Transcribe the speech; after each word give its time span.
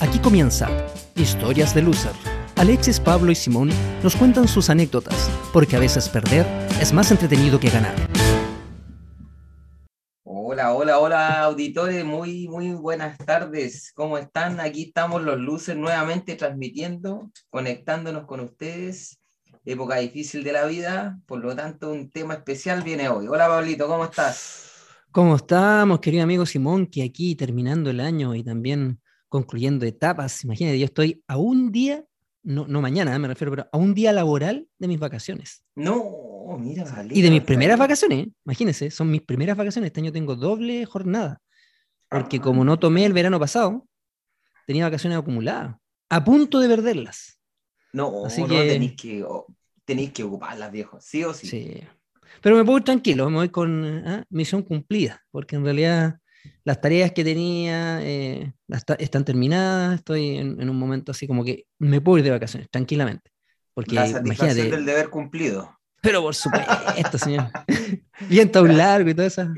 Aquí 0.00 0.18
comienza 0.18 0.66
Historias 1.14 1.74
de 1.74 1.82
Loser. 1.82 2.12
Alexis, 2.56 2.98
Pablo 2.98 3.30
y 3.32 3.34
Simón 3.34 3.68
nos 4.02 4.16
cuentan 4.16 4.48
sus 4.48 4.70
anécdotas, 4.70 5.30
porque 5.52 5.76
a 5.76 5.78
veces 5.78 6.08
perder 6.08 6.46
es 6.80 6.94
más 6.94 7.10
entretenido 7.10 7.60
que 7.60 7.68
ganar. 7.68 7.94
Hola, 10.24 10.72
hola, 10.72 10.98
hola 10.98 11.42
auditores, 11.42 12.02
muy, 12.02 12.48
muy 12.48 12.72
buenas 12.72 13.18
tardes. 13.18 13.92
¿Cómo 13.94 14.16
están? 14.16 14.58
Aquí 14.58 14.84
estamos 14.84 15.20
los 15.20 15.38
Luces 15.38 15.76
nuevamente 15.76 16.34
transmitiendo, 16.34 17.30
conectándonos 17.50 18.24
con 18.24 18.40
ustedes. 18.40 19.20
Época 19.66 19.96
difícil 19.96 20.42
de 20.42 20.52
la 20.52 20.64
vida, 20.64 21.18
por 21.26 21.40
lo 21.40 21.54
tanto 21.54 21.92
un 21.92 22.10
tema 22.10 22.34
especial 22.34 22.82
viene 22.82 23.10
hoy. 23.10 23.28
Hola 23.28 23.48
Pablito, 23.48 23.86
¿cómo 23.86 24.04
estás? 24.04 24.66
¿Cómo 25.12 25.36
estamos, 25.36 26.00
querido 26.00 26.22
amigo 26.22 26.46
Simón? 26.46 26.86
Que 26.86 27.02
aquí 27.02 27.34
terminando 27.34 27.90
el 27.90 28.00
año 28.00 28.34
y 28.34 28.42
también 28.42 28.99
concluyendo 29.30 29.86
etapas. 29.86 30.44
Imagínate, 30.44 30.78
yo 30.78 30.84
estoy 30.84 31.24
a 31.26 31.38
un 31.38 31.72
día, 31.72 32.04
no, 32.42 32.66
no 32.66 32.82
mañana 32.82 33.18
me 33.18 33.28
refiero, 33.28 33.50
pero 33.52 33.68
a 33.72 33.78
un 33.78 33.94
día 33.94 34.12
laboral 34.12 34.68
de 34.78 34.88
mis 34.88 34.98
vacaciones. 34.98 35.62
No, 35.74 36.58
mira, 36.58 36.84
vale. 36.84 37.14
Y 37.16 37.22
de 37.22 37.30
mis 37.30 37.42
primeras 37.42 37.78
vacaciones, 37.78 38.26
¿eh? 38.26 38.32
imagínense, 38.44 38.90
son 38.90 39.10
mis 39.10 39.22
primeras 39.22 39.56
vacaciones. 39.56 39.86
Este 39.88 40.00
año 40.00 40.12
tengo 40.12 40.36
doble 40.36 40.84
jornada. 40.84 41.40
Porque 42.10 42.36
Ah. 42.36 42.42
como 42.42 42.64
no 42.64 42.78
tomé 42.78 43.06
el 43.06 43.12
verano 43.14 43.38
pasado, 43.40 43.86
tenía 44.66 44.84
vacaciones 44.84 45.16
acumuladas, 45.18 45.76
a 46.10 46.24
punto 46.24 46.58
de 46.60 46.68
perderlas. 46.68 47.38
No, 47.92 48.26
Así 48.26 48.42
no, 48.42 48.48
que- 48.48 48.68
tenéis 48.68 48.92
que, 49.00 49.24
tenéis 49.84 50.12
que 50.12 50.22
ocuparlas, 50.24 50.70
viejo, 50.70 50.98
sí 51.00 51.24
o 51.24 51.32
sí. 51.32 51.46
Sí. 51.46 51.80
Pero 52.40 52.54
me 52.56 52.64
puedo 52.64 52.78
ir 52.78 52.84
tranquilo, 52.84 53.28
me 53.30 53.36
voy 53.38 53.48
con 53.48 53.84
ah, 54.06 54.24
misión 54.30 54.62
cumplida, 54.62 55.24
porque 55.32 55.56
en 55.56 55.64
realidad 55.64 56.19
las 56.64 56.80
tareas 56.80 57.12
que 57.12 57.24
tenía 57.24 58.00
eh, 58.02 58.52
están 58.98 59.24
terminadas, 59.24 59.96
estoy 59.96 60.36
en, 60.38 60.60
en 60.60 60.70
un 60.70 60.78
momento 60.78 61.12
así 61.12 61.26
como 61.26 61.44
que 61.44 61.66
me 61.78 62.00
puedo 62.00 62.18
ir 62.18 62.24
de 62.24 62.30
vacaciones, 62.30 62.68
tranquilamente. 62.70 63.30
Porque 63.74 63.94
La 63.94 64.06
satisfacción 64.06 64.50
imagínate, 64.50 64.76
del 64.76 64.84
deber 64.84 65.08
cumplido. 65.10 65.78
pero 66.02 66.22
por 66.22 66.34
supuesto, 66.34 67.18
señor. 67.18 67.50
Viento 68.28 68.64
largo 68.66 69.08
y 69.10 69.14
todas 69.14 69.32
esas 69.38 69.48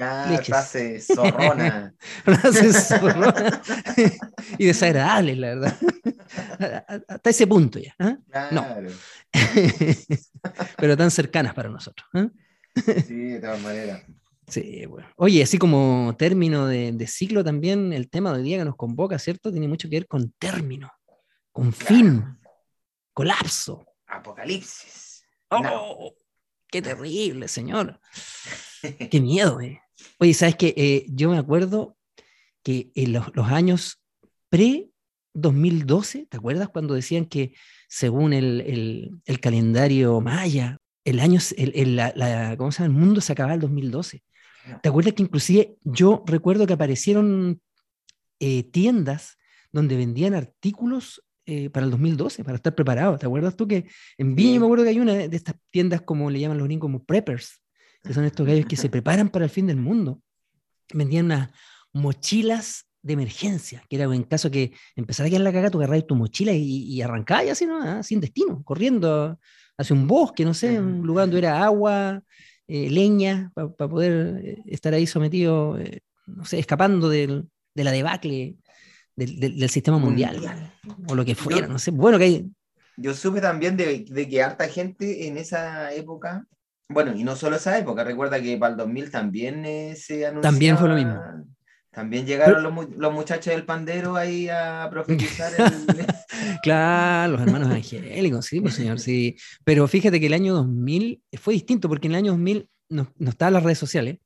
frase 0.47 1.01
zorrona. 1.01 1.95
Zorronas 2.89 3.61
y 4.59 4.67
desagradables, 4.67 5.39
la 5.39 5.49
verdad. 5.49 5.77
Hasta 7.09 7.31
ese 7.31 7.47
punto 7.47 7.79
ya. 7.81 7.95
¿ah? 7.99 8.17
No. 8.53 8.63
Claro. 8.63 8.91
pero 10.77 10.97
tan 10.97 11.11
cercanas 11.11 11.55
para 11.55 11.69
nosotros. 11.69 12.07
¿ah? 12.15 12.29
Sí, 13.07 13.15
de 13.15 13.41
todas 13.41 13.61
maneras. 13.61 14.03
Sí, 14.53 14.85
bueno. 14.87 15.09
Oye, 15.17 15.43
así 15.43 15.57
como 15.57 16.15
término 16.19 16.67
de, 16.67 16.93
de 16.93 17.07
ciclo 17.07 17.43
también, 17.43 17.93
el 17.95 18.11
tema 18.11 18.33
de 18.33 18.39
hoy 18.39 18.45
día 18.45 18.59
que 18.59 18.65
nos 18.67 18.77
convoca, 18.77 19.19
¿cierto? 19.19 19.51
Tiene 19.51 19.67
mucho 19.67 19.89
que 19.89 19.97
ver 19.97 20.07
con 20.07 20.31
término, 20.39 20.91
con 21.53 21.73
fin, 21.73 22.23
colapso. 23.15 23.85
Apocalipsis. 24.07 25.25
¡Oh! 25.49 25.59
No. 25.63 25.97
¡Qué 26.71 26.83
terrible, 26.83 27.49
señor! 27.49 27.99
¡Qué 29.11 29.21
miedo, 29.21 29.61
eh! 29.61 29.81
Oye, 30.19 30.35
¿sabes 30.35 30.57
qué? 30.57 31.07
yo 31.09 31.31
me 31.31 31.39
acuerdo 31.39 31.97
que 32.63 32.91
en 32.95 33.13
los, 33.13 33.35
los 33.35 33.49
años 33.49 34.03
pre-2012, 34.51 36.29
¿te 36.29 36.37
acuerdas 36.37 36.69
cuando 36.69 36.95
decían 36.95 37.25
que 37.27 37.55
según 37.89 38.33
el, 38.33 38.61
el- 38.63 39.11
el 39.25 39.41
calendario 39.41 40.21
maya, 40.21 40.79
el 41.05 41.21
año, 41.21 41.39
s- 41.39 41.55
el, 41.59 41.73
el- 41.75 41.97
la- 41.97 42.13
la- 42.17 42.57
¿cómo 42.57 42.71
se 42.73 42.83
llama? 42.83 42.95
El 42.95 43.01
mundo 43.01 43.21
se 43.21 43.33
acababa 43.33 43.55
el 43.55 43.61
2012. 43.61 44.23
¿Te 44.83 44.89
acuerdas 44.89 45.15
que 45.15 45.23
inclusive 45.23 45.77
yo 45.83 46.23
recuerdo 46.27 46.67
que 46.67 46.73
aparecieron 46.73 47.61
eh, 48.41 48.63
tiendas 48.65 49.39
donde 49.73 49.97
vendían 49.97 50.35
artículos 50.35 51.23
eh, 51.47 51.71
para 51.71 51.85
el 51.85 51.91
2012, 51.91 52.45
para 52.45 52.57
estar 52.57 52.75
preparados? 52.75 53.19
¿Te 53.19 53.27
acuerdas 53.27 53.57
tú 53.57 53.67
que 53.67 53.89
en 54.19 54.35
Viña 54.35 54.61
me 54.61 54.67
acuerdo 54.67 54.85
que 54.85 54.91
hay 54.91 55.01
una 55.01 55.15
de 55.15 55.37
estas 55.37 55.57
tiendas 55.71 56.03
como 56.03 56.31
le 56.31 56.41
llaman 56.41 56.59
los 56.59 56.67
gringos 56.67 56.87
como 56.87 57.05
preppers, 57.05 57.63
que 58.03 58.15
son 58.15 58.25
estos 58.25 58.47
gallos 58.47 58.67
que 58.67 58.77
se 58.77 58.89
preparan 58.89 59.29
para 59.29 59.45
el 59.45 59.51
fin 59.51 59.67
del 59.67 59.77
mundo? 59.77 60.21
Vendían 60.93 61.27
unas 61.27 61.51
mochilas 61.93 62.87
de 63.03 63.15
emergencia, 63.15 63.83
que 63.89 63.97
era 63.97 64.05
en 64.05 64.23
caso 64.23 64.51
que 64.51 64.73
empezara 64.95 65.27
a 65.27 65.31
quedar 65.31 65.43
la 65.43 65.53
caga, 65.53 65.71
tú 65.71 65.79
agarrabas 65.79 66.07
tu 66.07 66.15
mochila 66.15 66.53
y, 66.53 66.85
y 66.85 67.03
arrancabas 67.03 67.51
así, 67.51 67.67
¿no? 67.67 67.83
Ah, 67.83 68.03
sin 68.03 68.21
destino, 68.21 68.63
corriendo 68.63 69.39
hacia 69.77 69.97
un 69.97 70.07
bosque, 70.07 70.45
no 70.45 70.55
sé, 70.55 70.79
un 70.81 71.07
lugar 71.07 71.27
donde 71.27 71.39
era 71.39 71.65
agua, 71.65 72.23
eh, 72.75 72.89
leña, 72.91 73.53
para 73.55 73.69
poder 73.69 74.41
eh, 74.43 74.63
estar 74.67 74.95
ahí 74.95 75.07
sometido, 75.07 75.79
eh, 75.79 76.01
no 76.27 76.45
sé, 76.47 76.59
escapando 76.59 77.09
del- 77.11 77.49
de 77.75 77.85
la 77.85 77.91
debacle 77.93 78.57
del, 79.15 79.39
del- 79.41 79.59
del 79.59 79.69
sistema 79.69 79.99
mundial, 79.99 80.35
Mundial. 80.37 80.73
o 81.09 81.15
lo 81.15 81.25
que 81.25 81.35
fuera, 81.35 81.67
Yo- 81.67 81.69
no 81.69 81.79
sé. 81.79 81.91
Bueno, 81.91 82.17
que 82.19 82.25
hay, 82.25 82.51
Yo 82.97 83.13
supe 83.15 83.41
también 83.41 83.77
de, 83.77 84.05
de 84.09 84.29
que 84.29 84.43
harta 84.43 84.69
gente 84.69 85.27
en 85.27 85.37
esa 85.37 85.93
época, 85.93 86.47
bueno, 86.89 87.15
y 87.15 87.25
no 87.25 87.37
solo 87.37 87.57
esa 87.57 87.79
época, 87.79 88.05
recuerda 88.05 88.41
que 88.41 88.57
para 88.57 88.73
el 88.73 88.77
2000 88.79 89.11
también 89.11 89.65
eh, 89.67 89.95
se 89.97 90.27
anunciaba. 90.27 90.41
También 90.43 90.79
fue 90.79 90.89
lo 90.89 90.95
mismo. 90.95 91.15
También 91.93 92.27
llegaron 92.27 92.63
los, 92.63 92.73
los 92.97 93.13
muchachos 93.13 93.53
del 93.53 93.65
pandero 93.65 94.17
ahí 94.17 94.49
a 94.49 94.89
profetizar. 94.91 95.53
el- 95.59 96.07
Claro, 96.63 97.33
los 97.33 97.41
hermanos 97.43 97.71
angélicos, 97.71 98.47
sí, 98.47 98.61
pues 98.61 98.75
señor, 98.75 98.99
sí. 98.99 99.37
Pero 99.65 99.87
fíjate 99.87 100.19
que 100.19 100.27
el 100.27 100.33
año 100.33 100.55
2000 100.55 101.23
fue 101.39 101.55
distinto, 101.55 101.89
porque 101.89 102.07
en 102.09 102.13
el 102.15 102.19
año 102.19 102.33
2000 102.33 102.69
no, 102.89 103.13
no 103.19 103.31
estaban 103.31 103.53
las 103.55 103.63
redes 103.63 103.79
sociales. 103.79 104.19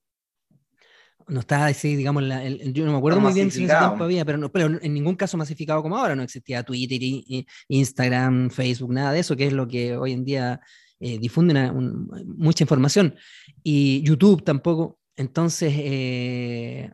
No 1.29 1.41
estaba 1.41 1.67
así, 1.67 1.97
digamos, 1.97 2.23
la- 2.23 2.45
el- 2.45 2.73
yo 2.73 2.85
no 2.87 2.93
me 2.93 2.99
acuerdo 2.99 3.19
No 3.19 3.25
muy 3.27 3.35
bien 3.35 3.51
si 3.51 3.59
en 3.59 3.65
ese 3.65 3.77
tiempo 3.89 4.05
había, 4.05 4.25
pero, 4.25 4.39
no, 4.39 4.53
pero 4.53 4.67
en 4.81 4.95
ningún 4.95 5.17
caso 5.17 5.37
masificado 5.37 5.83
como 5.83 5.97
ahora. 5.99 6.15
No 6.15 6.23
existía 6.23 6.63
Twitter, 6.63 7.03
y- 7.03 7.25
y- 7.27 7.47
Instagram, 7.69 8.49
Facebook, 8.51 8.93
nada 8.93 9.11
de 9.13 9.21
eso, 9.21 9.37
que 9.37 9.49
es 9.49 9.53
lo 9.53 9.67
que 9.67 9.97
hoy 9.97 10.13
en 10.13 10.25
día 10.25 10.61
eh, 11.01 11.19
difunde 11.19 11.53
una- 11.53 11.73
un- 11.73 12.09
mucha 12.39 12.63
información. 12.65 13.17
Y 13.65 14.03
YouTube 14.03 14.43
tampoco. 14.45 14.99
Entonces, 15.17 15.73
eh, 15.77 16.91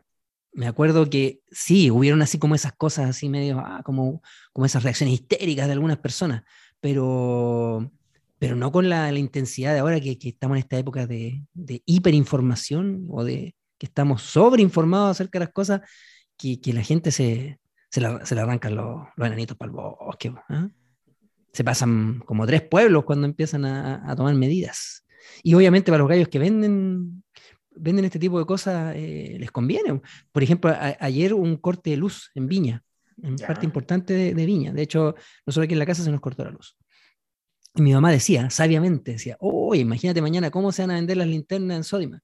me 0.53 0.67
acuerdo 0.67 1.09
que 1.09 1.41
sí, 1.51 1.89
hubieron 1.91 2.21
así 2.21 2.37
como 2.37 2.55
esas 2.55 2.73
cosas 2.73 3.09
así 3.09 3.29
medio, 3.29 3.59
ah, 3.59 3.81
como, 3.83 4.21
como 4.51 4.65
esas 4.65 4.83
reacciones 4.83 5.15
histéricas 5.15 5.67
de 5.67 5.73
algunas 5.73 5.97
personas, 5.97 6.43
pero, 6.79 7.91
pero 8.39 8.55
no 8.55 8.71
con 8.71 8.89
la, 8.89 9.11
intensidad 9.13 9.73
de 9.73 9.79
ahora 9.79 9.99
que, 9.99 10.17
estamos 10.21 10.55
en 10.55 10.59
esta 10.63 10.77
época 10.77 11.07
de, 11.07 11.43
de 11.53 11.81
hiperinformación 11.85 13.07
o 13.09 13.23
de 13.23 13.55
que 13.77 13.87
estamos 13.87 14.21
sobreinformados 14.21 15.11
acerca 15.11 15.39
de 15.39 15.45
las 15.45 15.53
cosas, 15.53 15.81
que, 16.37 16.61
que 16.61 16.73
la 16.73 16.83
gente 16.83 17.11
se, 17.11 17.59
se, 17.89 18.01
la, 18.01 18.25
se 18.25 18.35
le 18.35 18.41
arrancan 18.41 18.75
los, 18.75 19.07
los 19.15 19.27
enanitos 19.27 19.57
para 19.57 19.71
el 19.71 19.75
bosque. 19.75 20.33
¿ah? 20.49 20.69
Se 21.51 21.63
pasan 21.63 22.19
como 22.25 22.45
tres 22.45 22.61
pueblos 22.61 23.05
cuando 23.05 23.27
empiezan 23.27 23.65
a, 23.65 24.09
a 24.09 24.15
tomar 24.15 24.35
medidas. 24.35 25.05
Y 25.41 25.53
obviamente 25.53 25.91
para 25.91 25.99
los 25.99 26.09
gallos 26.09 26.27
que 26.27 26.39
venden, 26.39 27.22
venden 27.75 28.05
este 28.05 28.19
tipo 28.19 28.39
de 28.39 28.45
cosas 28.45 28.93
eh, 28.95 29.37
les 29.39 29.51
conviene. 29.51 30.01
Por 30.31 30.43
ejemplo, 30.43 30.71
a- 30.71 30.97
ayer 30.99 31.33
un 31.33 31.57
corte 31.57 31.91
de 31.91 31.97
luz 31.97 32.31
en 32.35 32.47
Viña, 32.47 32.83
en 33.21 33.37
Ya. 33.37 33.47
parte 33.47 33.65
importante 33.65 34.13
de, 34.13 34.33
de 34.33 34.45
Viña. 34.45 34.73
De 34.73 34.81
hecho, 34.81 35.15
nosotros 35.45 35.65
aquí 35.65 35.73
en 35.73 35.79
la 35.79 35.85
casa 35.85 36.03
se 36.03 36.11
nos 36.11 36.21
cortó 36.21 36.43
la 36.43 36.51
luz. 36.51 36.75
Y 37.75 37.81
mi 37.81 37.93
mamá 37.93 38.11
decía, 38.11 38.49
sabiamente, 38.49 39.13
decía, 39.13 39.35
oye, 39.39 39.81
imagínate 39.81 40.21
mañana 40.21 40.51
cómo 40.51 40.71
se 40.71 40.83
van 40.83 40.91
a 40.91 40.95
vender 40.95 41.17
las 41.17 41.27
linternas 41.27 41.77
en 41.77 41.83
Sodimac. 41.83 42.21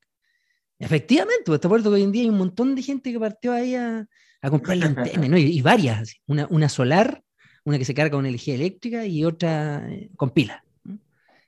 Y 0.78 0.86
efectivamente, 0.86 1.44
pues 1.46 1.60
te 1.60 1.68
acuerdo 1.68 1.90
que 1.90 1.96
hoy 1.96 2.04
en 2.04 2.12
día 2.12 2.22
hay 2.24 2.30
un 2.30 2.38
montón 2.38 2.76
de 2.76 2.82
gente 2.84 3.12
que 3.12 3.20
partió 3.20 3.52
ahí 3.54 3.76
a, 3.76 4.08
a 4.42 4.50
comprar 4.50 4.78
linternas, 4.78 5.30
¿no? 5.30 5.38
y, 5.38 5.58
y 5.58 5.62
varias, 5.62 6.00
así. 6.02 6.18
una, 6.28 6.48
una 6.52 6.70
solar, 6.70 7.24
una 7.66 7.78
que 7.78 7.86
se 7.86 7.94
carga 7.94 8.12
con 8.12 8.26
energía 8.26 8.56
eléctrica 8.56 9.06
y 9.06 9.26
otra 9.26 9.92
eh, 9.92 10.10
con 10.16 10.30
pila. 10.30 10.64
¿no? 10.84 11.00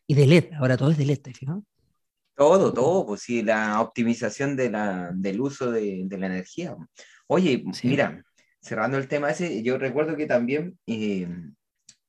Y 0.08 0.16
de 0.16 0.26
LED, 0.28 0.54
ahora 0.60 0.76
todo 0.78 0.90
es 0.92 0.98
de 0.98 1.06
LED, 1.06 1.20
¿te 1.20 1.34
fijas? 1.34 1.58
Todo, 2.36 2.74
todo, 2.74 3.06
pues 3.06 3.22
sí, 3.22 3.44
la 3.44 3.82
optimización 3.82 4.56
de 4.56 4.70
la, 4.70 5.12
del 5.14 5.42
uso 5.42 5.72
de, 5.72 6.04
de 6.06 6.18
la 6.18 6.28
energía. 6.28 6.76
Oye, 7.28 7.64
Sí. 7.74 7.88
mira, 7.88 8.24
cerrando 8.62 8.98
el 8.98 9.08
tema 9.08 9.30
ese, 9.30 9.62
yo 9.64 9.78
recuerdo 9.78 10.16
que 10.16 10.26
también 10.26 10.78
eh, 10.88 11.28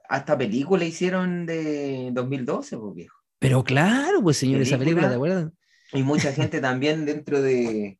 hasta 0.08 0.36
película 0.38 0.84
hicieron 0.84 1.46
de 1.46 2.10
2012, 2.12 2.76
pues 2.78 2.94
viejo. 2.94 3.16
Pero 3.38 3.64
claro, 3.64 4.22
pues 4.22 4.36
señor, 4.36 4.60
esa 4.60 4.78
película, 4.78 5.08
Película. 5.08 5.08
¿te 5.10 5.14
acuerdas? 5.16 5.52
Y 5.94 6.02
mucha 6.02 6.32
gente 6.32 6.60
también 6.60 7.04
dentro 7.04 7.42
de, 7.42 7.98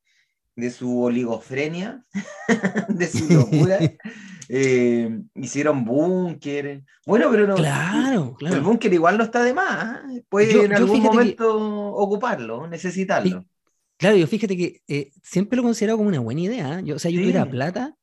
de 0.57 0.71
su 0.71 1.03
oligofrenia, 1.03 2.05
de 2.89 3.07
su 3.09 3.29
locura, 3.33 3.79
eh, 4.49 5.21
hicieron 5.35 5.85
búnker. 5.85 6.83
Bueno, 7.07 7.29
pero 7.31 7.47
no, 7.47 7.55
Claro, 7.57 8.37
el 8.41 8.49
claro. 8.49 8.63
búnker 8.63 8.93
igual 8.93 9.19
no 9.19 9.25
está 9.25 9.43
de 9.43 9.55
más. 9.55 10.01
¿eh? 10.11 10.23
Puede 10.29 10.53
Yo- 10.53 10.63
en 10.65 10.71
yo 10.71 10.77
algún 10.77 10.97
fíjate 10.97 11.11
que- 11.11 11.17
momento 11.17 11.59
ocuparlo, 11.95 12.67
necesitarlo. 12.67 13.45
Claro, 13.99 14.17
yo 14.17 14.27
fíjate 14.27 14.57
que 14.57 14.81
eh, 14.89 15.11
siempre 15.23 15.57
lo 15.57 15.63
he 15.63 15.67
considerado 15.67 15.99
como 15.99 16.09
una 16.09 16.21
buena 16.21 16.41
idea. 16.41 16.79
¿eh? 16.81 16.83
Yo, 16.85 16.97
o 16.97 16.99
sea, 16.99 17.11
yo 17.11 17.19
Sí. 17.19 17.23
tuviera 17.25 17.49
plata, 17.49 17.95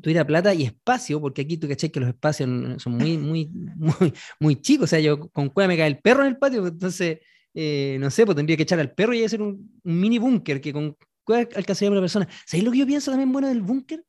tuviera 0.00 0.26
plata 0.26 0.54
y 0.54 0.64
espacio, 0.64 1.20
porque 1.20 1.42
aquí 1.42 1.56
tú 1.56 1.68
caché 1.68 1.90
que 1.90 2.00
los 2.00 2.08
espacios 2.08 2.48
son 2.82 2.92
muy, 2.94 3.16
muy, 3.18 3.50
muy, 3.76 4.12
muy 4.40 4.56
chicos. 4.60 4.84
O 4.84 4.86
sea, 4.88 5.00
yo 5.00 5.18
con 5.30 5.48
cueva 5.48 5.68
me 5.68 5.76
cae 5.76 5.88
el 5.88 5.98
perro 5.98 6.22
en 6.22 6.28
el 6.28 6.36
patio, 6.38 6.66
entonces, 6.66 7.18
eh, 7.54 7.96
no 8.00 8.10
sé, 8.10 8.24
pues 8.26 8.36
tendría 8.36 8.56
que 8.56 8.64
echar 8.64 8.78
al 8.78 8.92
perro 8.92 9.14
y 9.14 9.24
hacer 9.24 9.42
un, 9.42 9.80
un 9.82 10.00
mini 10.00 10.18
búnker 10.18 10.60
que 10.60 10.72
con 10.72 10.96
cueva 11.24 11.48
alcanzaría 11.56 11.88
a 11.88 11.92
una 11.92 12.00
persona. 12.02 12.28
¿Sabéis 12.44 12.64
lo 12.64 12.70
que 12.70 12.78
yo 12.78 12.86
pienso 12.86 13.10
también 13.10 13.32
bueno 13.32 13.48
del 13.48 13.62
búnker? 13.62 14.04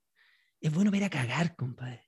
Es 0.62 0.74
bueno 0.74 0.92
ver 0.92 1.04
a 1.04 1.09
cagar, 1.09 1.56
compadre. 1.56 2.04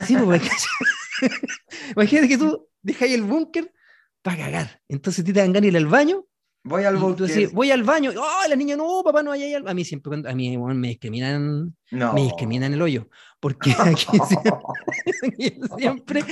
Sí, 0.00 0.16
pues, 0.16 0.42
imagínate 1.96 2.28
que 2.28 2.38
tú 2.38 2.68
dejáis 2.82 3.14
el 3.14 3.22
búnker 3.22 3.72
para 4.22 4.36
cagar. 4.36 4.82
Entonces 4.88 5.24
te 5.24 5.32
dan 5.32 5.52
ganas 5.52 5.62
de 5.62 5.68
ir 5.68 5.76
al 5.76 5.86
baño. 5.86 6.24
Voy 6.64 6.84
al 6.84 6.96
búnker. 6.96 7.50
voy 7.52 7.70
al 7.70 7.82
baño. 7.82 8.12
¡Oh, 8.16 8.48
la 8.48 8.56
niña 8.56 8.76
no, 8.76 9.02
papá, 9.02 9.22
no 9.22 9.32
hay 9.32 9.54
A 9.54 9.74
mí 9.74 9.84
siempre, 9.84 10.22
a 10.28 10.34
mí 10.34 10.56
me 10.58 10.88
discriminan, 10.88 11.74
me 11.90 12.22
discriminan 12.22 12.74
el 12.74 12.82
hoyo. 12.82 13.08
Porque 13.40 13.70
aquí 13.78 14.06
siempre, 15.78 16.24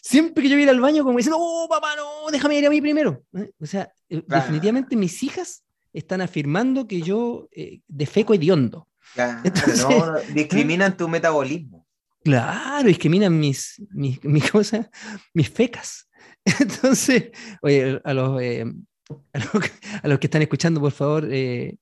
siempre, 0.00 0.42
que 0.42 0.48
yo 0.48 0.56
voy 0.56 0.68
al 0.68 0.80
baño, 0.80 1.04
como 1.04 1.18
dicen, 1.18 1.34
¡oh, 1.36 1.66
papá, 1.68 1.94
no, 1.96 2.30
déjame 2.30 2.58
ir 2.58 2.66
a 2.66 2.70
mí 2.70 2.80
primero! 2.80 3.22
¿eh? 3.34 3.50
O 3.60 3.66
sea, 3.66 3.92
eh, 4.08 4.22
definitivamente 4.26 4.96
mis 4.96 5.22
hijas 5.22 5.64
están 5.92 6.20
afirmando 6.20 6.86
que 6.86 7.02
yo 7.02 7.48
eh, 7.52 7.80
defeco 7.86 8.34
hediondo. 8.34 8.88
No, 9.16 10.18
discriminan 10.34 10.96
tu 10.96 11.08
metabolismo. 11.08 11.86
Claro, 12.24 12.86
discriminan 12.86 13.38
mis, 13.38 13.82
mis, 13.90 14.22
mis 14.24 14.50
cosas, 14.50 14.88
mis 15.34 15.48
fecas. 15.48 16.08
Entonces, 16.60 17.30
oye, 17.62 18.00
a 18.04 18.14
los, 18.14 18.40
eh, 18.40 18.64
a 19.32 20.08
los, 20.08 20.18
que 20.18 20.26
están 20.26 20.42
escuchando, 20.42 20.80
por 20.80 20.92
favor, 20.92 21.28
eh, 21.30 21.76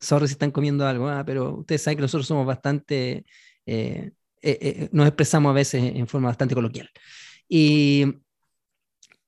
sorry 0.00 0.26
si 0.26 0.32
están 0.32 0.50
comiendo 0.50 0.86
algo, 0.86 1.08
¿ah? 1.08 1.22
pero 1.24 1.58
ustedes 1.58 1.82
saben 1.82 1.96
que 1.96 2.02
nosotros 2.02 2.26
somos 2.26 2.46
bastante, 2.46 3.24
eh, 3.66 4.12
eh, 4.42 4.88
nos 4.92 5.06
expresamos 5.06 5.50
a 5.50 5.54
veces 5.54 5.82
en 5.82 6.06
forma 6.06 6.28
bastante 6.28 6.54
coloquial. 6.54 6.88
Y, 7.48 8.04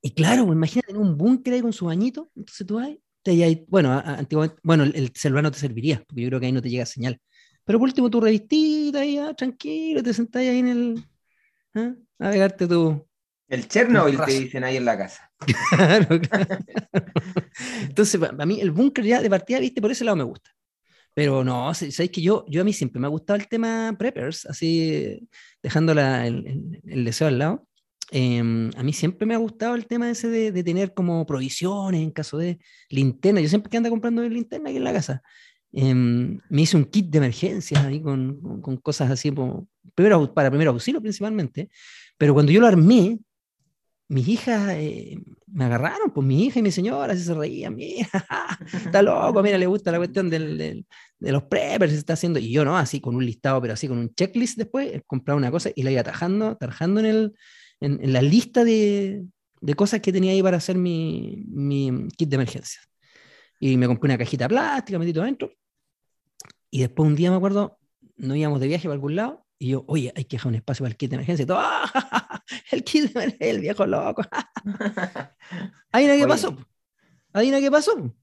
y 0.01 0.11
claro, 0.11 0.45
pues, 0.45 0.55
imagínate 0.55 0.91
en 0.91 0.97
un 0.97 1.17
búnker 1.17 1.53
ahí 1.53 1.61
con 1.61 1.73
su 1.73 1.85
bañito, 1.85 2.29
entonces 2.35 2.67
tú 2.67 2.75
vas, 2.75 2.89
te, 3.23 3.65
bueno, 3.67 3.91
antiguamente, 3.91 4.61
bueno, 4.63 4.83
el 4.83 5.11
celular 5.15 5.43
no 5.43 5.51
te 5.51 5.59
serviría, 5.59 6.03
porque 6.05 6.21
yo 6.21 6.27
creo 6.29 6.39
que 6.39 6.45
ahí 6.47 6.51
no 6.51 6.61
te 6.61 6.69
llega 6.69 6.85
señal. 6.85 7.19
Pero 7.65 7.79
por 7.79 7.87
último, 7.87 8.09
tu 8.09 8.21
revistita 8.21 8.99
ahí, 8.99 9.17
ah, 9.17 9.33
tranquilo, 9.33 10.03
te 10.03 10.13
sentás 10.13 10.41
ahí 10.41 10.59
en 10.59 10.67
el. 10.67 11.05
¿ah? 11.73 11.95
A 12.19 12.31
pegarte 12.31 12.67
tu. 12.67 13.05
El 13.47 13.67
Chernobyl 13.67 14.19
te 14.25 14.39
dicen 14.39 14.63
ahí 14.63 14.77
en 14.77 14.85
la 14.85 14.97
casa. 14.97 15.31
Claro, 15.69 16.19
claro. 16.19 16.57
Entonces, 17.81 18.19
a 18.21 18.45
mí 18.45 18.59
el 18.61 18.71
búnker 18.71 19.03
ya 19.03 19.21
de 19.21 19.29
partida, 19.29 19.59
viste, 19.59 19.81
por 19.81 19.91
ese 19.91 20.05
lado 20.05 20.15
me 20.15 20.23
gusta. 20.23 20.51
Pero 21.13 21.43
no, 21.43 21.73
sabéis 21.73 22.11
que 22.11 22.21
yo, 22.21 22.45
yo 22.47 22.61
a 22.61 22.63
mí 22.63 22.73
siempre 22.73 22.99
me 22.99 23.07
ha 23.07 23.09
gustado 23.09 23.37
el 23.37 23.47
tema 23.47 23.95
preppers, 23.97 24.45
así 24.47 25.27
dejando 25.63 25.93
el, 25.93 26.81
el, 26.83 27.05
deseo 27.05 27.27
al 27.27 27.39
lado. 27.39 27.67
Em, 28.11 28.69
a 28.75 28.83
mí 28.83 28.91
siempre 28.93 29.25
me 29.25 29.33
ha 29.33 29.37
gustado 29.37 29.75
el 29.75 29.87
tema 29.87 30.09
ese 30.09 30.27
de, 30.27 30.51
de, 30.51 30.63
tener 30.63 30.93
como 30.93 31.25
provisiones 31.25 32.01
en 32.01 32.11
caso 32.11 32.37
de 32.37 32.59
linterna. 32.89 33.41
Yo 33.41 33.49
siempre 33.49 33.69
que 33.69 33.77
ando 33.77 33.89
comprando 33.89 34.23
linterna 34.23 34.69
aquí 34.69 34.77
en 34.77 34.83
la 34.83 34.93
casa. 34.93 35.21
Em, 35.77 36.39
me 36.47 36.61
hice 36.61 36.77
un 36.77 36.85
kit 36.85 37.07
de 37.07 37.17
emergencia 37.17 37.85
ahí 37.85 38.01
con, 38.01 38.61
con, 38.61 38.77
cosas 38.77 39.11
así 39.11 39.29
como, 39.29 39.67
primero, 39.93 40.33
para 40.33 40.49
primer 40.49 40.69
auxilio 40.69 41.01
principalmente, 41.01 41.69
pero 42.17 42.33
cuando 42.33 42.53
yo 42.53 42.61
lo 42.61 42.67
armé, 42.67 43.19
mis 44.07 44.25
hijas 44.29 44.69
eh, 44.71 45.17
me 45.47 45.65
agarraron, 45.65 46.11
pues 46.13 46.25
mi 46.25 46.45
hija 46.45 46.59
y 46.59 46.61
mi 46.61 46.71
señora 46.71 47.13
se 47.17 47.33
reían, 47.33 47.75
mira, 47.75 48.07
está 48.85 49.01
loco, 49.01 49.43
mira, 49.43 49.57
le 49.57 49.65
gusta 49.65 49.91
la 49.91 49.97
cuestión 49.97 50.29
del, 50.29 50.57
del, 50.57 50.85
de 51.19 51.31
los 51.33 51.43
preppers, 51.43 51.91
se 51.91 51.97
está 51.97 52.13
haciendo, 52.13 52.39
y 52.39 52.53
yo 52.53 52.63
no, 52.63 52.77
así 52.77 53.01
con 53.01 53.13
un 53.17 53.25
listado, 53.25 53.59
pero 53.59 53.73
así 53.73 53.89
con 53.89 53.97
un 53.97 54.15
checklist 54.15 54.57
después, 54.57 55.01
compraba 55.05 55.37
una 55.37 55.51
cosa 55.51 55.71
y 55.75 55.83
la 55.83 55.91
iba 55.91 55.99
atajando, 55.99 56.47
atajando 56.47 57.01
en, 57.01 57.05
el, 57.05 57.33
en, 57.81 58.01
en 58.01 58.13
la 58.13 58.21
lista 58.21 58.63
de, 58.63 59.25
de, 59.59 59.73
cosas 59.73 59.99
que 59.99 60.13
tenía 60.13 60.31
ahí 60.31 60.41
para 60.41 60.55
hacer 60.55 60.77
mi, 60.77 61.43
mi 61.49 62.07
kit 62.15 62.29
de 62.29 62.35
emergencia. 62.35 62.79
Y 63.59 63.75
me 63.75 63.87
compré 63.87 64.07
una 64.07 64.17
cajita 64.17 64.47
plástica, 64.47 64.99
metí 64.99 65.11
todo 65.11 65.23
adentro, 65.23 65.51
y 66.75 66.79
después 66.79 67.07
un 67.07 67.15
día 67.15 67.31
me 67.31 67.37
acuerdo, 67.37 67.79
no 68.17 68.35
íbamos 68.35 68.59
de 68.59 68.67
viaje 68.67 68.83
para 68.83 68.95
algún 68.95 69.15
lado, 69.15 69.45
y 69.57 69.69
yo, 69.69 69.85
oye, 69.87 70.11
hay 70.13 70.25
que 70.25 70.35
dejar 70.35 70.49
un 70.49 70.55
espacio 70.55 70.83
para 70.83 70.91
el 70.91 70.97
kit 70.97 71.09
de 71.09 71.15
emergencia. 71.15 71.43
Y 71.43 71.45
todo, 71.45 71.59
¡Ah, 71.61 72.43
el 72.71 72.83
kit 72.83 73.03
de 73.03 73.11
emergencia, 73.11 73.49
el 73.49 73.61
viejo 73.61 73.85
loco. 73.85 74.23
Adivina 75.93 76.17
qué 76.17 76.27
pasó. 76.27 76.57
Adivina 77.31 77.61
qué 77.61 77.71
pasó. 77.71 78.13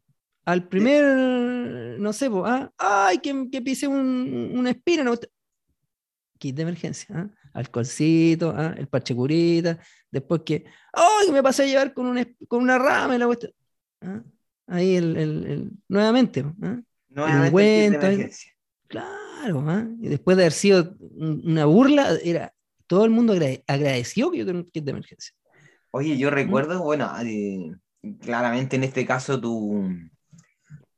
Al 0.45 0.69
primer, 0.69 1.99
no 1.99 2.13
sé, 2.13 2.29
¿ah? 2.45 2.71
ay, 2.77 3.21
que, 3.21 3.49
que 3.51 3.63
pise 3.63 3.89
un, 3.89 4.53
una 4.55 4.69
espina. 4.69 5.03
No, 5.03 5.15
kit 6.39 6.55
de 6.55 6.61
emergencia. 6.61 7.07
¿ah? 7.17 7.31
Alcoholcito, 7.55 8.53
¿ah? 8.55 8.75
el 8.77 8.87
parche 8.87 9.15
curita. 9.15 9.79
Después 10.11 10.43
que, 10.45 10.67
ay, 10.93 11.33
me 11.33 11.43
pasé 11.43 11.63
a 11.63 11.67
llevar 11.69 11.95
con, 11.95 12.05
un, 12.05 12.37
con 12.47 12.63
una 12.63 12.79
rama 12.79 13.17
y 13.17 13.19
la 13.19 13.25
cuestión. 13.25 13.55
¿ah? 14.03 14.23
Ahí 14.67 14.97
el, 14.97 15.17
el, 15.17 15.47
el 15.47 15.71
nuevamente. 15.89 16.45
¿ah? 16.61 16.83
No 17.15 17.27
es 17.27 18.53
Claro, 18.89 19.65
¿ah? 19.69 19.87
y 20.01 20.09
después 20.09 20.37
de 20.37 20.45
haber 20.45 20.53
sido 20.53 20.95
una 20.99 21.65
burla, 21.65 22.17
era 22.23 22.55
todo 22.87 23.05
el 23.05 23.11
mundo 23.11 23.35
agradeció 23.67 24.31
que 24.31 24.39
yo 24.39 24.47
tenía 24.47 24.61
un 24.61 24.71
kit 24.71 24.85
de 24.85 24.91
emergencia. 24.91 25.35
Oye, 25.91 26.17
yo 26.19 26.31
recuerdo, 26.31 26.83
bueno, 26.83 27.11
claramente 28.21 28.77
en 28.77 28.85
este 28.85 29.07
caso 29.07 29.41
tu, 29.41 29.91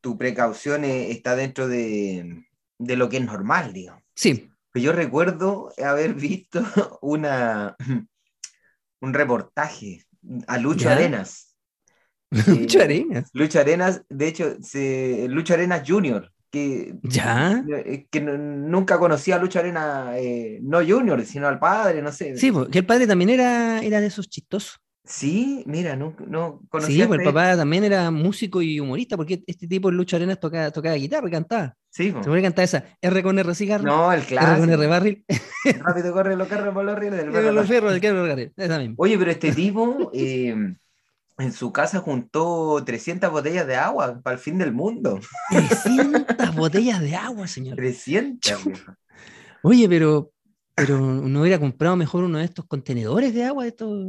tu 0.00 0.18
precaución 0.18 0.84
e, 0.84 1.10
está 1.10 1.36
dentro 1.36 1.68
de, 1.68 2.44
de 2.78 2.96
lo 2.96 3.08
que 3.08 3.18
es 3.18 3.24
normal, 3.24 3.72
digamos. 3.72 4.02
Sí. 4.14 4.50
Yo 4.74 4.92
recuerdo 4.92 5.72
haber 5.84 6.14
visto 6.14 6.62
una, 7.00 7.76
un 9.00 9.14
reportaje 9.14 10.04
a 10.46 10.58
Lucho 10.58 10.90
Arenas 10.90 11.53
Lucho 12.46 12.80
Arenas. 12.80 13.30
Lucho 13.32 13.60
Arenas, 13.60 14.02
de 14.08 14.28
hecho, 14.28 14.56
se, 14.60 15.26
Lucho 15.28 15.54
Arenas 15.54 15.82
Junior, 15.86 16.32
que, 16.50 16.94
¿Ya? 17.02 17.64
Eh, 17.68 18.06
que 18.10 18.20
nunca 18.20 18.98
conocía 18.98 19.36
a 19.36 19.38
Lucho 19.38 19.58
Arenas, 19.58 20.16
eh, 20.16 20.60
no 20.62 20.78
Junior, 20.86 21.24
sino 21.24 21.48
al 21.48 21.58
padre, 21.58 22.02
no 22.02 22.12
sé. 22.12 22.36
Sí, 22.36 22.52
porque 22.52 22.78
el 22.78 22.86
padre 22.86 23.06
también 23.06 23.30
era, 23.30 23.80
era 23.82 24.00
de 24.00 24.06
esos 24.06 24.28
chistosos. 24.28 24.80
Sí, 25.06 25.62
mira, 25.66 25.96
no, 25.96 26.16
no 26.26 26.62
conocía. 26.70 27.04
Sí, 27.04 27.08
pues 27.08 27.20
el 27.20 27.26
papá 27.26 27.56
también 27.56 27.84
era 27.84 28.10
músico 28.10 28.62
y 28.62 28.80
humorista, 28.80 29.18
porque 29.18 29.42
este 29.46 29.66
tipo, 29.66 29.90
Lucho 29.90 30.16
Arenas, 30.16 30.40
tocaba, 30.40 30.70
tocaba 30.70 30.94
guitarra 30.94 31.28
y 31.28 31.30
cantaba. 31.30 31.76
Sí, 31.90 32.10
Se 32.10 32.28
puede 32.28 32.40
cantar 32.40 32.64
esa 32.64 32.84
R 33.02 33.22
con 33.22 33.38
R 33.38 33.54
cigarro. 33.54 33.84
No, 33.84 34.10
el 34.12 34.22
clásico. 34.22 34.52
R 34.52 34.60
con 34.60 34.70
R 34.70 34.86
barril. 34.86 35.24
Rápido 35.84 36.12
corre 36.12 36.36
los 36.36 36.48
carros 36.48 36.72
por 36.72 36.84
los 36.84 36.98
rieles 36.98 37.18
del 37.18 37.32
Los 37.54 37.68
ferros 37.68 37.92
del 37.92 38.00
carro 38.00 38.78
misma. 38.78 38.94
Oye, 38.96 39.18
pero 39.18 39.30
este 39.30 39.52
tipo, 39.52 40.10
eh, 40.14 40.74
en 41.38 41.52
su 41.52 41.72
casa 41.72 42.00
juntó 42.00 42.82
300 42.84 43.30
botellas 43.30 43.66
de 43.66 43.76
agua 43.76 44.20
para 44.22 44.34
el 44.34 44.40
fin 44.40 44.58
del 44.58 44.72
mundo. 44.72 45.18
300 45.50 46.54
botellas 46.54 47.00
de 47.00 47.16
agua, 47.16 47.46
señor. 47.48 47.76
300. 47.76 48.54
Oye, 49.62 49.88
pero, 49.88 50.32
pero 50.74 51.00
no 51.00 51.40
hubiera 51.40 51.58
comprado 51.58 51.96
mejor 51.96 52.24
uno 52.24 52.38
de 52.38 52.44
estos 52.44 52.66
contenedores 52.66 53.34
de 53.34 53.44
agua, 53.44 53.64
de 53.64 53.70
estos, 53.70 54.06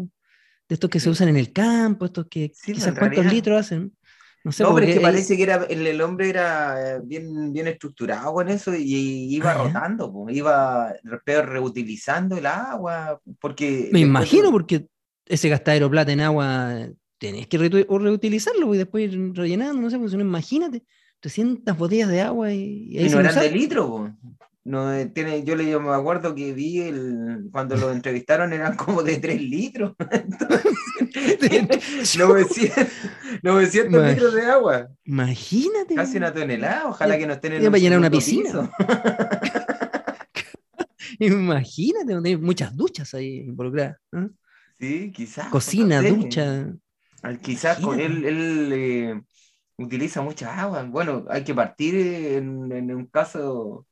de 0.68 0.74
estos 0.74 0.90
que 0.90 1.00
se 1.00 1.10
usan 1.10 1.30
en 1.30 1.38
el 1.38 1.52
campo, 1.52 2.06
estos 2.06 2.28
que 2.30 2.52
quizás 2.52 2.98
cuántos 2.98 3.26
litros 3.26 3.60
hacen. 3.60 3.96
No 4.44 4.52
sé, 4.52 4.62
no, 4.62 4.76
pero 4.76 4.86
es 4.86 4.94
que 4.94 5.02
parece 5.02 5.36
que 5.36 5.42
era, 5.42 5.64
el, 5.64 6.02
hombre 6.02 6.30
era 6.30 7.00
bien, 7.04 7.52
bien 7.52 7.68
estructurado 7.68 8.40
en 8.42 8.50
eso 8.50 8.76
y, 8.76 9.34
iba 9.36 9.54
ah, 9.54 9.54
rotando, 9.56 10.28
iba 10.30 10.94
reutilizando 11.02 12.38
el 12.38 12.46
agua, 12.46 13.20
porque... 13.40 13.90
Me 13.92 14.02
imagino, 14.02 14.52
porque 14.52 14.86
ese 15.26 15.50
gastadero 15.50 15.90
plata 15.90 16.12
en 16.12 16.22
agua 16.22 16.90
tenés 17.18 17.48
que 17.48 17.58
reutilizarlo 17.58 18.74
y 18.74 18.78
después 18.78 19.12
ir 19.12 19.34
rellenando, 19.34 19.82
no 19.82 19.90
sé, 19.90 19.98
pues, 19.98 20.14
imagínate, 20.14 20.84
300 21.20 21.78
botellas 21.78 22.10
de 22.10 22.22
agua 22.22 22.54
y... 22.54 22.98
y 22.98 23.10
no 23.10 23.20
eran 23.20 23.36
de 23.36 23.52
litro, 23.52 24.16
No, 24.64 24.94
eh, 24.94 25.08
tiene, 25.08 25.44
yo 25.44 25.56
le 25.56 25.78
me 25.80 25.94
acuerdo 25.94 26.36
que 26.36 26.54
vi 26.54 26.82
el, 26.82 27.50
cuando 27.52 27.76
lo 27.78 27.92
entrevistaron 27.92 28.54
eran 28.54 28.76
como 28.76 29.04
de 29.04 29.18
3 29.18 29.42
litros. 29.42 29.94
900, 33.44 33.44
litros 34.10 34.34
de 34.34 34.46
agua. 34.46 34.90
Imagínate. 35.06 35.96
Casi 35.96 36.18
una 36.18 36.34
tonelada, 36.34 36.90
ojalá 36.90 37.18
que 37.18 37.28
no 37.28 37.34
estén 37.34 37.54
en 37.54 37.66
para 37.66 37.78
llenar 37.78 38.00
una 38.00 38.10
piscina. 38.10 38.72
Imagínate, 41.20 42.14
hay 42.24 42.38
muchas 42.38 42.76
duchas 42.76 43.14
ahí 43.14 43.40
involucradas. 43.40 43.98
Sí, 44.78 45.12
quizás. 45.12 45.50
Cocina, 45.50 46.02
ducha. 46.02 46.74
Quizás 47.42 47.80
con 47.80 48.00
él, 48.00 48.26
él 48.26 48.72
eh, 48.74 49.22
utiliza 49.78 50.22
mucha 50.22 50.60
agua. 50.60 50.84
Bueno, 50.84 51.26
hay 51.30 51.44
que 51.44 51.54
partir 51.54 51.96
en, 51.96 52.94
un 52.94 53.06
caso 53.08 53.88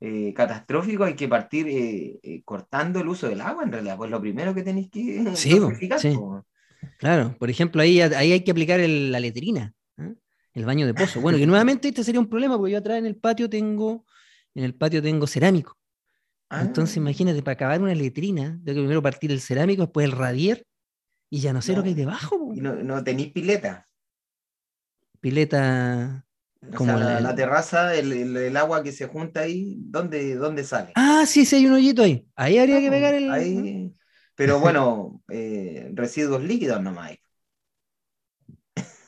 eh, 0.00 0.32
catastrófico, 0.34 1.04
hay 1.04 1.14
que 1.14 1.28
partir 1.28 1.66
eh, 1.68 2.42
cortando 2.44 3.00
el 3.00 3.08
uso 3.08 3.28
del 3.28 3.40
agua, 3.40 3.64
en 3.64 3.72
realidad, 3.72 3.96
pues 3.96 4.10
lo 4.10 4.20
primero 4.20 4.54
que 4.54 4.62
tenéis 4.62 4.90
que 4.90 5.24
sí, 5.36 5.58
sí. 5.98 6.16
Claro, 6.98 7.36
por 7.38 7.50
ejemplo, 7.50 7.82
ahí, 7.82 8.00
ahí 8.00 8.32
hay 8.32 8.44
que 8.44 8.50
aplicar 8.50 8.78
la 8.80 9.20
letrina, 9.20 9.74
el 10.54 10.64
baño 10.64 10.86
de 10.86 10.94
pozo. 10.94 11.20
Bueno, 11.20 11.38
que 11.38 11.46
nuevamente 11.46 11.88
este 11.88 12.04
sería 12.04 12.20
un 12.20 12.28
problema, 12.28 12.56
porque 12.56 12.72
yo 12.72 12.78
atrás 12.78 12.98
en 12.98 13.06
el 13.06 13.16
patio 13.16 13.50
tengo, 13.50 14.04
en 14.54 14.64
el 14.64 14.74
patio 14.74 15.02
tengo 15.02 15.26
cerámico. 15.26 15.76
Entonces, 16.50 16.96
ah. 16.96 17.00
imagínate, 17.00 17.42
para 17.42 17.54
acabar 17.54 17.82
una 17.82 17.94
letrina, 17.94 18.58
tengo 18.64 18.76
que 18.76 18.82
primero 18.82 19.02
partir 19.02 19.32
el 19.32 19.40
cerámico, 19.40 19.82
después 19.82 20.04
el 20.04 20.12
radier, 20.12 20.64
y 21.30 21.40
ya 21.40 21.52
no 21.52 21.62
sé 21.62 21.74
lo 21.74 21.82
que 21.82 21.90
hay 21.90 21.94
debajo. 21.94 22.52
¿Y 22.54 22.60
no, 22.60 22.74
no 22.74 23.02
tenéis 23.02 23.32
pileta? 23.32 23.88
Pileta. 25.20 26.24
Como 26.74 26.98
la, 26.98 27.34
terraza, 27.34 27.94
el, 27.94 28.36
el, 28.36 28.56
agua 28.56 28.82
que 28.82 28.90
se 28.90 29.06
junta 29.06 29.40
ahí, 29.40 29.76
¿dónde, 29.78 30.34
¿dónde 30.34 30.64
sale? 30.64 30.92
Ah, 30.96 31.24
sí, 31.26 31.44
sí, 31.44 31.56
hay 31.56 31.66
un 31.66 31.74
hoyito 31.74 32.02
ahí. 32.02 32.26
Ahí 32.34 32.58
habría 32.58 32.80
que 32.80 32.90
pegar 32.90 33.14
el. 33.14 33.30
Ahí... 33.30 33.92
Pero 34.34 34.58
bueno, 34.60 35.22
eh, 35.28 35.90
residuos 35.94 36.42
líquidos 36.42 36.82
nomás. 36.82 37.10
hay. 37.10 37.18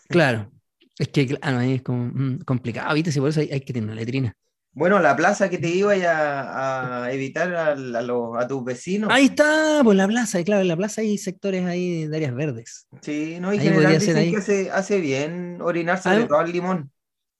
Claro. 0.09 0.53
Es 0.99 1.09
que 1.09 1.27
claro, 1.27 1.59
ahí 1.59 1.75
es 1.75 1.83
como 1.83 2.11
mm, 2.13 2.41
complicado, 2.41 2.95
¿viste? 2.95 3.13
Si 3.13 3.21
por 3.21 3.31
eso 3.31 3.41
hay, 3.41 3.51
hay 3.51 3.61
que 3.61 3.73
tener 3.73 3.89
una 3.89 3.99
letrina. 3.99 4.37
Bueno, 4.73 5.01
la 5.01 5.17
plaza 5.17 5.51
que 5.51 5.59
te 5.59 5.69
iba 5.69 5.93
a, 5.95 7.05
a 7.05 7.13
evitar 7.13 7.55
a, 7.55 7.73
a 7.73 7.75
los- 8.03 8.37
a 8.39 8.47
tus 8.47 8.65
vecinos. 8.65 9.11
Ahí 9.13 9.27
está, 9.27 9.81
pues 9.83 9.97
la 9.97 10.07
plaza, 10.07 10.39
y 10.41 10.45
claro, 10.45 10.63
en 10.63 10.69
la 10.69 10.77
plaza 10.77 11.01
hay 11.01 11.19
sectores 11.19 11.65
ahí 11.67 12.07
de 12.07 12.17
áreas 12.17 12.35
verdes. 12.35 12.87
Sí, 13.03 13.39
no, 13.41 13.53
y 13.53 13.59
Ahí 13.59 13.65
general 13.65 13.99
dicen 13.99 14.17
ahí. 14.17 14.31
que 14.31 14.37
hace, 14.37 14.71
hace 14.71 15.01
bien 15.01 15.59
orinar 15.63 16.01
sobre 16.01 16.27
todo 16.27 16.41
el 16.43 16.53
limón. 16.53 16.93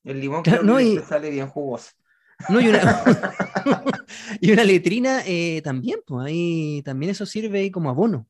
El 0.05 0.21
limón 0.21 0.43
Claro, 0.43 0.63
creo 0.63 0.73
no, 0.75 0.79
que 0.79 0.85
y- 0.85 0.99
sale 1.01 1.31
bien 1.31 1.49
jugoso. 1.49 1.91
No, 2.51 2.61
y 2.61 2.69
una, 2.69 2.81
y 4.41 4.53
una 4.53 4.65
letrina 4.65 5.23
eh, 5.27 5.61
también, 5.63 6.01
pues 6.07 6.27
ahí 6.27 6.83
también 6.85 7.11
eso 7.11 7.27
sirve 7.27 7.61
ahí 7.61 7.71
como 7.71 7.91
abono. 7.91 8.27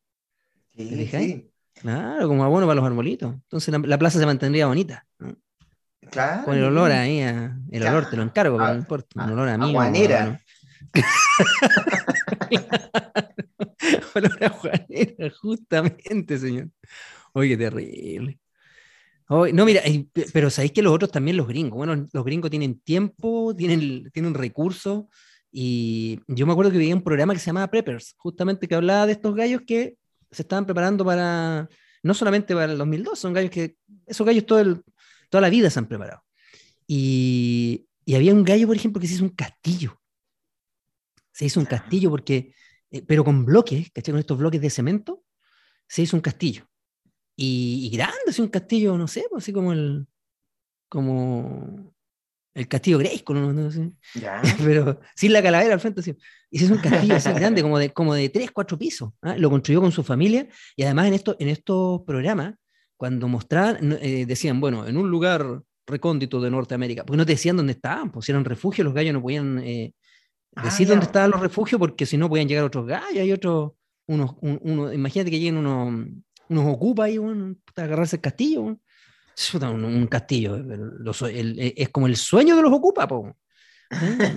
Sí, 0.76 1.06
sí, 1.08 1.50
Claro, 1.74 2.26
como 2.28 2.44
abono 2.44 2.66
para 2.66 2.76
los 2.76 2.84
arbolitos. 2.86 3.32
Entonces 3.34 3.72
la, 3.72 3.78
la 3.78 3.98
plaza 3.98 4.18
se 4.18 4.26
mantendría 4.26 4.66
bonita. 4.66 5.06
¿no? 5.18 5.36
Claro. 6.10 6.44
Con 6.44 6.56
el 6.56 6.64
olor 6.64 6.90
ahí, 6.92 7.20
a- 7.20 7.56
el 7.70 7.82
olor 7.86 8.08
te 8.10 8.16
lo 8.16 8.22
encargo, 8.22 8.56
pero 8.56 8.68
Ah, 8.68 8.72
no 8.72 8.78
importa. 8.80 9.08
ah, 9.16 9.24
Un 9.26 9.32
olor 9.32 9.48
a 9.48 9.58
mí. 9.58 9.70
aguanera. 9.70 10.40
olor 14.14 14.44
a 14.44 14.48
Juanera, 14.48 15.30
justamente, 15.40 16.38
señor. 16.38 16.68
Oye, 17.32 17.50
qué 17.50 17.56
terrible. 17.56 18.38
Oye, 19.28 19.52
no, 19.52 19.64
mira, 19.66 19.82
pe- 20.12 20.26
pero 20.32 20.50
sabéis 20.50 20.72
que 20.72 20.82
los 20.82 20.92
otros 20.94 21.10
también, 21.12 21.36
los 21.36 21.46
gringos. 21.48 21.76
Bueno, 21.76 22.06
los 22.12 22.24
gringos 22.24 22.50
tienen 22.50 22.80
tiempo, 22.80 23.54
tienen, 23.56 24.10
tienen 24.12 24.34
recursos. 24.34 25.04
Y 25.50 26.20
yo 26.26 26.46
me 26.46 26.52
acuerdo 26.52 26.72
que 26.72 26.78
veía 26.78 26.94
un 26.94 27.02
programa 27.02 27.32
que 27.34 27.40
se 27.40 27.46
llamaba 27.46 27.70
Preppers, 27.70 28.14
justamente 28.18 28.68
que 28.68 28.74
hablaba 28.74 29.06
de 29.06 29.12
estos 29.12 29.34
gallos 29.34 29.62
que 29.66 29.96
se 30.30 30.42
estaban 30.42 30.66
preparando 30.66 31.04
para, 31.04 31.68
no 32.02 32.14
solamente 32.14 32.54
para 32.54 32.72
el 32.72 32.78
2002, 32.78 33.18
son 33.18 33.32
gallos 33.32 33.50
que, 33.50 33.76
esos 34.06 34.26
gallos 34.26 34.44
todo 34.46 34.60
el- 34.60 34.82
toda 35.28 35.42
la 35.42 35.50
vida 35.50 35.70
se 35.70 35.78
han 35.78 35.86
preparado. 35.86 36.22
Y, 36.86 37.86
y 38.04 38.14
había 38.14 38.32
un 38.32 38.44
gallo, 38.44 38.66
por 38.66 38.76
ejemplo, 38.76 39.00
que 39.00 39.06
se 39.06 39.14
hizo 39.14 39.24
un 39.24 39.30
castillo. 39.30 40.00
Se 41.32 41.44
hizo 41.44 41.60
un 41.60 41.66
castillo 41.66 42.10
porque, 42.10 42.54
eh, 42.90 43.02
pero 43.02 43.24
con 43.24 43.44
bloques, 43.44 43.90
¿cachai? 43.92 44.12
Con 44.12 44.20
estos 44.20 44.38
bloques 44.38 44.60
de 44.60 44.70
cemento, 44.70 45.22
se 45.86 46.02
hizo 46.02 46.16
un 46.16 46.22
castillo. 46.22 46.68
Y, 47.36 47.86
y 47.86 47.96
grande, 47.96 48.18
así 48.28 48.42
un 48.42 48.48
castillo, 48.48 48.96
no 48.98 49.06
sé, 49.06 49.24
pues, 49.30 49.44
así 49.44 49.52
como 49.52 49.72
el, 49.72 50.06
como 50.88 51.94
el 52.58 52.66
castillo 52.66 52.98
Grayskull, 52.98 53.40
no, 53.40 53.52
no 53.52 53.70
sé 53.70 53.92
Ya. 54.14 54.42
pero 54.64 55.00
sin 55.14 55.32
la 55.32 55.42
calavera 55.42 55.74
al 55.74 55.80
frente. 55.80 56.00
Así. 56.00 56.16
Y 56.50 56.58
se 56.58 56.64
hizo 56.64 56.74
un 56.74 56.80
castillo 56.80 57.14
así 57.14 57.30
grande, 57.30 57.62
como 57.62 57.78
de, 57.78 57.90
como 57.90 58.14
de 58.14 58.28
3, 58.28 58.50
4 58.50 58.78
pisos. 58.78 59.10
¿ah? 59.22 59.36
Lo 59.36 59.50
construyó 59.50 59.80
con 59.80 59.92
su 59.92 60.02
familia 60.02 60.48
y 60.74 60.82
además 60.82 61.06
en, 61.06 61.14
esto, 61.14 61.36
en 61.38 61.48
estos 61.48 62.02
programas, 62.02 62.54
cuando 62.98 63.28
mostraban, 63.28 63.78
no, 63.80 63.94
eh, 63.94 64.26
decían, 64.26 64.60
bueno, 64.60 64.86
en 64.86 64.96
un 64.98 65.08
lugar 65.08 65.62
recóndito 65.86 66.38
de 66.40 66.50
Norteamérica, 66.50 67.04
porque 67.06 67.16
no 67.16 67.24
te 67.24 67.32
decían 67.32 67.56
dónde 67.56 67.72
estaban, 67.72 68.10
pues 68.12 68.26
si 68.26 68.32
eran 68.32 68.44
refugios, 68.44 68.84
los 68.84 68.92
gallos 68.92 69.14
no 69.14 69.22
podían 69.22 69.58
eh, 69.60 69.94
Ah, 70.56 70.64
decir 70.64 70.88
dónde 70.88 71.04
estaban 71.06 71.30
los 71.30 71.40
refugios 71.40 71.78
porque 71.78 72.04
si 72.04 72.16
no 72.16 72.28
podían 72.28 72.48
llegar 72.48 72.64
otros 72.64 72.84
gallos 72.86 73.24
y 73.24 73.32
otros, 73.32 73.72
unos, 74.08 74.32
un- 74.40 74.58
uno- 74.62 74.92
imagínate 74.92 75.30
que 75.30 75.38
lleguen 75.38 75.58
unos, 75.58 76.08
unos 76.48 76.66
ocupa 76.74 77.04
ahí, 77.04 77.16
bueno, 77.18 77.54
para 77.74 77.86
agarrarse 77.86 78.16
el 78.16 78.22
castillo. 78.22 78.62
bueno. 78.62 78.80
Un, 79.70 79.84
un 79.84 80.06
castillo, 80.08 80.56
el- 80.56 81.58
eh, 81.60 81.74
es 81.76 81.88
como 81.90 82.06
el 82.08 82.16
sueño 82.16 82.56
de 82.56 82.62
los 82.62 82.72
ocupa, 82.72 83.06
po. 83.06 83.36
¿Eh? 83.90 84.28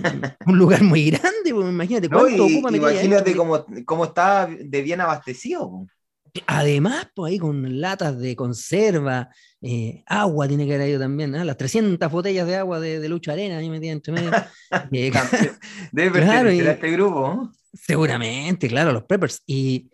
un 0.46 0.56
lugar 0.58 0.82
muy 0.82 1.10
grande, 1.10 1.52
po, 1.52 1.68
imagínate 1.68 2.08
No, 2.08 2.20
cuánto 2.20 2.46
y- 2.48 2.52
ocupa 2.56 2.76
imagínate 2.76 3.36
cómo, 3.36 3.66
cómo 3.84 4.04
está 4.04 4.46
de 4.46 4.82
bien 4.82 5.00
abastecido. 5.00 5.68
po. 5.68 5.86
Además, 6.46 7.08
pues 7.14 7.32
ahí 7.32 7.38
con 7.38 7.80
latas 7.80 8.18
de 8.18 8.34
conserva, 8.34 9.28
eh, 9.60 10.02
agua 10.06 10.48
tiene 10.48 10.66
que 10.66 10.74
haber 10.74 10.88
ido 10.88 11.00
también, 11.00 11.32
las 11.46 11.56
300 11.58 12.10
botellas 12.10 12.46
de 12.46 12.56
agua 12.56 12.80
de, 12.80 13.00
de 13.00 13.08
Lucho 13.08 13.32
Arena 13.32 13.58
ahí 13.58 13.68
metidas 13.68 13.94
entre 13.96 14.12
medio. 14.14 14.30
Eh. 14.92 15.12
Debe 15.92 16.20
Claro, 16.22 16.50
y- 16.50 16.60
este 16.60 16.90
grupo. 16.90 17.50
Seguramente, 17.74 18.68
claro, 18.68 18.92
los 18.92 19.04
preppers. 19.04 19.42
Y, 19.46 19.90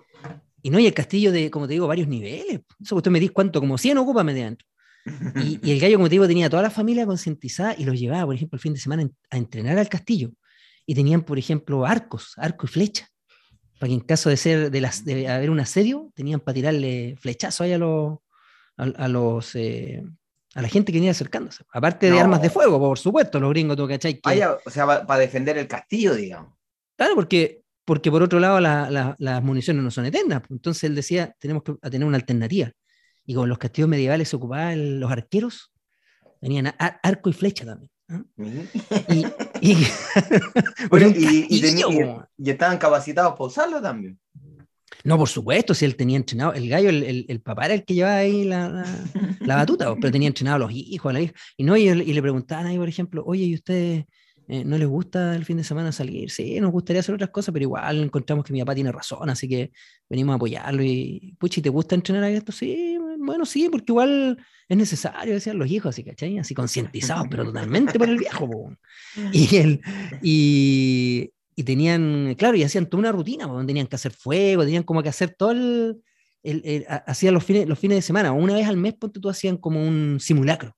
y 0.62 0.70
no, 0.70 0.78
y 0.78 0.86
el 0.86 0.94
castillo 0.94 1.32
de, 1.32 1.50
como 1.50 1.66
te 1.66 1.72
digo, 1.74 1.88
varios 1.88 2.06
niveles. 2.08 2.60
Eso 2.80 2.94
usted 2.96 3.10
me 3.10 3.18
dice 3.20 3.32
cuánto, 3.32 3.58
como 3.60 3.76
100 3.76 3.98
ocupa 3.98 4.22
media 4.22 4.44
adentro. 4.44 4.66
Y, 5.36 5.58
y 5.68 5.72
el 5.72 5.80
gallo, 5.80 5.96
como 5.96 6.08
te 6.08 6.12
digo, 6.14 6.28
tenía 6.28 6.48
toda 6.48 6.62
la 6.62 6.70
familia 6.70 7.04
concientizada 7.06 7.74
y 7.76 7.84
los 7.84 7.98
llevaba, 7.98 8.26
por 8.26 8.34
ejemplo, 8.36 8.56
el 8.56 8.60
fin 8.60 8.74
de 8.74 8.80
semana 8.80 9.08
a 9.30 9.36
entrenar 9.36 9.76
al 9.78 9.88
castillo. 9.88 10.30
Y 10.86 10.94
tenían, 10.94 11.22
por 11.22 11.38
ejemplo, 11.38 11.84
arcos, 11.84 12.32
arco 12.36 12.66
y 12.66 12.68
flecha. 12.68 13.08
Para 13.78 13.88
que 13.88 13.94
en 13.94 14.00
caso 14.00 14.28
de 14.30 14.36
ser 14.36 14.70
de, 14.70 14.80
las, 14.80 15.04
de 15.04 15.28
haber 15.28 15.50
un 15.50 15.60
asedio, 15.60 16.10
tenían 16.14 16.40
para 16.40 16.54
tirarle 16.54 17.16
flechazo 17.20 17.64
ahí 17.64 17.72
a 17.72 17.78
los, 17.78 18.18
a, 18.76 18.84
a 18.84 19.08
los 19.08 19.54
eh, 19.54 20.02
a 20.54 20.62
la 20.62 20.68
gente 20.68 20.90
que 20.92 20.98
venía 20.98 21.12
acercándose. 21.12 21.62
Aparte 21.72 22.06
de 22.10 22.12
armas 22.22 22.42
de 22.42 22.50
fuego, 22.50 22.78
por 22.78 22.98
supuesto, 22.98 23.38
los 23.38 23.50
gringos, 23.50 23.76
¿tú 23.76 23.86
cachai? 23.86 24.14
Que- 24.14 24.20
Vaya, 24.24 24.56
o 24.64 24.70
sea, 24.70 25.06
para 25.06 25.20
defender 25.20 25.56
el 25.58 25.68
castillo, 25.68 26.14
digamos. 26.14 26.54
Claro, 26.96 27.14
porque, 27.14 27.62
porque 27.84 28.10
por 28.10 28.22
otro 28.22 28.40
lado 28.40 28.58
la- 28.60 28.90
la- 28.90 29.14
las 29.18 29.42
municiones 29.42 29.82
no 29.84 29.90
son 29.90 30.06
eternas. 30.06 30.40
pues. 30.40 30.50
Entonces 30.52 30.84
él 30.84 30.94
decía, 30.96 31.34
tenemos 31.38 31.62
que 31.62 31.74
tener 31.90 32.06
una 32.08 32.16
alternativa. 32.16 32.72
Y 33.24 33.34
como 33.34 33.44
en 33.44 33.50
los 33.50 33.58
castillos 33.58 33.88
medievales 33.90 34.28
se 34.30 34.36
ocupaban 34.36 34.98
los 34.98 35.12
arqueros, 35.12 35.70
tenían 36.40 36.74
arco 36.78 37.28
y 37.30 37.32
flecha 37.34 37.64
también. 37.66 37.90
Y, 39.08 39.26
y, 39.60 39.76
Bueno, 40.90 41.08
y, 41.08 42.50
estaban 42.50 42.78
capacitados 42.78 43.32
para 43.32 43.44
usarlo 43.44 43.82
también. 43.82 44.18
No, 45.04 45.16
por 45.18 45.28
supuesto, 45.28 45.74
si 45.74 45.84
él 45.84 45.94
tenía 45.96 46.16
entrenado, 46.16 46.54
el 46.54 46.68
gallo, 46.68 46.88
el, 46.88 47.02
el- 47.04 47.26
el 47.28 47.40
papá 47.40 47.66
era 47.66 47.74
el 47.74 47.84
que 47.84 47.94
llevaba 47.94 48.16
ahí 48.16 48.44
la, 48.44 48.68
la- 48.68 49.04
la 49.40 49.56
batuta, 49.56 49.94
pero 49.96 50.10
tenía 50.10 50.28
entrenado 50.28 50.56
a 50.56 50.58
los 50.60 50.72
hijos, 50.72 51.10
a 51.10 51.12
la 51.12 51.20
hija. 51.20 51.34
Y, 51.56 51.64
no, 51.64 51.76
y, 51.76 51.88
y 51.88 52.12
le 52.12 52.22
preguntaban 52.22 52.66
ahí, 52.66 52.78
por 52.78 52.88
ejemplo, 52.88 53.22
oye, 53.24 53.44
¿y 53.44 53.54
ustedes 53.54 54.06
eh, 54.48 54.64
no 54.64 54.78
les 54.78 54.88
gusta 54.88 55.36
el 55.36 55.44
fin 55.44 55.58
de 55.58 55.64
semana 55.64 55.92
salir? 55.92 56.30
Sí, 56.30 56.58
nos 56.60 56.72
gustaría 56.72 57.00
hacer 57.00 57.14
otras 57.14 57.30
cosas, 57.30 57.52
pero 57.52 57.62
igual 57.64 58.02
encontramos 58.04 58.44
que 58.44 58.52
mi 58.52 58.60
papá 58.60 58.74
tiene 58.74 58.90
razón, 58.90 59.28
así 59.30 59.46
que 59.48 59.70
venimos 60.08 60.32
a 60.32 60.36
apoyarlo. 60.36 60.82
Y, 60.82 61.36
puchi, 61.38 61.60
¿te 61.62 61.68
gusta 61.68 61.94
entrenar 61.94 62.24
a 62.24 62.30
esto? 62.30 62.50
Sí, 62.52 62.98
bueno, 63.18 63.44
sí, 63.46 63.68
porque 63.70 63.92
igual 63.92 64.38
es 64.68 64.76
necesario, 64.76 65.34
decían 65.34 65.58
los 65.58 65.70
hijos, 65.70 65.90
así, 65.94 66.04
¿cachai? 66.04 66.38
Así 66.38 66.54
concientizados, 66.54 67.26
pero 67.30 67.44
totalmente 67.52 67.98
por 67.98 68.08
el 68.08 68.18
viejo, 68.18 68.48
po. 68.50 68.76
Y, 69.32 69.56
el, 69.56 69.80
y, 70.22 71.30
y 71.56 71.62
tenían, 71.64 72.34
claro, 72.36 72.56
y 72.56 72.62
hacían 72.62 72.86
toda 72.86 73.00
una 73.00 73.12
rutina, 73.12 73.48
po, 73.48 73.64
tenían 73.64 73.86
que 73.86 73.96
hacer 73.96 74.12
fuego, 74.12 74.64
tenían 74.64 74.82
como 74.82 75.02
que 75.02 75.08
hacer 75.08 75.34
todo 75.38 75.52
el, 75.52 76.02
el- 76.42 76.62
el- 76.64 76.86
ha- 76.88 77.04
hacían 77.06 77.34
los 77.34 77.44
fines, 77.44 77.66
los 77.68 77.78
fines 77.78 77.96
de 77.96 78.02
semana, 78.02 78.32
una 78.32 78.54
vez 78.54 78.66
al 78.66 78.76
mes, 78.76 78.94
ponte 78.94 79.20
tú, 79.20 79.28
hacían 79.28 79.56
como 79.56 79.82
un 79.86 80.18
simulacro, 80.20 80.74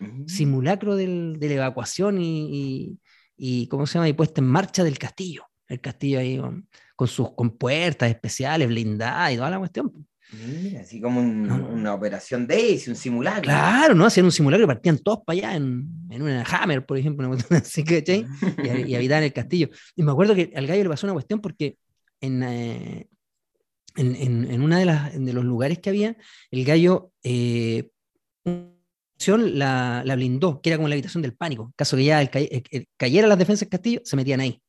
Mm. 0.00 0.26
simulacro 0.26 0.96
del- 0.96 1.36
de 1.38 1.48
la 1.50 1.54
evacuación 1.54 2.20
y, 2.20 2.48
y, 2.50 2.98
y, 3.36 3.66
¿cómo 3.68 3.86
se 3.86 3.94
llama? 3.94 4.08
Y 4.08 4.12
puesta 4.12 4.40
en 4.40 4.48
marcha 4.48 4.82
del 4.82 4.98
castillo, 4.98 5.44
el 5.68 5.80
castillo 5.80 6.18
ahí 6.18 6.36
con, 6.38 6.68
con 6.96 7.06
sus 7.08 7.30
con 7.34 7.56
puertas 7.56 8.10
especiales, 8.10 8.66
blindadas 8.68 9.32
y 9.32 9.36
toda 9.36 9.50
la 9.50 9.58
cuestión. 9.60 9.92
Mira, 10.32 10.80
así 10.80 11.00
como 11.00 11.20
un- 11.20 11.46
No, 11.46 11.58
no. 11.58 11.68
una 11.68 11.94
operación 11.94 12.46
Daisy, 12.46 12.90
un 12.90 12.96
simulacro. 12.96 13.42
Claro, 13.42 13.94
¿no? 13.94 14.06
Hacían 14.06 14.26
un 14.26 14.32
simulacro 14.32 14.64
y 14.64 14.66
partían 14.66 14.98
todos 14.98 15.20
para 15.24 15.38
allá 15.38 15.56
en, 15.56 15.86
en 16.10 16.22
una 16.22 16.42
Hammer, 16.44 16.84
por 16.84 16.96
ejemplo, 16.98 17.28
una 17.28 17.38
así, 17.64 17.84
¿cachai? 17.84 18.26
y, 18.64 18.90
y 18.90 18.94
habitaban 18.96 19.24
el 19.24 19.32
castillo. 19.32 19.68
Y 19.94 20.02
me 20.02 20.12
acuerdo 20.12 20.34
que 20.34 20.50
al 20.56 20.66
gallo 20.66 20.82
le 20.82 20.88
pasó 20.88 21.06
una 21.06 21.12
cuestión 21.14 21.40
porque 21.40 21.76
en, 22.20 22.42
eh, 22.42 23.08
en, 23.96 24.16
en, 24.16 24.50
en 24.50 24.62
una 24.62 24.78
de, 24.78 24.84
las, 24.86 25.12
de 25.24 25.32
los 25.32 25.44
lugares 25.44 25.78
que 25.78 25.90
había, 25.90 26.16
el 26.50 26.64
gallo 26.64 27.12
eh, 27.22 27.90
la, 29.26 30.02
la 30.04 30.16
blindó, 30.16 30.60
que 30.60 30.70
era 30.70 30.76
como 30.76 30.88
la 30.88 30.94
habitación 30.94 31.22
del 31.22 31.34
pánico. 31.34 31.64
En 31.64 31.72
caso 31.76 31.96
que 31.96 32.04
ya 32.04 32.20
el, 32.20 32.30
ca- 32.30 32.38
el- 32.40 32.64
el- 32.70 32.88
cayera 32.96 33.26
las 33.28 33.38
defensas 33.38 33.60
del 33.60 33.68
castillo, 33.70 34.00
se 34.04 34.16
metían 34.16 34.40
ahí. 34.40 34.60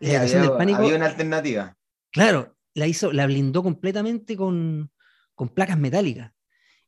Y 0.00 0.06
la 0.06 0.12
habitación 0.20 0.40
había, 0.40 0.50
del 0.50 0.58
pánico, 0.58 0.78
había 0.82 0.96
una 0.96 1.06
alternativa. 1.06 1.76
claro, 2.10 2.54
la 2.74 2.86
hizo, 2.86 3.12
la 3.12 3.26
blindó 3.26 3.62
completamente 3.62 4.36
con, 4.36 4.90
con 5.34 5.48
placas 5.48 5.78
metálicas. 5.78 6.32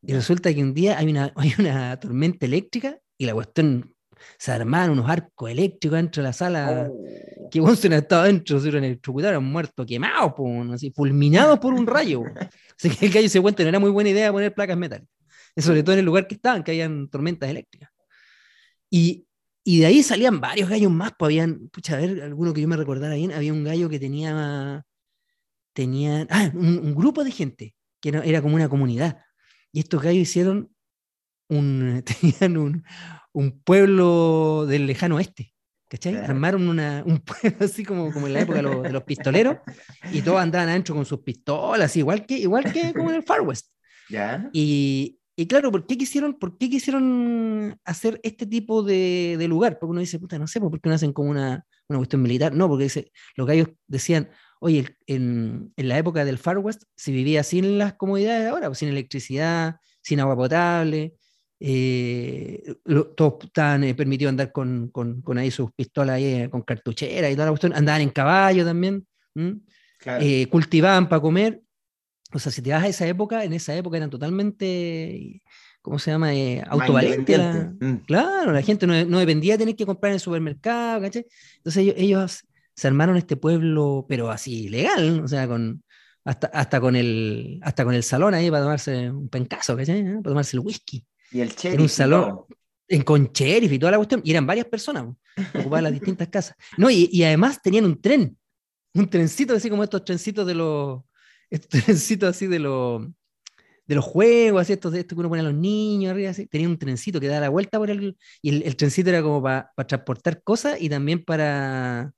Y 0.02 0.12
resulta 0.12 0.52
que 0.52 0.62
un 0.62 0.74
día 0.74 0.98
hay 0.98 1.10
una, 1.10 1.32
hay 1.36 1.52
una 1.58 1.98
tormenta 1.98 2.46
eléctrica 2.46 2.98
y 3.16 3.26
la 3.26 3.34
cuestión 3.34 3.94
se 4.38 4.52
armaron 4.52 4.98
unos 4.98 5.10
arcos 5.10 5.50
eléctricos 5.50 5.96
dentro 5.96 6.22
de 6.22 6.28
la 6.28 6.32
sala. 6.32 6.88
Oh. 6.90 7.48
Que 7.50 7.60
Bonson 7.60 7.92
estaba 7.92 8.24
dentro, 8.24 8.58
se 8.58 8.64
hubieran 8.64 8.84
electrocutado, 8.84 9.40
muertos, 9.40 9.86
quemados, 9.86 10.32
así, 10.72 10.90
fulminados 10.90 11.58
por 11.58 11.74
un 11.74 11.86
rayo. 11.86 12.22
po. 12.22 12.30
Así 12.76 12.90
que 12.90 13.06
el 13.06 13.12
gallo 13.12 13.28
se 13.28 13.40
cuenta, 13.40 13.62
no 13.62 13.68
era 13.68 13.78
muy 13.78 13.90
buena 13.90 14.10
idea 14.10 14.32
poner 14.32 14.52
placas 14.52 14.76
metálicas. 14.76 15.08
Y 15.54 15.62
sobre 15.62 15.84
todo 15.84 15.92
en 15.92 16.00
el 16.00 16.04
lugar 16.04 16.26
que 16.26 16.34
estaban, 16.34 16.64
que 16.64 16.72
habían 16.72 17.08
tormentas 17.08 17.48
eléctricas. 17.48 17.90
Y, 18.90 19.26
y 19.62 19.80
de 19.80 19.86
ahí 19.86 20.02
salían 20.02 20.40
varios 20.40 20.68
gallos 20.68 20.90
más, 20.90 21.12
pues 21.16 21.28
habían, 21.28 21.68
pucha, 21.68 21.94
a 21.94 22.00
ver, 22.00 22.22
alguno 22.22 22.52
que 22.52 22.60
yo 22.60 22.68
me 22.68 22.76
recordara 22.76 23.14
bien, 23.14 23.30
había 23.30 23.52
un 23.52 23.62
gallo 23.62 23.88
que 23.88 24.00
tenía, 24.00 24.84
tenía, 25.74 26.26
ah, 26.30 26.50
un, 26.54 26.78
un 26.78 26.94
grupo 26.94 27.24
de 27.24 27.30
gente, 27.30 27.74
que 28.00 28.08
era, 28.08 28.22
era 28.24 28.40
como 28.40 28.54
una 28.54 28.68
comunidad. 28.68 29.18
Y 29.72 29.80
estos 29.80 30.02
gallos 30.02 30.22
hicieron 30.22 30.70
un, 31.48 32.02
tenían 32.20 32.56
un, 32.56 32.84
un 33.32 33.60
pueblo 33.60 34.66
del 34.66 34.86
lejano 34.86 35.16
oeste. 35.16 35.52
¿Cachai? 35.88 36.16
Armaron 36.16 36.68
una, 36.68 37.04
un 37.06 37.18
pueblo 37.20 37.58
así 37.60 37.84
como, 37.84 38.12
como 38.12 38.26
en 38.26 38.32
la 38.32 38.40
época 38.40 38.56
de 38.56 38.62
los, 38.62 38.82
de 38.82 38.92
los, 38.92 39.04
pistoleros 39.04 39.58
y 40.12 40.22
todos 40.22 40.40
andaban 40.40 40.68
adentro 40.68 40.94
con 40.94 41.04
sus 41.04 41.20
pistolas, 41.20 41.94
igual 41.96 42.26
que, 42.26 42.38
igual 42.38 42.72
que 42.72 42.92
como 42.94 43.10
en 43.10 43.16
el 43.16 43.22
Far 43.22 43.42
West. 43.42 43.70
¿Ya? 44.08 44.50
Y, 44.52 45.20
y 45.36 45.46
claro, 45.46 45.70
¿por 45.70 45.86
qué 45.86 45.96
quisieron, 45.96 46.34
por 46.34 46.58
qué 46.58 46.70
quisieron 46.70 47.78
hacer 47.84 48.18
este 48.22 48.46
tipo 48.46 48.82
de, 48.82 49.36
de 49.38 49.46
lugar? 49.46 49.78
Porque 49.78 49.90
uno 49.90 50.00
dice, 50.00 50.18
puta, 50.18 50.38
no 50.38 50.46
sé, 50.46 50.58
¿por 50.60 50.80
qué 50.80 50.88
no 50.88 50.94
hacen 50.94 51.12
como 51.12 51.30
una, 51.30 51.64
una 51.88 51.98
cuestión 51.98 52.22
militar? 52.22 52.52
No, 52.54 52.68
porque 52.68 52.84
dice, 52.84 53.12
lo 53.36 53.46
que 53.46 53.54
ellos 53.54 53.68
decían, 53.86 54.30
oye, 54.64 54.96
en, 55.06 55.72
en, 55.76 55.88
la 55.88 55.98
época 55.98 56.24
del 56.24 56.38
Far 56.38 56.56
West 56.56 56.84
se 56.96 57.12
vivía 57.12 57.42
sin 57.42 57.76
las 57.76 57.94
comodidades 57.94 58.44
de 58.44 58.48
ahora, 58.48 58.68
pues, 58.68 58.78
sin 58.78 58.88
electricidad, 58.88 59.76
sin 60.00 60.20
agua 60.20 60.34
potable, 60.36 61.16
eh, 61.60 62.74
lo, 62.84 63.08
todos 63.08 63.44
estaban 63.44 63.84
eh, 63.84 63.94
permitidos 63.94 64.30
andar 64.30 64.52
con, 64.52 64.88
con, 64.88 65.20
con, 65.20 65.36
ahí 65.36 65.50
sus 65.50 65.70
pistolas 65.72 66.16
ahí, 66.16 66.24
eh, 66.24 66.50
con 66.50 66.62
cartuchera 66.62 67.30
y 67.30 67.34
toda 67.34 67.44
la 67.44 67.52
cuestión, 67.52 67.74
andaban 67.74 68.00
en 68.00 68.08
caballo 68.08 68.64
también, 68.64 69.06
claro. 69.98 70.24
Eh, 70.24 70.46
cultivaban 70.46 71.10
para 71.10 71.20
comer, 71.20 71.60
o 72.32 72.38
sea, 72.38 72.50
si 72.50 72.62
te 72.62 72.70
vas 72.70 72.84
a 72.84 72.88
esa 72.88 73.06
época, 73.06 73.44
en 73.44 73.52
esa 73.52 73.76
época 73.76 73.98
eran 73.98 74.08
totalmente, 74.08 75.42
¿cómo 75.82 75.98
se 75.98 76.10
llama? 76.10 76.34
Eh, 76.34 76.64
autovalente. 76.66 77.36
La, 77.36 77.74
mm. 77.78 77.96
Claro, 78.06 78.52
la 78.52 78.62
gente 78.62 78.86
no, 78.86 79.04
no, 79.04 79.18
dependía 79.18 79.54
de 79.54 79.58
tener 79.58 79.76
que 79.76 79.84
comprar 79.84 80.12
en 80.12 80.14
el 80.14 80.20
supermercado, 80.20 81.02
¿cachai? 81.02 81.26
Entonces 81.58 81.82
ellos, 81.82 81.94
ellos, 81.98 82.44
se 82.74 82.86
armaron 82.86 83.16
este 83.16 83.36
pueblo, 83.36 84.06
pero 84.08 84.30
así 84.30 84.68
legal, 84.68 85.20
o 85.20 85.28
sea, 85.28 85.46
con, 85.46 85.82
hasta, 86.24 86.48
hasta, 86.48 86.80
con 86.80 86.96
el, 86.96 87.60
hasta 87.62 87.84
con 87.84 87.94
el 87.94 88.02
salón 88.02 88.34
ahí 88.34 88.50
para 88.50 88.64
tomarse 88.64 89.10
un 89.10 89.28
pencazo, 89.28 89.76
¿cachai? 89.76 90.00
¿Eh? 90.00 90.04
Para 90.22 90.30
tomarse 90.30 90.56
el 90.56 90.60
whisky. 90.60 91.04
Y 91.30 91.40
el 91.40 91.50
sheriff. 91.50 91.74
En 91.74 91.80
un 91.80 91.88
salón, 91.88 92.40
en, 92.88 93.02
con 93.02 93.30
sheriff 93.32 93.72
y 93.72 93.78
toda 93.78 93.92
la 93.92 93.98
cuestión, 93.98 94.20
y 94.24 94.30
eran 94.30 94.46
varias 94.46 94.66
personas, 94.66 95.06
ocupaban 95.54 95.84
las 95.84 95.92
distintas 95.92 96.28
casas. 96.28 96.56
No, 96.76 96.90
y, 96.90 97.08
y 97.12 97.22
además 97.24 97.60
tenían 97.62 97.84
un 97.84 98.00
tren, 98.00 98.36
un 98.94 99.08
trencito, 99.08 99.54
así 99.54 99.70
como 99.70 99.84
estos 99.84 100.04
trencitos 100.04 100.46
de 100.46 100.54
los 100.54 101.02
estos 101.50 101.68
trencitos 101.84 102.30
así 102.30 102.46
de 102.46 102.58
los 102.58 103.06
de 103.86 103.94
los 103.94 104.04
juegos, 104.04 104.62
así 104.62 104.72
estos, 104.72 104.94
estos 104.94 105.14
que 105.14 105.20
uno 105.20 105.28
pone 105.28 105.40
a 105.42 105.44
los 105.44 105.54
niños 105.54 106.12
arriba, 106.12 106.30
así. 106.30 106.46
tenía 106.46 106.68
un 106.68 106.78
trencito 106.78 107.20
que 107.20 107.28
daba 107.28 107.42
la 107.42 107.48
vuelta 107.50 107.78
por 107.78 107.90
el, 107.90 108.16
y 108.40 108.48
el, 108.48 108.62
el 108.62 108.76
trencito 108.76 109.10
era 109.10 109.22
como 109.22 109.42
para 109.42 109.72
pa 109.76 109.86
transportar 109.86 110.42
cosas 110.42 110.80
y 110.80 110.88
también 110.88 111.22
para, 111.22 112.14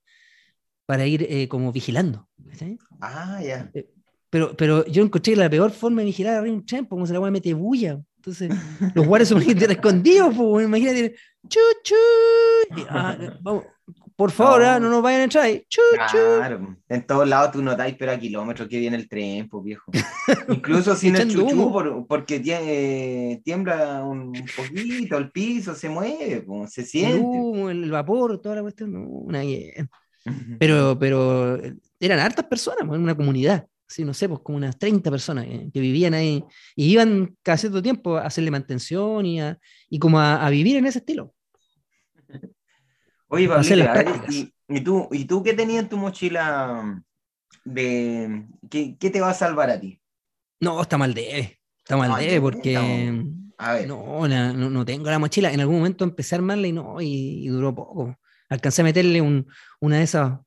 para 0.87 1.05
ir 1.05 1.27
eh, 1.29 1.47
como 1.47 1.71
vigilando. 1.71 2.27
¿sí? 2.53 2.79
Ah, 2.99 3.37
ya. 3.39 3.71
Yeah. 3.71 3.85
Pero, 4.31 4.57
pero 4.57 4.85
yo 4.87 5.03
encontré 5.03 5.35
la 5.35 5.49
peor 5.49 5.71
forma 5.71 6.01
de 6.01 6.05
vigilar 6.05 6.35
arriba 6.35 6.55
un 6.55 6.65
tren, 6.65 6.85
como 6.85 7.05
se 7.05 7.13
la 7.13 7.19
voy 7.19 7.27
a 7.27 7.31
meter 7.31 7.53
bulla. 7.53 8.01
Entonces, 8.15 8.51
los 8.95 9.05
guardias 9.05 9.29
son 9.29 9.41
escondidos, 9.41 10.35
pues, 10.35 10.65
imagínate, 10.65 11.15
chu, 11.47 11.59
chu, 11.83 11.95
y, 12.75 12.85
ah, 12.89 13.17
vamos, 13.41 13.63
por 14.17 14.31
favor, 14.31 14.61
no. 14.61 14.75
¿eh? 14.75 14.79
no 14.81 14.89
nos 14.89 15.01
vayan 15.01 15.21
a 15.21 15.23
entrar 15.25 15.45
ahí. 15.45 15.63
Chu, 15.69 15.81
claro, 15.93 16.57
chu. 16.57 16.75
en 16.89 17.07
todos 17.07 17.27
lados 17.27 17.51
tú 17.51 17.61
notáis, 17.61 17.95
pero 17.97 18.11
a 18.11 18.19
kilómetros 18.19 18.67
que 18.67 18.79
viene 18.79 18.97
el 18.97 19.07
tren, 19.07 19.47
pues 19.47 19.63
viejo. 19.63 19.91
Incluso 20.49 20.93
sin 20.95 21.15
el 21.15 21.29
chuchu, 21.33 21.71
por, 21.71 22.05
porque 22.05 22.41
tiembla 23.45 24.03
un 24.03 24.33
poquito, 24.57 25.17
el 25.17 25.31
piso 25.31 25.73
se 25.73 25.87
mueve, 25.87 26.41
pues, 26.41 26.73
se 26.73 26.83
siente. 26.83 27.17
El 27.17 27.23
humo, 27.23 27.69
el 27.69 27.89
vapor, 27.89 28.41
toda 28.41 28.55
la 28.55 28.61
cuestión, 28.61 28.91
no, 28.91 29.01
una 29.01 29.41
pero, 30.59 30.97
pero 30.99 31.59
eran 31.99 32.19
hartas 32.19 32.45
personas, 32.45 32.81
en 32.81 32.89
una 32.89 33.15
comunidad, 33.15 33.67
sí, 33.87 34.03
no 34.03 34.13
sé, 34.13 34.27
pues 34.27 34.41
como 34.41 34.57
unas 34.57 34.77
30 34.77 35.09
personas 35.09 35.45
eh, 35.47 35.69
que 35.73 35.79
vivían 35.79 36.13
ahí 36.13 36.43
y 36.75 36.91
iban 36.91 37.35
cada 37.41 37.57
cierto 37.57 37.81
tiempo 37.81 38.17
a 38.17 38.25
hacerle 38.25 38.51
mantención 38.51 39.25
y, 39.25 39.41
a, 39.41 39.57
y 39.89 39.99
como 39.99 40.19
a, 40.19 40.45
a 40.45 40.49
vivir 40.49 40.77
en 40.77 40.85
ese 40.85 40.99
estilo. 40.99 41.33
Oye, 43.29 43.49
¿y, 44.29 44.53
¿y, 44.69 44.81
tú, 44.81 45.09
¿y 45.11 45.25
tú 45.25 45.43
qué 45.43 45.53
tenías 45.53 45.83
en 45.83 45.89
tu 45.89 45.97
mochila 45.97 47.03
de 47.65 48.45
qué, 48.69 48.97
qué, 48.97 49.09
te 49.09 49.19
va 49.19 49.31
a 49.31 49.33
salvar 49.33 49.69
a 49.69 49.79
ti? 49.79 49.99
No, 50.59 50.81
está 50.81 50.97
mal 50.97 51.13
de 51.13 51.59
está 51.87 51.97
mal 51.97 52.19
de 52.19 52.41
porque 52.41 52.73
no, 53.87 54.27
no, 54.27 54.69
no, 54.69 54.85
tengo 54.85 55.09
la 55.09 55.19
mochila. 55.19 55.51
En 55.51 55.61
algún 55.61 55.77
momento 55.77 56.03
empecé 56.03 56.35
a 56.35 56.37
armarla 56.37 56.67
y 56.67 56.71
no, 56.71 57.01
y, 57.01 57.45
y 57.45 57.47
duró 57.47 57.73
poco. 57.73 58.17
Alcancé 58.49 58.81
a 58.81 58.85
meterle 58.85 59.21
un, 59.21 59.47
una 59.79 59.97
de 59.97 60.03
esas 60.03 60.39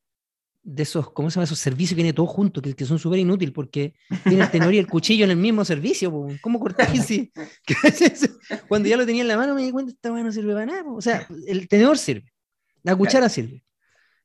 de 0.62 0.82
esos, 0.82 1.10
¿cómo 1.12 1.30
se 1.30 1.36
llama? 1.36 1.44
Esos 1.44 1.58
servicios 1.58 1.90
que 1.90 2.02
viene 2.02 2.12
todo 2.12 2.26
junto, 2.26 2.60
que, 2.60 2.74
que 2.74 2.84
son 2.84 2.98
súper 2.98 3.18
inútiles 3.18 3.52
porque 3.52 3.94
tiene 4.24 4.44
el 4.44 4.50
tenor 4.50 4.74
y 4.74 4.78
el 4.78 4.86
cuchillo 4.86 5.24
en 5.24 5.30
el 5.30 5.36
mismo 5.36 5.64
servicio. 5.64 6.10
Po. 6.10 6.28
¿Cómo 6.42 6.60
cortar 6.60 6.88
ese? 6.94 7.30
Cuando 8.68 8.88
ya 8.88 8.96
lo 8.96 9.06
tenía 9.06 9.22
en 9.22 9.28
la 9.28 9.36
mano 9.36 9.54
me 9.54 9.62
di 9.62 9.70
cuenta, 9.70 9.92
esta 9.92 10.10
no 10.10 10.32
sirve 10.32 10.52
para 10.52 10.66
nada. 10.66 10.84
Po. 10.84 10.94
O 10.94 11.00
sea, 11.00 11.26
el 11.46 11.68
tenedor 11.68 11.98
sirve, 11.98 12.32
la 12.82 12.94
cuchara 12.96 13.20
claro. 13.20 13.34
sirve, 13.34 13.64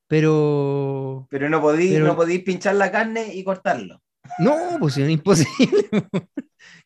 pero... 0.08 1.28
Pero 1.30 1.50
no 1.50 1.62
podéis 1.62 1.94
pero... 1.94 2.06
no 2.06 2.16
podí 2.16 2.40
pinchar 2.40 2.76
la 2.76 2.92
carne 2.92 3.34
y 3.34 3.44
cortarlo. 3.44 4.02
No, 4.40 4.78
pues 4.80 4.98
es 4.98 5.10
imposible. 5.10 5.88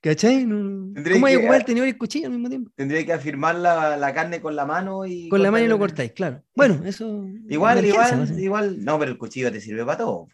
¿Cachai? 0.02 0.46
No... 0.46 0.94
¿Cómo 1.14 1.26
hay 1.26 1.34
que 1.34 1.40
ocupar 1.40 1.60
el 1.60 1.66
tenedor 1.66 1.88
y 1.88 1.92
el 1.92 1.98
cuchillo 1.98 2.28
al 2.28 2.34
mismo 2.34 2.50
tiempo? 2.50 2.72
Tendría 2.76 3.06
que 3.06 3.14
afirmar 3.14 3.56
la, 3.56 3.98
la 3.98 4.14
carne 4.14 4.42
con 4.42 4.56
la 4.56 4.66
mano 4.66 5.06
y. 5.06 5.30
Con 5.30 5.44
la 5.44 5.52
mano 5.52 5.66
y 5.66 5.68
lo 5.68 5.78
cortáis, 5.78 6.12
claro. 6.14 6.44
Bueno, 6.56 6.82
eso. 6.86 7.26
Igual, 7.50 7.86
igual, 7.86 8.30
no 8.30 8.40
igual. 8.40 8.84
No, 8.84 9.00
pero 9.00 9.12
el 9.12 9.18
cuchillo 9.18 9.52
te 9.52 9.60
sirve 9.60 9.84
para 9.86 9.98
todo. 9.98 10.28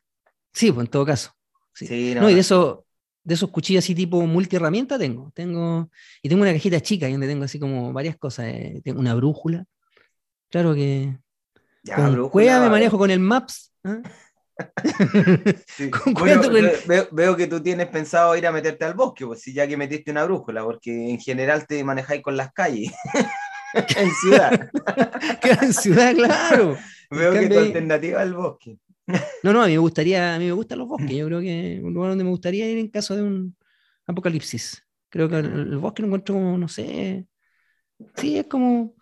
Sí, 0.54 0.72
pues 0.72 0.86
en 0.86 0.92
todo 0.92 1.06
caso. 1.06 1.32
Sí. 1.74 1.88
sí 1.88 2.14
no, 2.16 2.22
no, 2.22 2.30
y 2.30 2.36
de, 2.36 2.40
eso, 2.40 2.86
de 3.24 3.34
esos 3.34 3.50
cuchillos 3.50 3.84
así 3.84 3.96
tipo 3.96 4.22
multiherramienta 4.22 4.98
tengo. 5.00 5.32
tengo. 5.34 5.90
Y 6.22 6.30
tengo 6.30 6.44
una 6.44 6.54
cajita 6.54 6.80
chica 6.82 7.10
donde 7.10 7.28
tengo 7.28 7.44
así 7.44 7.60
como 7.60 7.92
varias 7.92 8.18
cosas. 8.18 8.48
Eh, 8.48 8.82
tengo 8.84 9.00
una 9.00 9.16
brújula. 9.16 9.66
Claro 10.50 10.74
que. 10.74 11.18
Ya, 11.84 11.96
con 11.96 12.12
brújula, 12.14 12.32
cueva 12.32 12.60
me 12.62 12.70
manejo 12.70 12.98
con 12.98 13.10
el 13.10 13.20
Maps. 13.20 13.74
¿eh? 13.84 14.02
Sí. 15.68 15.92
Bueno, 16.14 16.42
veo, 16.88 17.08
veo, 17.12 17.36
que 17.36 17.48
tú 17.48 17.62
tienes 17.62 17.88
pensado 17.88 18.36
ir 18.36 18.48
a 18.48 18.52
meterte 18.52 18.86
al 18.86 18.94
bosque, 18.94 19.26
pues 19.26 19.42
si 19.42 19.54
ya 19.54 19.68
que 19.68 19.78
metiste 19.78 20.12
una 20.12 20.24
brújula, 20.24 20.64
porque 20.64 21.10
en 21.10 21.20
general 21.20 21.68
te 21.68 21.84
manejáis 21.84 22.22
con 22.22 22.38
las 22.38 22.54
calles. 22.54 22.92
en 23.74 24.12
ciudad. 24.12 24.70
en 25.62 25.74
ciudad, 25.74 26.14
claro. 26.14 26.78
Veo 27.12 27.34
que 27.34 27.50
tu 27.50 27.60
alternativa 27.60 28.22
es 28.22 28.28
el 28.28 28.34
bosque. 28.34 28.78
no, 29.44 29.54
no, 29.54 29.62
a 29.62 29.68
mí 29.68 29.74
me 29.74 29.80
gustaría, 29.80 30.36
a 30.36 30.40
mí 30.40 30.46
me 30.46 30.54
gustan 30.54 30.80
los 30.80 30.88
bosques. 30.88 31.12
Yo 31.16 31.26
creo 31.28 31.42
que 31.42 31.82
un 31.84 31.94
lugar 31.94 32.12
donde 32.12 32.24
me 32.24 32.30
gustaría 32.30 32.70
ir 32.70 32.78
en 32.78 32.90
caso 32.90 33.16
de 33.16 33.24
un 33.24 33.56
apocalipsis. 34.08 34.82
Creo 35.10 35.30
que 35.30 35.38
el, 35.38 35.46
el 35.46 35.78
bosque 35.78 36.02
lo 36.02 36.08
encuentro 36.08 36.36
como, 36.36 36.58
no 36.58 36.68
sé. 36.68 37.26
Sí, 38.16 38.38
es 38.38 38.48
como. 38.48 38.96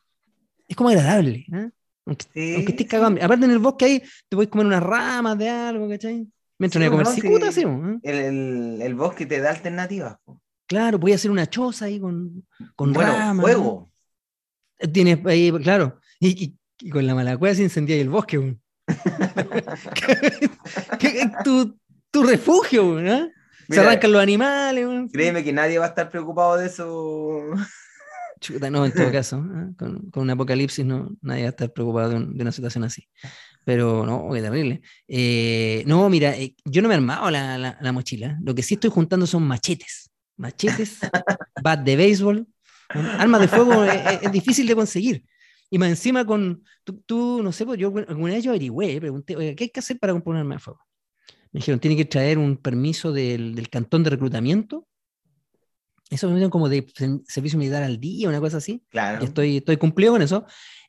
Es 0.67 0.75
como 0.75 0.89
agradable. 0.89 1.45
¿eh? 1.53 1.69
Aunque, 2.05 2.25
sí, 2.33 2.55
aunque 2.55 2.71
estés 2.71 2.87
cagado. 2.87 3.15
Aparte 3.21 3.45
en 3.45 3.51
el 3.51 3.59
bosque 3.59 3.85
ahí 3.85 3.99
te 4.29 4.35
puedes 4.35 4.49
comer 4.49 4.67
unas 4.67 4.83
ramas 4.83 5.37
de 5.37 5.49
algo, 5.49 5.89
¿cachai? 5.89 6.27
Mientras 6.59 6.81
sí, 6.81 6.85
no 6.85 6.91
comer 6.91 7.07
no, 7.07 7.13
cicuta, 7.13 7.51
sí, 7.51 7.61
¿eh? 7.61 7.99
el, 8.03 8.17
el, 8.17 8.81
el, 8.81 8.95
bosque 8.95 9.25
te 9.25 9.39
da 9.39 9.49
alternativas. 9.49 10.17
Claro, 10.67 10.99
voy 10.99 11.11
a 11.11 11.15
hacer 11.15 11.31
una 11.31 11.47
choza 11.47 11.85
ahí 11.85 11.99
con, 11.99 12.45
con 12.75 12.93
bueno, 12.93 13.11
ramas. 13.11 13.43
fuego. 13.43 13.91
Tienes 14.91 15.25
ahí, 15.25 15.51
claro. 15.51 15.99
Y, 16.19 16.43
y, 16.43 16.57
y 16.79 16.89
con 16.89 17.05
la 17.05 17.15
malacueva 17.15 17.55
se 17.55 17.63
incendía 17.63 17.95
el 17.97 18.09
bosque. 18.09 18.57
tu, 21.43 21.77
tu 22.11 22.23
refugio, 22.23 23.01
¿no? 23.01 23.29
Se 23.69 23.79
arrancan 23.79 24.11
los 24.11 24.21
animales. 24.21 24.87
¿no? 24.87 25.07
Créeme 25.09 25.43
que 25.43 25.53
nadie 25.53 25.79
va 25.79 25.85
a 25.85 25.89
estar 25.89 26.09
preocupado 26.09 26.57
de 26.57 26.67
eso. 26.67 27.41
Chuta, 28.43 28.69
no, 28.69 28.85
en 28.85 28.91
todo 28.91 29.09
caso, 29.11 29.37
¿eh? 29.37 29.73
con, 29.77 30.11
con, 30.11 30.23
un 30.23 30.29
apocalipsis 30.29 30.85
no, 30.85 31.15
nadie 31.21 31.43
va 31.43 31.47
a 31.47 31.49
estar 31.51 31.71
preocupado 31.71 32.09
de, 32.09 32.15
un, 32.17 32.37
de 32.37 32.41
una 32.41 32.51
situación 32.51 32.83
así. 32.83 33.07
Pero 33.65 34.05
no, 34.05 34.29
qué 34.33 34.41
terrible. 34.41 34.81
Eh, 35.07 35.83
no, 35.87 36.09
mira, 36.09 36.35
eh, 36.35 36.53
yo 36.65 36.81
no 36.81 36.89
me 36.89 36.95
he 36.95 36.97
armado 36.97 37.31
la, 37.31 37.57
la, 37.57 37.77
la, 37.79 37.91
mochila. 37.93 38.37
Lo 38.43 38.53
que 38.53 38.61
sí 38.61 38.73
estoy 38.73 38.89
juntando 38.89 39.25
son 39.25 39.43
machetes. 39.43 40.11
Machetes, 40.35 40.99
bat 41.63 41.79
de 41.79 41.95
béisbol. 41.95 42.45
Armas 42.89 43.41
de 43.41 43.47
fuego 43.47 43.85
es, 43.85 44.21
es, 44.21 44.31
difícil 44.31 44.67
de 44.67 44.75
conseguir. 44.75 45.25
Y 45.69 45.77
más 45.77 45.89
encima 45.89 46.25
con, 46.25 46.63
tú, 46.83 47.01
tú 47.05 47.41
no 47.41 47.53
sé, 47.53 47.65
pues 47.65 47.79
yo 47.79 47.93
alguna 48.07 48.33
vez 48.33 48.43
yo 48.43 48.51
averigüé, 48.51 48.99
pregunté, 48.99 49.37
oye, 49.37 49.55
¿qué 49.55 49.63
hay 49.63 49.69
que 49.69 49.79
hacer 49.79 49.97
para 49.97 50.11
comprar 50.11 50.35
un 50.35 50.39
arma 50.41 50.55
de 50.55 50.59
fuego? 50.59 50.79
Me 51.53 51.59
dijeron, 51.59 51.79
tiene 51.79 51.95
que 51.95 52.05
traer 52.05 52.37
un 52.37 52.57
permiso 52.57 53.13
del, 53.13 53.55
del 53.55 53.69
cantón 53.69 54.03
de 54.03 54.09
reclutamiento 54.09 54.85
eso 56.09 56.29
me 56.29 56.49
como 56.49 56.69
de 56.69 56.85
servicio 57.27 57.57
militar 57.57 57.83
al 57.83 57.99
día, 57.99 58.29
una 58.29 58.39
cosa 58.39 58.57
así. 58.57 58.83
Claro. 58.89 59.19
Y 59.21 59.25
estoy, 59.25 59.57
estoy 59.57 59.77
cumplido 59.77 60.13
con 60.13 60.21
eso. 60.21 60.45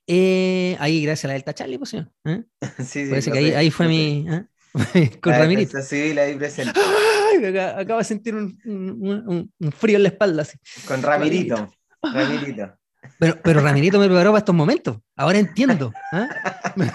Eh, 0.06 0.76
ahí, 0.80 1.02
gracias 1.02 1.24
a 1.24 1.28
la 1.28 1.34
Delta 1.34 1.54
Charlie, 1.54 1.78
pues, 1.78 1.94
¿eh? 1.94 2.06
sí, 2.78 2.84
sí, 2.84 3.06
Parece 3.08 3.32
que 3.32 3.38
ahí, 3.38 3.50
ahí 3.52 3.70
fue 3.70 3.88
mi. 3.88 4.26
¿eh? 4.28 4.44
con 5.20 5.32
la 5.32 5.38
Ramirito. 5.38 5.80
Sí, 5.80 6.12
la 6.14 6.22
ahí 6.22 6.36
presente. 6.36 6.78
Ay, 6.78 7.56
acabo 7.56 7.98
de 7.98 8.04
sentir 8.04 8.34
un, 8.34 8.58
un, 8.64 9.50
un, 9.58 9.72
frío 9.72 9.96
en 9.96 10.02
la 10.02 10.08
espalda. 10.08 10.42
Así. 10.42 10.58
Con 10.86 11.02
Ramirito. 11.02 11.72
Ramirito. 12.02 12.76
Pero, 13.18 13.38
pero 13.42 13.60
Ramirito 13.60 13.98
me 13.98 14.06
preparó 14.06 14.30
para 14.30 14.38
estos 14.38 14.54
momentos. 14.54 14.96
Ahora 15.14 15.38
entiendo. 15.38 15.92
¿eh? 16.14 16.26
Me, 16.74 16.90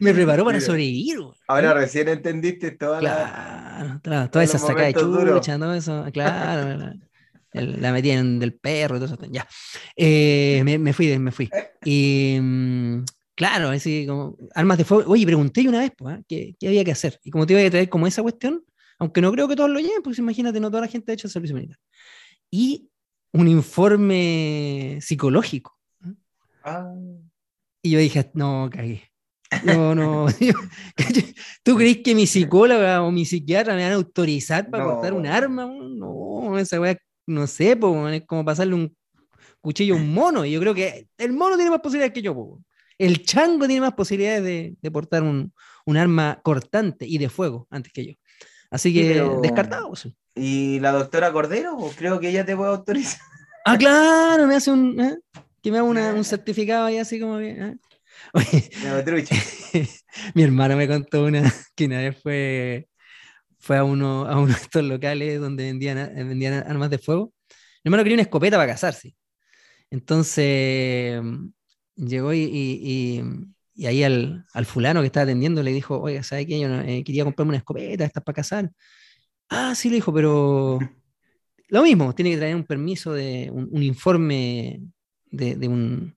me, 0.00 0.12
preparó 0.12 0.44
para 0.44 0.60
sobrevivir. 0.60 1.18
Ahora 1.46 1.72
recién 1.72 2.08
entendiste 2.08 2.72
toda 2.72 2.98
claro, 2.98 3.84
la. 3.84 4.00
Claro, 4.02 4.30
toda 4.30 4.44
esa 4.44 4.58
saca 4.58 4.82
de 4.82 4.94
chucha, 4.94 5.56
todo 5.56 5.74
eso. 5.74 6.04
Claro. 6.12 6.94
El, 7.56 7.80
la 7.80 7.92
metían 7.92 8.38
del 8.38 8.54
perro 8.54 8.96
y 8.96 9.00
todo 9.00 9.14
eso. 9.14 9.18
Ya. 9.30 9.46
Eh, 9.96 10.62
me, 10.64 10.78
me, 10.78 10.92
fui, 10.92 11.18
me 11.18 11.32
fui. 11.32 11.50
Y, 11.84 12.38
Claro, 13.36 13.68
así 13.68 14.06
como 14.06 14.38
armas 14.54 14.78
de 14.78 14.84
fuego. 14.84 15.12
Oye, 15.12 15.26
pregunté 15.26 15.68
una 15.68 15.80
vez, 15.80 15.92
pues, 15.96 16.16
¿ah? 16.16 16.22
¿qué, 16.26 16.56
¿qué, 16.58 16.68
había 16.68 16.84
que 16.84 16.92
hacer? 16.92 17.20
Y 17.22 17.30
como 17.30 17.46
te 17.46 17.52
iba 17.52 17.62
a 17.62 17.70
traer 17.70 17.90
como 17.90 18.06
esa 18.06 18.22
cuestión, 18.22 18.64
aunque 18.98 19.20
no 19.20 19.30
creo 19.30 19.46
que 19.46 19.54
todos 19.54 19.68
lo 19.68 19.78
lleven, 19.78 20.02
pues 20.02 20.18
imagínate, 20.18 20.58
no 20.58 20.70
toda 20.70 20.80
la 20.80 20.88
gente 20.88 21.12
ha 21.12 21.14
hecho 21.14 21.26
el 21.26 21.32
servicio 21.32 21.54
militar. 21.54 21.78
Y 22.50 22.88
un 23.32 23.46
informe 23.48 24.98
psicológico. 25.02 25.78
Ah. 26.64 26.94
Y 27.82 27.90
yo 27.90 27.98
dije, 27.98 28.30
no, 28.32 28.70
cagué. 28.72 29.02
No, 29.64 29.94
no. 29.94 30.26
¿Tú 31.62 31.76
crees 31.76 31.98
que 31.98 32.14
mi 32.14 32.26
psicóloga 32.26 33.02
o 33.02 33.12
mi 33.12 33.26
psiquiatra 33.26 33.74
me 33.74 33.82
van 33.82 33.92
a 33.92 33.96
autorizar 33.96 34.70
para 34.70 34.84
cortar 34.84 35.12
un 35.12 35.26
arma? 35.26 35.66
No, 35.66 36.58
esa 36.58 36.80
weá, 36.80 36.96
no 37.26 37.46
sé, 37.46 37.78
es 38.12 38.22
como 38.26 38.44
pasarle 38.44 38.74
un 38.74 38.96
cuchillo 39.60 39.94
a 39.94 39.98
un 39.98 40.12
mono. 40.12 40.44
Y 40.44 40.52
yo 40.52 40.60
creo 40.60 40.74
que 40.74 41.08
el 41.18 41.32
mono 41.32 41.56
tiene 41.56 41.70
más 41.70 41.80
posibilidades 41.80 42.14
que 42.14 42.22
yo. 42.22 42.58
El 42.98 43.24
chango 43.24 43.66
tiene 43.66 43.82
más 43.82 43.94
posibilidades 43.94 44.42
de, 44.80 44.90
portar 44.90 45.22
un, 45.22 45.52
arma 45.96 46.40
cortante 46.42 47.06
y 47.06 47.18
de 47.18 47.28
fuego 47.28 47.66
antes 47.70 47.92
que 47.92 48.06
yo. 48.06 48.12
Así 48.70 48.92
que 48.92 49.22
descartado. 49.42 49.92
¿Y 50.34 50.80
la 50.80 50.92
doctora 50.92 51.32
Cordero? 51.32 51.76
Creo 51.96 52.20
que 52.20 52.28
ella 52.30 52.44
te 52.44 52.56
puede 52.56 52.70
autorizar. 52.70 53.20
Ah, 53.64 53.76
claro, 53.76 54.46
me 54.46 54.54
hace 54.54 54.70
un. 54.70 55.00
¿eh? 55.00 55.18
Que 55.62 55.72
me 55.72 55.78
haga 55.78 56.14
un 56.14 56.24
certificado 56.24 56.86
ahí 56.86 56.98
así 56.98 57.18
como 57.18 57.38
bien. 57.38 57.62
¿eh? 57.62 57.76
mi 60.34 60.42
hermano 60.42 60.76
me 60.76 60.88
contó 60.88 61.24
una 61.24 61.52
que 61.74 61.86
una 61.86 61.98
vez 61.98 62.16
fue, 62.22 62.88
fue 63.66 63.76
a, 63.78 63.84
uno, 63.84 64.26
a 64.26 64.38
uno 64.38 64.46
de 64.54 64.60
estos 64.60 64.84
locales 64.84 65.40
donde 65.40 65.64
vendían, 65.64 65.96
vendían 66.14 66.54
armas 66.68 66.88
de 66.90 66.98
fuego. 66.98 67.32
Mi 67.82 67.88
hermano 67.88 68.04
quería 68.04 68.16
una 68.16 68.22
escopeta 68.22 68.56
para 68.56 68.72
casarse. 68.72 69.16
Entonces 69.90 71.20
llegó 71.96 72.32
y, 72.32 73.22
y, 73.74 73.86
ahí 73.86 74.04
al, 74.04 74.46
al, 74.52 74.66
fulano 74.66 75.00
que 75.00 75.06
estaba 75.06 75.24
atendiendo 75.24 75.62
le 75.62 75.72
dijo, 75.72 76.00
oiga, 76.00 76.22
¿sabe 76.22 76.46
qué? 76.46 76.60
Yo 76.60 76.68
eh, 76.80 77.02
quería 77.04 77.24
comprarme 77.24 77.50
una 77.50 77.58
escopeta, 77.58 78.04
estas 78.04 78.22
para 78.22 78.36
casar. 78.36 78.70
Ah, 79.48 79.74
sí, 79.74 79.88
le 79.88 79.96
dijo, 79.96 80.12
pero 80.14 80.78
lo 81.68 81.82
mismo, 81.82 82.14
tiene 82.14 82.30
que 82.32 82.38
traer 82.38 82.54
un 82.54 82.64
permiso 82.64 83.12
de 83.12 83.50
un, 83.52 83.82
informe 83.82 84.80
de, 85.30 85.68
un, 85.68 86.16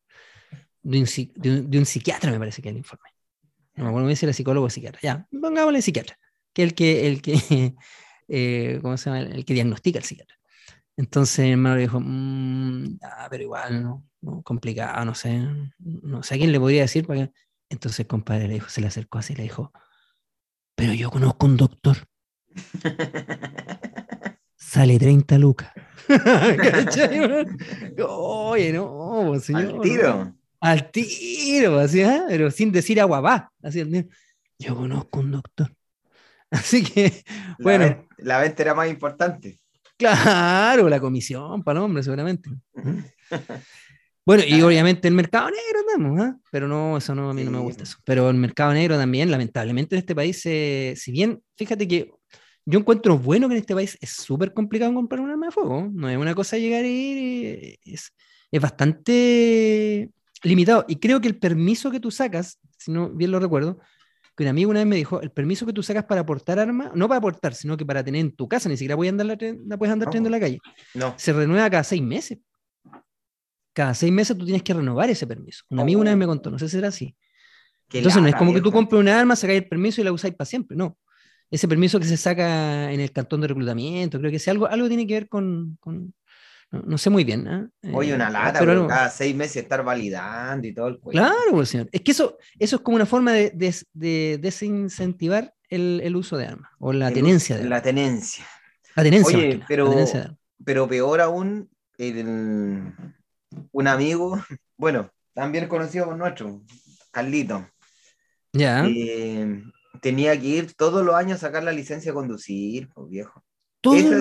de, 0.84 1.00
un, 1.00 1.86
psiquiatra, 1.86 2.32
me 2.32 2.40
parece 2.40 2.62
que 2.62 2.70
es 2.70 2.74
el 2.74 2.78
informe. 2.78 3.10
No 3.76 3.86
me 3.86 3.90
acuerdo 3.90 4.16
si 4.16 4.26
era 4.26 4.34
psicólogo 4.34 4.68
o 4.68 4.70
psiquiatra. 4.70 5.00
Ya, 5.02 5.28
pongámosle 5.32 5.82
psiquiatra, 5.82 6.18
que 6.60 6.64
el 6.64 6.74
que, 6.74 7.08
el 7.08 7.22
que 7.22 7.76
eh, 8.28 8.80
¿cómo 8.82 8.98
se 8.98 9.10
llama? 9.10 9.22
El 9.22 9.46
que 9.46 9.54
diagnostica 9.54 10.00
el 10.00 10.06
psiquiatra. 10.06 10.36
Entonces 10.98 11.46
mi 11.46 11.52
hermano 11.52 11.78
dijo, 11.78 12.00
mm, 12.02 13.00
ah, 13.02 13.28
pero 13.30 13.44
igual, 13.44 13.84
no, 13.84 14.44
complicado, 14.44 15.06
no 15.06 15.16
sé, 15.16 15.40
no 15.80 16.24
sé 16.24 16.36
a 16.36 16.38
quién 16.38 16.52
le 16.52 16.60
podría 16.60 16.82
decir. 16.82 17.08
Para 17.08 17.32
Entonces 17.70 18.02
el 18.02 18.08
compadre 18.08 18.48
le 18.48 18.56
dijo, 18.56 18.70
se 18.70 18.82
le 18.82 18.88
acercó 18.88 19.18
así 19.20 19.34
y 19.34 19.38
le 19.38 19.44
dijo, 19.44 19.72
pero 20.76 20.94
yo 20.94 21.10
conozco 21.10 21.46
un 21.46 21.58
doctor. 21.58 21.98
sale 24.58 25.00
30 25.00 25.38
lucas. 25.38 25.72
Oye, 28.08 28.74
no, 28.74 29.40
señor. 29.40 29.76
Al 29.76 29.82
tiro. 29.82 30.36
Al 30.60 30.92
tiro, 30.92 31.80
así, 31.80 32.02
¿eh? 32.02 32.24
pero 32.28 32.52
sin 32.52 32.72
decir 32.72 33.00
agua 33.00 33.22
va. 33.22 33.54
Así, 33.64 33.84
yo 34.60 34.76
conozco 34.76 35.22
un 35.22 35.32
doctor. 35.32 35.74
Así 36.52 36.84
que, 36.84 37.24
bueno. 37.60 38.08
La 38.18 38.40
venta 38.40 38.64
era 38.64 38.74
más 38.74 38.90
importante. 38.90 39.58
Claro, 39.98 40.88
la 40.88 41.00
comisión 41.00 41.64
para 41.64 41.80
el 41.80 41.86
hombre, 41.86 42.04
seguramente. 42.04 42.50
Bueno, 44.26 44.44
y 44.48 44.62
obviamente 44.62 45.08
el 45.08 45.16
mercado 45.16 45.50
negro 45.50 45.80
andamos, 45.80 46.22
¿eh? 46.28 46.40
pero 46.52 46.68
no, 46.68 46.98
eso 46.98 47.16
no, 47.16 47.32
a 47.32 47.34
mí 47.34 47.44
no 47.44 47.50
me 47.50 47.58
gusta 47.58 47.82
eso. 47.82 47.98
Pero 48.06 48.30
el 48.30 48.36
mercado 48.36 48.74
negro 48.74 48.96
también, 48.96 49.32
lamentablemente 49.32 49.96
en 49.96 50.02
este 50.02 50.14
país, 50.14 50.40
eh, 50.46 50.94
si 50.96 51.12
bien, 51.12 51.42
fíjate 51.58 51.88
que 51.88 52.12
yo 52.64 52.78
encuentro 52.78 53.18
bueno 53.18 53.48
que 53.48 53.56
en 53.56 53.62
este 53.62 53.74
país 53.74 53.98
es 54.00 54.12
súper 54.12 54.54
complicado 54.54 54.94
comprar 54.94 55.22
un 55.22 55.32
arma 55.32 55.48
de 55.48 55.52
fuego. 55.52 55.90
No 55.92 56.08
es 56.08 56.16
una 56.16 56.36
cosa 56.36 56.60
llegar 56.60 56.86
y 56.86 56.90
ir, 56.90 57.80
es, 57.84 58.14
es, 58.52 58.62
bastante 58.62 60.12
limitado. 60.44 60.86
Y 60.88 60.98
creo 60.98 61.20
que 61.20 61.28
el 61.28 61.40
permiso 61.40 61.90
que 61.90 62.00
tú 62.00 62.12
sacas, 62.12 62.60
si 62.78 62.92
no 62.92 63.10
bien 63.10 63.32
lo 63.32 63.40
recuerdo, 63.40 63.80
que 64.40 64.46
un 64.46 64.50
amigo 64.52 64.72
una 64.72 64.80
vez 64.80 64.88
me 64.88 64.96
dijo, 64.96 65.20
el 65.20 65.32
permiso 65.32 65.66
que 65.66 65.74
tú 65.74 65.84
sacas 65.84 66.06
para 66.06 66.26
portar 66.26 66.60
armas, 66.60 66.92
no 66.96 67.10
para 67.10 67.20
portar, 67.20 67.54
sino 67.54 67.76
que 67.76 67.86
para 67.86 68.06
tener 68.06 68.22
en 68.22 68.32
tu 68.34 68.48
casa, 68.48 68.70
ni 68.70 68.78
siquiera 68.78 68.96
puedes 68.96 69.12
andar 69.12 69.28
la, 69.28 69.38
la 69.68 69.78
puedes 69.78 69.92
andar 69.92 70.10
trayendo 70.10 70.30
en 70.30 70.32
la 70.32 70.40
calle. 70.40 70.60
No. 70.94 71.14
Se 71.18 71.34
renueva 71.34 71.70
cada 71.70 71.84
seis 71.84 72.02
meses. 72.02 72.40
Cada 73.74 73.94
seis 73.94 74.14
meses 74.14 74.38
tú 74.38 74.46
tienes 74.46 74.64
que 74.64 74.74
renovar 74.74 75.10
ese 75.10 75.28
permiso. 75.28 75.66
Un 75.70 75.82
amigo 75.82 76.00
una 76.00 76.12
vez 76.12 76.18
me 76.18 76.26
oh. 76.26 76.30
contó, 76.30 76.50
no 76.50 76.58
sé 76.58 76.70
si 76.70 76.78
será 76.78 76.88
así. 76.88 77.16
Entonces 77.92 78.22
no 78.22 78.30
es 78.30 78.36
como 78.36 78.54
que 78.54 78.62
tú 78.62 78.72
compres 78.72 79.02
una 79.02 79.20
arma, 79.20 79.36
sacáis 79.36 79.64
el 79.64 79.68
permiso 79.68 80.00
y 80.00 80.06
la 80.06 80.14
usáis 80.14 80.34
para 80.36 80.46
siempre, 80.46 80.78
no 80.78 80.98
ese 81.52 81.68
permiso 81.68 82.00
que 82.00 82.06
se 82.06 82.18
saca 82.18 82.92
en 82.92 83.00
el 83.00 83.12
cantón 83.12 83.42
de 83.42 83.48
reclutamiento, 83.48 84.20
creo 84.20 84.32
que 84.32 84.50
algo, 84.50 84.68
algo 84.68 84.88
tiene 84.88 85.08
que 85.08 85.16
ver 85.16 85.28
con, 85.28 85.78
no, 86.72 86.98
sé 86.98 87.10
muy 87.10 87.24
bien. 87.24 87.48
¿eh? 87.48 87.92
Oye, 87.94 88.14
una 88.14 88.30
eh, 88.30 88.32
lata, 88.32 88.60
pero 88.60 88.88
cada 88.88 89.10
seis 89.10 89.36
meses 89.36 89.64
estar 89.64 89.84
validando 89.84 90.68
y 90.68 90.74
todo 90.74 90.88
el 90.88 91.00
cuento. 91.00 91.22
Claro, 91.22 91.52
pues, 91.52 91.70
señor. 91.70 91.90
Es 91.92 92.02
que 92.02 92.12
eso, 92.12 92.38
eso 92.60 92.76
es 92.76 92.82
como 92.82 92.96
una 92.96 93.06
forma 93.06 93.34
de, 93.34 93.52
de, 93.94 94.38
desincentivar 94.40 95.54
el, 95.70 96.02
el, 96.04 96.16
uso 96.16 96.38
de 96.38 96.46
armas 96.46 96.72
o 96.80 96.94
la 96.94 97.12
tenencia 97.12 97.58
de 97.58 97.66
La 97.66 97.82
tenencia. 97.82 98.46
La 98.96 99.04
tenencia. 99.04 99.38
Oye, 99.38 99.62
pero, 99.68 99.94
pero 100.64 100.88
peor 100.88 101.22
aún, 101.22 101.70
un 103.72 103.88
amigo, 103.88 104.40
bueno, 104.78 105.12
también 105.34 105.68
conocido 105.68 106.06
por 106.06 106.18
nuestro, 106.18 106.62
Carlito. 107.12 107.68
Ya. 108.54 108.84
Eh, 108.86 109.64
tenía 110.02 110.40
que 110.40 110.48
ir 110.48 110.74
todos 110.74 111.06
los 111.06 111.16
años 111.16 111.38
a 111.38 111.48
sacar 111.48 111.64
la 111.64 111.72
licencia 111.72 112.12
de 112.12 112.16
conducir, 112.16 112.90
pues 112.94 113.10
viejo. 113.10 113.44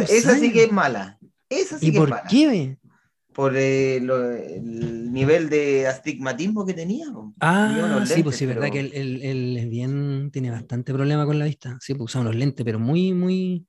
Esa, 0.09 0.39
sí 0.39 0.53
que 0.53 0.65
es 0.65 0.73
mala. 0.73 1.19
Esa 1.49 1.79
sí 1.79 1.89
¿Y 1.89 1.93
por 1.93 2.23
qué? 2.29 2.77
Por 3.33 3.57
eh, 3.57 3.97
el 3.99 5.13
nivel 5.13 5.49
de 5.49 5.87
astigmatismo 5.87 6.67
que 6.67 6.75
tenía. 6.75 7.07
Ah, 7.41 8.05
sí, 8.05 8.23
pues 8.23 8.37
sí, 8.37 8.47
verdad 8.47 8.69
que 8.71 8.81
él, 8.81 9.57
es 9.57 9.69
bien, 9.69 10.31
tiene 10.33 10.51
bastante 10.51 10.93
problema 10.93 11.25
con 11.25 11.39
la 11.39 11.45
vista. 11.45 11.79
Sí, 11.81 11.95
pues 11.95 12.07
usaba 12.07 12.23
unos 12.25 12.37
lentes, 12.37 12.65
pero 12.65 12.81
muy, 12.81 13.13
muy, 13.13 13.67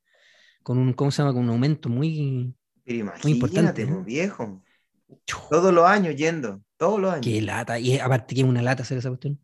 con 0.63 0.79
un, 0.79 0.93
¿cómo 0.93 1.11
se 1.11 1.21
llama? 1.21 1.33
Con 1.33 1.43
un 1.43 1.49
aumento 1.51 1.87
muy, 1.87 2.55
pero 2.83 3.11
muy 3.23 3.33
importante. 3.33 3.85
Pues, 3.85 4.05
viejo. 4.05 4.63
Todos 5.49 5.71
los 5.73 5.85
años 5.85 6.15
yendo, 6.15 6.63
todos 6.77 6.99
los 6.99 7.11
años. 7.11 7.25
Qué 7.25 7.41
lata, 7.41 7.77
y 7.79 7.99
aparte 7.99 8.33
que 8.33 8.41
es 8.41 8.47
una 8.47 8.63
lata 8.63 8.81
hacer 8.81 8.97
esa 8.97 9.09
cuestión. 9.09 9.39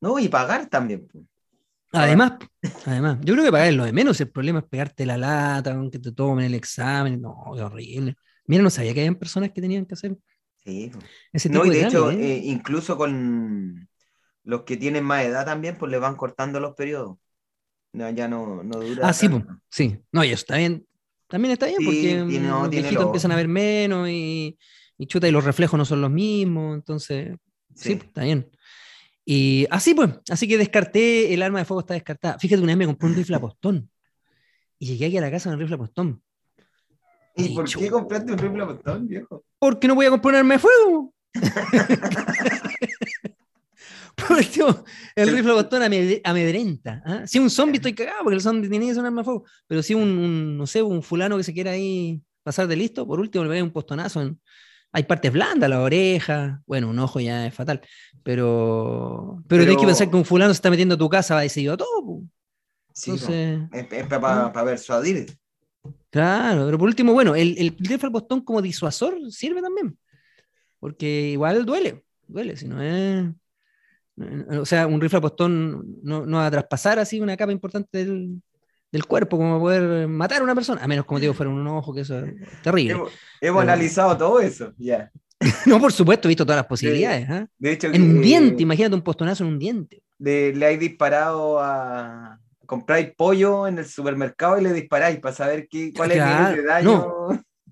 No, 0.00 0.18
y 0.18 0.28
pagar 0.28 0.66
también. 0.66 1.06
Pues. 1.08 1.24
Además, 1.92 2.32
además, 2.84 3.18
yo 3.22 3.34
creo 3.34 3.46
que 3.46 3.52
pagar 3.52 3.68
es 3.68 3.74
lo 3.74 3.84
de 3.84 3.92
menos, 3.92 4.20
el 4.20 4.30
problema 4.30 4.58
es 4.58 4.66
pegarte 4.66 5.06
la 5.06 5.16
lata, 5.16 5.76
que 5.90 5.98
te 5.98 6.12
tomen 6.12 6.44
el 6.44 6.54
examen, 6.54 7.20
no, 7.20 7.52
qué 7.54 7.62
horrible. 7.62 8.16
Mira, 8.46 8.62
no 8.62 8.70
sabía 8.70 8.94
que 8.94 9.00
había 9.00 9.18
personas 9.18 9.52
que 9.52 9.60
tenían 9.60 9.86
que 9.86 9.94
hacer 9.94 10.16
sí. 10.64 10.90
ese 11.32 11.48
tipo 11.48 11.64
no, 11.64 11.72
y 11.72 11.76
de, 11.76 11.86
hecho, 11.86 12.10
¿eh? 12.10 12.32
Eh, 12.32 12.40
incluso 12.44 12.96
con 12.96 13.88
los 14.44 14.62
que 14.62 14.76
tienen 14.76 15.04
más 15.04 15.24
edad 15.24 15.44
también, 15.44 15.76
pues 15.76 15.90
le 15.90 15.98
van 15.98 16.16
cortando 16.16 16.60
los 16.60 16.74
periodos. 16.74 17.18
No, 17.92 18.08
ya 18.10 18.28
no, 18.28 18.62
no 18.62 18.80
dura. 18.80 19.08
Ah, 19.08 19.12
sí, 19.12 19.28
pues, 19.28 19.44
sí. 19.68 19.98
No, 20.12 20.24
y 20.24 20.28
eso 20.28 20.40
está 20.40 20.56
bien. 20.56 20.86
También 21.26 21.52
está 21.52 21.66
bien 21.66 21.78
porque 21.84 22.16
los 22.16 22.70
viejitos 22.70 23.04
empiezan 23.04 23.32
a 23.32 23.36
ver 23.36 23.48
menos 23.48 24.08
y, 24.08 24.58
y, 24.96 25.06
chuta, 25.06 25.28
y 25.28 25.30
los 25.30 25.44
reflejos 25.44 25.76
no 25.76 25.84
son 25.84 26.00
los 26.00 26.10
mismos, 26.10 26.74
entonces, 26.74 27.36
sí, 27.74 27.84
sí 27.84 27.92
está 27.92 28.22
bien. 28.22 28.50
Y 29.30 29.66
así 29.70 29.92
pues, 29.92 30.08
así 30.30 30.48
que 30.48 30.56
descarté, 30.56 31.34
el 31.34 31.42
arma 31.42 31.58
de 31.58 31.66
fuego 31.66 31.80
está 31.80 31.92
descartada. 31.92 32.38
Fíjate, 32.38 32.62
una 32.62 32.72
vez 32.72 32.78
me 32.78 32.86
compré 32.86 33.10
un 33.10 33.14
rifle 33.14 33.36
a 33.36 33.40
postón. 33.40 33.90
Y 34.78 34.86
llegué 34.86 35.04
aquí 35.04 35.18
a 35.18 35.20
la 35.20 35.30
casa 35.30 35.50
con 35.50 35.52
el 35.52 35.60
rifle 35.60 35.74
a 35.74 35.78
postón. 35.78 36.22
¿Y, 37.36 37.54
por 37.54 37.68
qué 37.68 37.90
compraste 37.90 38.32
un 38.32 38.38
rifle 38.38 38.62
a 38.62 38.68
postón, 38.68 39.06
viejo? 39.06 39.44
Porque 39.58 39.86
no 39.86 39.94
voy 39.96 40.06
a 40.06 40.10
comprar 40.10 40.32
un 40.32 40.38
arma 40.38 40.54
de 40.54 40.60
fuego. 40.60 41.14
Porque 44.16 44.64
el 45.14 45.28
rifle 45.28 45.52
a 45.52 45.56
postón 45.56 45.82
amedrenta. 45.82 47.02
¿ah? 47.04 47.26
Si 47.26 47.38
un 47.38 47.50
zombie 47.50 47.76
estoy 47.76 47.92
cagado, 47.94 48.20
porque 48.22 48.36
el 48.36 48.40
zombie 48.40 48.70
tiene 48.70 48.86
que 48.86 48.94
ser 48.94 49.00
un 49.00 49.06
arma 49.08 49.20
de 49.20 49.26
fuego. 49.26 49.44
Pero 49.66 49.82
si 49.82 49.92
un, 49.92 50.56
no 50.56 50.66
sé, 50.66 50.82
un 50.82 51.02
fulano 51.02 51.36
que 51.36 51.44
se 51.44 51.52
quiera 51.52 51.72
ahí 51.72 52.22
pasar 52.42 52.66
de 52.66 52.76
listo, 52.76 53.06
por 53.06 53.20
último 53.20 53.44
le 53.44 53.50
voy 53.50 53.58
a 53.58 53.64
un 53.64 53.72
postonazo 53.72 54.22
en, 54.22 54.40
hay 54.92 55.02
partes 55.04 55.32
blandas, 55.32 55.68
la 55.68 55.80
oreja, 55.80 56.62
bueno, 56.66 56.88
un 56.88 56.98
ojo 56.98 57.20
ya 57.20 57.46
es 57.46 57.54
fatal, 57.54 57.80
pero, 58.22 59.42
pero, 59.46 59.64
tienes 59.64 59.80
que 59.80 59.86
pensar 59.86 60.10
que 60.10 60.16
un 60.16 60.24
fulano 60.24 60.52
se 60.52 60.58
está 60.58 60.70
metiendo 60.70 60.94
a 60.94 60.98
tu 60.98 61.08
casa, 61.08 61.34
va 61.34 61.42
decidido 61.42 61.76
todo. 61.76 62.22
Sí, 62.92 63.12
es, 63.12 64.06
para 64.06 64.64
persuadir. 64.64 65.26
Claro, 66.10 66.64
pero 66.64 66.78
por 66.78 66.88
último, 66.88 67.12
bueno, 67.12 67.34
el, 67.34 67.56
el 67.58 67.76
rifle 67.78 68.08
botón 68.08 68.40
como 68.40 68.62
disuasor 68.62 69.14
sirve 69.30 69.62
también, 69.62 69.96
porque 70.80 71.30
igual 71.30 71.64
duele, 71.64 72.04
duele, 72.26 72.56
si 72.56 72.66
no 72.66 72.82
es... 72.82 73.26
O 74.58 74.66
sea, 74.66 74.88
un 74.88 75.00
rifle 75.00 75.20
postón 75.20 76.00
no, 76.02 76.26
no 76.26 76.38
va 76.38 76.46
a 76.46 76.50
traspasar 76.50 76.98
así 76.98 77.20
una 77.20 77.36
capa 77.36 77.52
importante 77.52 78.04
del, 78.04 78.42
del 78.90 79.04
cuerpo 79.06 79.36
como 79.36 79.60
poder 79.60 80.08
matar 80.08 80.40
a 80.40 80.44
una 80.44 80.54
persona, 80.54 80.82
a 80.82 80.88
menos 80.88 81.04
como 81.04 81.20
digo 81.20 81.34
fuera 81.34 81.50
un 81.50 81.66
ojo, 81.66 81.92
que 81.92 82.00
eso 82.00 82.18
es 82.20 82.34
terrible. 82.62 82.96
Hemos, 83.40 83.62
analizado 83.62 84.16
todo 84.16 84.40
eso, 84.40 84.72
ya. 84.78 85.10
no, 85.66 85.78
por 85.78 85.92
supuesto, 85.92 86.26
he 86.26 86.30
visto 86.30 86.44
todas 86.44 86.58
las 86.58 86.66
posibilidades. 86.66 87.28
¿ah? 87.30 87.46
De 87.58 87.72
hecho, 87.72 87.88
En 87.88 88.02
un 88.02 88.20
diente, 88.22 88.62
imagínate 88.62 88.94
un 88.94 89.02
postonazo 89.02 89.44
en 89.44 89.50
un 89.50 89.58
diente. 89.58 90.02
de- 90.18 90.52
le 90.54 90.66
hay 90.66 90.76
disparado 90.76 91.60
a. 91.60 92.38
Compráis 92.66 93.12
pollo 93.16 93.66
en 93.66 93.78
el 93.78 93.86
supermercado 93.86 94.58
y 94.58 94.62
le 94.62 94.74
disparáis 94.74 95.18
para 95.20 95.34
saber 95.34 95.68
qué, 95.70 95.90
cuál 95.96 96.10
es 96.12 96.18
el 96.18 96.66
daño. 96.66 97.14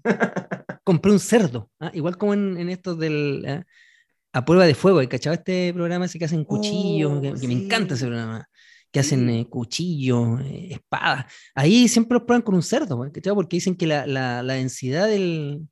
Compré 0.85 1.13
un 1.13 1.19
cerdo, 1.19 1.69
¿ah? 1.81 1.91
igual 1.93 2.17
como 2.17 2.33
en, 2.35 2.57
en 2.59 2.71
estos 2.71 2.99
del. 2.99 3.45
¿ah? 3.47 3.65
A 4.33 4.45
prueba 4.45 4.65
de 4.67 4.75
fuego, 4.75 4.99
¿hay 4.99 5.07
cachado 5.09 5.35
este 5.35 5.73
programa 5.75 6.05
ese 6.05 6.19
que 6.19 6.27
hacen 6.27 6.45
cuchillos? 6.45 7.13
Oh, 7.13 7.21
que, 7.21 7.35
que 7.41 7.49
me 7.49 7.55
encanta 7.55 7.95
ese 7.95 8.07
programa. 8.07 8.47
Que 8.97 9.01
hacen 9.01 9.29
eh, 9.29 9.47
cuchillos, 9.47 10.41
eh, 10.41 10.69
espadas. 10.71 11.27
Ahí 11.55 11.87
siempre 11.87 12.15
los 12.17 12.23
prueban 12.27 12.41
con 12.41 12.55
un 12.55 12.63
cerdo. 12.63 12.97
Porque 12.97 13.57
dicen 13.59 13.75
que 13.75 13.87
la, 13.87 14.07
la- 14.07 14.43
la 14.43 14.55
densidad 14.55 15.07
del, 15.07 15.69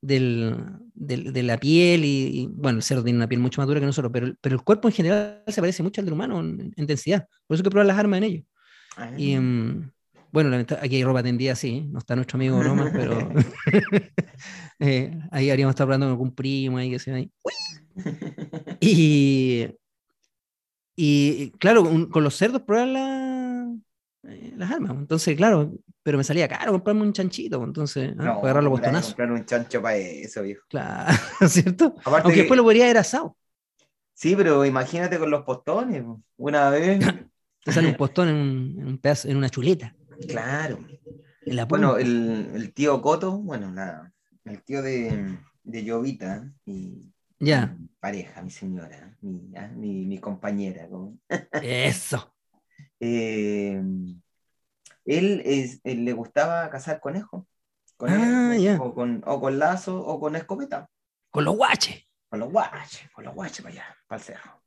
del, 0.00 0.56
del- 0.94 1.34
de 1.34 1.42
la 1.42 1.58
piel 1.58 2.02
y, 2.06 2.08
y, 2.40 2.46
bueno, 2.50 2.78
el 2.78 2.82
cerdo 2.82 3.04
tiene 3.04 3.18
una 3.18 3.28
piel 3.28 3.42
mucho 3.42 3.60
más 3.60 3.68
dura 3.68 3.78
que 3.78 3.84
nosotros, 3.84 4.10
pero, 4.10 4.32
pero 4.40 4.54
el 4.54 4.62
cuerpo 4.62 4.88
en 4.88 4.94
general 4.94 5.42
se 5.48 5.60
parece 5.60 5.82
mucho 5.82 6.00
al 6.00 6.06
del 6.06 6.14
humano 6.14 6.40
en, 6.40 6.72
en 6.74 6.86
densidad. 6.86 7.26
Por 7.46 7.56
eso 7.56 7.62
que 7.62 7.68
probar 7.68 7.84
las 7.86 7.98
armas 7.98 8.16
en 8.18 8.24
ellos. 8.24 8.44
Ah. 8.96 9.10
Y 9.18 9.36
mm, 9.36 9.90
bueno, 10.32 10.56
aquí 10.80 10.96
hay 10.96 11.04
ropa 11.04 11.22
tendida, 11.22 11.54
sí, 11.54 11.82
no 11.92 11.98
está 11.98 12.16
nuestro 12.16 12.38
amigo 12.38 12.62
Lomas, 12.62 12.90
pero 12.94 13.18
eh, 14.80 15.18
ahí 15.30 15.50
habríamos 15.50 15.72
estado 15.72 15.88
hablando 15.88 16.06
con 16.06 16.12
algún 16.12 16.34
primo 16.34 16.78
ahí 16.78 16.88
que 16.88 16.98
se 16.98 17.12
ahí. 17.12 17.30
Y, 18.80 19.66
y 20.96 21.50
claro, 21.52 21.82
un- 21.82 22.06
con 22.10 22.22
los 22.24 22.34
cerdos 22.36 22.62
la- 22.68 23.72
eh, 24.24 24.52
las 24.56 24.70
armas. 24.70 24.92
Entonces, 24.92 25.36
claro, 25.36 25.72
pero 26.02 26.18
me 26.18 26.24
salía 26.24 26.48
caro 26.48 26.72
comprarme 26.72 27.02
un 27.02 27.12
chanchito, 27.12 27.58
pues, 27.58 27.68
entonces, 27.68 28.10
¿ah? 28.10 28.14
No, 28.14 28.24
para 28.24 28.38
agarrar 28.38 28.62
los 28.64 28.70
¿cómo 28.72 28.80
le 28.80 28.86
vas 28.86 28.88
a 28.88 28.90
bostonazos. 28.92 29.14
comprar 29.14 29.32
un 29.32 29.44
chancho 29.46 29.82
para 29.82 29.96
eso, 29.96 30.42
viejo. 30.42 30.64
Claro, 30.68 31.12
¿cierto? 31.48 31.94
Aparte 31.98 32.12
Aunque 32.24 32.34
que- 32.34 32.40
después 32.42 32.56
lo 32.56 32.64
podría 32.64 32.84
haber 32.84 32.98
asado. 32.98 33.36
Sí, 34.14 34.36
pero 34.36 34.64
imagínate 34.64 35.18
con 35.18 35.30
los 35.30 35.42
postones. 35.42 36.02
po. 36.04 36.22
Una 36.36 36.70
vez, 36.70 37.00
Te 37.64 37.72
sale 37.72 37.88
un 37.88 37.96
postón 37.96 38.28
en 38.28 38.34
un, 38.36 38.76
en 38.80 38.86
un 38.88 38.98
pedazo, 38.98 39.28
en 39.28 39.36
una 39.36 39.48
chuleta, 39.48 39.94
claro. 40.28 40.78
en 41.44 41.56
la 41.56 41.64
Bueno, 41.66 41.96
el, 41.96 42.50
el 42.54 42.72
tío 42.74 43.00
Coto, 43.00 43.38
bueno, 43.38 43.72
la- 43.72 44.12
el 44.44 44.62
tío 44.64 44.82
de, 44.82 45.38
de 45.62 45.84
Llovita 45.84 46.44
y 46.66 47.11
Ya, 47.44 47.74
mi 47.76 47.88
pareja, 47.98 48.40
mi 48.40 48.50
señora, 48.50 49.16
mi, 49.20 49.52
ah, 49.56 49.66
mi, 49.66 50.06
mi 50.06 50.18
compañera. 50.18 50.88
eso. 51.60 52.34
Eh, 53.04 53.82
él, 55.04 55.42
es, 55.44 55.80
él 55.82 56.04
le 56.04 56.12
gustaba 56.12 56.70
cazar 56.70 57.00
conejos. 57.00 57.44
Ah, 57.98 58.54
ya. 58.56 58.80
o, 58.80 58.94
con, 58.94 59.22
o 59.26 59.40
con 59.40 59.58
lazo 59.58 60.00
o 60.00 60.20
con 60.20 60.36
escopeta. 60.36 60.88
Con 61.30 61.44
los 61.44 61.56
guaches. 61.56 62.06
Con 62.28 62.38
los 62.38 62.52
guaches, 62.52 63.10
con 63.12 63.24
los 63.24 63.34
guaches 63.34 63.62
para 63.62 63.74
allá, 63.74 63.96
para 64.06 64.20
el 64.20 64.24
cerro. 64.24 64.62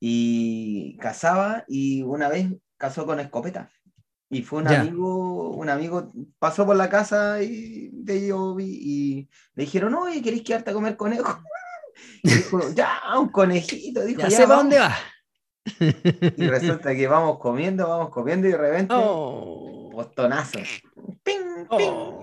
Y 0.00 0.96
cazaba 0.98 1.64
y 1.68 2.02
una 2.02 2.28
vez 2.28 2.48
cazó 2.76 3.06
con 3.06 3.20
escopeta. 3.20 3.70
Y 4.30 4.42
fue 4.42 4.60
un 4.62 4.68
Ya. 4.68 4.80
amigo, 4.80 5.50
un 5.50 5.68
amigo 5.68 6.12
pasó 6.40 6.66
por 6.66 6.74
la 6.74 6.88
casa 6.88 7.40
y 7.40 7.90
de 7.92 8.26
Yobi 8.28 8.64
y 8.66 9.28
le 9.54 9.64
dijeron, 9.64 9.94
oye, 9.94 10.20
¿queréis 10.22 10.42
quedarte 10.42 10.72
a 10.72 10.74
comer 10.74 10.96
conejo? 10.96 11.22
Y 12.22 12.30
dijo, 12.30 12.60
ya, 12.74 13.00
un 13.18 13.28
conejito, 13.28 14.04
dijo, 14.04 14.20
Ya, 14.22 14.28
ya, 14.28 14.36
sé 14.36 14.42
para 14.44 14.56
vamos". 14.56 14.62
dónde 14.64 14.78
va. 14.78 14.96
Y 16.36 16.46
resulta 16.48 16.94
que 16.94 17.06
vamos 17.06 17.38
comiendo, 17.38 17.88
vamos 17.88 18.10
comiendo 18.10 18.46
y 18.48 18.52
de 18.52 18.58
repente, 18.58 18.94
Oh. 18.96 19.90
Ping, 21.22 21.22
ping. 21.22 21.66
oh. 21.70 22.22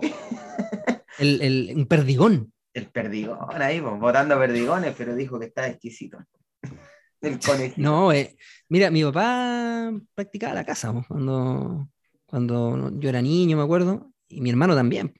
El, 1.17 1.41
el- 1.41 1.73
un 1.75 1.85
perdigón. 1.85 2.53
El 2.73 2.87
perdigón 2.87 3.61
ahí, 3.61 3.81
pues, 3.81 3.99
botando 3.99 4.37
perdigones, 4.37 4.93
pero 4.97 5.15
dijo 5.15 5.39
que 5.39 5.47
está 5.47 5.67
exquisito. 5.67 6.17
El 7.21 7.39
conejito. 7.39 7.81
No, 7.81 8.11
eh, 8.13 8.35
mira, 8.69 8.89
mi 8.89 9.03
papá 9.03 9.91
practicaba 10.15 10.53
la 10.55 10.63
caza 10.65 10.91
po, 10.93 11.03
cuando, 11.07 11.87
cuando 12.25 12.91
yo 12.99 13.09
era 13.09 13.21
niño, 13.21 13.57
me 13.57 13.63
acuerdo, 13.63 14.11
y 14.27 14.41
mi 14.41 14.49
hermano 14.49 14.75
también. 14.75 15.13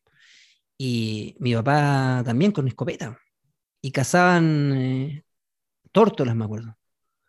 Y 0.77 1.35
mi 1.39 1.53
papá 1.53 2.23
también 2.25 2.51
con 2.51 2.67
escopeta. 2.67 3.17
Y 3.81 3.91
cazaban 3.91 4.73
eh, 4.75 5.23
tórtolas, 5.91 6.35
me 6.35 6.45
acuerdo. 6.45 6.77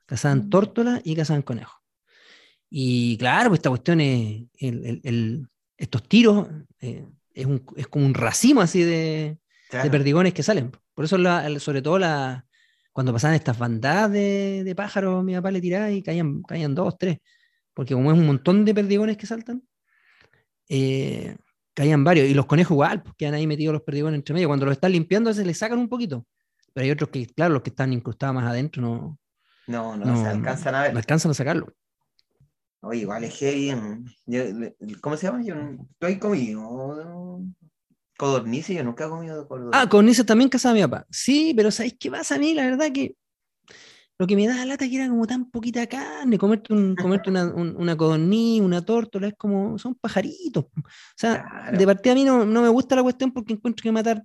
Cazaban 0.07 0.47
Mm. 0.47 0.51
tórtolas 0.51 1.01
y 1.05 1.15
cazaban 1.17 1.43
conejos. 1.43 1.75
Y 2.71 3.17
claro, 3.19 3.51
pues 3.51 3.59
esta 3.59 3.71
cuestión 3.71 4.01
es, 4.01 4.45
el- 4.59 4.85
el- 4.87 5.01
el- 5.05 5.49
estos 5.77 6.09
tiros 6.09 6.49
eh, 6.81 7.07
es, 7.35 7.47
un- 7.47 7.65
es 7.77 7.87
como 7.89 8.07
un 8.07 8.15
racimo 8.15 8.61
así 8.61 8.83
de, 8.83 9.39
Claro. 9.71 9.85
de 9.85 9.91
perdigones 9.91 10.35
que 10.35 10.43
salen. 10.43 10.71
Por 10.95 11.05
eso, 11.07 11.17
la- 11.19 11.59
sobre 11.61 11.81
todo, 11.83 11.99
la, 11.99 12.47
cuando 12.93 13.13
pasaban 13.13 13.35
estas 13.37 13.59
bandadas 13.59 14.11
de, 14.13 14.63
de 14.65 14.75
pájaros, 14.75 15.25
mi 15.25 15.35
papá 15.35 15.51
le 15.51 15.61
tiraba 15.61 15.91
y 15.91 16.03
caían, 16.03 16.43
caían 16.43 16.75
dos, 16.75 16.99
tres. 16.99 17.19
Porque 17.75 17.95
como 17.95 18.13
es 18.13 18.19
un 18.19 18.27
montón 18.27 18.65
de 18.67 18.75
perdigones 18.75 19.17
que 19.17 19.27
saltan, 19.27 19.63
eh, 20.69 21.37
caían 21.75 22.05
varios. 22.05 22.29
Y 22.29 22.35
los 22.35 22.47
conejos 22.47 22.73
igual, 22.75 23.03
pues 23.03 23.15
quedan 23.17 23.35
ahí 23.35 23.47
metidos 23.47 23.73
los 23.73 23.83
perdigones 23.83 24.19
entre 24.19 24.35
medio. 24.35 24.49
Cuando 24.49 24.67
los 24.67 24.73
están 24.75 24.93
limpiando, 24.93 25.33
se 25.33 25.45
les 25.45 25.57
sacan 25.59 25.79
un 25.79 25.89
poquito. 25.89 26.27
Pero 26.75 26.85
hay 26.85 26.91
otros 26.91 27.11
que, 27.11 27.27
claro, 27.27 27.55
los 27.55 27.63
que 27.63 27.71
están 27.71 27.93
incrustados 27.93 28.35
más 28.35 28.45
adentro 28.45 28.83
no, 28.83 29.19
No, 29.67 29.97
no, 29.97 30.05
no, 30.07 30.17
se 30.17 30.27
alcanzan 30.29 30.75
a 30.75 30.83
ver. 30.83 30.93
no 30.93 30.99
alcanzan 30.99 31.31
a 31.31 31.35
sacarlo. 31.35 31.73
Oye, 32.81 33.01
igual 33.01 33.23
es 33.25 33.37
heavy. 33.39 33.73
Yo- 34.27 34.43
¿Cómo 35.01 35.17
se 35.17 35.27
llama? 35.27 35.43
Yo 35.45 35.55
no- 35.55 35.87
estoy 35.93 36.19
comido. 36.19 37.41
Codornices, 38.19 38.77
yo 38.77 38.85
nunca 38.85 39.07
he 39.07 39.09
comido 39.09 39.47
codornices. 39.49 39.81
Ah, 39.93 40.11
ese 40.11 40.25
también 40.25 40.51
cazaba 40.51 40.75
mi 40.75 40.83
papá. 40.83 41.07
Sí, 41.11 41.53
pero 41.57 41.71
¿sabéis 41.71 41.97
qué 41.99 42.11
pasa 42.11 42.35
a 42.35 42.39
mí? 42.39 42.55
La 42.55 42.65
verdad 42.65 42.91
que 42.93 43.17
lo 44.19 44.27
que 44.27 44.37
me 44.37 44.47
da 44.47 44.65
lata 44.67 44.89
que 44.89 44.97
era 44.97 45.09
como 45.09 45.27
tan 45.27 45.51
poquita 45.51 45.87
carne, 45.87 46.39
comerte, 46.39 46.73
un, 46.73 46.95
comerte 47.27 47.31
una, 47.31 47.47
un- 47.53 47.75
una 47.77 47.97
codorniz, 47.97 48.61
una 48.61 48.85
tórtola, 48.85 49.29
es 49.29 49.35
como, 49.37 49.79
son 49.79 49.95
pajaritos. 49.95 50.65
O 50.67 50.83
sea, 51.17 51.43
Claro. 51.43 51.79
de 51.79 51.87
partida 51.87 52.13
a 52.13 52.15
mí 52.17 52.25
no, 52.25 52.45
no 52.45 52.63
me 52.63 52.69
gusta 52.69 52.95
la 52.97 53.03
cuestión 53.03 53.33
porque 53.33 53.53
encuentro 53.55 53.83
que 53.83 53.93
matar... 53.93 54.25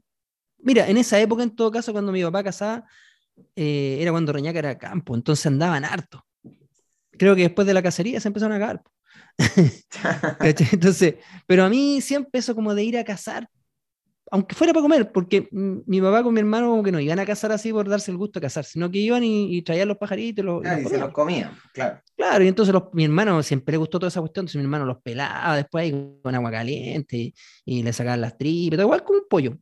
Mira, 0.60 0.88
en 0.88 0.98
esa 0.98 1.20
época, 1.20 1.44
en 1.44 1.56
todo 1.56 1.72
caso, 1.72 1.92
cuando 1.92 2.12
mi 2.12 2.24
papá 2.24 2.44
cazaba, 2.44 2.86
eh, 3.56 3.98
era 4.02 4.12
cuando 4.12 4.34
Reñaca 4.34 4.60
era 4.60 4.78
campo, 4.78 5.16
entonces 5.16 5.46
andaban 5.46 5.86
harto. 5.86 6.26
Creo 7.12 7.36
que 7.36 7.44
después 7.44 7.66
de 7.68 7.74
la 7.74 7.82
cacería 7.84 8.20
se 8.20 8.28
empezaron 8.28 8.62
a. 8.62 8.82
¿cachai? 10.40 10.68
Entonces, 10.72 11.16
pero 11.46 11.64
a 11.64 11.70
mí 11.70 12.02
siempre 12.02 12.40
eso 12.40 12.56
como 12.56 12.74
de 12.74 12.84
ir 12.84 12.98
a 12.98 13.04
cazar, 13.04 13.50
aunque 14.32 14.56
fuera 14.56 14.74
para 14.74 14.82
comer, 14.84 15.12
porque 15.12 15.48
mi 15.52 16.02
papá 16.02 16.24
con 16.24 16.34
mi 16.34 16.40
hermano 16.40 16.70
como 16.70 16.84
que 16.84 16.92
no 16.92 17.00
iban 17.00 17.20
a 17.20 17.26
cazar 17.26 17.52
así 17.52 17.72
por 17.72 17.88
darse 17.88 18.12
el 18.12 18.18
gusto 18.18 18.40
de 18.40 18.46
cazar, 18.46 18.66
sino 18.66 18.92
que 18.92 18.98
iban 19.00 19.24
y, 19.24 19.56
y 19.56 19.62
traían 19.62 19.88
los 19.88 19.98
pajaritos 19.98 20.44
y 20.44 20.46
los, 20.46 20.62
y 20.64 20.68
los 20.68 20.78
se 20.78 20.84
comían. 20.84 21.02
los 21.02 21.12
comían, 21.14 21.52
claro. 21.74 22.02
Claro, 22.16 22.44
y 22.44 22.48
entonces 22.48 22.74
los- 22.74 22.86
mi 22.94 23.06
hermano 23.06 23.42
siempre 23.44 23.74
le 23.74 23.78
gustó 23.78 24.00
toda 24.00 24.08
esa 24.10 24.20
cuestión, 24.22 24.44
entonces 24.44 24.58
mi 24.58 24.64
hermano 24.64 24.86
los 24.86 25.02
pelaba 25.02 25.56
después 25.56 25.84
ahí 25.84 26.18
con 26.24 26.34
agua 26.34 26.50
caliente 26.52 27.16
y, 27.18 27.34
y 27.64 27.84
le 27.84 27.94
sacaban 27.94 28.22
las 28.22 28.38
tripas, 28.38 28.80
igual 28.80 29.04
como 29.04 29.20
un 29.20 29.26
pollo. 29.30 29.58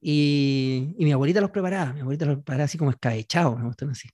Y, 0.00 0.94
y 0.98 1.04
mi 1.04 1.12
abuelita 1.12 1.40
los 1.40 1.50
preparaba, 1.50 1.92
mi 1.92 2.00
abuelita 2.00 2.24
los 2.24 2.36
preparaba 2.36 2.64
así 2.64 2.78
como 2.78 2.90
escabechados, 2.90 3.60
cuestión 3.62 3.90
así. 3.90 4.08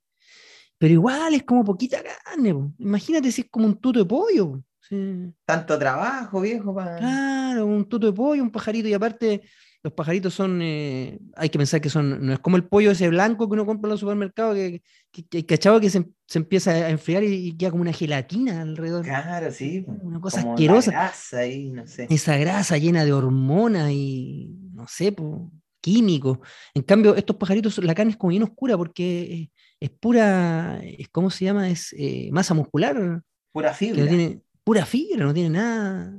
Pero 0.78 0.92
igual 0.92 1.34
es 1.34 1.44
como 1.44 1.64
poquita 1.64 2.02
carne, 2.02 2.52
po. 2.52 2.72
imagínate 2.78 3.32
si 3.32 3.42
es 3.42 3.48
como 3.50 3.66
un 3.66 3.76
tuto 3.80 4.00
de 4.00 4.04
pollo. 4.04 4.50
po. 4.50 4.62
Sí. 4.80 5.32
Tanto 5.44 5.78
trabajo, 5.78 6.40
viejo. 6.40 6.74
Claro, 6.74 7.66
un 7.66 7.88
tuto 7.88 8.06
de 8.06 8.12
pollo, 8.12 8.42
un 8.42 8.50
pajarito, 8.50 8.88
y 8.88 8.94
aparte 8.94 9.42
los 9.82 9.92
pajaritos 9.92 10.34
son, 10.34 10.60
eh, 10.62 11.18
hay 11.36 11.48
que 11.48 11.58
pensar 11.58 11.80
que 11.80 11.88
son, 11.88 12.26
no 12.26 12.32
es 12.32 12.40
como 12.40 12.56
el 12.56 12.64
pollo 12.64 12.90
ese 12.90 13.08
blanco 13.08 13.48
que 13.48 13.54
uno 13.54 13.64
compra 13.64 13.86
en 13.88 13.92
los 13.92 14.00
supermercados, 14.00 14.56
que, 14.56 14.82
que, 15.12 15.26
que, 15.26 15.46
cachado 15.46 15.80
que 15.80 15.90
se, 15.90 16.04
se 16.26 16.38
empieza 16.40 16.72
a 16.72 16.90
enfriar 16.90 17.22
y, 17.22 17.48
y 17.48 17.56
queda 17.56 17.70
como 17.70 17.82
una 17.82 17.92
gelatina 17.92 18.62
alrededor. 18.62 19.04
Claro, 19.04 19.50
sí. 19.52 19.84
Una 19.86 20.20
cosa 20.20 20.40
como 20.40 20.54
asquerosa. 20.54 20.90
grasa 20.90 21.38
ahí, 21.38 21.70
no 21.70 21.86
sé. 21.86 22.08
Esa 22.10 22.36
grasa 22.36 22.78
llena 22.78 23.04
de 23.04 23.12
hormonas 23.12 23.90
y, 23.92 24.56
no 24.72 24.88
sé, 24.88 25.12
po, 25.12 25.52
químicos. 25.86 26.38
En 26.74 26.82
cambio, 26.82 27.14
estos 27.14 27.36
pajaritos, 27.36 27.78
la 27.78 27.94
carne 27.94 28.10
es 28.12 28.16
como 28.18 28.30
bien 28.30 28.42
oscura 28.42 28.76
porque 28.76 29.50
es, 29.78 29.88
es 29.88 29.90
pura, 29.98 30.80
es, 30.82 31.08
¿cómo 31.10 31.30
se 31.30 31.44
llama? 31.44 31.70
Es 31.70 31.94
eh, 31.96 32.28
masa 32.32 32.54
muscular, 32.54 33.22
Pura 33.52 33.72
fibra. 33.72 34.02
no 34.02 34.08
tiene 34.08 34.40
pura 34.64 34.84
fibra, 34.84 35.24
no 35.24 35.32
tiene 35.32 35.50
nada, 35.50 36.18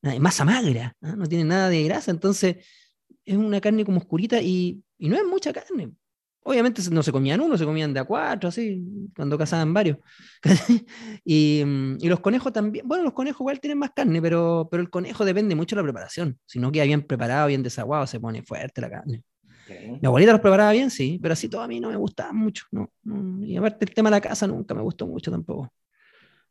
nada- 0.00 0.18
masa 0.20 0.44
magra, 0.46 0.96
¿ah? 1.02 1.14
no 1.16 1.26
tiene 1.26 1.44
nada 1.44 1.68
de 1.68 1.82
grasa, 1.84 2.10
entonces 2.10 2.56
es 3.26 3.36
una 3.36 3.60
carne 3.60 3.84
como 3.84 3.98
oscurita 3.98 4.40
y, 4.40 4.82
y 4.96 5.08
no 5.10 5.16
es 5.16 5.24
mucha 5.24 5.52
carne. 5.52 5.92
Obviamente 6.46 6.82
no 6.90 7.02
se 7.02 7.10
comían 7.10 7.40
uno, 7.40 7.56
se 7.56 7.64
comían 7.64 7.94
de 7.94 8.00
a 8.00 8.04
cuatro, 8.04 8.50
así, 8.50 8.80
cuando 9.16 9.38
cazaban 9.38 9.72
varios. 9.72 9.96
y, 11.24 11.62
y 12.00 12.08
los 12.08 12.20
conejos 12.20 12.52
también, 12.52 12.86
bueno, 12.86 13.02
los 13.04 13.14
conejos 13.14 13.40
igual 13.40 13.60
tienen 13.60 13.78
más 13.78 13.90
carne, 13.96 14.20
pero, 14.20 14.68
pero 14.70 14.82
el 14.82 14.90
conejo 14.90 15.24
depende 15.24 15.54
mucho 15.54 15.74
de 15.74 15.82
la 15.82 15.84
preparación. 15.84 16.38
Si 16.44 16.58
no 16.58 16.70
queda 16.70 16.84
bien 16.84 17.02
preparado, 17.02 17.48
bien 17.48 17.62
desaguado, 17.62 18.06
se 18.06 18.20
pone 18.20 18.42
fuerte 18.42 18.80
la 18.82 18.90
carne. 18.90 19.24
Ok. 19.64 20.00
Mi 20.02 20.06
abuelita 20.06 20.32
los 20.32 20.40
preparaba 20.42 20.72
bien, 20.72 20.90
sí, 20.90 21.18
pero 21.22 21.32
así 21.32 21.48
todo 21.48 21.62
a 21.62 21.68
mí 21.68 21.80
no 21.80 21.88
me 21.88 21.96
gustaba 21.96 22.32
mucho. 22.34 22.66
No, 22.70 22.90
no. 23.04 23.42
Y 23.44 23.56
aparte 23.56 23.86
el 23.86 23.94
tema 23.94 24.10
de 24.10 24.16
la 24.16 24.20
casa 24.20 24.46
nunca 24.46 24.74
me 24.74 24.82
gustó 24.82 25.06
mucho 25.06 25.30
tampoco. 25.30 25.72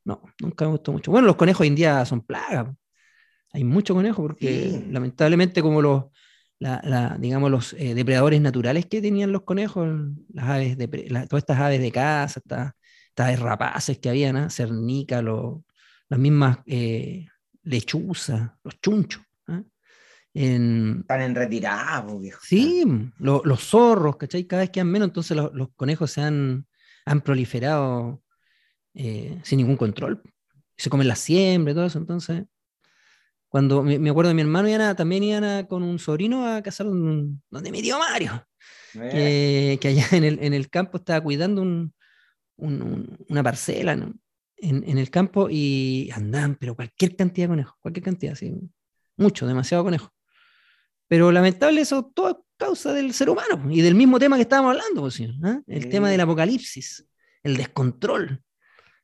No, 0.05 0.21
nunca 0.41 0.65
me 0.65 0.71
gustó 0.71 0.91
mucho. 0.91 1.11
Bueno, 1.11 1.27
los 1.27 1.35
conejos 1.35 1.61
hoy 1.61 1.67
en 1.67 1.75
día 1.75 2.03
son 2.05 2.21
plagas. 2.21 2.67
Hay 3.53 3.63
mucho 3.63 3.93
conejo 3.93 4.23
porque 4.23 4.71
Sí. 4.71 4.87
lamentablemente 4.89 5.61
como 5.61 5.81
los, 5.83 6.05
la, 6.63 7.17
digamos, 7.19 7.51
los 7.51 7.73
eh, 7.73 7.93
depredadores 7.93 8.39
naturales 8.39 8.85
que 8.85 9.01
tenían 9.01 9.31
los 9.31 9.43
conejos, 9.43 9.89
las 10.33 10.49
aves 10.49 10.77
de, 10.77 10.87
todas 10.87 11.43
estas 11.43 11.59
aves 11.59 11.81
de 11.81 11.91
casa, 11.91 12.39
estas, 12.39 12.73
aves 13.17 13.39
rapaces 13.39 13.99
que 13.99 14.09
habían, 14.09 14.37
¿ah? 14.37 14.49
cernica, 14.49 15.21
las 15.21 16.19
mismas 16.19 16.59
eh, 16.65 17.27
lechuzas, 17.63 18.51
los 18.63 18.79
chunchos. 18.79 19.21
¿ah? 19.47 19.61
Están 20.33 21.21
en 21.21 21.35
retirada, 21.35 22.05
viejo. 22.17 22.39
Sí, 22.41 22.83
los 23.19 23.63
zorros, 23.63 24.15
¿cachai? 24.15 24.45
Cada 24.45 24.61
vez 24.61 24.69
quedan 24.69 24.87
menos, 24.87 25.09
entonces 25.09 25.35
los, 25.35 25.69
conejos 25.75 26.11
se 26.11 26.21
han, 26.21 26.65
han 27.05 27.21
proliferado 27.21 28.23
eh, 28.93 29.37
sin 29.43 29.57
ningún 29.57 29.77
control. 29.77 30.21
Se 30.77 30.89
comen 30.89 31.07
la 31.07 31.15
siembra 31.15 31.71
y 31.73 31.75
todo 31.75 31.85
eso, 31.85 31.99
entonces 31.99 32.45
cuando 33.53 33.83
me, 33.83 34.09
acuerdo 34.09 34.29
de 34.29 34.33
mi 34.33 34.41
hermano 34.41 34.67
y 34.67 34.95
también 34.95 35.21
iban 35.21 35.67
con 35.67 35.83
un 35.83 35.99
sobrino 35.99 36.47
a 36.47 36.63
cazar 36.63 36.87
donde 36.87 37.71
mi 37.71 37.83
tío 37.83 37.99
Mario, 37.99 38.47
que, 38.93 39.79
allá 39.79 40.07
en 40.17 40.23
el, 40.23 40.39
en 40.41 40.55
el, 40.55 40.71
campo 40.71 40.97
estaba 40.97 41.21
cuidando 41.21 41.61
un, 41.61 41.93
una 42.57 43.43
parcela 43.43 43.91
en, 43.91 44.19
en, 44.57 44.97
el 44.97 45.11
campo 45.11 45.49
y 45.51 46.09
andaban, 46.15 46.55
pero 46.55 46.75
cualquier 46.75 47.15
cantidad 47.15 47.45
de 47.45 47.49
conejos, 47.49 47.75
cualquier 47.79 48.03
cantidad, 48.03 48.33
sí, 48.33 48.55
mucho, 49.17 49.45
demasiado 49.45 49.83
conejo. 49.83 50.11
Pero 51.07 51.31
lamentable 51.31 51.81
eso, 51.81 52.11
todo 52.11 52.47
causa 52.57 52.91
del 52.91 53.13
ser 53.13 53.29
humano 53.29 53.69
y 53.69 53.81
del 53.81 53.93
mismo 53.93 54.17
tema 54.17 54.35
que 54.35 54.41
estábamos 54.41 54.71
hablando, 54.71 55.01
pues, 55.01 55.21
¿ah? 55.43 55.61
el 55.67 55.89
tema 55.89 56.09
del 56.09 56.21
apocalipsis, 56.21 57.05
el 57.43 57.57
descontrol, 57.57 58.41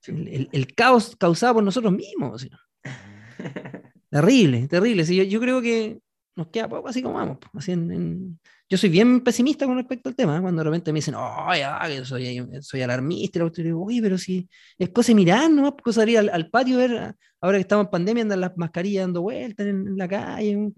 el, 0.07 0.49
el, 0.51 0.73
caos 0.73 1.15
causado 1.19 1.53
por 1.53 1.63
nosotros 1.63 1.93
mismos. 1.93 2.41
¿sí? 2.41 2.49
Terrible, 4.09 4.67
terrible. 4.67 5.05
Sí, 5.05 5.27
yo, 5.29 5.39
creo 5.39 5.61
que 5.61 5.99
nos 6.35 6.47
queda 6.47 6.67
poco 6.67 6.87
así 6.87 7.01
como 7.01 7.15
vamos. 7.15 7.37
Así 7.53 7.71
en, 7.73 8.39
Yo 8.67 8.77
soy 8.77 8.89
bien 8.89 9.21
pesimista 9.21 9.65
con 9.65 9.77
respecto 9.77 10.09
al 10.09 10.15
tema. 10.15 10.37
¿eh? 10.37 10.41
Cuando 10.41 10.61
de 10.61 10.69
repente 10.69 10.91
me 10.91 10.97
dicen, 10.97 11.15
oh, 11.15 11.55
ya, 11.55 11.79
que 11.87 12.03
soy, 12.05 12.43
soy 12.61 12.81
alarmista, 12.81 13.39
y 13.39 13.63
digo, 13.63 13.83
oye, 13.83 14.01
pero 14.01 14.17
si 14.17 14.49
es 14.77 14.89
cosa 14.89 15.09
de 15.09 15.15
mirar, 15.15 15.51
¿no? 15.51 15.75
Cosa 15.77 16.05
de 16.05 16.11
ir 16.11 16.17
al, 16.17 16.49
patio 16.49 16.77
ver, 16.77 17.15
ahora 17.41 17.57
que 17.57 17.61
estamos 17.61 17.85
en 17.85 17.91
pandemia, 17.91 18.23
andan 18.23 18.41
las 18.41 18.57
mascarillas 18.57 19.03
dando 19.03 19.21
vueltas 19.21 19.67
en, 19.67 19.97
la 19.97 20.07
calle. 20.07 20.71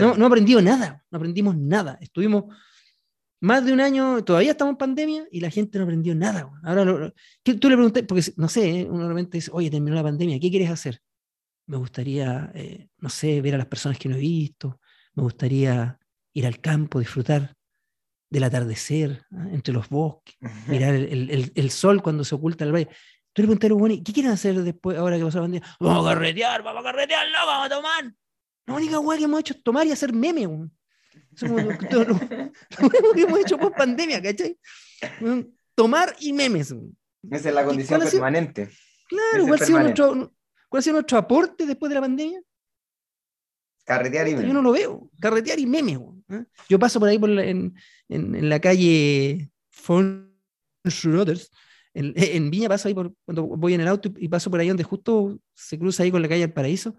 No, 0.00 0.16
no 0.16 0.26
aprendido 0.26 0.62
nada, 0.62 1.04
no 1.10 1.16
aprendimos 1.16 1.56
nada. 1.56 1.98
Estuvimos 2.00 2.44
más 3.40 3.64
de 3.64 3.72
un 3.72 3.80
año, 3.80 4.24
todavía 4.24 4.52
estamos 4.52 4.72
en 4.72 4.78
pandemia 4.78 5.26
y 5.30 5.40
la 5.40 5.50
gente 5.50 5.78
no 5.78 5.84
aprendió 5.84 6.14
nada. 6.14 6.50
Ahora, 6.62 7.12
tú 7.42 7.68
le 7.68 7.76
pregunté, 7.76 8.02
porque 8.04 8.22
no 8.36 8.48
sé, 8.48 8.80
¿eh? 8.80 8.86
uno 8.88 9.02
realmente 9.02 9.36
dice, 9.36 9.50
oye, 9.52 9.70
terminó 9.70 9.94
la 9.94 10.02
pandemia, 10.02 10.38
¿qué 10.40 10.50
quieres 10.50 10.70
hacer? 10.70 11.00
Me 11.66 11.76
gustaría, 11.76 12.50
eh, 12.54 12.88
no 12.98 13.08
sé, 13.08 13.40
ver 13.40 13.54
a 13.54 13.58
las 13.58 13.66
personas 13.66 13.98
que 13.98 14.08
no 14.08 14.16
he 14.16 14.20
visto, 14.20 14.80
me 15.14 15.22
gustaría 15.22 15.98
ir 16.32 16.46
al 16.46 16.60
campo, 16.60 16.98
disfrutar 16.98 17.54
del 18.28 18.44
atardecer 18.44 19.24
¿ah? 19.32 19.46
entre 19.52 19.72
los 19.72 19.88
bosques, 19.88 20.36
mirar 20.66 20.94
el, 20.94 21.70
sol 21.70 22.02
cuando 22.02 22.24
se 22.24 22.34
oculta 22.34 22.64
el 22.64 22.72
valle. 22.72 22.88
Tú 23.32 23.42
le 23.42 23.48
preguntas 23.48 23.70
a 23.70 23.74
los 23.74 24.04
¿qué 24.04 24.12
quieren 24.12 24.32
hacer 24.32 24.62
después, 24.62 24.96
ahora 24.98 25.16
que 25.16 25.24
pasó 25.24 25.38
la 25.38 25.44
pandemia? 25.44 25.76
Vamos 25.80 26.06
a 26.06 26.14
carretear, 26.14 26.62
vamos 26.62 26.80
a 26.80 26.84
carretear, 26.84 27.26
no, 27.30 27.46
vamos 27.46 27.66
a 27.66 27.68
tomar. 27.68 28.14
La 28.66 28.74
única 28.74 28.98
hueá 28.98 29.18
que 29.18 29.24
hemos 29.24 29.40
hecho 29.40 29.54
es 29.54 29.62
tomar 29.62 29.86
y 29.86 29.92
hacer 29.92 30.12
meme. 30.12 30.48
Eso 31.34 31.46
lo, 31.46 31.54
único 31.54 31.78
que 33.14 33.22
hemos 33.22 33.40
hecho 33.40 33.58
por 33.58 33.74
pandemia, 33.74 34.22
¿cachai? 34.22 34.56
Tomar 35.74 36.14
y 36.20 36.32
memes. 36.32 36.74
Esa 37.30 37.48
es 37.48 37.54
la 37.54 37.64
condición 37.64 38.00
permanente. 38.00 38.70
Claro, 39.08 39.46
¿cuál 39.46 39.62
ha 39.62 39.66
sido 39.66 39.80
nuestro, 39.80 40.32
¿Cuál 40.74 40.80
ha 40.80 40.82
sido 40.82 40.94
nuestro 40.94 41.18
aporte 41.18 41.66
después 41.66 41.88
de 41.88 41.94
la 41.94 42.00
pandemia? 42.00 42.42
Carretear 43.84 44.26
y 44.26 44.30
memes. 44.32 44.48
Yo 44.48 44.54
no 44.54 44.60
lo 44.60 44.72
veo. 44.72 45.08
Carretear 45.20 45.60
y 45.60 45.66
memes. 45.66 46.00
¿eh? 46.30 46.46
Yo 46.68 46.80
paso 46.80 46.98
por 46.98 47.08
ahí 47.08 47.16
por 47.16 47.30
en, 47.30 47.76
en, 48.08 48.48
la 48.48 48.58
calle 48.58 49.52
Von 49.86 50.36
en, 50.82 51.42
en, 52.16 52.50
Viña 52.50 52.68
paso 52.68 52.88
ahí 52.88 52.94
por, 52.94 53.14
cuando 53.24 53.44
voy 53.44 53.74
en 53.74 53.82
el 53.82 53.86
auto 53.86 54.12
y 54.16 54.26
paso 54.26 54.50
por 54.50 54.58
ahí 54.58 54.66
donde 54.66 54.82
justo 54.82 55.38
se 55.54 55.78
cruza 55.78 56.02
ahí 56.02 56.10
con 56.10 56.22
la 56.22 56.28
calle 56.28 56.42
El 56.42 56.52
Paraíso. 56.52 56.96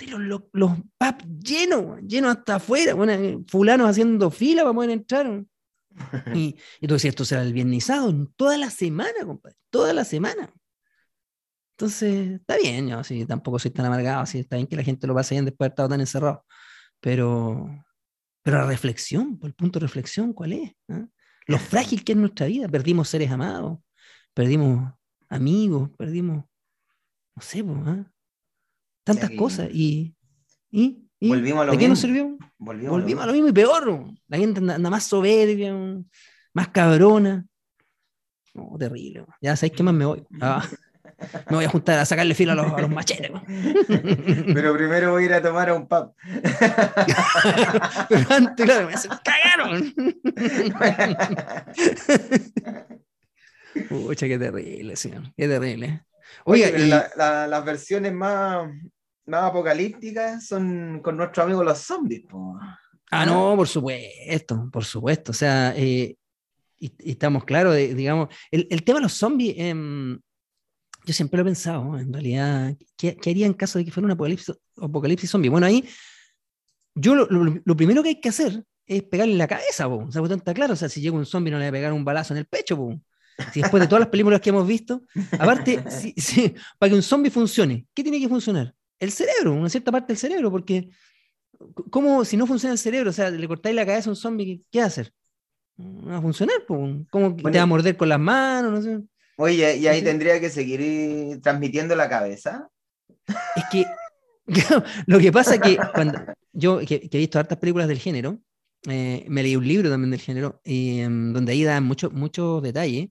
Los, 0.00 0.18
los, 0.18 0.42
los 0.52 0.72
pubs 0.98 1.24
llenos, 1.44 2.00
llenos 2.02 2.36
hasta 2.36 2.56
afuera, 2.56 2.94
bueno, 2.94 3.12
eh, 3.12 3.38
fulanos 3.46 3.88
haciendo 3.88 4.32
fila 4.32 4.62
para 4.62 4.74
poder 4.74 4.90
entrar. 4.90 5.44
Y, 6.34 6.56
y 6.80 6.88
tú 6.88 6.94
decías, 6.94 7.12
esto 7.12 7.24
será 7.24 7.42
el 7.42 7.52
viernesado, 7.52 8.12
toda 8.34 8.58
la 8.58 8.70
semana, 8.70 9.24
compadre, 9.24 9.56
toda 9.70 9.92
la 9.92 10.04
semana. 10.04 10.52
Entonces, 11.82 12.38
está 12.38 12.56
bien, 12.58 12.86
yo 12.86 13.02
sí, 13.02 13.26
tampoco 13.26 13.58
soy 13.58 13.72
tan 13.72 13.86
amargado, 13.86 14.24
sí, 14.24 14.38
está 14.38 14.54
bien 14.54 14.68
que 14.68 14.76
la 14.76 14.84
gente 14.84 15.04
lo 15.08 15.16
pase 15.16 15.34
bien 15.34 15.44
después 15.44 15.58
de 15.58 15.64
haber 15.66 15.72
estado 15.72 15.88
tan 15.88 16.00
encerrado. 16.00 16.46
Pero, 17.00 17.84
pero 18.40 18.58
la 18.58 18.66
reflexión, 18.66 19.36
por 19.36 19.48
el 19.48 19.54
punto 19.54 19.80
de 19.80 19.86
reflexión, 19.86 20.32
¿cuál 20.32 20.52
es? 20.52 20.72
¿Ah? 20.88 21.08
Lo 21.48 21.58
frágil 21.58 22.04
que 22.04 22.12
es 22.12 22.18
nuestra 22.18 22.46
vida. 22.46 22.68
Perdimos 22.68 23.08
seres 23.08 23.32
amados, 23.32 23.80
perdimos 24.32 24.94
amigos, 25.28 25.90
perdimos, 25.98 26.44
no 27.34 27.42
sé, 27.42 27.64
¿ah? 27.68 28.08
tantas 29.02 29.30
cosas. 29.30 29.68
Y, 29.72 30.14
y, 30.70 31.08
Volvimos 31.20 31.62
a 31.62 31.64
lo 31.64 31.72
¿de 31.72 31.78
qué 31.78 31.88
nos 31.88 31.98
sirvió? 31.98 32.38
Volvimos, 32.58 33.24
a 33.24 33.26
lo 33.26 33.32
mismo 33.32 33.48
y 33.48 33.52
peor. 33.52 34.04
La 34.28 34.38
gente 34.38 34.60
anda, 34.60 34.88
más 34.88 35.02
soberbia, 35.02 35.74
más 36.54 36.68
cabrona. 36.68 37.44
No, 38.54 38.76
terrible. 38.78 39.26
Ya 39.40 39.56
sabéis 39.56 39.76
qué 39.76 39.82
más 39.82 39.94
me 39.94 40.04
voy. 40.04 40.24
Ah. 40.40 40.64
Me 41.50 41.56
voy 41.56 41.64
a 41.64 41.68
juntar 41.68 41.98
a 41.98 42.04
sacarle 42.04 42.34
filo 42.34 42.52
a 42.52 42.54
los, 42.54 42.90
machetes. 42.90 43.30
Pero 44.54 44.74
primero 44.74 45.12
voy 45.12 45.24
a 45.24 45.26
ir 45.26 45.34
a 45.34 45.42
tomar 45.42 45.68
a 45.70 45.74
un 45.74 45.86
pub. 45.86 46.14
Pero 48.08 48.26
antes, 48.30 48.66
claro, 48.66 48.88
me 48.88 48.94
cagaron. 49.24 49.94
Pucha, 53.88 54.28
qué 54.28 54.38
terrible, 54.38 54.96
señor. 54.96 55.22
Qué 55.36 55.48
terrible. 55.48 56.04
Oiga, 56.44 56.68
y... 56.70 56.88
las 56.88 57.64
versiones 57.64 58.12
más, 58.12 58.68
más 59.26 59.44
apocalípticas 59.44 60.46
son 60.46 61.00
con 61.00 61.16
nuestros 61.16 61.44
amigos 61.44 61.64
los 61.64 61.78
zombies. 61.78 62.24
Ah, 63.10 63.26
no, 63.26 63.56
por 63.56 63.68
supuesto, 63.68 64.68
por 64.72 64.84
supuesto. 64.84 65.32
O 65.32 65.34
sea, 65.34 65.74
eh, 65.76 66.16
y, 66.78 66.92
estamos 67.10 67.44
claros, 67.44 67.76
digamos, 67.76 68.28
el, 68.50 68.66
el, 68.70 68.82
tema 68.82 68.98
de 68.98 69.04
los 69.04 69.12
zombies, 69.12 69.54
eh, 69.58 69.74
yo 71.04 71.12
siempre 71.12 71.38
lo 71.38 71.42
he 71.42 71.46
pensado, 71.46 71.98
en 71.98 72.12
realidad, 72.12 72.76
¿qué, 72.96 73.16
haría 73.26 73.46
en 73.46 73.54
caso 73.54 73.78
de 73.78 73.84
que 73.84 73.90
fuera 73.90 74.06
un 74.06 74.12
apocalipsis, 74.12 74.54
apocalipsis 74.76 75.30
zombie? 75.30 75.48
Bueno, 75.48 75.66
ahí, 75.66 75.88
yo 76.94 77.14
lo, 77.14 77.76
primero 77.76 78.02
que 78.02 78.10
hay 78.10 78.20
que 78.20 78.28
hacer 78.28 78.64
es 78.86 79.02
pegarle 79.04 79.32
en 79.32 79.38
la 79.38 79.48
cabeza, 79.48 79.88
po. 79.88 80.04
o 80.06 80.12
sea, 80.12 80.22
está 80.22 80.54
claro, 80.54 80.74
o 80.74 80.76
sea, 80.76 80.88
si 80.88 81.00
llega 81.00 81.16
un 81.16 81.26
zombie 81.26 81.50
no 81.50 81.58
le 81.58 81.64
va 81.64 81.68
a 81.68 81.72
pegar 81.72 81.92
un 81.92 82.04
balazo 82.04 82.34
en 82.34 82.38
el 82.38 82.46
pecho, 82.46 82.76
po. 82.76 83.00
Si 83.52 83.60
después 83.60 83.80
de 83.80 83.86
todas 83.86 84.00
las 84.00 84.10
películas 84.10 84.40
que 84.40 84.50
hemos 84.50 84.66
visto, 84.66 85.02
aparte, 85.32 85.82
para 86.78 86.90
que 86.90 86.96
un 86.96 87.02
zombie 87.02 87.30
funcione, 87.30 87.86
¿qué 87.94 88.02
tiene 88.02 88.20
que 88.20 88.28
funcionar? 88.28 88.74
El 89.00 89.10
cerebro, 89.10 89.54
una 89.54 89.68
cierta 89.68 89.90
parte 89.90 90.08
del 90.08 90.18
cerebro, 90.18 90.50
porque 90.50 90.90
¿cómo, 91.90 92.24
si 92.24 92.36
no 92.36 92.46
funciona 92.46 92.72
el 92.72 92.78
cerebro, 92.78 93.10
o 93.10 93.12
sea, 93.12 93.30
le 93.30 93.48
cortáis 93.48 93.74
la 93.74 93.86
cabeza 93.86 94.10
a 94.10 94.12
un 94.12 94.16
zombie, 94.16 94.62
¿qué, 94.70 94.78
va 94.78 94.84
a 94.84 94.88
hacer? 94.88 95.12
No 95.76 96.10
va 96.10 96.18
a 96.18 96.22
funcionar, 96.22 96.64
po. 96.66 96.76
¿cómo 97.10 97.34
te 97.34 97.58
va 97.58 97.62
a 97.62 97.66
morder 97.66 97.96
con 97.96 98.08
las 98.08 98.20
manos? 98.20 98.72
No 98.72 98.82
sé. 98.82 99.02
Oye, 99.42 99.76
y 99.76 99.88
ahí 99.88 100.02
tendría 100.02 100.38
que 100.38 100.50
seguir 100.50 101.40
transmitiendo 101.42 101.96
la 101.96 102.08
cabeza. 102.08 102.68
Es 103.56 103.64
que 103.72 103.84
lo 105.06 105.18
que 105.18 105.32
pasa 105.32 105.56
es 105.56 105.60
que 105.60 105.78
cuando 105.92 106.20
yo 106.52 106.78
que, 106.86 107.08
he 107.10 107.18
visto 107.18 107.40
hartas 107.40 107.58
películas 107.58 107.88
del 107.88 107.98
género, 107.98 108.40
eh, 108.88 109.26
me 109.28 109.42
leí 109.42 109.56
un 109.56 109.66
libro 109.66 109.90
también 109.90 110.12
del 110.12 110.20
género, 110.20 110.60
em, 110.62 111.32
donde 111.32 111.50
ahí 111.50 111.64
dan 111.64 111.82
muchos 111.82 112.12
mucho 112.12 112.60
detalles, 112.60 113.08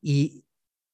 y 0.00 0.42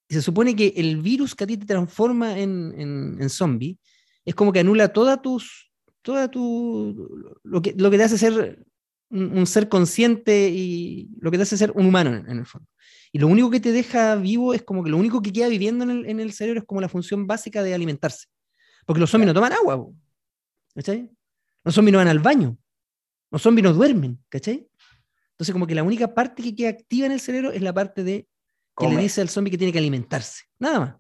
se 0.09 0.23
supone 0.23 0.57
que 0.57 0.73
el 0.77 0.97
virus 0.97 1.37
que 1.37 1.45
a 1.45 1.47
ti 1.47 1.57
te 1.57 1.67
transforma 1.67 2.37
en, 2.41 2.75
en, 3.21 3.31
zombie 3.31 3.79
es 4.25 4.35
como 4.35 4.53
que 4.53 4.59
anula 4.59 4.93
toda 4.93 5.23
tus, 5.23 5.71
toda 6.03 6.29
tu, 6.29 7.39
lo 7.45 7.63
que, 7.63 7.75
lo 7.77 7.93
que 7.93 7.97
te 7.97 8.03
hace 8.03 8.19
ser 8.19 8.67
un, 9.11 9.47
ser 9.47 9.69
consciente 9.69 10.49
y 10.49 11.11
lo 11.21 11.31
que 11.31 11.37
te 11.37 11.45
hace 11.45 11.57
ser 11.57 11.71
un 11.77 11.87
humano 11.87 12.13
en 12.13 12.39
el 12.39 12.47
fondo. 12.47 12.67
Y 13.13 13.19
lo 13.19 13.27
único 13.27 13.51
que 13.51 13.61
te 13.61 13.73
deja 13.73 14.15
vivo 14.17 14.55
es 14.55 14.63
como 14.63 14.85
que 14.85 14.91
lo 14.91 14.97
único 14.97 15.21
que 15.21 15.33
queda 15.33 15.49
viviendo 15.49 15.85
en 15.85 15.91
el, 15.91 16.07
en 16.07 16.21
el 16.21 16.33
cerebro 16.33 16.61
es 16.61 16.67
como 16.67 16.81
la 16.81 16.89
función 16.89 17.27
básica 17.27 17.63
de 17.63 17.75
alimentarse. 17.75 18.27
Porque 18.87 19.01
los 19.01 19.11
zombies 19.11 19.27
no 19.27 19.35
toman 19.35 19.53
agua. 19.53 19.87
¿Cachai? 20.75 21.11
Los 21.65 21.75
zombies 21.75 21.93
no 21.93 21.99
van 21.99 22.09
al 22.09 22.21
baño. 22.21 22.57
Los 23.31 23.43
zombies 23.43 23.65
no 23.65 23.73
duermen. 23.73 24.23
¿Cachai? 24.29 24.69
Entonces, 25.33 25.53
como 25.55 25.67
que 25.67 25.75
la 25.75 25.83
única 25.83 26.13
parte 26.13 26.43
que 26.43 26.55
queda 26.55 26.69
activa 26.69 27.07
en 27.07 27.13
el 27.13 27.21
cerebro 27.21 27.51
es 27.51 27.63
la 27.63 27.73
parte 27.73 28.05
de 28.05 28.29
que 28.77 28.89
le 28.89 28.97
dice 28.97 29.21
al 29.21 29.29
zombie 29.29 29.51
que 29.51 29.59
tiene 29.59 29.73
que 29.73 29.79
alimentarse. 29.79 30.45
Nada 30.59 30.81
más. 30.81 30.97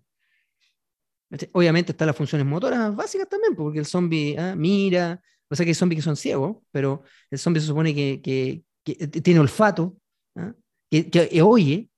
Obviamente 1.52 1.92
están 1.92 2.06
las 2.06 2.16
funciones 2.16 2.46
motoras 2.46 2.94
básicas 2.96 3.28
también, 3.28 3.54
porque 3.54 3.78
el 3.78 3.86
zombie 3.86 4.36
ah, 4.38 4.56
mira, 4.56 5.22
o 5.48 5.54
sea 5.54 5.64
que 5.64 5.70
hay 5.70 5.74
zombies 5.74 5.98
que 5.98 6.04
son 6.04 6.16
ciegos, 6.16 6.56
pero 6.70 7.02
el 7.30 7.38
zombie 7.38 7.61
se 7.61 7.66
supone 7.66 7.94
que, 7.94 8.20
que, 8.22 9.06
tiene 9.20 9.40
olfato, 9.40 9.96
¿ah? 10.36 10.54
que, 10.90 11.11
que, 11.11 11.42
oye, 11.42 11.89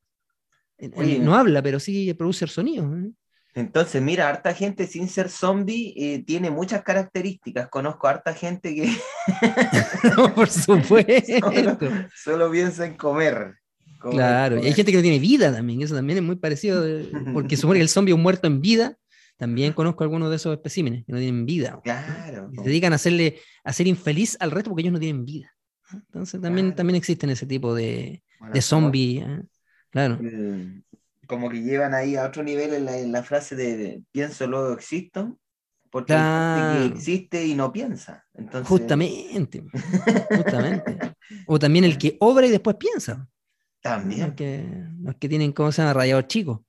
no 1.20 1.34
habla, 1.34 1.62
pero 1.62 1.78
sí 1.80 2.12
produce 2.14 2.44
el 2.44 2.50
sonido. 2.50 2.84
¿eh? 2.96 3.10
Entonces, 3.54 4.00
mira, 4.00 4.28
harta 4.28 4.54
gente 4.54 4.86
sin 4.86 5.08
ser 5.08 5.28
zombie 5.28 5.92
eh, 5.96 6.24
tiene 6.26 6.50
muchas 6.50 6.82
características. 6.82 7.68
Conozco 7.68 8.08
harta 8.08 8.32
gente 8.34 8.74
que 8.74 8.90
No, 10.16 10.34
por 10.34 10.48
supuesto. 10.48 11.50
solo, 11.52 11.78
solo 12.14 12.50
piensa 12.50 12.86
en 12.86 12.94
comer. 12.96 13.54
comer, 13.98 14.16
Claro, 14.16 14.54
y 14.56 14.58
hay 14.58 14.62
comer. 14.62 14.74
gente 14.76 14.92
que 14.92 14.96
no 14.98 15.02
tiene 15.02 15.18
vida 15.18 15.52
también, 15.52 15.82
eso 15.82 15.94
también 15.94 16.18
es 16.18 16.24
muy 16.24 16.36
parecido, 16.36 16.86
eh, 16.86 17.08
porque 17.34 17.56
supone 17.56 17.78
que 17.78 17.82
el 17.82 17.88
zombie 17.88 18.12
es 18.12 18.16
un 18.16 18.22
muerto 18.22 18.46
en 18.46 18.60
vida, 18.60 18.96
también 19.36 19.72
conozco 19.72 20.02
algunos 20.04 20.30
de 20.30 20.36
esos 20.36 20.52
especímenes 20.54 21.04
que 21.04 21.12
no 21.12 21.18
tienen 21.18 21.44
vida, 21.46 21.80
Claro. 21.84 22.48
y 22.52 22.56
se 22.56 22.64
dedican 22.64 22.92
a 22.92 22.96
hacerle, 22.96 23.38
a 23.64 23.70
hacer 23.70 23.86
infeliz 23.86 24.36
al 24.40 24.50
resto 24.50 24.70
porque 24.70 24.82
ellos 24.82 24.92
no 24.94 25.00
tienen 25.00 25.24
vida. 25.24 25.52
Entonces 25.92 26.40
también, 26.40 26.68
Claro. 26.68 26.76
también 26.76 26.96
existen 26.96 27.28
ese 27.30 27.44
tipo 27.46 27.74
de, 27.74 28.22
Bueno, 28.38 28.54
de 28.54 28.62
zombie, 28.62 29.20
¿ah? 29.20 29.42
Claro. 29.92 30.18
el- 30.20 30.84
como 31.26 31.48
que 31.50 31.62
llevan 31.62 31.94
ahí 31.94 32.16
a 32.16 32.26
otro 32.26 32.42
nivel 32.42 32.74
en 32.74 32.84
la, 32.84 32.98
en 32.98 33.12
la 33.12 33.22
frase 33.22 33.56
de 33.56 34.02
pienso, 34.12 34.46
luego 34.46 34.72
existo, 34.74 35.38
porque 35.90 36.14
Claro. 36.14 36.86
existe 36.86 37.46
y 37.46 37.54
no 37.54 37.72
piensa. 37.72 38.26
Entonces, 38.34 38.68
Justamente, 38.68 39.64
justamente. 40.34 40.98
O 41.46 41.58
también 41.58 41.84
el 41.84 41.98
que 41.98 42.16
obra 42.20 42.46
y 42.46 42.50
después 42.50 42.76
piensa. 42.76 43.28
Los 43.82 43.82
También. 43.82 44.34
que, 44.34 44.64
los 45.02 45.16
que 45.16 45.28
tienen, 45.28 45.52
¿cómo 45.52 45.72
se 45.72 45.82
llama? 45.82 45.94
Rayador 45.94 46.26
chico. 46.28 46.64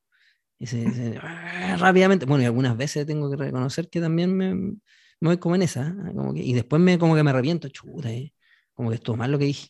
Y 0.59 0.67
se, 0.67 0.91
se- 0.93 1.19
rápidamente, 1.79 2.25
bueno, 2.25 2.43
y 2.43 2.45
algunas 2.47 2.77
veces 2.77 3.05
tengo 3.07 3.29
que 3.29 3.37
reconocer 3.37 3.89
que 3.89 4.01
también 4.01 4.35
me, 4.35 4.55
me 4.55 4.77
voy 5.21 5.37
como 5.37 5.55
en 5.55 5.63
esa, 5.63 5.87
¿ah? 5.87 6.11
como 6.15 6.33
que, 6.33 6.41
y 6.41 6.53
después 6.53 6.81
me, 6.81 6.99
como 6.99 7.15
que 7.15 7.23
me 7.23 7.31
arrepiento, 7.31 7.69
chuta, 7.69 8.11
eh, 8.11 8.33
como 8.73 8.89
que 8.89 8.95
estuvo 8.95 9.17
mal 9.17 9.31
lo 9.31 9.39
que 9.39 9.45
dije. 9.45 9.69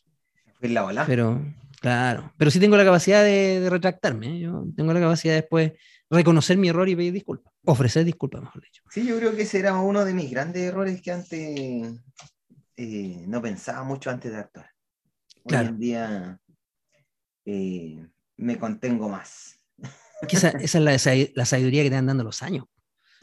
Fue 0.59 0.69
la. 0.69 1.05
Pero, 1.07 1.41
claro, 1.83 2.33
pero 2.37 2.49
sí 2.49 2.59
tengo 2.59 2.77
la 2.77 2.85
capacidad 2.85 3.23
de, 3.23 3.59
de 3.59 3.69
retractarme, 3.69 4.37
¿eh? 4.37 4.39
yo 4.39 4.65
tengo 4.75 4.93
la 4.93 4.99
capacidad 4.99 5.33
de 5.33 5.41
después 5.41 5.73
reconocer 6.09 6.57
mi 6.57 6.69
error 6.69 6.87
y 6.87 6.95
pedir 6.95 7.13
disculpas, 7.13 7.53
ofrecer 7.65 8.05
disculpas, 8.05 8.41
mejor 8.41 8.63
dicho. 8.63 8.83
Sí, 8.89 9.05
yo 9.05 9.17
creo 9.17 9.35
que 9.35 9.43
ese 9.43 9.59
era 9.59 9.75
uno 9.75 10.05
de 10.05 10.13
mis 10.13 10.31
grandes 10.31 10.63
errores 10.63 11.01
que 11.01 11.11
antes 11.11 11.99
eh, 12.77 13.25
no 13.27 13.41
pensaba 13.41 13.83
mucho 13.83 14.09
antes 14.09 14.31
de 14.31 14.37
actuar. 14.37 14.69
Hoy 15.43 15.55
en 15.55 15.79
día 15.79 16.39
eh, 17.45 18.07
me 18.37 18.57
contengo 18.57 19.09
más, 19.09 19.59
Que 20.27 20.37
esa, 20.37 20.49
esa 20.49 21.13
es 21.13 21.31
la 21.35 21.45
sabiduría 21.45 21.83
que 21.83 21.89
te 21.89 21.95
van 21.95 22.07
dando 22.07 22.23
los 22.23 22.41
años. 22.41 22.65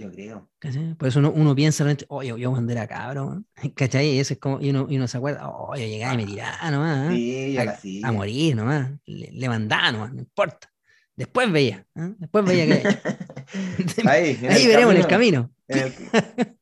Yo 0.01 0.11
creo. 0.11 0.51
¿cachai? 0.59 0.95
Por 0.95 1.09
eso 1.09 1.19
uno, 1.19 1.31
uno 1.31 1.55
piensa, 1.55 1.85
realmente, 1.85 2.07
oye, 2.09 2.35
yo 2.39 2.51
cuando 2.51 2.73
era 2.73 2.87
cabrón, 2.87 3.47
¿cachai? 3.75 4.09
Y, 4.17 4.19
eso 4.19 4.35
es 4.35 4.41
como, 4.41 4.61
y, 4.61 4.71
uno, 4.71 4.87
y 4.89 4.97
uno 4.97 5.07
se 5.07 5.19
acuerda, 5.19 5.49
oye, 5.49 5.89
llegaba 5.89 6.15
y 6.15 6.17
me 6.19 6.27
tiraba 6.27 6.71
nomás, 6.71 7.09
¿ah? 7.09 7.13
Sí, 7.13 7.53
yo 7.53 7.61
a, 7.63 7.77
sí. 7.77 8.03
a 8.05 8.13
morir 8.13 8.57
nomás, 8.57 8.91
le, 9.07 9.31
le 9.33 9.49
mandaba 9.49 9.93
nomás, 9.93 10.13
no 10.13 10.21
importa. 10.21 10.69
Después 11.17 11.53
veía, 11.53 11.87
¿ah? 11.97 12.11
después 12.19 12.45
veía 12.47 12.67
que... 12.67 12.89
Ahí, 14.09 14.39
Ahí 14.49 14.63
el 14.63 14.69
veremos 14.69 14.95
en 14.95 15.01
el 15.01 15.07
camino, 15.07 15.51
el- 15.69 15.93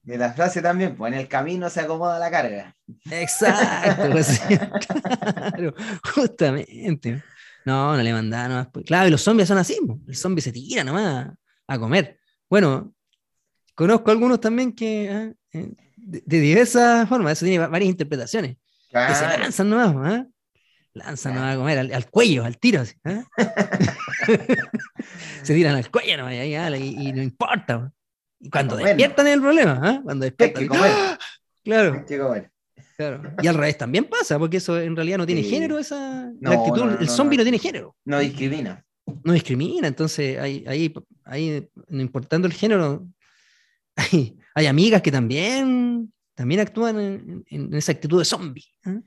de 0.03 0.19
la 0.19 0.33
frase 0.33 0.61
también, 0.63 0.97
pues 0.97 1.13
en 1.13 1.19
el 1.19 1.29
camino 1.29 1.71
se 1.71 1.81
acomoda 1.81 2.19
la 2.19 2.31
carga. 2.31 2.75
Exacto, 3.11 4.11
pues, 4.11 4.41
claro, 4.87 5.75
justamente. 6.15 7.23
No, 7.65 7.95
no 7.97 8.03
le 8.03 8.13
mandaba 8.13 8.49
nomás. 8.49 8.69
pues. 8.73 8.87
Claro, 8.87 9.09
y 9.09 9.11
los 9.11 9.21
zombies 9.21 9.49
son 9.49 9.59
así, 9.59 9.79
pues. 9.87 9.99
el 10.09 10.17
zombie 10.17 10.41
se 10.41 10.53
tira 10.53 10.83
nomás 10.83 11.29
a 11.67 11.79
comer. 11.79 12.19
Bueno, 12.49 12.95
conozco 13.79 14.11
algunos 14.11 14.41
también 14.41 14.73
que 14.73 15.09
ah, 15.09 15.33
eh, 15.53 15.71
de, 15.97 16.21
de 16.27 16.41
diversas 16.41 17.09
formas, 17.09 17.35
eso 17.35 17.45
tiene 17.47 17.61
va- 17.61 17.69
varias 17.69 17.91
interpretaciones. 17.91 18.57
Que 18.57 19.15
se 19.15 19.25
Claro. 19.25 19.43
lanzan 19.43 19.71
nomás, 19.71 19.95
¿ah? 20.13 20.27
lanzan 20.95 21.35
nomás 21.37 21.55
a 21.55 21.59
comer 21.59 21.79
al, 21.79 21.93
al 21.93 22.11
cuello, 22.11 22.45
al 22.45 22.59
tiro. 22.59 22.81
así, 22.81 22.95
¿ah? 23.05 23.23
se 25.43 25.55
tiran 25.55 25.77
al 25.77 25.91
cuello 25.91 26.17
nomás, 26.17 26.35
y, 26.35 26.39
ahí, 26.39 26.55
y- 26.99 27.09
y 27.09 27.13
no 27.13 27.23
importa. 27.23 27.93
Y 28.41 28.51
cuando 28.51 28.75
Bueno. 28.75 28.89
despiertan 28.89 29.27
es 29.27 29.35
el 29.35 29.41
problema, 29.41 30.01
cuando 30.03 30.25
Hay 30.25 30.31
despiertan. 30.31 30.63
que 30.63 30.69
comer. 30.69 30.91
¡ah! 30.95 31.19
Claro. 31.65 31.95
Hay 31.95 32.05
que 32.05 32.19
comer. 32.19 32.51
Claro. 32.97 33.23
Y 33.43 33.47
al 33.47 33.55
revés 33.55 33.79
también 33.79 34.05
pasa, 34.07 34.39
porque 34.39 34.57
eso 34.57 34.79
en 34.81 34.97
realidad 34.97 35.19
no 35.19 35.27
tiene 35.27 35.43
Sí. 35.45 35.51
género, 35.51 35.79
esa 35.79 36.31
No, 36.41 36.51
actitud. 36.53 36.85
no, 36.85 36.99
el 36.99 37.09
zombie 37.09 37.37
no, 37.37 37.43
no. 37.43 37.45
tiene 37.45 37.59
género, 37.59 37.97
No 38.05 38.19
discrimina. 38.19 38.85
no 39.25 39.33
discrimina, 39.33 39.87
entonces 39.87 40.39
ahí, 40.39 40.65
ahí, 40.67 40.93
ahí 41.25 41.69
no 41.89 42.03
importando 42.03 42.47
el 42.49 42.55
género, 42.55 43.07
hay, 43.99 44.37
hay 44.55 44.67
amigas 44.67 45.03
que 45.03 45.11
también, 45.13 46.13
también 46.35 46.61
actúan 46.61 46.99
en, 47.01 47.45
en 47.49 47.75
esa 47.75 47.93
actitud 47.93 48.19
de 48.19 48.25
zombie. 48.25 48.65
¿ah? 48.87 49.01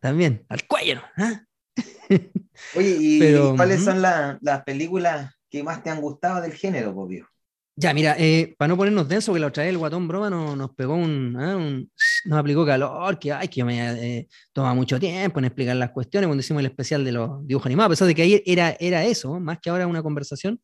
También, 0.00 0.44
al 0.48 0.66
cuello. 0.66 1.00
¿ah? 1.16 1.42
Oye, 2.76 2.96
¿y 3.00 3.18
Pero, 3.18 3.54
cuáles 3.56 3.82
son 3.84 4.00
la- 4.02 4.38
las 4.42 4.62
películas 4.64 5.34
que 5.50 5.62
más 5.62 5.82
te 5.82 5.90
han 5.90 6.00
gustado 6.00 6.40
del 6.40 6.52
género, 6.52 7.06
viejo? 7.06 7.28
Ya, 7.76 7.94
mira, 7.94 8.14
eh, 8.18 8.54
para 8.58 8.68
no 8.68 8.76
ponernos 8.76 9.08
denso, 9.08 9.32
que 9.32 9.40
la 9.40 9.46
otra 9.46 9.62
vez 9.62 9.70
el 9.70 9.78
guatón 9.78 10.06
broma 10.06 10.28
nos, 10.28 10.54
nos 10.56 10.74
pegó 10.74 10.94
un, 10.94 11.34
ah, 11.38 11.56
un- 11.56 11.90
nos 12.26 12.38
aplicó 12.38 12.66
calor, 12.66 13.18
que 13.18 13.32
ay, 13.32 13.48
que 13.48 13.64
me 13.64 14.18
eh, 14.18 14.28
toma 14.52 14.74
mucho 14.74 15.00
tiempo 15.00 15.38
en 15.38 15.46
explicar 15.46 15.76
las 15.76 15.90
cuestiones 15.90 16.26
cuando 16.28 16.40
hicimos 16.40 16.60
el 16.60 16.66
especial 16.66 17.04
de 17.04 17.12
los 17.12 17.46
dibujos 17.46 17.66
animados, 17.66 17.88
a 17.88 17.92
pesar 17.92 18.08
de 18.08 18.14
que 18.14 18.22
ahí 18.22 18.42
era, 18.44 18.76
era 18.78 19.04
eso, 19.04 19.40
más 19.40 19.58
que 19.60 19.70
ahora 19.70 19.86
una 19.86 20.02
conversación, 20.02 20.60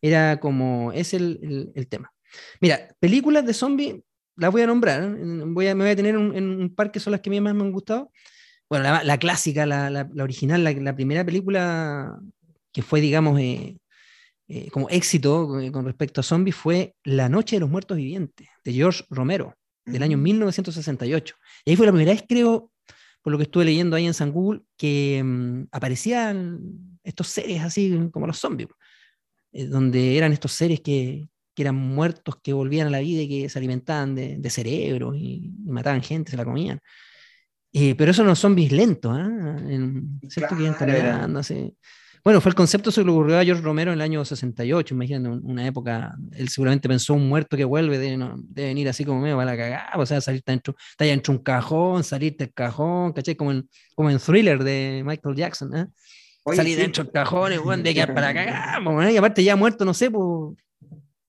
era 0.00 0.40
como, 0.40 0.90
es 0.92 1.12
el, 1.14 1.38
el- 1.42 1.72
el 1.74 1.88
tema. 1.88 2.10
Mira, 2.60 2.88
películas 3.00 3.44
de 3.46 3.54
zombie, 3.54 4.02
las 4.36 4.50
voy 4.50 4.62
a 4.62 4.66
nombrar, 4.66 5.02
¿eh? 5.02 5.16
voy 5.46 5.66
a, 5.68 5.74
me 5.74 5.84
voy 5.84 5.90
a 5.92 5.96
tener 5.96 6.16
un, 6.16 6.34
en 6.36 6.48
un 6.48 6.74
par 6.74 6.90
que 6.90 7.00
son 7.00 7.12
las 7.12 7.20
que 7.20 7.30
a 7.30 7.32
mí 7.32 7.40
más 7.40 7.54
me 7.54 7.62
han 7.62 7.72
gustado. 7.72 8.10
Bueno, 8.68 8.84
la, 8.84 9.04
la 9.04 9.18
clásica, 9.18 9.66
la, 9.66 9.90
la- 9.90 10.08
la 10.12 10.24
original, 10.24 10.64
la, 10.64 10.94
primera 10.96 11.24
película 11.24 12.18
que 12.72 12.82
fue, 12.82 13.00
digamos, 13.00 13.38
eh, 13.40 13.76
eh, 14.48 14.70
como 14.70 14.88
éxito 14.90 15.48
con 15.72 15.84
respecto 15.86 16.20
a 16.20 16.24
zombies 16.24 16.56
fue 16.56 16.94
La 17.04 17.28
Noche 17.28 17.56
de 17.56 17.60
los 17.60 17.70
Muertos 17.70 17.96
Vivientes, 17.96 18.48
de 18.64 18.72
George 18.72 19.04
Romero, 19.10 19.54
del 19.86 20.02
año 20.02 20.16
Mm. 20.18 20.22
1968. 20.22 21.36
Y 21.64 21.70
ahí 21.70 21.76
fue 21.76 21.86
la 21.86 21.92
primera 21.92 22.12
vez, 22.12 22.24
creo, 22.28 22.70
por 23.22 23.32
lo 23.32 23.38
que 23.38 23.44
estuve 23.44 23.64
leyendo 23.66 23.96
ahí 23.96 24.06
en 24.06 24.14
San 24.14 24.32
Google, 24.32 24.62
que 24.76 25.22
mm, 25.24 25.64
aparecían 25.72 26.60
estos 27.04 27.28
seres 27.28 27.62
así 27.62 28.08
como 28.12 28.26
los 28.26 28.38
zombies, 28.38 28.68
eh, 29.52 29.66
donde 29.66 30.16
eran 30.16 30.32
estos 30.32 30.52
seres 30.52 30.80
que, 30.80 31.28
que 31.54 31.62
eran 31.62 31.76
muertos, 31.76 32.36
que 32.42 32.52
volvían 32.52 32.88
a 32.88 32.90
la 32.90 33.00
vida 33.00 33.22
y 33.22 33.28
que 33.28 33.48
se 33.48 33.58
alimentaban 33.58 34.14
de, 34.14 34.36
de 34.38 34.50
cerebros 34.50 35.16
y, 35.16 35.52
y 35.64 35.70
mataban 35.70 36.02
gente, 36.02 36.30
se 36.30 36.36
la 36.36 36.44
comían. 36.44 36.80
Eh, 37.72 37.94
pero 37.96 38.10
esos 38.12 38.24
no 38.24 38.34
son 38.36 38.50
zombies 38.52 38.70
lentos, 38.72 39.12
¿ah? 39.16 39.56
En- 39.68 40.20
que 40.20 40.28
Claro, 40.28 40.76
caminando 40.78 41.40
así. 41.40 41.74
Bueno, 42.22 42.40
fue 42.40 42.48
el 42.50 42.54
concepto, 42.54 42.90
se 42.90 43.04
le 43.04 43.10
ocurrió 43.10 43.38
a 43.38 43.44
George 43.44 43.62
Romero 43.62 43.90
en 43.92 43.96
el 43.98 44.00
año 44.02 44.24
68, 44.24 44.94
imagínate, 44.94 45.28
un- 45.28 45.42
una 45.44 45.66
época, 45.66 46.14
él 46.32 46.48
seguramente 46.48 46.88
pensó 46.88 47.12
un 47.14 47.28
muerto 47.28 47.54
que 47.56 47.64
vuelve, 47.64 47.98
debe, 47.98 48.16
no- 48.16 48.36
debe 48.38 48.68
venir 48.68 48.88
así 48.88 49.04
como 49.04 49.20
medio 49.20 49.36
para 49.36 49.50
la 49.50 49.56
cagada, 49.56 49.90
o 49.96 50.06
sea, 50.06 50.20
salir 50.22 50.42
dentro, 50.46 50.74
está 50.90 51.04
dentro 51.04 51.32
de 51.32 51.38
un 51.38 51.44
cajón, 51.44 52.02
salirte 52.04 52.44
del 52.44 52.54
cajón, 52.54 53.12
¿cachai? 53.12 53.34
Como 53.34 53.52
en, 53.52 53.68
como 53.94 54.08
en 54.08 54.18
Thriller 54.18 54.62
de 54.64 55.02
Michael 55.04 55.34
Jackson, 55.36 55.76
¿eh? 55.76 55.86
Oye, 56.44 56.56
Salir 56.56 56.76
sí, 56.76 56.80
dentro 56.82 57.04
del 57.04 57.12
cajón 57.12 57.52
y 57.54 57.56
bueno, 57.58 57.82
de 57.82 57.92
quedar 57.94 58.14
para 58.14 58.28
la 58.28 58.34
cagada, 58.34 58.84
po, 58.84 59.02
¿eh? 59.02 59.12
y 59.12 59.16
aparte 59.16 59.42
ya 59.44 59.56
muerto, 59.56 59.84
no 59.84 59.92
sé, 59.94 60.10
pues, 60.10 60.56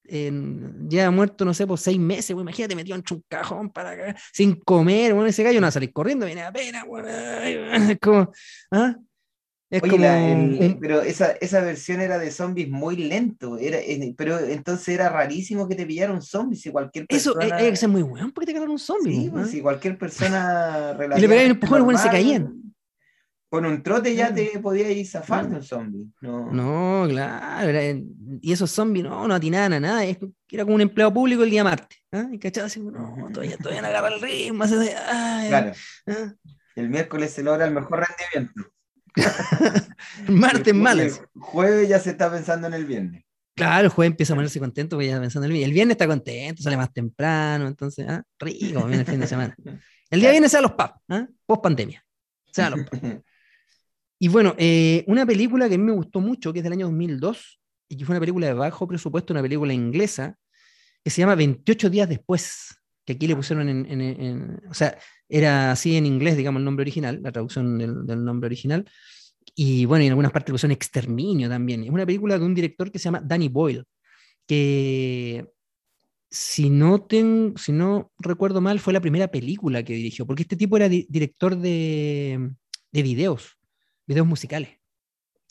en- 0.07 0.89
ya 0.89 1.09
muerto, 1.11 1.45
no 1.45 1.53
sé, 1.53 1.65
por 1.67 1.79
seis 1.79 1.99
meses, 1.99 2.33
pues, 2.33 2.43
imagínate 2.43 2.75
metido 2.75 2.95
entre 2.95 3.15
un 3.15 3.23
cajón 3.27 3.69
para 3.69 3.95
cagar, 3.95 4.17
sin 4.33 4.55
comer, 4.61 5.13
bueno, 5.13 5.27
ese 5.27 5.43
gallo 5.43 5.59
no 5.59 5.65
va 5.65 5.69
a 5.69 5.71
salir 5.71 5.91
corriendo, 5.93 6.25
viene 6.25 6.43
apenas, 6.43 6.83
ay, 7.07 7.57
es 7.95 7.99
como, 7.99 8.31
¿ah? 8.71 8.95
Es 9.67 9.81
Oye, 9.81 9.91
como 9.91 10.03
la- 10.03 10.29
el- 10.31 10.77
pero 10.79 11.01
esa, 11.01 11.31
esa 11.41 11.59
versión 11.59 11.99
era 11.99 12.19
de 12.19 12.29
zombies 12.31 12.69
muy 12.69 12.95
lento, 12.97 13.57
era, 13.57 13.77
eh, 13.79 14.13
pero 14.15 14.39
entonces 14.39 14.89
era 14.89 15.09
rarísimo 15.09 15.67
que 15.67 15.75
te 15.75 15.85
pillara 15.87 16.13
un 16.13 16.21
zombie, 16.21 16.55
si 16.57 16.69
cualquier 16.71 17.05
Eso 17.09 17.33
persona... 17.33 17.57
es, 17.57 17.63
es 17.63 17.69
que 17.71 17.75
ser 17.75 17.89
muy 17.89 18.03
bueno 18.03 18.31
porque 18.33 18.45
te 18.45 18.51
agarran 18.51 18.69
un 18.71 18.79
zombie. 18.79 19.11
Sí, 19.21 19.25
¿no? 19.25 19.31
pues, 19.33 19.49
si 19.49 19.61
cualquier 19.61 19.97
persona 19.97 20.91
Y 20.91 20.93
le 20.93 20.95
pegaban 20.95 20.95
un 20.95 20.99
relativamente 20.99 21.51
empujón 21.51 21.81
y 21.81 21.83
bueno, 21.83 21.99
se 21.99 22.09
caían. 22.09 22.64
Con 23.55 23.65
un 23.65 23.81
trote 23.81 24.13
ya 24.13 24.33
te 24.33 24.59
podías 24.59 24.89
ir 24.91 25.07
zafar 25.07 25.47
de 25.49 25.55
un 25.55 25.63
zombie. 25.63 26.07
No, 26.19 26.51
No, 26.51 27.07
claro. 27.07 27.69
era- 27.69 27.97
y 28.41 28.51
esos 28.51 28.69
zombies 28.69 29.05
no, 29.05 29.25
no 29.29 29.33
atinaban 29.33 29.71
a 29.71 29.79
nada. 29.79 30.03
Era 30.03 30.63
como 30.65 30.75
un 30.75 30.81
empleado 30.81 31.13
público 31.13 31.41
el 31.43 31.49
día 31.51 31.63
martes. 31.63 31.97
¿ah? 32.11 32.25
Y 32.33 32.37
cachaba 32.37 32.67
así, 32.67 32.81
no, 32.81 32.91
todavía, 33.33 33.55
todavía 33.55 33.81
no 33.81 33.87
agarra 33.87 34.09
el 34.09 34.19
ritmo. 34.21 34.65
así 34.65 34.75
ay, 35.07 35.47
Claro, 35.47 35.71
ah, 36.07 36.33
el 36.75 36.89
miércoles 36.89 37.31
se 37.31 37.43
logra 37.43 37.65
el 37.65 37.73
mejor 37.73 38.05
rendimiento. 38.05 38.69
martes 40.27 40.67
El 40.73 40.79
malas. 40.81 41.21
jueves 41.39 41.87
ya 41.87 41.99
se 41.99 42.09
está 42.09 42.29
pensando 42.29 42.67
en 42.67 42.73
el 42.73 42.83
viernes. 42.85 43.23
Claro, 43.55 43.85
el 43.85 43.89
jueves 43.89 44.11
empieza 44.11 44.33
a 44.33 44.35
ponerse 44.35 44.59
contento 44.59 44.97
porque 44.97 45.07
ya 45.07 45.21
pensando 45.21 45.45
en 45.45 45.51
el 45.51 45.53
viernes. 45.53 45.69
El 45.69 45.73
viernes 45.75 45.93
está 45.95 46.07
contento, 46.07 46.61
sale 46.61 46.75
más 46.75 46.91
temprano, 46.91 47.67
entonces, 47.67 48.05
ah, 48.09 48.21
rico, 48.37 48.83
viene 48.83 49.03
el 49.03 49.05
fin 49.05 49.21
de 49.21 49.27
semana. 49.27 49.55
El 50.11 50.19
día 50.19 50.29
viernes 50.31 50.51
se 50.51 50.57
a 50.57 50.61
los 50.61 50.73
pubs, 50.73 50.91
post 51.47 51.63
pandemia. 51.63 52.05
Se 52.51 52.61
va 52.61 52.67
a 52.67 52.71
los 52.71 52.81
pubs. 52.87 53.01
Y 54.25 54.27
bueno, 54.27 54.55
eh, 54.57 55.03
una 55.05 55.23
película 55.23 55.69
que 55.69 55.75
a 55.75 55.77
mí 55.77 55.83
me 55.83 55.91
gustó 55.91 56.19
mucho, 56.19 56.51
que 56.51 56.57
es 56.57 56.63
del 56.63 56.73
año 56.73 56.87
2002, 56.87 57.59
y 57.87 57.95
que 57.95 58.05
fue 58.05 58.13
una 58.13 58.19
película 58.19 58.47
de 58.47 58.53
bajo 58.53 58.87
presupuesto, 58.87 59.33
una 59.33 59.43
película 59.43 59.71
inglesa, 59.71 60.35
que 61.03 61.11
se 61.11 61.21
llama 61.21 61.35
28 61.35 61.91
días 61.91 62.09
después, 62.09 62.75
que 63.05 63.13
aquí 63.13 63.27
le 63.27 63.35
pusieron 63.35 63.69
en, 63.69 63.85
en- 63.85 64.01
en- 64.01 64.61
o 64.67 64.73
sea, 64.73 64.97
era 65.29 65.71
así 65.71 65.95
en 65.95 66.07
inglés, 66.07 66.37
digamos, 66.37 66.59
el 66.59 66.65
nombre 66.65 66.81
original, 66.81 67.19
la 67.21 67.31
traducción 67.31 67.77
del, 67.77 68.03
del 68.07 68.25
nombre 68.25 68.47
original, 68.47 68.89
y 69.53 69.85
bueno, 69.85 70.01
y 70.01 70.07
en 70.07 70.13
algunas 70.13 70.31
partes 70.31 70.49
le 70.49 70.53
pusieron 70.55 70.71
exterminio 70.71 71.47
también. 71.47 71.83
Es 71.83 71.91
una 71.91 72.03
película 72.07 72.39
de 72.39 72.45
un 72.45 72.55
director 72.55 72.91
que 72.91 72.97
se 72.97 73.03
llama 73.03 73.21
Danny 73.23 73.49
Boyle, 73.49 73.83
que 74.47 75.45
si 76.31 76.71
no, 76.71 77.01
ten, 77.03 77.53
si 77.57 77.71
no 77.71 78.11
recuerdo 78.17 78.59
mal, 78.59 78.79
fue 78.79 78.91
la 78.93 79.01
primera 79.01 79.27
película 79.29 79.83
que 79.83 79.93
dirigió, 79.93 80.25
porque 80.25 80.41
este 80.41 80.55
tipo 80.55 80.77
era 80.77 80.89
di 80.89 81.05
director 81.11 81.55
de, 81.55 82.49
de, 82.91 83.03
videos, 83.03 83.57
videos 84.05 84.27
musicales. 84.27 84.69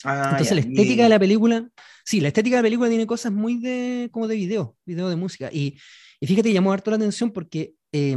Ah, 0.03 0.29
Entonces 0.31 0.55
la 0.55 0.61
estética 0.61 1.03
de 1.03 1.09
la 1.09 1.19
película, 1.19 1.67
sí, 2.03 2.21
la 2.21 2.27
estética 2.27 2.57
de 2.57 2.61
la 2.61 2.65
película 2.67 2.89
tiene 2.89 3.07
cosas 3.07 3.31
muy 3.31 3.59
de, 3.59 4.09
como 4.11 4.27
de 4.27 4.35
video, 4.35 4.75
video 4.85 5.09
de 5.09 5.15
música. 5.15 5.49
Y, 5.51 5.77
y 6.19 6.27
fíjate, 6.27 6.53
llamó 6.53 6.71
harto 6.71 6.91
la 6.91 6.97
atención 6.97 7.31
porque 7.31 7.73
eh, 7.91 8.15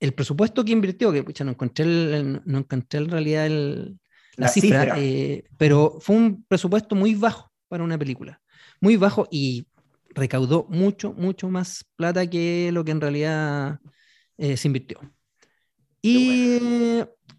el 0.00 0.14
presupuesto 0.14 0.64
que 0.64 0.72
invirtió, 0.72 1.12
que 1.12 1.22
pucha, 1.22 1.44
no 1.44 1.52
encontré, 1.52 1.84
el, 1.84 2.42
no 2.44 2.58
encontré 2.58 3.00
en 3.00 3.08
realidad 3.08 3.46
el, 3.46 3.98
la, 4.36 4.48
cifra, 4.48 4.94
eh, 4.98 5.44
pero 5.56 5.98
fue 6.00 6.16
un 6.16 6.44
presupuesto 6.44 6.94
muy 6.94 7.14
bajo 7.14 7.52
para 7.68 7.84
una 7.84 7.98
película. 7.98 8.40
Muy 8.80 8.96
bajo 8.96 9.28
y 9.30 9.66
recaudó 10.10 10.66
mucho, 10.68 11.12
mucho 11.12 11.48
más 11.48 11.84
plata 11.96 12.28
que 12.28 12.70
lo 12.72 12.84
que 12.84 12.90
en 12.90 13.00
realidad 13.00 13.78
eh, 14.38 14.56
se 14.56 14.68
invirtió. 14.68 15.00
Y 16.02 16.58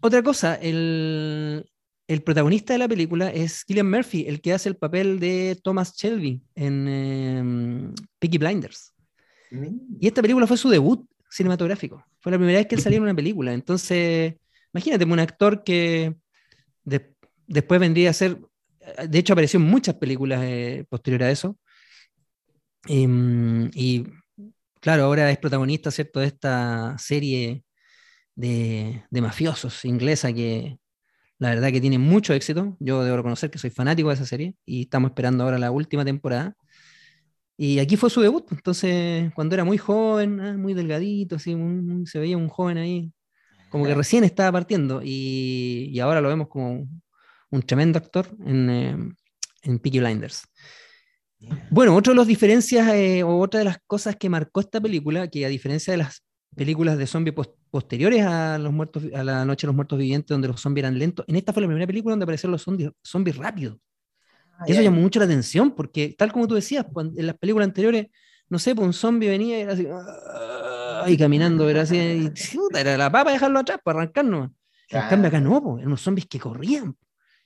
otra 0.04 0.22
cosa, 0.22 0.56
el, 0.56 1.66
el, 2.08 2.24
protagonista 2.24 2.74
de 2.74 2.80
la 2.80 2.90
película 2.90 3.30
es 3.30 3.64
Killian 3.64 3.90
Murphy, 3.90 4.26
el 4.28 4.42
que 4.42 4.52
hace 4.52 4.68
el 4.68 4.76
papel 4.76 5.18
de 5.18 5.58
Thomas 5.64 5.96
Shelby 5.96 6.42
en 6.56 6.88
eh, 6.90 7.94
Peaky 8.20 8.38
Blinders. 8.38 8.94
Mm. 9.50 9.98
Y 10.02 10.08
esta 10.08 10.22
película 10.22 10.46
fue 10.46 10.58
su 10.58 10.70
debut 10.70 11.08
cinematográfico. 11.30 12.06
Fue 12.20 12.34
la 12.34 12.38
primera 12.38 12.60
vez 12.60 12.68
que 12.68 12.76
él 12.76 12.82
salió 12.82 12.98
en 12.98 13.04
una 13.04 13.16
película. 13.16 13.54
Entonces, 13.54 14.36
imagínate, 14.74 15.06
un 15.06 15.20
actor 15.20 15.64
que 15.64 16.14
después 17.48 17.80
vendría 17.80 18.10
a 18.10 18.14
ser, 18.14 18.40
de 19.08 19.20
hecho 19.20 19.32
apareció 19.32 19.58
en 19.58 19.66
muchas 19.68 19.96
películas 19.96 20.42
eh, 20.44 20.86
posteriores 20.90 21.28
a 21.28 21.32
eso. 21.32 21.58
Em, 22.88 23.72
y 23.74 24.04
claro, 24.82 25.04
ahora 25.04 25.32
es 25.32 25.38
protagonista, 25.38 25.92
¿cierto?, 25.92 26.20
de 26.20 26.28
esta 26.28 26.98
serie 26.98 27.64
de, 28.36 29.04
de, 29.10 29.22
mafiosos 29.22 29.86
inglesa 29.86 30.34
que 30.34 30.78
la 31.40 31.50
verdad 31.50 31.72
que 31.72 31.82
tiene 31.82 31.98
mucho 32.00 32.34
éxito. 32.34 32.78
Yo 32.80 33.04
debo 33.04 33.18
reconocer 33.18 33.52
que 33.52 33.60
soy 33.60 33.70
fanático 33.70 34.10
de 34.10 34.16
esa 34.16 34.26
serie 34.26 34.56
y 34.66 34.84
estamos 34.84 35.12
esperando 35.12 35.44
ahora 35.44 35.60
la 35.60 35.72
última 35.72 36.06
temporada. 36.06 36.56
Y 37.58 37.80
aquí 37.80 37.98
fue 37.98 38.10
su 38.10 38.22
debut, 38.22 38.52
entonces 38.52 39.32
cuando 39.36 39.54
era 39.56 39.64
muy 39.64 39.78
joven, 39.78 40.40
ah, 40.40 40.58
muy 40.58 40.74
delgadito, 40.74 41.36
así, 41.36 41.56
se 42.06 42.20
veía 42.20 42.36
un 42.36 42.50
joven 42.50 42.78
ahí, 42.78 43.14
como 43.70 43.86
que 43.86 43.94
recién 43.94 44.24
estaba 44.24 44.52
partiendo 44.52 45.02
y, 45.04 45.90
y 45.92 46.00
ahora 46.00 46.20
lo 46.20 46.30
vemos 46.30 46.48
como 46.48 46.88
un 47.52 47.62
tremendo 47.62 48.00
actor 48.00 48.36
en, 48.46 48.70
eh, 48.70 48.98
en 49.64 49.80
Peaky 49.80 50.00
Blinders. 50.00 50.44
Bueno, 51.70 51.96
otra 51.96 52.12
de 52.12 52.18
las 52.18 52.28
diferencias 52.28 52.88
eh, 52.94 53.22
o 53.24 53.38
otra 53.38 53.60
de 53.60 53.66
las 53.66 53.78
cosas 53.86 54.16
que 54.16 54.30
marcó 54.30 54.62
esta 54.62 54.82
película, 54.82 55.28
que 55.28 55.46
a 55.46 55.50
diferencia 55.50 55.92
de 55.92 55.98
las 55.98 56.24
películas 56.56 56.98
de 56.98 57.08
zombies 57.08 57.36
posteriores 57.70 58.26
a, 58.26 58.58
los 58.58 58.72
muertos, 58.72 59.04
a 59.14 59.24
la 59.24 59.46
Noche 59.46 59.66
de 59.66 59.70
los 59.70 59.76
Muertos 59.76 59.98
Vivientes, 59.98 60.30
donde 60.30 60.48
los 60.48 60.62
zombies 60.62 60.84
eran 60.84 60.98
lentos, 60.98 61.26
en 61.28 61.36
esta 61.36 61.54
fue 61.54 61.62
la 61.62 61.68
primera 61.68 61.88
película 61.88 62.14
donde 62.14 62.24
aparecieron 62.24 62.52
los 62.52 62.62
zombies, 62.62 62.92
zombies 63.02 63.38
rápidos. 63.38 63.78
Ah, 64.60 64.66
Eso 64.68 64.82
llamó 64.82 65.02
mucho 65.02 65.20
la 65.20 65.26
atención, 65.26 65.72
porque 65.72 66.16
tal 66.18 66.32
como 66.32 66.48
tú 66.48 66.56
decías, 66.56 66.86
en 66.96 67.28
las 67.28 67.38
películas 67.38 67.68
anteriores, 67.68 68.08
no 68.50 68.60
sé, 68.60 68.76
pues 68.76 68.86
un 68.86 68.94
zombie 68.94 69.30
venía 69.30 69.58
y 69.58 69.62
era 69.62 69.74
así, 69.74 69.88
y 71.12 71.18
caminando, 71.18 71.70
era 71.70 71.82
así, 71.82 71.98
y, 71.98 72.32
era 72.78 72.98
la 72.98 73.12
papa 73.12 73.32
dejarlo 73.32 73.60
atrás 73.60 73.80
para 73.84 74.00
arrancarnos. 74.00 74.52
En 74.90 75.10
cambio 75.10 75.28
acá 75.28 75.40
no, 75.40 75.78
eran 75.78 75.88
unos 75.88 76.02
zombies 76.02 76.28
que 76.28 76.40
corrían 76.40 76.96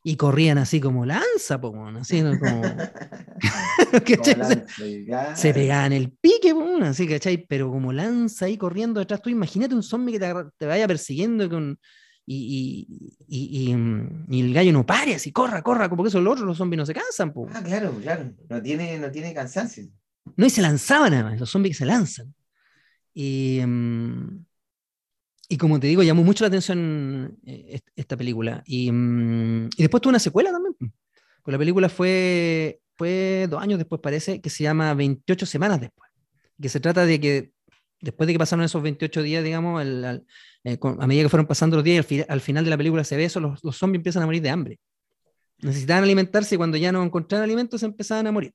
y 0.07 0.15
corrían 0.15 0.57
así 0.57 0.79
como 0.79 1.05
lanza, 1.05 1.59
po, 1.59 1.75
así 1.99 2.21
como... 2.21 2.61
se, 5.35 5.53
pegaban 5.53 5.91
el 5.91 6.13
pique, 6.13 6.53
po, 6.53 6.65
así, 6.83 7.05
¿cachai? 7.09 7.45
Pero 7.45 7.69
como 7.69 7.91
lanza 7.91 8.45
ahí 8.45 8.57
corriendo 8.57 9.01
detrás, 9.01 9.21
tú 9.21 9.29
imagínate 9.29 9.75
un 9.75 9.83
zombie 9.83 10.17
que 10.17 10.25
te, 10.57 10.65
vaya 10.65 10.87
persiguiendo 10.87 11.49
con... 11.49 11.77
Y, 12.25 12.87
y, 13.27 13.75
y, 14.29 14.39
el 14.39 14.53
gallo 14.53 14.71
no 14.71 14.85
pare, 14.85 15.15
así, 15.15 15.33
corra, 15.33 15.61
corra, 15.61 15.89
porque 15.89 16.07
eso 16.07 16.21
los 16.21 16.31
otros, 16.31 16.47
los 16.47 16.57
zombies 16.57 16.77
no 16.77 16.85
se 16.85 16.93
cansan. 16.93 17.33
Po. 17.33 17.49
Ah, 17.53 17.61
claro, 17.61 17.91
claro, 18.01 18.31
no 18.47 18.61
tiene, 18.61 18.97
no 18.99 19.11
tiene 19.11 19.33
cansancio. 19.33 19.89
No, 20.37 20.45
y 20.45 20.49
se 20.49 20.61
lanzaban 20.61 21.13
además, 21.13 21.37
los 21.37 21.49
zombies 21.49 21.75
que 21.75 21.79
se 21.79 21.85
lanzan. 21.85 22.33
Y, 23.13 23.59
mm, 23.61 24.45
y 25.49 25.57
como 25.57 25.79
te 25.79 25.87
digo, 25.87 26.03
llamó 26.03 26.23
mucho 26.23 26.43
la 26.43 26.49
atención 26.49 27.37
eh, 27.45 27.79
esta 27.95 28.17
película. 28.17 28.63
Mm, 28.67 29.67
y, 29.77 29.81
después 29.81 30.01
tuvo 30.01 30.09
una 30.11 30.19
secuela 30.19 30.51
también. 30.51 30.75
Con 31.41 31.51
la 31.51 31.57
película 31.57 31.87
fue, 31.87 32.81
fue 32.95 33.47
dos 33.49 33.61
años 33.61 33.77
después, 33.77 34.01
parece, 34.01 34.41
que 34.41 34.49
se 34.49 34.63
llama 34.63 34.93
28 34.93 35.45
semanas 35.45 35.79
después. 35.79 36.11
Que 36.61 36.69
se 36.69 36.79
trata 36.79 37.05
de 37.05 37.19
que 37.21 37.51
después 38.01 38.27
de 38.27 38.33
que 38.33 38.39
pasaron 38.39 38.65
esos 38.65 38.81
28 38.81 39.21
días, 39.21 39.43
digamos, 39.43 39.83
eh, 39.83 40.77
a 40.81 41.07
medida 41.07 41.23
que 41.23 41.29
fueron 41.29 41.47
pasando 41.47 41.77
los 41.77 41.83
días, 41.85 42.05
al, 42.27 42.41
final 42.41 42.65
de 42.65 42.69
la 42.69 42.77
película 42.77 43.03
se 43.03 43.15
ve 43.15 43.25
eso, 43.25 43.39
los, 43.39 43.63
los, 43.63 43.77
zombies 43.77 43.99
empiezan 43.99 44.23
a 44.23 44.25
morir 44.25 44.41
de 44.41 44.49
hambre. 44.49 44.79
Necesitaban 45.59 46.03
alimentarse 46.03 46.55
y 46.55 46.57
cuando 46.57 46.77
ya 46.77 46.91
no 46.91 47.03
encontraban 47.03 47.45
alimentos 47.45 47.79
se 47.79 47.85
empezaban 47.85 48.27
a 48.27 48.31
morir. 48.31 48.53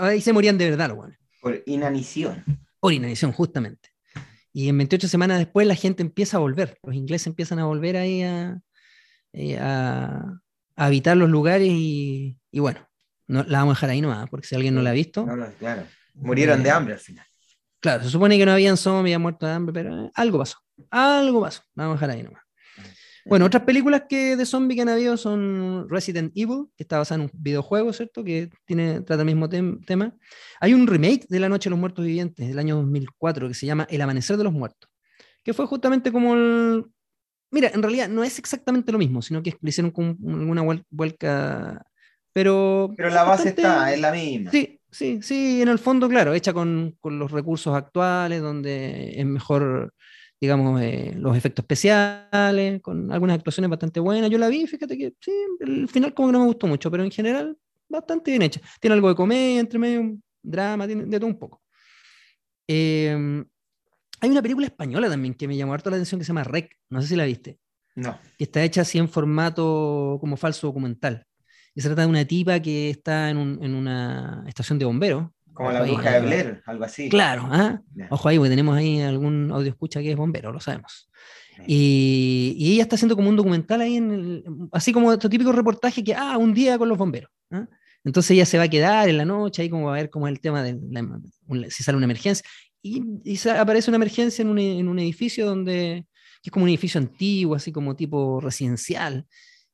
Ahí 0.00 0.20
se 0.20 0.32
morían 0.32 0.56
de 0.56 0.70
verdad, 0.70 0.94
bueno. 0.94 1.14
Por 1.40 1.62
inanición. 1.66 2.44
Por 2.80 2.92
inanición, 2.92 3.32
justamente. 3.32 3.87
Y 4.58 4.68
en 4.68 4.76
28 4.76 5.06
semanas 5.06 5.38
después 5.38 5.68
la 5.68 5.76
gente 5.76 6.02
empieza 6.02 6.36
a 6.36 6.40
volver, 6.40 6.80
los 6.82 6.92
ingleses 6.92 7.28
empiezan 7.28 7.60
a 7.60 7.66
volver 7.66 7.96
ahí 7.96 8.22
a, 8.22 8.58
eh, 9.32 9.56
a, 9.56 10.40
habitar 10.74 11.16
los 11.16 11.30
lugares 11.30 11.68
y, 11.70 12.36
y, 12.50 12.58
bueno, 12.58 12.80
no, 13.28 13.44
la 13.44 13.60
vamos 13.60 13.74
a 13.74 13.76
dejar 13.76 13.90
ahí 13.90 14.00
nomás, 14.00 14.28
porque 14.28 14.48
si 14.48 14.56
alguien 14.56 14.74
no 14.74 14.82
la 14.82 14.90
ha 14.90 14.94
visto... 14.94 15.24
claro, 15.60 15.84
murieron 16.14 16.64
de 16.64 16.70
eh, 16.70 16.72
hambre 16.72 16.94
al 16.94 16.98
final. 16.98 17.24
Claro, 17.78 18.02
se 18.02 18.10
supone 18.10 18.36
que 18.36 18.44
no 18.44 18.50
habían 18.50 18.76
zombies, 18.76 19.02
habían 19.02 19.22
muerto 19.22 19.46
de 19.46 19.52
hambre, 19.52 19.72
pero 19.72 20.10
algo 20.12 20.38
pasó, 20.40 20.58
algo 20.90 21.40
pasó, 21.40 21.62
la 21.76 21.84
vamos 21.84 22.02
a 22.02 22.06
dejar 22.08 22.16
ahí 22.16 22.24
nomás. 22.24 22.42
Bueno, 23.28 23.44
otras 23.44 23.64
películas 23.64 24.04
que 24.08 24.36
de 24.36 24.46
zombie 24.46 24.74
que 24.74 24.82
han 24.82 24.88
habido 24.88 25.18
son 25.18 25.86
Resident 25.90 26.32
Evil, 26.34 26.66
que 26.76 26.84
está 26.84 26.96
basada 26.96 27.22
en 27.22 27.30
un 27.30 27.30
videojuego, 27.34 27.92
¿cierto? 27.92 28.24
Que 28.24 28.48
tiene, 28.64 29.02
trata 29.02 29.22
el 29.22 29.26
mismo 29.26 29.48
tema. 29.48 30.14
Hay 30.60 30.72
un 30.72 30.86
remake 30.86 31.26
de 31.28 31.38
La 31.38 31.50
Noche 31.50 31.68
de 31.68 31.72
los 31.72 31.78
Muertos 31.78 32.06
Vivientes 32.06 32.48
del 32.48 32.58
año 32.58 32.76
2004 32.76 33.48
que 33.48 33.54
se 33.54 33.66
llama 33.66 33.86
El 33.90 34.00
Amanecer 34.00 34.38
de 34.38 34.44
los 34.44 34.52
Muertos, 34.52 34.90
que 35.44 35.52
fue 35.52 35.66
justamente 35.66 36.10
como 36.10 36.34
el... 36.34 36.86
Mira, 37.50 37.70
en 37.74 37.82
realidad 37.82 38.08
no 38.08 38.24
es 38.24 38.38
exactamente 38.38 38.92
lo 38.92 38.98
mismo, 38.98 39.20
sino 39.20 39.42
que 39.42 39.56
le 39.60 39.68
hicieron 39.68 39.90
con 39.90 40.16
una 40.20 40.62
vuelca, 40.90 41.82
pero... 42.32 42.94
Pero 42.96 43.10
la 43.10 43.24
base 43.24 43.50
está, 43.50 43.92
es 43.92 44.00
la 44.00 44.12
misma. 44.12 44.50
Sí, 44.50 44.80
sí, 44.90 45.20
sí, 45.22 45.60
en 45.60 45.68
el 45.68 45.78
fondo, 45.78 46.08
claro, 46.08 46.32
hecha 46.32 46.52
con, 46.54 46.96
con 47.00 47.18
los 47.18 47.30
recursos 47.30 47.74
actuales, 47.74 48.40
donde 48.40 49.18
es 49.20 49.26
mejor 49.26 49.94
digamos, 50.40 50.80
eh, 50.82 51.14
los 51.16 51.36
efectos 51.36 51.64
especiales, 51.64 52.80
con 52.80 53.10
algunas 53.12 53.36
actuaciones 53.36 53.70
bastante 53.70 54.00
buenas. 54.00 54.30
Yo 54.30 54.38
la 54.38 54.48
vi, 54.48 54.66
fíjate 54.66 54.96
que 54.96 55.14
sí, 55.20 55.32
el 55.60 55.88
final 55.88 56.14
como 56.14 56.28
que 56.28 56.32
no 56.32 56.40
me 56.40 56.46
gustó 56.46 56.66
mucho, 56.66 56.90
pero 56.90 57.02
en 57.02 57.10
general 57.10 57.56
bastante 57.88 58.30
bien 58.30 58.42
hecha. 58.42 58.60
Tiene 58.80 58.94
algo 58.94 59.08
de 59.08 59.14
comedia, 59.14 59.60
entre 59.60 59.78
medio, 59.78 60.16
drama, 60.42 60.86
tiene 60.86 61.06
de 61.06 61.18
todo 61.18 61.28
un 61.28 61.38
poco. 61.38 61.62
Em, 62.66 63.44
hay 64.20 64.30
una 64.30 64.42
película 64.42 64.66
española 64.66 65.08
también 65.08 65.34
que 65.34 65.48
me 65.48 65.56
llamó 65.56 65.74
harto 65.74 65.90
la 65.90 65.96
atención 65.96 66.18
que 66.18 66.24
se 66.24 66.28
llama 66.28 66.44
Rec, 66.44 66.76
no 66.90 67.00
sé 67.02 67.08
si 67.08 67.16
la 67.16 67.24
viste. 67.24 67.58
No. 67.96 68.18
Que 68.36 68.44
está 68.44 68.62
hecha 68.62 68.82
así 68.82 68.98
en 68.98 69.08
formato 69.08 70.18
como 70.20 70.36
falso 70.36 70.68
documental. 70.68 71.24
Y 71.74 71.80
se 71.80 71.88
trata 71.88 72.02
de 72.02 72.08
una 72.08 72.24
tipa 72.24 72.60
que 72.60 72.90
está 72.90 73.30
en, 73.30 73.38
un, 73.38 73.62
en 73.62 73.74
una 73.74 74.44
estación 74.46 74.78
de 74.78 74.84
bomberos 74.84 75.28
como 75.58 75.72
la 75.72 75.82
bruja 75.82 76.12
de 76.12 76.20
Blair, 76.20 76.62
algo 76.66 76.84
así. 76.84 77.08
Claro, 77.08 77.48
¿ah? 77.50 77.82
ojo 78.10 78.28
ahí, 78.28 78.36
porque 78.36 78.50
tenemos 78.50 78.76
ahí 78.76 79.00
algún 79.00 79.50
audio 79.50 79.70
escucha 79.70 80.00
que 80.00 80.12
es 80.12 80.16
bombero, 80.16 80.52
lo 80.52 80.60
sabemos. 80.60 81.10
Y, 81.66 82.54
y, 82.56 82.74
ella 82.74 82.82
está 82.84 82.94
haciendo 82.94 83.16
como 83.16 83.28
un 83.28 83.34
documental 83.34 83.80
ahí, 83.80 83.96
en 83.96 84.10
el, 84.12 84.44
así 84.70 84.92
como 84.92 85.12
este 85.12 85.28
típico 85.28 85.50
reportaje 85.50 86.04
que, 86.04 86.14
ah, 86.14 86.38
un 86.38 86.54
día 86.54 86.78
con 86.78 86.88
los 86.88 86.96
bomberos. 86.96 87.32
¿ah? 87.50 87.66
Entonces 88.04 88.30
ella 88.30 88.46
se 88.46 88.56
va 88.56 88.64
a 88.64 88.68
quedar 88.68 89.08
en 89.08 89.16
la 89.16 89.24
noche 89.24 89.62
ahí 89.62 89.68
como 89.68 89.86
va 89.86 89.94
a 89.94 89.96
ver 89.96 90.10
cómo 90.10 90.28
es 90.28 90.32
el 90.32 90.40
tema 90.40 90.62
de 90.62 90.78
si 91.70 91.82
sale 91.82 91.96
una 91.96 92.04
emergencia. 92.04 92.48
Y, 92.80 93.02
y 93.24 93.48
aparece 93.48 93.90
una 93.90 93.96
emergencia 93.96 94.42
en 94.42 94.48
un, 94.50 94.60
en 94.60 94.86
un, 94.86 95.00
edificio 95.00 95.44
donde, 95.44 96.06
que 96.40 96.50
es 96.50 96.52
como 96.52 96.62
un 96.62 96.68
edificio 96.68 97.00
antiguo, 97.00 97.56
así 97.56 97.72
como 97.72 97.96
tipo 97.96 98.40
residencial. 98.40 99.26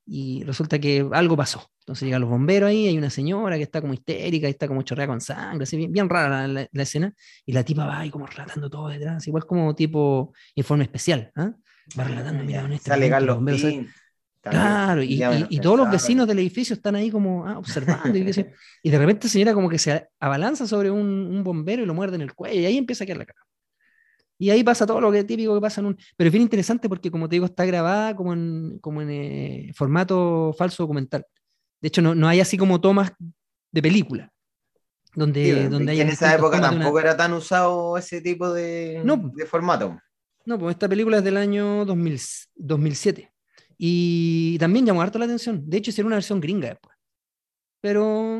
Y 0.07 0.45
resulta 0.45 0.79
que 0.79 1.07
algo 1.13 1.37
pasó. 1.37 1.71
Entonces 1.85 2.07
llegan 2.07 2.23
los 2.23 2.31
bomberos 2.31 2.71
ahí, 2.71 2.89
hay 2.89 2.97
una 2.97 3.11
señora 3.11 3.59
que 3.59 3.63
está 3.63 3.83
como 3.83 3.93
histérica, 3.93 4.49
y 4.49 4.53
está 4.53 4.67
como 4.67 4.81
chorreada 4.81 5.09
con 5.09 5.21
sangre, 5.21 5.65
así 5.65 5.77
bien, 5.77 5.93
bien 5.93 6.09
rara 6.09 6.49
la, 6.49 6.67
escena, 6.73 7.13
y 7.45 7.53
la 7.53 7.63
tipa 7.63 7.85
va 7.85 8.01
ahí 8.01 8.11
como 8.11 8.27
relatando 8.27 8.71
todo 8.71 8.89
detrás, 8.89 9.27
igual 9.27 9.45
como 9.45 9.75
tipo 9.75 10.33
informe 10.55 10.85
especial, 10.85 11.31
¿ah? 11.37 11.53
va 11.99 12.05
relatando, 12.05 12.43
mira, 12.43 12.67
este 12.73 12.89
Sale 12.89 13.21
los 13.21 13.37
bomberos. 13.37 13.63
Claro, 14.41 15.03
y, 15.03 15.23
y, 15.51 15.61
todos 15.61 15.77
los 15.77 15.91
vecinos 15.91 16.27
del 16.27 16.39
edificio 16.39 16.75
están 16.75 16.95
ahí 16.95 17.11
como 17.11 17.47
ah, 17.47 17.59
observando, 17.59 18.17
y, 18.17 18.31
y, 18.83 18.91
de 18.91 18.99
repente 18.99 19.27
la 19.27 19.31
señora 19.31 19.53
como 19.53 19.69
que 19.69 19.79
se 19.79 20.09
abalanza 20.19 20.67
sobre 20.67 20.91
un, 20.91 21.07
un, 21.07 21.45
bombero 21.45 21.83
y 21.83 21.87
lo 21.87 21.93
muerde 21.93 22.17
en 22.17 22.23
el 22.23 22.33
cuello, 22.33 22.61
y 22.61 22.65
ahí 22.65 22.79
empieza 22.79 23.05
a 23.05 23.07
quedar 23.07 23.19
la 23.19 23.27
cara. 23.27 23.41
Y 24.39 24.49
ahí 24.49 24.65
pasa 24.65 24.87
todo 24.87 25.03
lo 25.03 25.13
que 25.13 25.23
típico 25.25 25.55
que 25.55 25.61
pasa 25.61 25.81
en 25.81 25.89
un... 25.89 25.99
Pero 26.17 26.29
es 26.29 26.33
bien 26.33 26.43
interesante 26.43 26.89
porque, 26.89 27.11
como 27.11 27.29
te 27.29 27.37
digo, 27.37 27.47
está 27.47 27.65
grabada 27.65 28.17
como 28.17 28.33
en, 28.33 28.79
como 28.81 29.01
en 29.01 29.11
eh, 29.11 29.73
formato 29.75 30.55
falso 30.59 30.83
documental. 30.83 31.25
De 31.85 31.89
hecho, 31.89 32.01
no, 32.01 32.15
no 32.15 32.27
hay 32.29 32.41
así 32.41 32.57
como 32.57 32.81
tomas 32.81 33.13
de 33.71 33.83
película. 33.83 34.33
donde, 35.15 35.69
donde 35.69 35.93
hay 35.93 36.01
en 36.01 36.09
esa 36.09 36.35
época 36.35 36.59
tampoco 36.59 36.99
era 36.99 37.15
tan 37.15 37.35
usado 37.35 37.99
ese 37.99 38.23
tipo 38.23 38.51
de, 38.55 39.03
de 39.05 39.45
formato. 39.45 40.01
No, 40.47 40.59
pues 40.59 40.77
esta 40.77 40.89
película 40.89 41.19
es 41.19 41.25
del 41.25 41.37
año 41.37 41.85
2000, 41.85 42.21
2007. 42.55 43.31
Y 43.77 44.57
también 44.59 44.87
llamó 44.87 45.03
harto 45.03 45.19
la 45.19 45.27
atención. 45.27 45.63
De 45.69 45.77
hecho, 45.77 45.91
hicieron 45.91 46.07
una 46.07 46.17
versión 46.17 46.41
gringa 46.41 46.71
después. 46.71 46.97
Pero 47.83 48.39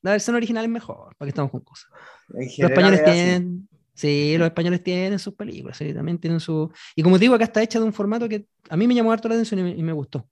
la 0.00 0.12
versión 0.12 0.34
original 0.34 0.64
es 0.64 0.70
mejor, 0.70 1.14
para 1.18 1.26
que 1.26 1.30
estamos 1.32 1.50
con 1.50 1.60
cosas. 1.60 1.90
Los 2.28 2.70
españoles 2.70 3.04
tienen, 3.04 3.68
sí, 3.92 4.38
los 4.38 4.46
españoles 4.46 4.82
tienen 4.82 5.18
sus 5.18 5.34
películas, 5.34 5.76
sí, 5.76 5.92
también 5.92 6.16
tienen 6.16 6.40
su... 6.40 6.72
Y 6.94 7.02
como 7.02 7.18
digo, 7.18 7.34
acá 7.34 7.44
está 7.44 7.62
hecha 7.62 7.78
de 7.78 7.84
un 7.84 7.92
formato 7.92 8.26
que 8.26 8.46
a 8.70 8.76
mí 8.78 8.86
me 8.86 8.94
llamó 8.94 9.12
harto 9.12 9.28
la 9.28 9.34
atención 9.34 9.68
y 9.68 9.82
me, 9.82 9.92
gustó. 9.92 10.26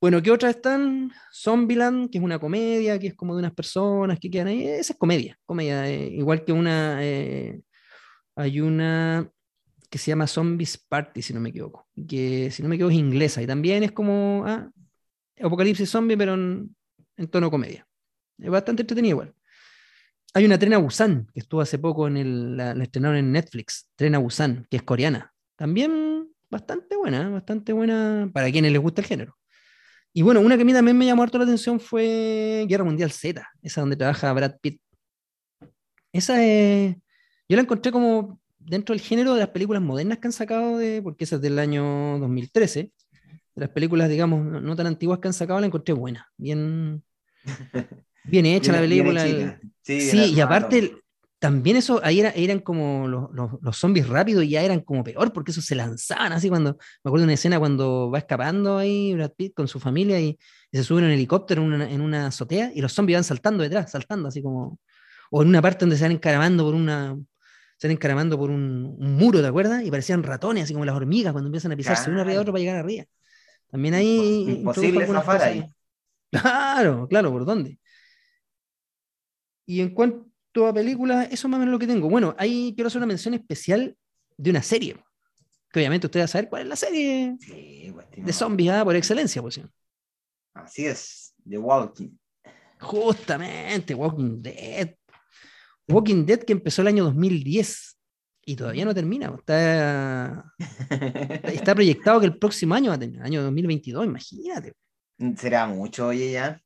Bueno, 0.00 0.22
¿qué 0.22 0.30
otras 0.30 0.56
están? 0.56 1.10
Zombieland, 1.32 2.10
que 2.10 2.18
es 2.18 2.24
una 2.24 2.38
comedia, 2.38 2.98
que 2.98 3.08
es 3.08 3.14
como 3.14 3.34
de 3.34 3.40
unas 3.40 3.54
personas 3.54 4.18
que 4.20 4.30
quedan 4.30 4.48
ahí. 4.48 4.66
Esa 4.66 4.92
es 4.92 4.98
comedia, 4.98 5.38
comedia. 5.46 5.88
Eh, 5.90 6.08
igual 6.08 6.44
que 6.44 6.52
una... 6.52 6.98
Eh, 7.02 7.62
hay 8.36 8.60
una 8.60 9.30
que 9.88 9.98
se 9.98 10.10
llama 10.10 10.26
Zombies 10.26 10.76
Party, 10.78 11.22
si 11.22 11.32
no 11.32 11.40
me 11.40 11.48
equivoco. 11.48 11.88
Que 12.08 12.50
si 12.50 12.62
no 12.62 12.68
me 12.68 12.74
equivoco 12.74 12.92
es 12.92 12.98
inglesa 12.98 13.42
y 13.42 13.46
también 13.46 13.82
es 13.82 13.92
como 13.92 14.44
ah, 14.46 14.70
Apocalipsis 15.40 15.90
Zombie, 15.90 16.16
pero 16.16 16.34
en, 16.34 16.76
tono 17.30 17.50
comedia. 17.50 17.86
Es 18.38 18.50
bastante 18.50 18.82
entretenido 18.82 19.14
igual. 19.14 19.34
Hay 20.34 20.44
una 20.44 20.58
Trena 20.58 20.78
Busan, 20.78 21.26
que 21.32 21.40
estuvo 21.40 21.62
hace 21.62 21.78
poco 21.78 22.06
en 22.08 22.18
el, 22.18 22.56
la, 22.56 22.72
estrenaron 22.72 23.16
en 23.16 23.32
Netflix, 23.32 23.90
Trena 23.96 24.18
Busan, 24.18 24.66
que 24.70 24.76
es 24.76 24.82
coreana. 24.82 25.32
También 25.56 26.28
bastante 26.50 26.96
buena, 26.96 27.30
bastante 27.30 27.72
buena 27.72 28.30
para 28.32 28.50
quienes 28.50 28.72
les 28.72 28.82
gusta 28.82 29.00
el 29.00 29.06
género. 29.06 29.38
Y 30.16 30.22
bueno, 30.22 30.40
una 30.40 30.56
que 30.56 30.62
a 30.62 30.64
mí 30.64 30.72
también 30.72 30.96
me 30.96 31.04
llamó 31.04 31.24
harto 31.24 31.36
la 31.36 31.44
atención 31.44 31.78
fue 31.78 32.64
Guerra 32.66 32.84
Mundial 32.84 33.12
Z, 33.12 33.46
esa 33.60 33.82
donde 33.82 33.96
trabaja 33.96 34.32
Brad 34.32 34.54
Pitt. 34.62 34.80
Esa 36.10 36.42
es, 36.42 36.96
yo 37.46 37.54
la 37.54 37.60
encontré 37.60 37.92
como 37.92 38.40
dentro 38.58 38.94
del 38.94 39.02
género 39.02 39.34
de 39.34 39.40
las 39.40 39.50
películas 39.50 39.82
modernas 39.82 40.16
que 40.16 40.28
han 40.28 40.32
sacado, 40.32 40.78
de, 40.78 41.02
porque 41.02 41.24
esa 41.24 41.36
es 41.36 41.42
del 41.42 41.58
año 41.58 42.18
2013, 42.18 42.80
de 42.80 42.90
las 43.56 43.68
películas, 43.68 44.08
digamos, 44.08 44.42
no, 44.42 44.74
tan 44.74 44.86
antiguas 44.86 45.18
que 45.18 45.28
han 45.28 45.34
sacado, 45.34 45.60
la 45.60 45.66
encontré 45.66 45.92
buena, 45.92 46.26
bien, 46.38 47.04
bien 48.24 48.46
hecha 48.46 48.72
la 48.72 48.80
película. 48.80 49.60
sí, 49.82 50.32
y 50.34 50.40
aparte, 50.40 50.96
también 51.38 51.76
eso, 51.76 52.00
ahí 52.02 52.20
eran 52.20 52.60
como 52.60 53.06
los, 53.08 53.28
los, 53.60 53.76
zombies 53.76 54.08
rápidos 54.08 54.44
y 54.44 54.50
ya 54.50 54.62
eran 54.62 54.80
como 54.80 55.04
peor, 55.04 55.32
porque 55.32 55.50
eso 55.50 55.60
se 55.60 55.74
lanzaban 55.74 56.32
así 56.32 56.48
cuando, 56.48 56.78
me 57.04 57.08
acuerdo 57.08 57.22
de 57.22 57.24
una 57.24 57.34
escena 57.34 57.58
cuando 57.58 58.10
va 58.10 58.18
escapando 58.18 58.78
ahí 58.78 59.14
Brad 59.14 59.32
Pitt 59.32 59.54
con 59.54 59.68
su 59.68 59.78
familia 59.78 60.18
y, 60.20 60.38
se 60.72 60.84
suben 60.84 61.04
en 61.04 61.10
un 61.10 61.14
helicóptero 61.14 61.62
en 61.62 61.72
una, 61.72 61.90
en 61.90 62.00
una, 62.02 62.26
azotea 62.26 62.70
y 62.74 62.82
los 62.82 62.92
zombies 62.92 63.16
van 63.18 63.24
saltando 63.24 63.62
detrás, 63.62 63.90
saltando 63.90 64.28
así 64.28 64.42
como, 64.42 64.78
o 65.30 65.42
en 65.42 65.48
una 65.48 65.62
parte 65.62 65.80
donde 65.80 65.96
se 65.96 66.04
van 66.04 66.12
encaramando 66.12 66.64
por 66.64 66.74
una, 66.74 67.16
se 67.78 67.90
encaramando 67.90 68.38
por 68.38 68.50
un, 68.50 68.96
muro, 68.98 69.40
¿te 69.40 69.46
acuerdas? 69.46 69.84
Y 69.84 69.90
parecían 69.90 70.22
ratones, 70.22 70.64
así 70.64 70.72
como 70.72 70.84
las 70.84 70.94
hormigas 70.94 71.32
cuando 71.32 71.48
empiezan 71.48 71.72
a 71.72 71.76
pisarse 71.76 72.10
uno 72.10 72.20
arriba 72.20 72.34
de 72.34 72.40
otro 72.40 72.52
para 72.52 72.60
llegar 72.60 72.76
arriba. 72.76 73.04
También 73.70 73.94
ahí. 73.94 74.46
Imposible 74.58 75.06
zafar 75.06 75.42
ahí. 75.42 75.64
Claro, 76.28 77.06
claro, 77.08 77.30
¿por 77.30 77.46
dónde? 77.46 77.78
Y 79.64 79.80
en 79.80 79.94
cuanto 79.94 80.26
a 80.64 80.72
películas, 80.72 81.28
eso 81.30 81.48
más 81.48 81.58
o 81.58 81.60
menos 81.60 81.72
lo 81.72 81.78
que 81.78 81.88
tengo. 81.88 82.08
Bueno, 82.08 82.36
ahí 82.38 82.72
quiero 82.74 82.86
hacer 82.86 82.98
una 82.98 83.06
mención 83.06 83.34
especial 83.34 83.96
de 84.36 84.50
una 84.50 84.62
serie. 84.62 84.96
Que 85.72 85.80
obviamente 85.80 86.06
usted 86.06 86.20
va 86.20 86.24
a 86.24 86.28
saber 86.28 86.48
cuál 86.48 86.62
es 86.62 86.68
la 86.68 86.76
serie 86.76 87.36
pues, 87.92 88.06
de 88.16 88.32
zombies 88.32 88.70
¿ah? 88.70 88.84
por 88.84 88.94
excelencia, 88.94 89.42
pues. 89.42 89.60
Así 90.54 90.86
es, 90.86 91.34
The 91.48 91.58
Walking. 91.58 92.10
Justamente, 92.78 93.94
Walking 93.94 94.42
Dead. 94.42 94.94
Walking 95.88 96.24
Dead 96.24 96.40
que 96.40 96.52
empezó 96.52 96.82
el 96.82 96.88
año 96.88 97.04
2010 97.04 97.98
y 98.46 98.56
todavía 98.56 98.84
no 98.84 98.94
termina. 98.94 99.34
Está, 99.36 100.54
está 101.44 101.74
proyectado 101.74 102.20
que 102.20 102.26
el 102.26 102.38
próximo 102.38 102.74
año 102.74 102.90
va 102.90 102.94
a 102.94 103.00
tener, 103.00 103.20
año 103.22 103.42
2022, 103.42 104.06
imagínate. 104.06 104.72
Será 105.36 105.66
mucho, 105.66 106.08
oye, 106.08 106.32
ya. 106.32 106.62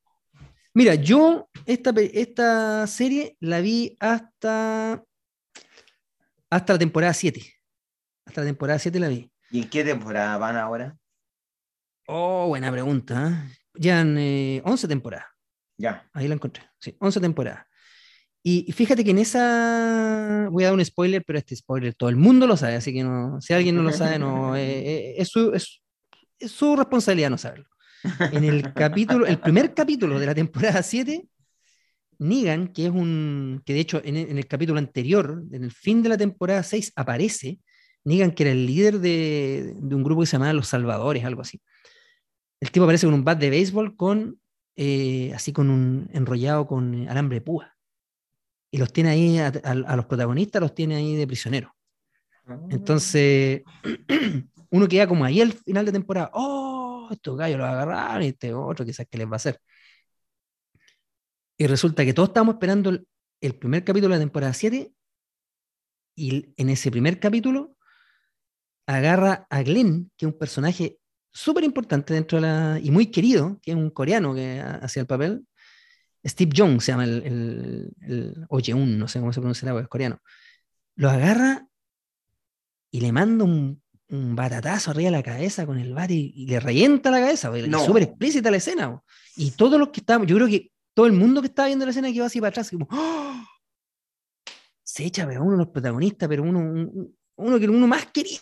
Mira, 0.73 0.95
yo 0.95 1.49
esta, 1.67 1.93
esta 2.13 2.87
serie 2.87 3.37
la 3.41 3.61
vi 3.61 3.97
hasta, 3.99 5.05
hasta 6.49 6.73
la 6.73 6.79
temporada 6.79 7.13
7. 7.13 7.43
Hasta 8.27 8.41
la 8.43 8.47
temporada 8.47 8.79
7 8.79 9.01
la 9.01 9.09
vi. 9.09 9.31
¿Y 9.51 9.63
en 9.63 9.71
qué 9.71 9.85
temporada 9.85 10.39
van 10.39 10.57
ahora? 10.57 10.97
Oh, 12.07 12.49
buena 12.49 12.71
pregunta. 12.71 13.49
¿eh? 13.51 13.57
Ya 13.75 14.01
en 14.01 14.63
11 14.65 14.89
temporadas. 14.89 15.27
Ya. 15.77 16.09
Ahí 16.13 16.29
la 16.29 16.35
encontré. 16.35 16.63
Sí, 16.79 16.97
11 17.01 17.21
temporadas. 17.21 17.67
Y 18.43 18.73
fíjate 18.73 19.05
que 19.05 19.11
en 19.11 19.19
esa, 19.19 20.49
voy 20.51 20.65
a 20.65 20.69
dar 20.69 20.75
un 20.75 20.85
spoiler, 20.85 21.23
pero 21.25 21.39
este 21.39 21.55
spoiler 21.57 21.95
todo 21.95 22.09
el 22.09 22.17
mundo 22.17 22.47
lo 22.47 22.57
sabe, 22.57 22.75
así 22.75 22.93
que 22.93 23.05
no, 23.05 23.39
si 23.41 23.53
alguien 23.53 23.77
no 23.77 23.83
lo 23.83 23.93
sabe, 23.93 24.19
no, 24.19 24.57
eh, 24.57 24.63
eh, 24.63 25.15
es, 25.19 25.29
su, 25.29 25.53
es, 25.53 25.83
su, 26.51 26.75
responsabilidad 26.75 27.29
no 27.29 27.37
saberlo. 27.37 27.69
En 28.33 28.45
el 28.45 28.73
capítulo, 28.73 29.27
el 29.27 29.39
primer 29.39 29.75
capítulo 29.75 30.19
de 30.19 30.27
la 30.27 30.35
temporada 30.35 30.83
7, 30.83 31.29
Negan, 32.19 32.69
que 32.69 32.87
es 32.87 32.91
un, 32.91 33.63
que 33.65 33.75
de 33.75 33.81
hecho 33.81 34.01
en, 34.05 34.17
el 34.17 34.47
capítulo 34.47 34.79
anterior, 34.79 35.43
en 35.53 35.65
el 35.65 35.71
fin 35.71 36.03
de 36.03 36.11
la 36.11 36.19
temporada 36.19 36.63
6, 36.63 36.93
aparece, 36.97 37.61
Negan 38.05 38.33
que 38.33 38.45
era 38.45 38.53
el 38.53 38.67
líder 38.67 39.01
de, 39.01 39.75
de 39.77 39.95
un 39.95 40.03
grupo 40.03 40.23
que 40.23 40.27
se 40.27 40.33
llamaba 40.33 40.53
Los 40.53 40.69
Salvadores, 40.69 41.25
algo 41.25 41.43
así. 41.43 41.61
El 42.61 42.71
tipo 42.71 42.85
aparece 42.85 43.07
con 43.07 43.15
un 43.15 43.25
bat 43.25 43.39
de 43.39 43.51
béisbol 43.51 43.97
con, 43.97 44.39
eh, 44.77 45.33
así 45.35 45.53
con 45.53 45.71
un 45.71 46.09
enrollado 46.13 46.67
con 46.67 47.09
alambre 47.09 47.41
púa 47.41 47.75
y 48.71 48.79
los 48.79 48.93
tiene 48.93 49.11
ahí, 49.11 49.39
a, 49.39 49.97
los 49.97 50.07
protagonistas 50.07 50.63
los 50.63 50.75
tiene 50.75 50.97
ahí 50.97 51.17
de 51.17 51.27
prisioneros. 51.27 51.73
Ah. 52.47 52.59
Entonces, 52.71 53.63
uno 54.71 54.89
queda 54.89 55.07
como 55.07 55.25
ahí 55.25 55.41
al 55.41 55.53
final 55.53 55.87
de 55.87 55.93
temporada, 55.93 56.31
oh, 56.35 56.80
estos 57.15 57.37
gallos 57.37 57.59
los 57.59 57.69
agarraron 57.69 58.23
y 58.23 58.29
este 58.29 58.53
otro 58.55 58.85
quizás 58.85 59.07
que 59.09 59.19
les 59.19 59.27
va 59.27 59.33
a 59.33 59.37
hacer. 59.37 59.61
Y 61.57 61.67
resulta 61.67 62.05
que 62.05 62.15
todos 62.15 62.31
estábamos 62.31 62.55
esperando 62.55 62.91
el, 63.41 63.55
primer 63.57 63.85
capítulo 63.85 64.15
de 64.15 64.19
la 64.19 64.25
temporada 64.25 64.55
7 64.55 64.93
y 66.17 66.55
en 66.57 66.71
ese 66.71 66.91
primer 66.91 67.21
capítulo 67.21 67.77
agarra 68.87 69.47
a 69.51 69.63
Glenn, 69.63 70.11
que 70.17 70.27
es 70.27 70.33
un 70.33 70.39
personaje 70.39 70.99
súper 71.31 71.65
importante 71.65 72.15
dentro 72.15 72.41
de 72.41 72.43
la... 72.43 72.81
y 72.83 72.91
muy 72.91 73.11
querido, 73.11 73.59
que 73.63 73.73
es 73.73 73.77
un 73.77 73.91
coreano 73.91 74.35
que 74.35 74.61
hacía 74.61 75.03
el 75.03 75.07
papel, 75.07 75.47
Steve 76.27 76.51
Young 76.53 76.81
se 76.81 76.93
llama 76.93 77.05
el, 77.05 77.23
el, 77.25 77.95
el 78.01 78.99
no 78.99 79.09
sé 79.09 79.21
cómo 79.21 79.33
se 79.33 79.41
pronuncia 79.41 79.79
es 79.79 79.89
coreano. 79.89 80.21
Lo 80.97 81.09
agarra 81.09 81.67
y 82.91 83.01
le 83.01 83.13
manda 83.13 83.45
un, 83.45 83.83
un 84.11 84.35
batatazo 84.37 84.91
arriba 84.91 85.11
de 85.11 85.17
la 85.17 85.23
cabeza 85.23 85.67
con 85.67 85.79
el 85.79 85.95
bat 85.95 86.11
y, 86.11 86.47
le 86.47 86.61
revienta 86.61 87.11
la 87.11 87.21
cabeza. 87.21 87.57
Es 87.57 87.85
súper 87.85 88.05
explícita 88.05 88.51
la 88.51 88.57
escena. 88.57 89.01
Y 89.37 89.53
todos 89.53 89.79
los 89.79 89.89
que 89.91 90.01
estaban, 90.01 90.27
yo 90.27 90.37
creo 90.37 90.49
que 90.49 90.71
todo 90.95 91.07
el 91.07 91.13
mundo 91.13 91.41
que 91.41 91.49
estaba 91.49 91.67
viendo 91.67 91.85
la 91.85 91.91
escena 91.91 92.09
que 92.09 92.15
iba 92.15 92.27
así 92.27 92.41
para 92.41 92.51
atrás, 92.51 92.71
como, 92.71 92.89
¡Oh! 92.91 93.45
se 94.83 95.05
echa 95.05 95.27
pero 95.27 95.43
uno 95.43 95.53
de 95.53 95.59
los 95.59 95.69
protagonistas, 95.69 96.29
pero 96.29 96.43
uno, 96.43 96.91
uno 97.37 97.61
que 97.61 97.69
uno 97.69 97.87
más 97.87 98.07
quería 98.07 98.39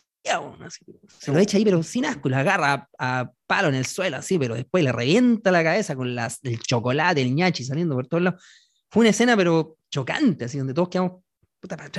se 1.18 1.32
lo 1.32 1.38
echa 1.38 1.56
ahí, 1.56 1.64
pero 1.64 1.82
sin 1.82 2.04
asco, 2.04 2.28
y 2.28 2.30
lo 2.30 2.36
agarra 2.36 2.88
a, 2.98 3.30
palo 3.46 3.68
en 3.68 3.74
el 3.76 3.86
suelo, 3.86 4.18
así, 4.18 4.38
pero 4.38 4.54
después 4.54 4.84
le 4.84 4.92
revienta 4.92 5.50
la 5.50 5.64
cabeza 5.64 5.96
con 5.96 6.14
las, 6.14 6.40
el 6.42 6.60
chocolate, 6.60 7.22
el 7.22 7.34
ñachi 7.34 7.64
saliendo 7.64 7.94
por 7.94 8.06
todos 8.06 8.22
lados. 8.22 8.42
Fue 8.90 9.00
una 9.00 9.10
escena, 9.10 9.36
pero 9.36 9.76
chocante, 9.90 10.44
así, 10.44 10.58
donde 10.58 10.74
todos 10.74 10.88
quedamos 10.88 11.22
puta 11.60 11.76
para 11.76 11.90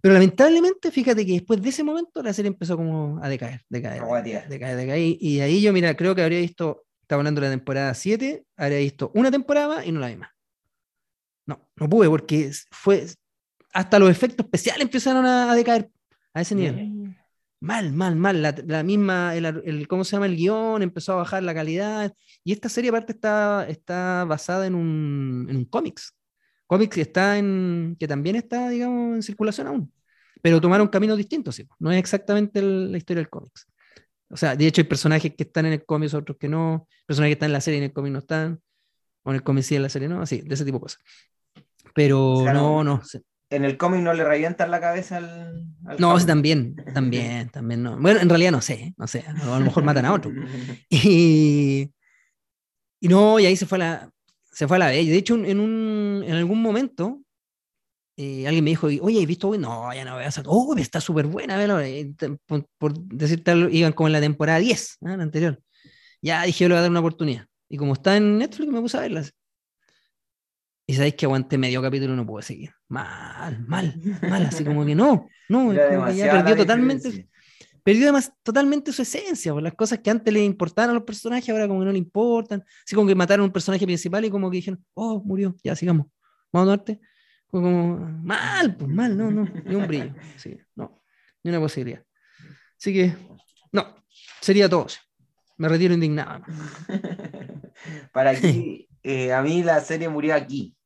Pero 0.00 0.14
lamentablemente, 0.14 0.90
fíjate 0.90 1.24
que 1.26 1.32
después 1.32 1.60
de 1.60 1.68
ese 1.68 1.82
momento 1.82 2.22
la 2.22 2.32
serie 2.32 2.48
empezó 2.48 2.76
como 2.76 3.18
a 3.22 3.28
decaer, 3.28 3.62
decaer, 3.68 4.02
decaer, 4.02 4.48
decaer, 4.48 4.76
decaer, 4.76 5.16
Y 5.20 5.40
ahí 5.40 5.60
yo, 5.60 5.72
mira, 5.72 5.96
creo 5.96 6.14
que 6.14 6.22
habría 6.22 6.40
visto, 6.40 6.84
estaba 7.02 7.20
hablando 7.20 7.40
de 7.40 7.48
la 7.48 7.52
temporada 7.52 7.94
7, 7.94 8.44
habría 8.56 8.78
visto 8.78 9.10
una 9.14 9.30
temporada 9.30 9.84
y 9.84 9.92
no 9.92 10.00
la 10.00 10.08
vi 10.08 10.16
más. 10.16 10.30
No, 11.46 11.60
no 11.76 11.88
pude 11.88 12.08
porque 12.08 12.50
fue, 12.70 13.06
hasta 13.72 13.98
los 13.98 14.10
efectos 14.10 14.44
especiales 14.44 14.82
empezaron 14.82 15.24
a 15.26 15.54
decaer 15.54 15.90
a 16.34 16.40
ese 16.42 16.54
nivel. 16.54 17.16
Mal, 17.60 17.92
mal, 17.92 18.16
mal. 18.16 18.42
La, 18.42 18.82
misma, 18.82 19.34
el, 19.34 19.88
¿cómo 19.88 20.04
se 20.04 20.12
llama? 20.12 20.26
El 20.26 20.36
guion 20.36 20.82
empezó 20.82 21.14
a 21.14 21.16
bajar 21.16 21.42
la 21.42 21.54
calidad. 21.54 22.12
Y 22.44 22.52
esta 22.52 22.68
serie 22.68 22.90
aparte 22.90 23.12
está, 23.12 23.66
está 23.68 24.24
basada 24.24 24.66
en 24.66 24.74
un, 24.74 25.46
en 25.48 25.56
un 25.56 25.64
cómics. 25.64 26.14
Cómics 26.66 26.98
está 26.98 27.38
en, 27.38 27.96
que 27.98 28.08
también 28.08 28.36
está, 28.36 28.68
digamos, 28.68 29.16
en 29.16 29.22
circulación 29.22 29.66
aún. 29.66 29.92
Pero 30.42 30.60
tomaron 30.60 30.88
caminos 30.88 31.16
distintos, 31.16 31.56
¿sí? 31.56 31.66
No 31.78 31.90
es 31.90 31.98
exactamente 31.98 32.60
la 32.62 32.96
historia 32.96 33.20
del 33.20 33.30
cómics. 33.30 33.66
O 34.28 34.36
sea, 34.36 34.56
de 34.56 34.66
hecho 34.66 34.80
hay 34.80 34.86
personajes 34.86 35.34
que 35.34 35.44
están 35.44 35.66
en 35.66 35.74
el 35.74 35.84
cómics, 35.84 36.14
otros 36.14 36.36
que 36.38 36.48
no. 36.48 36.88
Personajes 37.06 37.30
que 37.30 37.36
están 37.36 37.48
en 37.48 37.52
la 37.52 37.60
serie 37.60 37.78
y 37.78 37.82
en 37.82 37.84
el 37.84 37.92
cómic 37.92 38.12
no 38.12 38.18
están. 38.18 38.60
O 39.22 39.30
en 39.30 39.36
el 39.36 39.42
cómic 39.42 39.64
sí 39.64 39.76
en 39.76 39.82
la 39.82 39.88
serie 39.88 40.08
no. 40.08 40.20
Así, 40.20 40.42
de 40.42 40.54
ese 40.54 40.64
tipo 40.64 40.78
de 40.78 40.82
cosas. 40.82 41.00
Pero 41.94 42.44
no, 42.52 42.84
no 42.84 43.02
en 43.50 43.64
el 43.64 43.76
cómic 43.76 44.00
no 44.00 44.12
le 44.12 44.24
revientan 44.24 44.70
la 44.70 44.80
cabeza 44.80 45.18
al. 45.18 45.66
no, 45.98 46.18
también, 46.24 46.76
también, 46.92 47.48
también 47.52 47.82
no. 47.82 47.98
Bueno, 47.98 48.20
en 48.20 48.28
realidad 48.28 48.50
no 48.50 48.60
sé, 48.60 48.94
no 48.96 49.06
sé, 49.06 49.24
a 49.26 49.58
lo 49.58 49.60
mejor 49.60 49.84
matan 49.84 50.06
a 50.06 50.12
otro. 50.12 50.32
Y, 50.90 51.90
y 53.00 53.08
no, 53.08 53.38
y 53.38 53.46
ahí 53.46 53.56
se 53.56 53.66
fue 53.66 53.78
la. 53.78 54.10
Se 54.56 54.66
fue 54.66 54.78
a 54.78 54.80
la 54.80 54.86
B. 54.86 55.04
De 55.04 55.18
hecho, 55.18 55.34
en, 55.34 55.60
un, 55.60 56.24
en 56.26 56.34
algún 56.34 56.62
momento, 56.62 57.20
eh, 58.16 58.46
alguien 58.46 58.64
me 58.64 58.70
dijo, 58.70 58.86
oye, 58.86 59.20
¿has 59.20 59.26
visto? 59.26 59.54
No, 59.58 59.92
ya 59.92 60.02
no 60.02 60.16
hacer. 60.16 60.44
Oh, 60.48 60.74
está 60.78 60.98
súper 60.98 61.26
buena. 61.26 61.62
Eh, 61.86 62.14
por, 62.46 62.66
por 62.78 62.98
decirte 62.98 63.52
iban 63.70 63.92
como 63.92 64.06
en 64.06 64.14
la 64.14 64.20
temporada 64.20 64.58
10, 64.58 64.96
¿no? 65.02 65.14
la 65.14 65.22
anterior. 65.22 65.60
Ya 66.22 66.42
dije, 66.44 66.64
yo 66.64 66.68
le 66.68 66.74
voy 66.74 66.78
a 66.78 66.82
dar 66.82 66.90
una 66.90 67.00
oportunidad. 67.00 67.44
Y 67.68 67.76
como 67.76 67.92
está 67.92 68.16
en 68.16 68.38
Netflix, 68.38 68.72
me 68.72 68.80
puse 68.80 68.96
a 68.96 69.00
verlas. 69.00 69.34
Y 70.86 70.94
sabéis 70.94 71.16
que 71.16 71.26
aguanté 71.26 71.58
medio 71.58 71.82
capítulo 71.82 72.14
y 72.14 72.16
no 72.16 72.24
pude 72.24 72.42
seguir. 72.42 72.70
Mal, 72.88 73.62
mal, 73.66 73.94
mal. 74.22 74.46
Así 74.46 74.64
como 74.64 74.86
que 74.86 74.94
no, 74.94 75.28
no, 75.50 75.70
ya 76.14 76.32
perdió 76.32 76.56
totalmente. 76.56 77.28
Perdió 77.86 78.06
además 78.06 78.32
totalmente 78.42 78.90
su 78.90 79.02
esencia, 79.02 79.52
por 79.52 79.62
las 79.62 79.74
cosas 79.74 80.00
que 80.00 80.10
antes 80.10 80.34
le 80.34 80.42
importaban 80.42 80.90
a 80.90 80.94
los 80.94 81.04
personajes, 81.04 81.48
ahora 81.50 81.68
como 81.68 81.78
que 81.78 81.86
no 81.86 81.92
le 81.92 81.98
importan. 81.98 82.64
Así 82.84 82.96
como 82.96 83.06
que 83.06 83.14
mataron 83.14 83.44
a 83.44 83.46
un 83.46 83.52
personaje 83.52 83.86
principal 83.86 84.24
y 84.24 84.30
como 84.30 84.50
que 84.50 84.56
dijeron, 84.56 84.84
oh, 84.94 85.22
murió, 85.24 85.54
ya 85.62 85.76
sigamos, 85.76 86.08
vamos 86.52 86.66
a 86.66 86.70
darte. 86.70 87.00
Como, 87.46 87.96
mal, 88.24 88.76
pues 88.76 88.90
mal, 88.90 89.16
no, 89.16 89.30
no, 89.30 89.44
ni 89.64 89.76
un 89.76 89.86
brillo. 89.86 90.12
Sí, 90.36 90.58
no, 90.74 91.00
ni 91.44 91.50
una 91.50 91.60
posibilidad. 91.60 92.02
Así 92.76 92.92
que, 92.92 93.14
no, 93.70 94.04
sería 94.40 94.68
todo. 94.68 94.88
Me 95.56 95.68
retiro 95.68 95.94
indignado. 95.94 96.44
Para 98.12 98.30
aquí, 98.30 98.88
eh, 99.04 99.32
a 99.32 99.42
mí 99.42 99.62
la 99.62 99.80
serie 99.80 100.08
murió 100.08 100.34
aquí, 100.34 100.76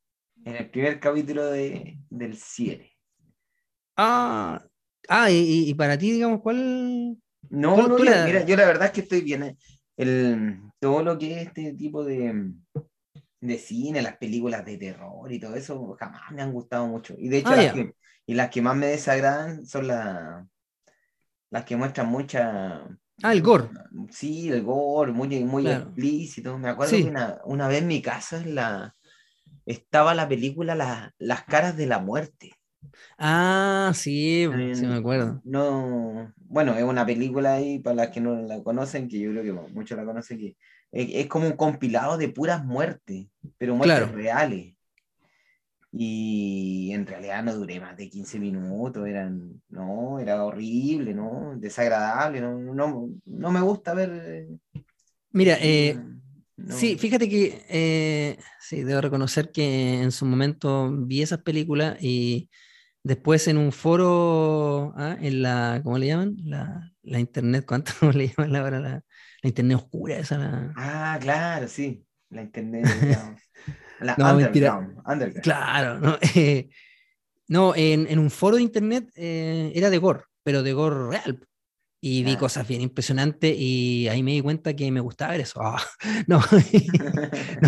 en 0.44 0.54
el 0.54 0.68
primer 0.68 1.00
capítulo 1.00 1.46
de, 1.46 1.98
del 2.10 2.36
7. 2.36 2.92
Ah, 3.96 4.62
ah 5.10 5.30
y, 5.30 5.74
para 5.74 5.98
ti, 5.98 6.12
digamos, 6.12 6.40
¿cuál? 6.40 7.18
No, 7.50 7.88
no, 7.88 7.98
mira, 7.98 8.44
yo 8.44 8.56
la 8.56 8.66
verdad 8.66 8.86
es 8.86 8.92
que 8.92 9.00
estoy 9.02 9.20
bien. 9.22 9.42
Eh. 9.42 9.56
El, 9.96 10.60
todo 10.78 11.02
lo 11.02 11.18
que 11.18 11.34
es 11.34 11.48
este 11.48 11.74
tipo 11.74 12.04
de, 12.04 12.52
de 13.40 13.58
cine, 13.58 14.00
las 14.00 14.16
películas 14.16 14.64
de 14.64 14.78
terror 14.78 15.30
y 15.30 15.38
todo 15.38 15.54
eso, 15.56 15.94
jamás 15.98 16.30
me 16.32 16.40
han 16.40 16.52
gustado 16.52 16.86
mucho. 16.86 17.14
Y 17.18 17.28
de 17.28 17.38
hecho, 17.38 17.50
ah, 17.50 17.56
las, 17.56 17.72
que, 17.74 17.92
y 18.24 18.34
las 18.34 18.48
que 18.48 18.62
más 18.62 18.76
me 18.76 18.86
desagradan 18.86 19.66
son 19.66 19.88
las, 19.88 20.46
las 21.50 21.64
que 21.64 21.76
muestran 21.76 22.08
mucha 22.08 22.86
Ah, 23.22 23.32
el 23.32 23.42
gore. 23.42 23.68
Sí, 24.10 24.48
el 24.48 24.62
gore, 24.62 25.12
muy, 25.12 25.44
muy 25.44 25.68
explícito. 25.68 26.58
Me 26.58 26.70
acuerdo 26.70 26.96
que 26.96 27.12
una, 27.44 27.68
vez 27.68 27.78
en 27.82 27.86
mi 27.86 28.00
casa 28.00 28.42
la, 28.46 28.94
estaba 29.66 30.14
la 30.14 30.28
película 30.28 31.12
Las 31.18 31.44
caras 31.44 31.76
de 31.76 31.86
la 31.86 31.98
muerte. 31.98 32.52
Ah, 33.18 33.92
sí, 33.94 34.48
sí 34.74 34.86
me 34.86 34.94
acuerdo. 34.94 35.40
No, 35.44 36.32
bueno, 36.36 36.74
es 36.74 36.82
una 36.82 37.04
película 37.04 37.54
ahí 37.54 37.78
para 37.78 37.96
las 37.96 38.08
que 38.08 38.20
no 38.20 38.34
la 38.42 38.62
conocen, 38.62 39.08
que 39.08 39.20
yo 39.20 39.30
creo 39.30 39.42
que 39.42 39.72
muchos 39.72 39.96
la 39.96 40.04
conocen, 40.04 40.38
que 40.38 40.56
es, 40.92 41.26
como 41.26 41.46
un 41.46 41.56
compilado 41.56 42.16
de 42.16 42.28
puras 42.28 42.64
muertes, 42.64 43.26
pero 43.58 43.74
muertes 43.74 44.10
reales. 44.10 44.74
Y 45.92 46.92
en 46.92 47.04
realidad 47.04 47.42
no 47.42 47.54
duré 47.54 47.80
más 47.80 47.96
de 47.96 48.08
15 48.08 48.38
minutos, 48.38 49.06
eran, 49.06 49.60
no, 49.68 50.20
era 50.20 50.44
horrible, 50.44 51.14
¿no? 51.14 51.54
Desagradable, 51.56 52.40
no, 52.40 52.58
no, 52.58 53.10
no 53.24 53.50
me 53.50 53.60
gusta 53.60 53.92
ver. 53.92 54.46
Mira, 55.32 55.58
eh, 55.60 55.98
sí, 56.68 56.96
fíjate 56.96 57.28
que 57.28 57.64
eh, 57.68 58.38
sí, 58.60 58.82
debo 58.84 59.00
reconocer 59.00 59.50
que 59.50 60.00
en 60.00 60.12
su 60.12 60.26
momento 60.26 60.90
vi 60.92 61.22
esas 61.22 61.42
películas 61.42 61.96
y 62.00 62.48
después 63.02 63.48
en 63.48 63.58
un 63.58 63.72
foro, 63.72 64.92
¿ah? 64.96 65.16
en 65.20 65.42
la, 65.42 65.80
¿cómo 65.82 65.98
le 65.98 66.06
llaman? 66.06 66.36
La, 66.44 66.92
la 67.02 67.20
internet, 67.20 67.64
¿cuánto 67.66 67.92
le 68.12 68.28
llaman 68.28 68.56
ahora? 68.56 68.80
La, 68.80 69.04
la 69.42 69.48
internet 69.48 69.76
oscura, 69.78 70.18
esa. 70.18 70.38
La... 70.38 70.72
Ah, 70.76 71.18
claro, 71.20 71.68
sí, 71.68 72.04
la 72.30 72.42
internet, 72.42 72.86
digamos. 73.00 73.40
no, 74.18 74.34
mentira. 74.34 74.88
Claro, 75.42 75.98
no, 75.98 76.18
eh, 76.34 76.68
no 77.48 77.74
en, 77.74 78.06
en, 78.08 78.18
un 78.18 78.30
foro 78.30 78.56
de 78.56 78.62
internet 78.62 79.10
eh, 79.16 79.72
era 79.74 79.90
de 79.90 79.98
gore, 79.98 80.24
pero 80.42 80.62
de 80.62 80.72
gore 80.72 81.08
real. 81.08 81.46
Y 82.02 82.22
vi 82.24 82.36
cosas 82.36 82.66
bien 82.66 82.80
impresionantes 82.80 83.54
y 83.58 84.08
ahí 84.08 84.22
me 84.22 84.32
di 84.32 84.40
cuenta 84.40 84.74
que 84.74 84.90
me 84.90 85.00
gustaba 85.00 85.32
ver 85.32 85.42
eso. 85.42 85.60
Ah, 85.62 85.82
no, 86.26 86.40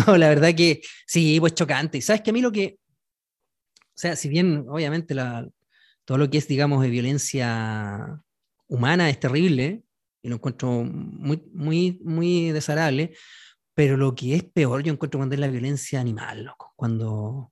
no, 0.07 0.17
la 0.17 0.27
verdad 0.29 0.55
que 0.55 0.81
sí, 1.05 1.39
pues 1.39 1.53
chocante. 1.53 1.99
Y 1.99 2.01
sabes 2.01 2.23
que 2.23 2.31
a 2.31 2.33
mí 2.33 2.41
lo 2.41 2.51
que, 2.51 2.79
o 3.95 3.97
sea, 3.97 4.15
si 4.15 4.29
bien 4.29 4.65
obviamente 4.69 5.13
la, 5.13 5.47
todo 6.05 6.17
lo 6.17 6.29
que 6.29 6.39
es, 6.39 6.47
digamos, 6.47 6.81
de 6.81 6.89
violencia 6.89 8.21
humana 8.67 9.09
es 9.09 9.19
terrible 9.19 9.83
y 10.21 10.29
lo 10.29 10.35
encuentro 10.35 10.83
muy, 10.83 11.43
muy, 11.53 11.99
muy 12.03 12.51
desagradable, 12.51 13.15
pero 13.73 13.97
lo 13.97 14.15
que 14.15 14.35
es 14.35 14.43
peor, 14.43 14.83
yo 14.83 14.93
encuentro 14.93 15.19
cuando 15.19 15.35
es 15.35 15.41
la 15.41 15.47
violencia 15.47 15.99
animal, 15.99 16.45
loco. 16.45 16.73
Cuando 16.75 17.51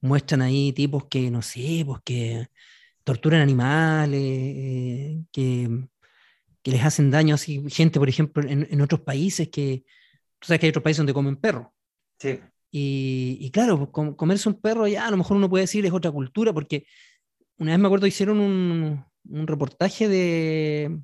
muestran 0.00 0.42
ahí 0.42 0.72
tipos 0.72 1.06
que, 1.06 1.30
no 1.30 1.42
sé, 1.42 1.84
pues 1.86 2.00
que 2.04 2.48
torturan 3.04 3.40
animales, 3.40 4.20
eh, 4.22 5.24
que, 5.32 5.88
les 6.64 6.84
hacen 6.84 7.10
daño 7.10 7.34
así. 7.34 7.64
Gente, 7.70 7.98
por 7.98 8.08
ejemplo, 8.08 8.42
en, 8.48 8.68
en, 8.70 8.80
otros 8.80 9.00
países 9.00 9.48
que. 9.48 9.84
Tú 10.38 10.46
sabes 10.48 10.60
que 10.60 10.66
hay 10.66 10.70
otros 10.70 10.84
países 10.84 10.98
donde 10.98 11.14
comen 11.14 11.36
perro. 11.36 11.74
Sí. 12.18 12.40
Y, 12.74 13.36
y 13.38 13.50
claro, 13.50 13.90
pues, 13.92 14.16
comerse 14.16 14.48
un 14.48 14.58
perro 14.60 14.88
ya 14.88 15.06
a 15.06 15.10
lo 15.10 15.18
mejor 15.18 15.36
uno 15.36 15.50
puede 15.50 15.64
decir 15.64 15.84
es 15.84 15.92
otra 15.92 16.10
cultura, 16.10 16.54
porque 16.54 16.86
una 17.58 17.72
vez 17.72 17.78
me 17.78 17.86
acuerdo 17.86 18.06
hicieron 18.06 18.40
un, 18.40 19.04
un 19.28 19.46
reportaje 19.46 20.08
de. 20.08 20.98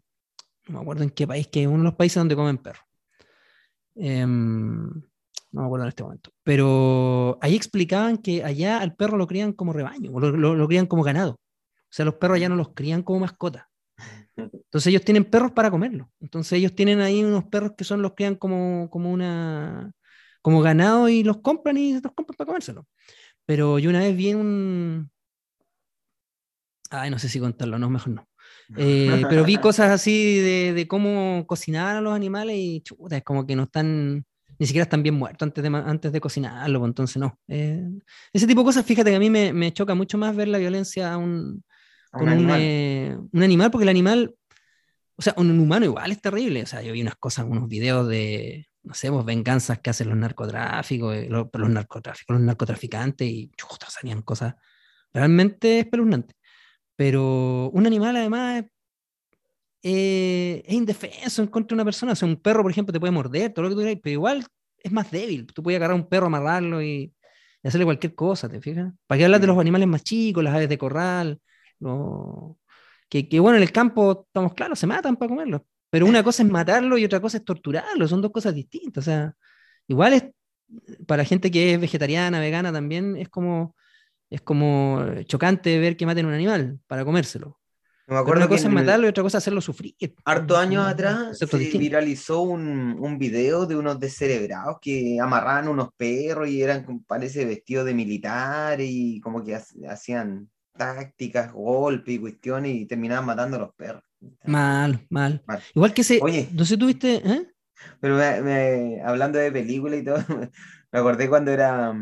No 0.66 0.74
me 0.74 0.80
acuerdo 0.80 1.04
en 1.04 1.10
qué 1.10 1.26
país, 1.26 1.46
que 1.48 1.62
es 1.62 1.68
uno 1.68 1.78
de 1.78 1.84
los 1.84 1.94
países 1.94 2.16
donde 2.16 2.36
comen 2.36 2.58
perro 2.58 2.80
Em, 3.94 4.90
no 5.50 5.60
me 5.60 5.64
acuerdo 5.64 5.84
en 5.84 5.88
este 5.88 6.02
momento. 6.04 6.30
Pero 6.44 7.38
ahí 7.42 7.56
explicaban 7.56 8.18
que 8.18 8.44
allá 8.44 8.78
al 8.78 8.94
perro 8.94 9.16
lo 9.16 9.26
crían 9.26 9.52
como 9.52 9.72
rebaño, 9.72 10.18
lo, 10.18 10.30
lo, 10.36 10.68
crían 10.68 10.86
como 10.86 11.02
ganado. 11.02 11.32
O 11.32 11.90
sea, 11.90 12.04
los 12.04 12.14
perros 12.14 12.36
allá 12.36 12.48
no 12.48 12.56
los 12.56 12.70
crían 12.74 13.02
como 13.02 13.20
mascota. 13.20 13.68
Entonces 14.36 14.86
ellos 14.88 15.04
tienen 15.04 15.24
perros 15.24 15.52
para 15.52 15.70
comerlo. 15.70 16.10
Entonces 16.20 16.52
ellos 16.52 16.74
tienen 16.74 17.00
ahí 17.00 17.24
unos 17.24 17.44
perros 17.46 17.72
que 17.76 17.84
son 17.84 18.02
los 18.02 18.14
crían 18.14 18.36
como, 18.36 18.88
como 18.90 19.10
una 19.12 19.92
como 20.42 20.60
ganado 20.62 21.08
y 21.08 21.22
los 21.22 21.38
compran 21.38 21.76
y 21.76 21.94
los 21.94 22.12
compran 22.12 22.36
para 22.36 22.46
comérselo. 22.46 22.86
Pero 23.46 23.78
yo 23.78 23.90
una 23.90 24.00
vez 24.00 24.16
vi 24.16 24.34
un 24.34 25.10
ay, 26.90 27.10
no 27.10 27.18
sé 27.18 27.28
si 27.28 27.40
contarlo, 27.40 27.78
no, 27.78 27.90
mejor 27.90 28.14
no. 28.14 28.28
Eh, 28.76 29.22
pero 29.28 29.44
vi 29.44 29.56
cosas 29.60 29.90
así 29.90 30.38
de, 30.38 30.72
de, 30.72 30.88
cómo 30.88 31.46
cocinar 31.46 31.96
a 31.96 32.00
los 32.00 32.14
animales 32.14 32.56
y 32.58 32.80
chuta, 32.80 33.16
es 33.16 33.24
como 33.24 33.46
que 33.46 33.56
no 33.56 33.64
están, 33.64 34.24
ni 34.58 34.66
siquiera 34.66 34.84
están 34.84 35.02
bien 35.02 35.14
muertos 35.14 35.46
antes 35.46 35.62
de, 35.62 35.68
antes 35.68 36.12
de 36.12 36.20
cocinarlo, 36.20 36.80
pues, 36.80 36.88
entonces 36.90 37.16
no. 37.18 37.38
Eh, 37.48 37.84
ese 38.32 38.46
tipo 38.46 38.62
de 38.62 38.66
cosas, 38.66 38.84
fíjate 38.84 39.10
que 39.10 39.16
a 39.16 39.20
mí 39.20 39.30
me, 39.30 39.52
me 39.52 39.72
choca 39.72 39.94
mucho 39.94 40.18
más 40.18 40.34
ver 40.34 40.48
la 40.48 40.58
violencia 40.58 41.12
a 41.12 41.18
un, 41.18 41.62
un, 42.12 42.28
animal. 42.28 42.60
Eh, 42.60 43.16
un, 43.32 43.42
animal. 43.42 43.70
porque 43.70 43.84
el 43.84 43.90
animal, 43.90 44.34
o 45.16 45.22
sea, 45.22 45.34
un 45.36 45.58
humano 45.58 45.84
igual 45.84 46.10
es 46.10 46.20
terrible, 46.20 46.62
o 46.62 46.66
sea, 46.66 46.82
yo 46.82 46.92
vi 46.92 47.02
unas 47.02 47.16
cosas, 47.16 47.46
unos 47.48 47.68
videos 47.68 48.08
de, 48.08 48.66
no 48.88 48.94
sé, 48.94 49.10
pues, 49.12 49.24
venganzas 49.26 49.80
que 49.80 49.90
hacen 49.90 50.08
los 50.08 50.16
narcotráficos, 50.16 51.14
los, 51.28 51.48
los 51.52 51.70
narcotráficos, 51.70 52.36
los 52.36 52.44
narcotraficantes 52.44 53.28
y 53.28 53.50
chuta, 53.56 53.90
salían 53.90 54.22
cosas 54.22 54.54
realmente 55.12 55.80
espeluznantes. 55.80 56.34
Pero 56.96 57.70
un 57.70 57.86
animal 57.86 58.16
además 58.16 58.64
eh, 59.82 60.62
es 60.66 60.74
indefenso 60.74 61.42
en 61.42 61.48
contra 61.48 61.74
de 61.74 61.82
una 61.82 61.84
persona. 61.84 62.12
O 62.12 62.16
sea, 62.16 62.26
un 62.28 62.36
perro, 62.40 62.62
por 62.62 62.70
ejemplo, 62.72 62.92
te 62.92 63.00
puede 63.00 63.12
morder, 63.12 63.52
todo 63.52 63.64
lo 63.64 63.68
que 63.68 63.74
tú 63.74 63.80
quieras, 63.82 64.00
pero 64.02 64.12
igual 64.14 64.46
es 64.78 64.92
más 64.92 65.10
débil. 65.10 65.46
Tú 65.46 65.62
puedes 65.62 65.78
agarrar 65.78 65.92
a 65.92 66.00
un 66.00 66.08
perro, 66.08 66.26
amarrarlo 66.26 66.82
y, 66.82 67.12
hacerle 67.62 67.84
cualquier 67.84 68.14
cosa, 68.14 68.48
¿te 68.48 68.60
fijas? 68.62 68.92
¿Para 69.06 69.18
qué 69.18 69.24
hablar 69.26 69.40
de 69.40 69.48
los 69.48 69.58
animales 69.58 69.88
más 69.88 70.02
chicos, 70.04 70.42
las 70.42 70.54
aves 70.54 70.68
de 70.70 70.78
corral? 70.78 71.40
Que, 73.08 73.28
que, 73.28 73.40
bueno, 73.40 73.56
en 73.58 73.62
el 73.62 73.72
campo, 73.72 74.24
estamos 74.26 74.54
claros, 74.54 74.78
se 74.78 74.86
matan 74.86 75.16
para 75.16 75.28
comerlo. 75.28 75.66
Pero 75.90 76.06
una 76.06 76.22
cosa 76.22 76.42
es 76.42 76.48
matarlo 76.48 76.98
y 76.98 77.04
otra 77.04 77.20
cosa 77.20 77.38
es 77.38 77.44
torturarlo. 77.44 78.06
Son 78.08 78.20
dos 78.20 78.30
cosas 78.30 78.54
distintas. 78.54 79.02
O 79.02 79.04
sea, 79.04 79.34
igual 79.86 80.12
es, 80.14 80.24
para 81.06 81.24
gente 81.24 81.50
que 81.50 81.74
es 81.74 81.80
vegetariana, 81.80 82.40
vegana 82.40 82.72
también, 82.72 83.16
es 83.16 83.28
como 83.28 83.74
es 84.30 84.42
como 84.42 85.02
chocante 85.24 85.78
ver 85.78 85.96
que 85.96 86.06
maten 86.06 86.26
un 86.26 86.34
animal 86.34 86.78
para 86.86 87.04
comérselo. 87.04 87.58
me 88.06 88.16
acuerdo 88.16 88.42
una 88.42 88.48
cosa 88.48 88.68
es 88.68 88.74
matarlo 88.74 89.06
y 89.06 89.10
otra 89.10 89.22
cosa 89.22 89.38
es 89.38 89.44
hacerlo 89.44 89.60
sufrir. 89.60 89.94
Harto 90.24 90.56
años 90.56 90.86
atrás 90.86 91.38
se 91.38 91.78
viralizó 91.78 92.42
un, 92.42 92.96
un, 92.98 93.18
video 93.18 93.66
de 93.66 93.76
unos 93.76 93.98
descerebrados 93.98 94.78
que 94.80 95.18
amarraban 95.20 95.68
unos 95.68 95.90
perros 95.96 96.48
y 96.48 96.62
eran, 96.62 96.84
parece, 97.06 97.44
vestidos 97.44 97.86
de 97.86 97.94
militares 97.94 98.88
y 98.90 99.20
como 99.20 99.42
que 99.42 99.54
hacían 99.54 100.50
tácticas, 100.76 101.52
golpes 101.52 102.14
y 102.14 102.18
cuestiones 102.18 102.74
y 102.74 102.86
terminaban 102.86 103.24
matando 103.24 103.56
a 103.56 103.60
los 103.60 103.74
perros. 103.74 104.02
Mal, 104.44 105.06
mal. 105.10 105.44
Igual 105.74 105.94
que 105.94 106.02
ese. 106.02 106.18
Oye. 106.22 106.48
No 106.52 106.64
sé, 106.64 106.76
tuviste. 106.76 107.16
¿eh? 107.16 107.48
Pero 108.00 108.18
hablando 109.04 109.38
de 109.38 109.52
películas 109.52 110.00
y 110.00 110.04
todo, 110.04 110.18
me 110.92 110.98
acordé 110.98 111.28
cuando 111.28 111.52
era, 111.52 111.94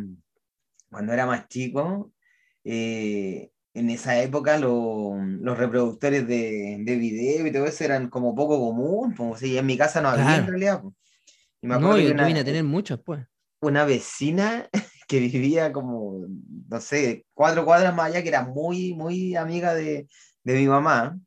cuando 0.91 1.12
era 1.12 1.27
más 1.27 1.49
chico, 1.49 2.12
eh, 2.64 3.51
en 3.75 3.91
esa 3.91 4.21
época 4.23 4.59
los 4.59 5.59
reproductores 5.59 6.27
de, 6.27 6.79
de, 6.81 6.97
video 6.97 7.47
y 7.47 7.53
todo 7.53 7.67
eso 7.67 7.85
eran 7.85 8.09
como 8.09 8.35
poco 8.35 8.59
común, 8.59 9.14
como 9.14 9.37
si 9.37 9.59
en 9.59 9.67
mi 9.67 9.77
casa 9.77 10.01
no 10.01 10.09
había 10.09 10.37
en 10.37 10.47
realidad. 10.47 10.83
Y 11.61 11.67
me 11.67 11.79
no, 11.79 11.99
yo 11.99 12.14
vine 12.14 12.41
a 12.41 12.45
tener 12.45 12.64
muchos 12.64 13.01
pues. 13.05 13.25
una 13.61 13.85
vecina 13.85 14.69
que 15.09 15.21
vivía 15.21 15.73
como, 15.73 16.27
no 16.69 16.81
sé, 16.81 17.27
cuatro 17.35 17.67
cuadras 17.67 17.95
más 17.95 18.07
allá, 18.07 18.23
que 18.23 18.29
era 18.29 18.45
muy, 18.45 18.95
muy 18.95 19.37
amiga 19.37 19.75
de, 19.75 20.09
de 20.43 20.55
mi 20.55 20.67
mamá. 20.67 21.19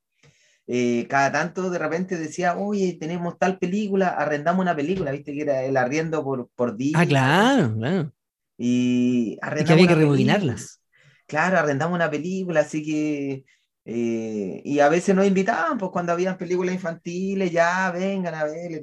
Eh, 0.71 1.07
cada 1.09 1.31
tanto 1.31 1.71
de 1.71 1.79
repente 1.79 2.15
decía, 2.15 2.55
oye, 2.55 2.95
tenemos 2.99 3.39
tal 3.39 3.57
película, 3.57 4.09
arrendamos 4.09 4.61
una 4.61 4.75
película, 4.75 5.09
viste 5.09 5.33
que 5.33 5.41
era 5.41 5.63
el 5.63 5.75
arriendo 5.75 6.23
por, 6.23 6.47
por 6.49 6.77
día. 6.77 6.95
Ah, 6.95 7.07
claro, 7.07 7.75
claro. 7.75 8.13
Y 8.55 9.39
arrendamos. 9.41 9.67
que 9.67 9.73
había 9.73 9.87
que 9.87 9.95
rebobinarlas. 9.95 10.79
Claro, 11.25 11.57
arrendamos 11.57 11.95
una 11.95 12.11
película, 12.11 12.59
así 12.59 12.83
que. 12.85 13.45
Eh, 13.83 14.61
y 14.63 14.79
a 14.79 14.89
veces 14.89 15.15
nos 15.15 15.25
invitaban, 15.25 15.79
pues 15.79 15.89
cuando 15.91 16.11
habían 16.11 16.37
películas 16.37 16.75
infantiles, 16.75 17.51
ya 17.51 17.89
vengan 17.89 18.35
a 18.35 18.43
ver 18.43 18.71
y. 18.71 18.79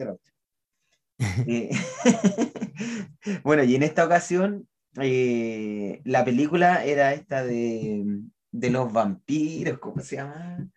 Eh, 1.46 1.70
bueno, 3.44 3.62
y 3.62 3.76
en 3.76 3.84
esta 3.84 4.04
ocasión, 4.04 4.68
la 4.92 6.24
película 6.24 6.84
era 6.84 7.14
esta 7.14 7.44
de, 7.44 8.04
de 8.50 8.70
los 8.70 8.92
vampiros, 8.92 9.78
¿cómo 9.78 10.02
se 10.02 10.16
llama? 10.16 10.68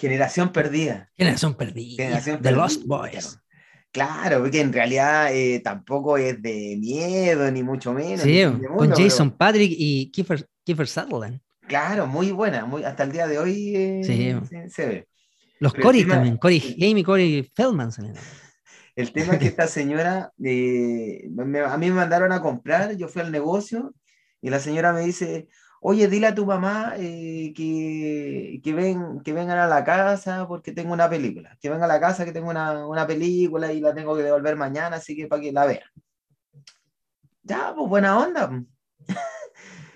Generación 0.00 0.50
Perdida. 0.50 1.10
Generación 1.16 1.54
Perdida. 1.54 2.20
The 2.40 2.52
Lost 2.52 2.84
Boys. 2.86 3.38
Claro, 3.92 4.40
porque 4.40 4.60
en 4.60 4.72
realidad 4.72 5.34
eh, 5.34 5.60
tampoco 5.62 6.16
es 6.16 6.40
de 6.40 6.76
miedo, 6.78 7.50
ni 7.50 7.62
mucho 7.62 7.92
menos. 7.92 8.20
Sí, 8.20 8.42
con 8.76 8.90
Jason 8.92 9.32
Patrick 9.32 9.72
y 9.76 10.10
Kiefer, 10.10 10.48
Kiefer, 10.64 10.86
Sutherland. 10.86 11.40
Claro, 11.66 12.06
muy 12.06 12.30
buena, 12.30 12.64
muy, 12.64 12.82
hasta 12.84 13.02
el 13.02 13.12
día 13.12 13.26
de 13.26 13.38
hoy 13.38 13.76
eh, 13.76 14.00
sí. 14.04 14.70
se, 14.70 14.86
ve. 14.86 15.08
Los 15.58 15.74
Cory 15.74 16.04
también, 16.04 16.36
Cory 16.36 16.76
Haim 16.80 16.98
y 16.98 17.04
Cory 17.04 17.52
Feldman. 17.54 17.90
El 18.96 19.12
tema 19.12 19.34
es 19.34 19.38
que 19.38 19.46
esta 19.46 19.66
señora, 19.66 20.32
eh, 20.42 21.28
a 21.66 21.78
mí 21.78 21.86
me 21.88 21.94
mandaron 21.94 22.32
a 22.32 22.42
comprar, 22.42 22.96
yo 22.96 23.08
fui 23.08 23.22
al 23.22 23.32
negocio 23.32 23.94
y 24.42 24.50
la 24.50 24.58
señora 24.58 24.92
me 24.92 25.00
dice, 25.02 25.48
oye, 25.80 26.08
dile 26.08 26.28
a 26.28 26.34
tu 26.34 26.46
mamá 26.46 26.94
eh, 26.98 27.52
que, 27.56 28.60
que, 28.62 28.72
ven, 28.72 29.20
que 29.22 29.32
vengan 29.32 29.58
a 29.58 29.66
la 29.66 29.84
casa 29.84 30.46
porque 30.46 30.72
tengo 30.72 30.92
una 30.92 31.08
película, 31.08 31.56
que 31.60 31.70
venga 31.70 31.86
a 31.86 31.88
la 31.88 32.00
casa 32.00 32.24
que 32.24 32.32
tengo 32.32 32.50
una, 32.50 32.86
una 32.86 33.06
película 33.06 33.72
y 33.72 33.80
la 33.80 33.94
tengo 33.94 34.16
que 34.16 34.22
devolver 34.22 34.56
mañana, 34.56 34.96
así 34.96 35.16
que 35.16 35.26
para 35.26 35.42
que 35.42 35.52
la 35.52 35.66
vean. 35.66 35.82
Ya, 37.42 37.72
pues 37.74 37.88
buena 37.88 38.18
onda. 38.18 38.62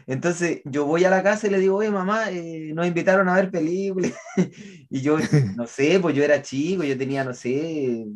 Entonces 0.06 0.60
yo 0.64 0.86
voy 0.86 1.04
a 1.04 1.10
la 1.10 1.22
casa 1.22 1.46
y 1.46 1.50
le 1.50 1.58
digo, 1.58 1.76
oye 1.76 1.90
mamá, 1.90 2.30
eh, 2.30 2.72
nos 2.74 2.86
invitaron 2.86 3.28
a 3.28 3.34
ver 3.34 3.50
películas. 3.50 4.12
y 4.90 5.00
yo, 5.00 5.18
no 5.56 5.66
sé, 5.66 5.98
pues 6.00 6.14
yo 6.16 6.24
era 6.24 6.42
chico, 6.42 6.82
yo 6.82 6.96
tenía, 6.96 7.24
no 7.24 7.34
sé, 7.34 8.06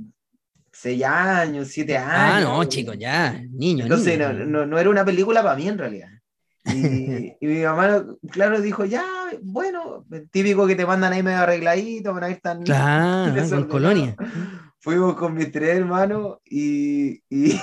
seis 0.73 1.05
años, 1.05 1.69
siete 1.69 1.97
años. 1.97 2.49
Ah, 2.49 2.57
no, 2.57 2.65
chico, 2.65 2.95
ya, 2.95 3.43
niño. 3.51 3.85
Entonces 3.85 4.19
No, 4.19 4.33
no, 4.33 4.67
no, 4.67 4.79
era 4.79 4.91
una 4.91 5.05
película 5.05 5.43
para 5.43 5.57
mí 5.57 5.69
en 5.69 5.79
realidad. 5.79 6.09
Y, 6.75 7.47
mi 7.47 7.63
mamá, 7.63 8.05
claro, 8.31 8.61
dijo, 8.61 8.85
ya, 8.85 9.05
bueno, 9.43 10.05
típico 10.31 10.67
que 10.67 10.77
te 10.77 10.87
mandan 10.87 11.13
ahí 11.13 11.23
medio 11.23 11.39
arregladito, 11.39 12.13
para 12.13 12.31
ir 12.31 12.41
tan... 12.41 12.63
Claro, 12.63 13.37
en 13.57 13.65
colonia. 13.65 14.17
Fuimos 14.81 15.15
con 15.15 15.35
mis 15.35 15.51
tres 15.51 15.77
hermanos 15.77 16.39
y, 16.45 17.23
y, 17.29 17.59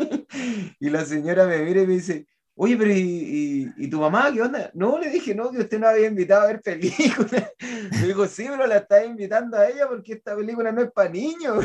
y 0.80 0.90
la 0.90 1.04
señora 1.04 1.46
me 1.46 1.58
mira 1.62 1.82
y 1.82 1.86
me 1.86 1.94
dice, 1.94 2.26
Oye, 2.60 2.76
pero 2.76 2.90
¿y, 2.90 3.72
y, 3.76 3.88
tu 3.88 4.00
mamá 4.00 4.32
qué 4.34 4.42
onda? 4.42 4.68
No, 4.74 4.98
le 4.98 5.10
dije, 5.10 5.32
no, 5.32 5.52
que 5.52 5.58
usted 5.58 5.78
no 5.78 5.86
había 5.86 6.08
invitado 6.08 6.42
a 6.42 6.46
ver 6.48 6.60
películas. 6.60 7.52
Me 7.92 8.08
dijo, 8.08 8.26
sí, 8.26 8.46
pero 8.50 8.66
la 8.66 8.78
está 8.78 9.04
invitando 9.04 9.56
a 9.56 9.68
ella 9.68 9.86
porque 9.86 10.14
esta 10.14 10.34
película 10.34 10.72
no 10.72 10.82
es 10.82 10.90
para 10.90 11.08
niños. 11.08 11.64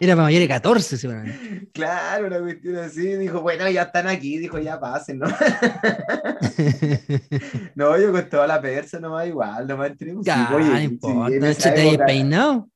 Era 0.00 0.16
para 0.16 0.24
mayores 0.24 0.48
de 0.48 0.54
14, 0.54 0.96
seguramente. 0.96 1.68
Claro, 1.72 2.26
una 2.26 2.40
cuestión 2.40 2.76
así. 2.78 3.14
Dijo, 3.14 3.40
bueno, 3.40 3.70
ya 3.70 3.82
están 3.82 4.08
aquí. 4.08 4.38
Dijo, 4.38 4.58
ya 4.58 4.80
pasen, 4.80 5.20
¿no? 5.20 5.28
no, 7.76 8.00
yo 8.00 8.10
con 8.10 8.28
toda 8.28 8.48
la 8.48 8.60
persa 8.60 8.98
nomás 8.98 9.28
igual, 9.28 9.68
nomás 9.68 9.90
entremos. 9.90 10.26
Ya, 10.26 10.50
no 10.50 10.80
importa. 10.80 11.36
¿No 11.38 11.54
te 11.54 11.68
habías 11.68 11.98
peinado? 11.98 12.71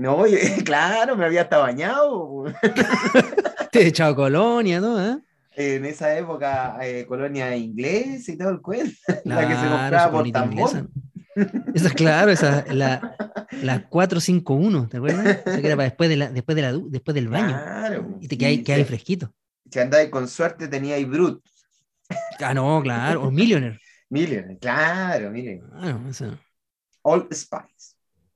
No, 0.00 0.24
claro, 0.64 1.14
me 1.14 1.26
había 1.26 1.42
hasta 1.42 1.58
bañado. 1.58 2.44
Te 3.70 3.82
he 3.82 3.86
echado 3.88 4.16
colonia, 4.16 4.80
¿no? 4.80 4.98
¿Eh? 4.98 5.18
En 5.54 5.84
esa 5.84 6.16
época, 6.16 6.78
eh, 6.80 7.04
colonia 7.06 7.54
inglesa 7.54 8.32
y 8.32 8.38
todo 8.38 8.48
el 8.48 8.62
cuento. 8.62 8.96
la 9.24 9.46
que 9.46 9.54
se 9.54 9.68
compraba 9.68 10.10
por 10.10 10.30
tambor. 10.30 10.88
Esa 11.74 11.88
es 11.88 11.92
claro, 11.92 12.30
esa, 12.30 12.64
la, 12.72 13.14
la 13.62 13.86
451, 13.90 14.88
¿te 14.88 14.96
acuerdas? 14.96 15.26
Esa 15.44 15.60
que 15.60 15.66
era 15.66 15.76
para 15.76 15.88
después, 15.90 16.08
de 16.08 16.16
la, 16.16 16.30
después, 16.30 16.56
de 16.56 16.62
la, 16.62 16.72
después 16.72 17.14
del 17.14 17.28
baño. 17.28 17.48
Claro. 17.48 18.18
Y 18.22 18.28
te 18.28 18.38
quedas 18.38 18.78
ahí 18.78 18.84
fresquito. 18.84 19.34
Si 19.70 19.78
andáis 19.80 20.08
con 20.08 20.26
suerte, 20.28 20.66
tenía 20.66 20.94
ahí 20.94 21.04
Brut. 21.04 21.44
Ah, 22.38 22.54
no, 22.54 22.80
claro. 22.82 23.24
O 23.24 23.30
Millionaire. 23.30 23.78
Millionaire, 24.08 24.58
claro, 24.58 25.30
miren. 25.30 25.60
Claro, 25.60 26.00
eso. 26.08 26.38
All 27.02 27.28
Spice. 27.30 27.79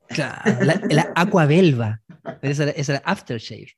Claro, 0.09 0.65
la, 0.65 0.81
la 0.89 1.13
Aqua 1.15 1.47
Belva. 1.47 2.01
Esa 2.43 2.65
era, 2.71 3.03
Aftershave. 3.05 3.77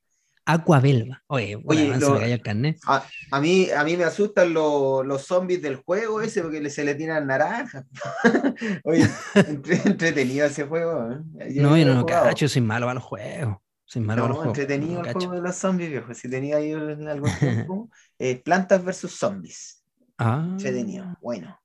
Aquabelva. 0.48 1.24
Oye, 1.26 1.60
Oye 1.64 1.88
me 1.88 1.98
cayó 1.98 2.20
el 2.20 2.40
carnet. 2.40 2.78
A, 2.86 3.40
mí, 3.40 3.68
a 3.70 3.82
mí 3.82 3.96
me 3.96 4.04
asustan 4.04 4.54
los 4.54 5.22
zombies 5.22 5.60
del 5.60 5.74
juego 5.74 6.22
ese 6.22 6.40
porque 6.40 6.70
se 6.70 6.84
le 6.84 6.94
tiran 6.94 7.26
naranjas. 7.26 7.84
Oye, 8.84 9.08
entretenido 9.34 10.46
ese 10.46 10.64
juego. 10.64 11.10
¿eh? 11.10 11.50
no, 11.56 11.76
yo 11.76 11.84
no, 11.84 11.94
no 11.94 12.06
cacho, 12.06 12.48
soy 12.48 12.62
malo 12.62 12.88
a 12.88 12.94
los 12.94 13.02
juegos. 13.02 13.56
Soy 13.84 14.02
malo 14.02 14.24
a 14.24 14.28
los 14.28 14.36
juegos. 14.36 14.58
entretenido 14.58 15.04
el 15.04 15.12
juego 15.12 15.32
de 15.32 15.40
los 15.40 15.56
zombies, 15.56 15.90
viejo. 15.90 16.14
Si 16.14 16.30
tenía 16.30 16.58
ahí 16.58 16.72
algún 16.72 17.30
tiempo. 17.40 17.90
Eh, 18.18 18.36
plantas 18.36 18.84
versus 18.84 19.18
zombies. 19.18 19.82
Ah. 20.16 20.46
Entretenido, 20.48 21.16
bueno. 21.20 21.60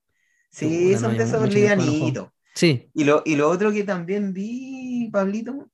Sí, 0.49 0.97
son 0.97 1.15
de 1.17 1.23
esos 1.23 1.53
livianitos. 1.53 2.29
Sí. 2.53 2.89
Y 2.93 3.03
lo, 3.03 3.23
y 3.25 3.35
lo 3.35 3.49
otro 3.49 3.71
que 3.71 3.83
también 3.83 4.33
vi, 4.33 5.09
Pablito, 5.11 5.69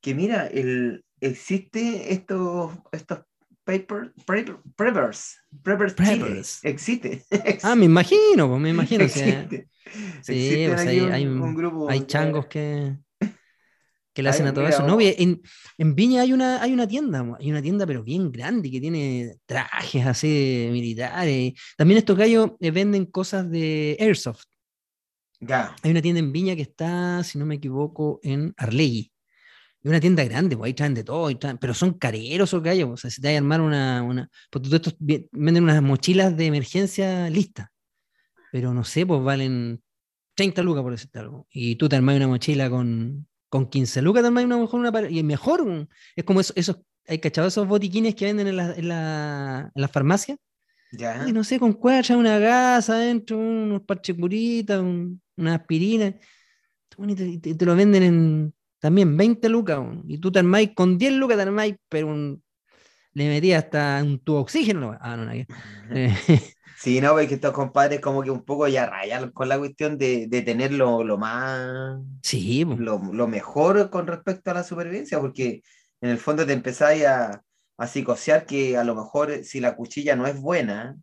que 0.00 0.14
mira, 0.14 0.46
el, 0.46 1.04
existe 1.20 2.12
estos, 2.12 2.72
estos 2.92 3.20
paper, 3.64 4.12
preppers, 4.26 5.38
preppers, 5.62 6.64
existe. 6.64 7.24
Ah, 7.62 7.74
me 7.74 7.86
imagino, 7.86 8.48
pues, 8.48 8.60
me 8.60 8.70
imagino. 8.70 9.04
Existe. 9.04 9.68
sí, 10.22 10.66
pues 10.68 10.86
hay, 10.86 11.00
hay, 11.00 11.26
un, 11.26 11.54
grupo, 11.54 11.88
hay 11.88 12.06
changos 12.06 12.46
que, 12.46 12.96
que 14.12 14.22
le 14.22 14.28
hacen 14.28 14.46
a 14.46 14.54
todo 14.54 14.66
eso. 14.68 14.86
No, 14.86 14.98
en, 15.00 15.42
en, 15.78 15.94
Viña 15.94 16.22
hay 16.22 16.32
una, 16.32 16.62
hay 16.62 16.72
una 16.72 16.86
tienda, 16.86 17.24
hay 17.38 17.50
una 17.50 17.62
tienda 17.62 17.86
pero 17.86 18.02
bien 18.02 18.30
grande 18.30 18.70
que 18.70 18.80
tiene 18.80 19.36
trajes 19.46 20.06
así 20.06 20.68
militares. 20.70 21.54
También 21.76 21.98
estos 21.98 22.16
gallos 22.16 22.52
eh, 22.60 22.70
venden 22.70 23.06
cosas 23.06 23.50
de 23.50 23.96
Airsoft. 23.98 24.44
Hay 25.82 25.90
una 25.90 26.02
tienda 26.02 26.20
en 26.20 26.32
Viña 26.32 26.56
que 26.56 26.62
está, 26.62 27.22
si 27.22 27.38
no 27.38 27.46
me 27.46 27.56
equivoco, 27.56 28.20
en 28.22 28.54
Arlegui. 28.56 29.12
Es 29.82 29.90
una 29.90 30.00
tienda 30.00 30.24
grande, 30.24 30.56
pues 30.56 30.68
ahí 30.68 30.74
traen 30.74 30.94
de 30.94 31.04
todo, 31.04 31.28
pero 31.60 31.74
son 31.74 31.94
careros 31.94 32.54
o 32.54 32.62
gallos. 32.62 32.90
O 32.90 32.96
sea, 32.96 33.10
si 33.10 33.20
te 33.20 33.28
hay 33.28 33.34
a 33.34 33.38
armar 33.38 33.60
una. 33.60 34.02
una 34.02 34.30
porque 34.50 34.68
todos 34.68 34.80
estos 34.80 34.96
venden 34.98 35.64
unas 35.64 35.82
mochilas 35.82 36.36
de 36.36 36.46
emergencia 36.46 37.28
listas. 37.28 37.68
Pero 38.50 38.72
no 38.72 38.84
sé, 38.84 39.04
pues 39.04 39.22
valen 39.22 39.82
30 40.36 40.62
lucas 40.62 40.82
por 40.82 40.92
decirte 40.92 41.18
algo. 41.18 41.46
Y 41.50 41.76
tú 41.76 41.88
te 41.88 41.96
armas 41.96 42.16
una 42.16 42.28
mochila 42.28 42.70
con, 42.70 43.28
con 43.50 43.68
15 43.68 44.00
lucas, 44.00 44.22
te 44.22 44.28
armas 44.28 44.44
una, 44.44 44.56
mejor 44.56 44.80
una 44.80 45.10
y 45.10 45.22
mejor. 45.22 45.88
Es 46.16 46.24
como 46.24 46.40
esos, 46.40 46.56
esos 46.56 46.78
hay 47.06 47.18
cachado 47.18 47.48
esos 47.48 47.66
botiquines 47.66 48.14
que 48.14 48.24
venden 48.24 48.48
en 48.48 48.56
la, 48.56 48.72
en 48.72 48.88
la, 48.88 49.72
en 49.74 49.82
la 49.82 49.88
farmacia. 49.88 50.36
Ya. 50.96 51.24
Y 51.26 51.32
no 51.32 51.44
sé, 51.44 51.58
con 51.58 51.72
cuatro, 51.72 52.18
una 52.18 52.38
gasa 52.38 52.94
adentro, 52.94 53.38
unos 53.38 53.82
parches 53.82 54.16
curitas, 54.16 54.80
una 54.80 55.54
aspirina. 55.54 56.14
Y 56.98 57.38
te, 57.38 57.64
lo 57.64 57.74
venden 57.74 58.02
en 58.02 58.54
también 58.78 59.16
20 59.16 59.48
lucas, 59.48 59.80
y 60.06 60.18
tú 60.18 60.30
te 60.30 60.38
armáis 60.38 60.70
con 60.74 60.98
10 60.98 61.12
lucas, 61.14 61.36
te 61.36 61.42
armáis, 61.42 61.74
pero 61.88 62.38
le 63.12 63.28
metí 63.28 63.52
hasta 63.52 64.00
un 64.02 64.18
tubo 64.18 64.40
oxígeno. 64.40 64.96
Ah, 65.00 65.16
no, 65.16 65.24
no, 65.24 65.32
Sí, 66.76 67.00
no, 67.00 67.12
porque 67.12 67.34
estos 67.34 67.52
compadres 67.52 68.00
como 68.00 68.22
que 68.22 68.30
un 68.30 68.44
poco 68.44 68.68
ya 68.68 68.86
rayan 68.86 69.30
con 69.30 69.48
la 69.48 69.58
cuestión 69.58 69.96
de, 69.96 70.26
de 70.28 70.42
tener 70.42 70.72
lo, 70.72 71.16
más... 71.16 71.98
Sí. 72.22 72.64
Lo, 72.64 72.98
lo, 72.98 73.26
mejor 73.26 73.88
con 73.88 74.06
respecto 74.06 74.50
a 74.50 74.54
la 74.54 74.64
supervivencia, 74.64 75.18
porque 75.20 75.62
en 76.02 76.10
el 76.10 76.18
fondo 76.18 76.44
te 76.44 76.52
empezáis 76.52 77.06
a, 77.06 77.42
a 77.76 77.86
psicosear 77.86 78.46
que 78.46 78.76
a 78.76 78.84
lo 78.84 78.94
mejor 78.94 79.44
si 79.44 79.60
la 79.60 79.76
cuchilla 79.76 80.16
no 80.16 80.26
es 80.26 80.40
buena, 80.40 80.96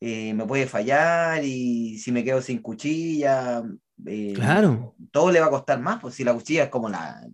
eh, 0.00 0.34
me 0.34 0.46
puede 0.46 0.66
fallar 0.66 1.44
y 1.44 1.98
si 1.98 2.12
me 2.12 2.24
quedo 2.24 2.42
sin 2.42 2.60
cuchilla, 2.60 3.62
eh, 4.06 4.32
claro. 4.34 4.94
Todo 5.10 5.30
le 5.30 5.40
va 5.40 5.46
a 5.46 5.50
costar 5.50 5.80
más, 5.80 6.00
pues 6.00 6.14
si 6.14 6.24
la 6.24 6.34
cuchilla 6.34 6.64
es 6.64 6.70
como 6.70 6.88
la, 6.88 7.26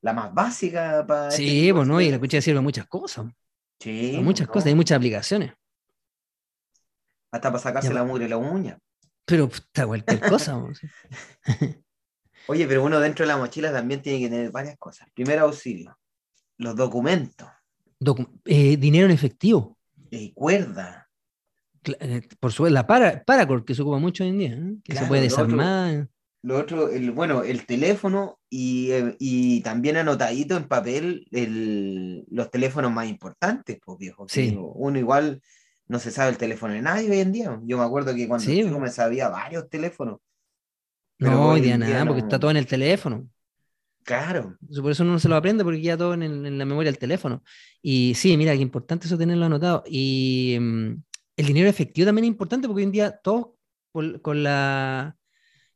la 0.00 0.12
más 0.12 0.32
básica 0.32 1.04
para... 1.06 1.30
Sí, 1.30 1.60
este 1.60 1.74
pues 1.74 1.88
no, 1.88 2.00
y 2.00 2.10
la 2.10 2.18
cuchilla 2.18 2.42
sirve 2.42 2.58
a 2.58 2.62
muchas 2.62 2.86
cosas. 2.86 3.26
Sí. 3.80 4.18
muchas 4.22 4.48
cosas, 4.48 4.66
hay 4.66 4.74
muchas 4.74 4.96
aplicaciones. 4.96 5.52
Hasta 7.30 7.50
para 7.50 7.62
sacarse 7.62 7.92
la 7.92 8.04
mugre 8.04 8.24
y 8.24 8.28
la 8.28 8.36
uña. 8.36 8.78
Pero 9.24 9.44
está 9.52 9.86
cualquier 9.86 10.20
cosa. 10.28 10.60
Oye, 12.46 12.66
pero 12.66 12.82
uno 12.82 12.98
dentro 12.98 13.24
de 13.24 13.28
la 13.28 13.36
mochila 13.36 13.70
también 13.70 14.00
tiene 14.00 14.20
que 14.20 14.30
tener 14.30 14.50
varias 14.50 14.76
cosas. 14.78 15.08
Primero 15.14 15.42
auxilio. 15.42 15.98
los 16.56 16.74
documentos. 16.74 17.48
Eh, 18.44 18.76
dinero 18.76 19.06
en 19.06 19.12
efectivo. 19.12 19.76
Y 20.10 20.32
cuerda. 20.32 21.08
Eh, 22.00 22.22
por 22.40 22.52
supuesto, 22.52 22.74
la 22.74 22.86
para, 22.86 23.24
Paracord, 23.24 23.64
que 23.64 23.74
se 23.74 23.82
ocupa 23.82 23.98
mucho 23.98 24.24
hoy 24.24 24.30
en 24.30 24.38
día, 24.38 24.58
que 24.84 24.96
se 24.96 25.06
puede 25.06 25.22
desarmar. 25.22 26.08
Lo 26.42 26.56
otro, 26.56 26.88
el, 26.88 27.10
bueno, 27.10 27.42
el 27.42 27.66
teléfono 27.66 28.38
y, 28.48 28.90
y, 29.18 29.60
también 29.62 29.96
anotadito 29.96 30.56
en 30.56 30.68
papel 30.68 31.26
el, 31.32 32.24
los 32.30 32.50
teléfonos 32.50 32.92
más 32.92 33.08
importantes, 33.08 33.78
pues 33.84 33.98
viejo. 33.98 34.26
Sí. 34.28 34.56
Uno 34.56 34.98
igual 34.98 35.42
no 35.88 35.98
se 35.98 36.12
sabe 36.12 36.30
el 36.30 36.38
teléfono 36.38 36.74
de 36.74 36.82
nadie 36.82 37.10
hoy 37.10 37.18
en 37.18 37.32
día. 37.32 37.60
Yo 37.64 37.78
me 37.78 37.84
acuerdo 37.84 38.14
que 38.14 38.28
cuando 38.28 38.46
Sí. 38.46 38.62
chico 38.62 38.78
me 38.78 38.90
sabía 38.90 39.28
varios 39.28 39.68
teléfonos. 39.68 40.18
Pero 41.16 41.32
No, 41.32 41.48
hoy 41.50 41.60
día 41.60 41.76
nada, 41.76 42.06
porque 42.06 42.20
está 42.20 42.38
todo 42.38 42.52
en 42.52 42.58
el 42.58 42.66
teléfono. 42.66 43.28
Claro. 44.08 44.56
Por 44.80 44.90
eso 44.90 45.02
uno 45.02 45.12
no 45.12 45.18
se 45.18 45.28
lo 45.28 45.36
aprende 45.36 45.62
porque 45.64 45.82
queda 45.82 45.98
todo 45.98 46.14
en, 46.14 46.22
el- 46.22 46.46
en 46.46 46.56
la 46.58 46.64
memoria 46.64 46.90
del 46.90 46.98
teléfono. 46.98 47.42
Y 47.82 48.14
sí, 48.14 48.36
mira, 48.38 48.54
qué 48.54 48.62
importante 48.62 49.06
eso 49.06 49.18
tenerlo 49.18 49.44
anotado. 49.44 49.84
Y 49.86 50.56
mm, 50.58 50.92
el 51.36 51.46
dinero 51.46 51.68
efectivo 51.68 52.06
también 52.06 52.24
es 52.24 52.28
importante 52.28 52.66
porque 52.66 52.80
hoy 52.80 52.84
en 52.84 52.92
día 52.92 53.18
todo 53.22 53.56
con, 53.92 54.18
con 54.20 54.42
la 54.42 55.14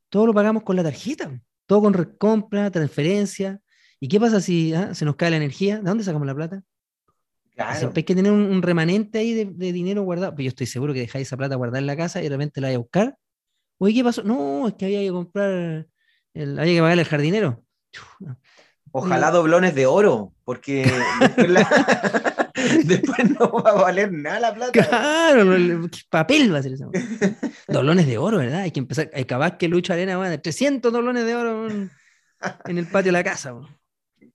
todo 0.08 0.26
lo 0.26 0.32
pagamos 0.34 0.62
con 0.62 0.76
la 0.76 0.82
tarjeta. 0.82 1.38
Todo 1.66 1.82
con 1.82 1.92
recompra, 1.94 2.70
transferencia. 2.70 3.60
¿Y 4.00 4.08
qué 4.08 4.18
pasa 4.18 4.40
si 4.40 4.72
ah, 4.74 4.94
se 4.94 5.04
nos 5.04 5.16
cae 5.16 5.30
la 5.30 5.36
energía? 5.36 5.76
¿De 5.78 5.82
dónde 5.90 6.02
sacamos 6.04 6.26
la 6.26 6.34
plata? 6.34 6.62
Claro. 7.54 7.78
Siempre 7.78 8.00
hay 8.00 8.04
que 8.04 8.14
tener 8.14 8.32
un, 8.32 8.40
un 8.46 8.62
remanente 8.62 9.18
ahí 9.18 9.34
de, 9.34 9.44
de 9.44 9.72
dinero 9.72 10.02
guardado. 10.04 10.32
Pero 10.34 10.44
yo 10.44 10.48
estoy 10.48 10.66
seguro 10.66 10.94
que 10.94 11.00
dejáis 11.00 11.26
esa 11.28 11.36
plata 11.36 11.54
guardada 11.56 11.80
en 11.80 11.86
la 11.86 11.96
casa 11.98 12.20
y 12.20 12.24
de 12.24 12.30
repente 12.30 12.60
la 12.62 12.68
vais 12.68 12.76
a 12.76 12.78
buscar. 12.80 13.16
Oye, 13.78 13.94
¿qué 13.94 14.04
pasó? 14.04 14.22
No, 14.22 14.68
es 14.68 14.74
que 14.74 14.86
había 14.86 15.00
que 15.00 15.10
comprar, 15.10 15.86
el, 16.34 16.58
había 16.58 16.74
que 16.74 16.80
pagarle 16.80 17.02
al 17.02 17.08
jardinero. 17.08 17.61
Ojalá 18.94 19.30
doblones 19.30 19.74
de 19.74 19.86
oro, 19.86 20.32
porque 20.44 20.84
después, 21.20 21.48
la- 21.50 22.52
después 22.84 23.30
no 23.38 23.50
va 23.52 23.70
a 23.70 23.74
valer 23.74 24.12
nada 24.12 24.38
la 24.40 24.54
plata. 24.54 24.72
Claro, 24.72 25.54
el- 25.54 25.88
¿qué 25.90 26.00
papel 26.10 26.52
va 26.52 26.58
a 26.58 26.62
ser 26.62 26.74
eso. 26.74 26.90
Doblones 27.68 28.06
de 28.06 28.18
oro, 28.18 28.38
¿verdad? 28.38 28.60
Hay 28.60 28.70
que 28.70 28.80
empezar. 28.80 29.10
Hay 29.14 29.24
capaz 29.24 29.56
que 29.56 29.68
Lucho 29.68 29.92
Arena 29.94 30.16
va 30.18 30.26
a 30.28 30.38
300 30.38 30.92
doblones 30.92 31.24
de 31.24 31.34
oro 31.34 31.70
en, 31.70 31.90
en 32.66 32.78
el 32.78 32.86
patio 32.86 33.08
de 33.08 33.12
la 33.12 33.24
casa. 33.24 33.54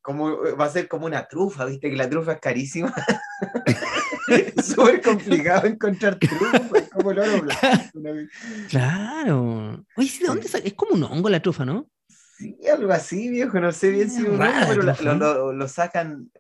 Como, 0.02 0.38
va 0.60 0.66
a 0.66 0.70
ser 0.70 0.88
como 0.88 1.06
una 1.06 1.28
trufa, 1.28 1.66
viste 1.66 1.90
que 1.90 1.96
la 1.98 2.10
trufa 2.10 2.34
es 2.34 2.40
carísima. 2.40 2.94
súper 4.64 5.02
complicado 5.02 5.68
encontrar 5.68 6.16
trufa, 6.18 6.58
es 6.76 6.90
como 6.90 7.12
el 7.12 7.20
oro 7.20 7.42
blanco. 7.42 7.68
Claro. 8.70 9.86
Oye, 9.96 10.08
¿sí, 10.10 10.20
¿de 10.22 10.28
dónde 10.28 10.48
sa- 10.48 10.58
Es 10.60 10.74
como 10.74 10.96
un 10.96 11.04
hongo 11.04 11.30
la 11.30 11.42
trufa, 11.42 11.66
¿no? 11.66 11.88
Sí, 12.38 12.58
algo 12.72 12.92
así, 12.92 13.30
viejo, 13.30 13.60
no 13.60 13.72
sé 13.72 13.90
bien 13.90 14.10
si 14.10 14.24
pero 14.24 14.84
la- 14.84 14.96
lo, 15.02 15.16
lo- 15.16 15.54
lo 15.54 15.68
sacan. 15.68 16.32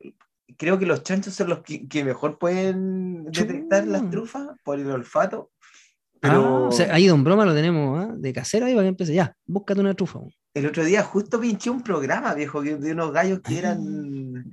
Creo 0.58 0.78
que 0.80 0.86
los 0.86 1.04
chanchos 1.04 1.34
son 1.34 1.50
los 1.50 1.62
que, 1.62 1.88
que 1.88 2.04
mejor 2.04 2.38
pueden 2.39 3.26
detectar 3.26 3.86
las 3.88 4.10
trufas 4.10 4.48
por 4.64 4.80
el 4.80 4.89
olfato. 4.91 5.52
Ah, 5.54 6.18
Pero 6.22 6.68
o 6.68 6.72
sea, 6.72 6.93
ahí 6.93 7.08
Don 7.08 7.24
Broma 7.24 7.45
lo 7.45 7.54
tenemos 7.54 8.00
¿ah? 8.06 8.14
de 8.16 8.34
casero 8.34 8.66
ahí 8.66 8.74
para 8.74 8.84
que 8.86 8.89
empiece. 8.89 9.14
Ya, 9.14 9.36
búscate 9.45 9.82
una 9.82 9.93
trufa. 9.93 10.20
el 10.54 10.66
otro 10.66 10.84
día 10.84 11.04
justo 11.04 11.39
pinché 11.39 11.70
un 11.70 11.84
programa, 11.84 12.34
viejo, 12.34 12.62
de 12.62 12.91
unos 12.91 13.12
gallos 13.12 13.41
que 13.41 13.58
eran. 13.60 14.45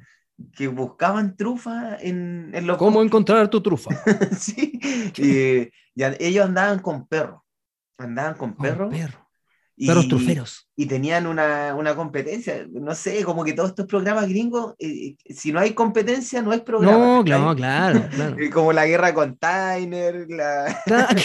que 0.56 0.66
buscaban 0.68 1.36
trufa 1.36 1.96
en, 2.00 2.50
en 2.54 2.66
los 2.66 2.76
¿Cómo 2.76 3.02
encontrar 3.02 3.48
tu 3.48 3.62
trufa? 3.62 3.90
sí, 4.38 4.78
y, 5.16 5.62
y 5.94 6.04
ellos 6.18 6.44
andaban 6.44 6.80
con 6.80 7.06
perros, 7.06 7.40
andaban 7.98 8.34
con 8.34 8.52
Con 8.54 8.62
perros. 8.66 8.90
perro. 8.94 9.23
Y, 9.76 9.88
Perros 9.88 10.06
truferos. 10.08 10.68
y 10.76 10.86
tenían 10.86 11.26
una, 11.26 11.74
una 11.74 11.96
competencia, 11.96 12.64
no 12.70 12.94
sé, 12.94 13.24
como 13.24 13.42
que 13.44 13.54
todos 13.54 13.70
estos 13.70 13.86
programas 13.86 14.28
gringos, 14.28 14.74
eh, 14.78 15.16
si 15.28 15.52
no 15.52 15.58
hay 15.58 15.72
competencia, 15.74 16.42
no 16.42 16.52
hay 16.52 16.60
programa. 16.60 16.96
No, 16.98 17.16
no, 17.24 17.54
claro, 17.56 18.02
claro. 18.14 18.36
Eh, 18.38 18.50
Como 18.50 18.72
la 18.72 18.86
guerra 18.86 19.12
con 19.12 19.36
Tyner, 19.36 20.26
la, 20.30 20.80
Claro, 20.86 21.16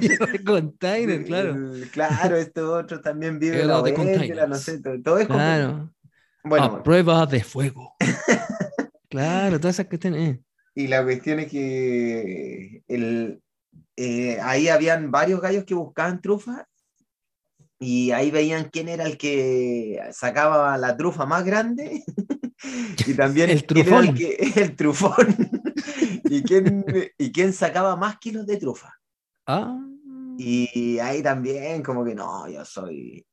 claro, 0.00 0.44
container, 0.44 1.24
claro. 1.24 1.56
claro, 1.92 2.36
esto 2.36 2.74
otro 2.74 3.00
también 3.00 3.38
vive 3.40 3.56
Guerra 3.58 3.82
la 3.82 3.94
containers. 3.94 4.48
no 4.48 4.54
sé, 4.56 4.80
todo, 4.80 5.02
todo 5.02 5.18
es 5.18 5.26
Claro. 5.26 5.92
Bueno, 6.44 6.64
A 6.66 6.82
prueba 6.82 7.26
de 7.26 7.42
fuego. 7.44 7.94
claro, 9.10 9.58
todas 9.60 9.76
esas 9.76 9.86
cuestiones. 9.86 10.36
eh. 10.36 10.40
y 10.74 10.86
la 10.86 11.02
cuestión 11.02 11.40
es 11.40 11.50
que 11.50 12.82
el, 12.88 13.42
eh, 13.96 14.38
ahí 14.42 14.68
habían 14.68 15.10
varios 15.10 15.40
gallos 15.40 15.64
que 15.64 15.74
buscaban 15.74 16.20
trufa 16.22 16.66
y 17.82 18.10
ahí 18.10 18.30
veían 18.30 18.68
quién 18.70 18.88
era 18.88 19.04
el 19.06 19.16
que 19.16 19.98
sacaba 20.12 20.76
la 20.76 20.96
trufa 20.98 21.24
más 21.24 21.44
grande 21.44 22.04
y 23.06 23.14
también 23.14 23.48
El 23.50 23.64
trufón. 23.64 24.14
que, 24.14 24.36
el 24.56 24.76
trufón 24.76 25.34
y 26.24 26.42
quién, 26.42 26.84
y 27.18 27.32
quién 27.32 27.52
sacaba 27.54 27.96
más 27.96 28.18
kilos 28.18 28.46
de 28.46 28.58
trufa. 28.58 28.92
Ah. 29.46 29.78
Y 30.36 30.98
ahí 30.98 31.22
también 31.22 31.82
como 31.82 32.04
que 32.04 32.14
no, 32.14 32.48
yo 32.48 32.64
soy 32.64 33.26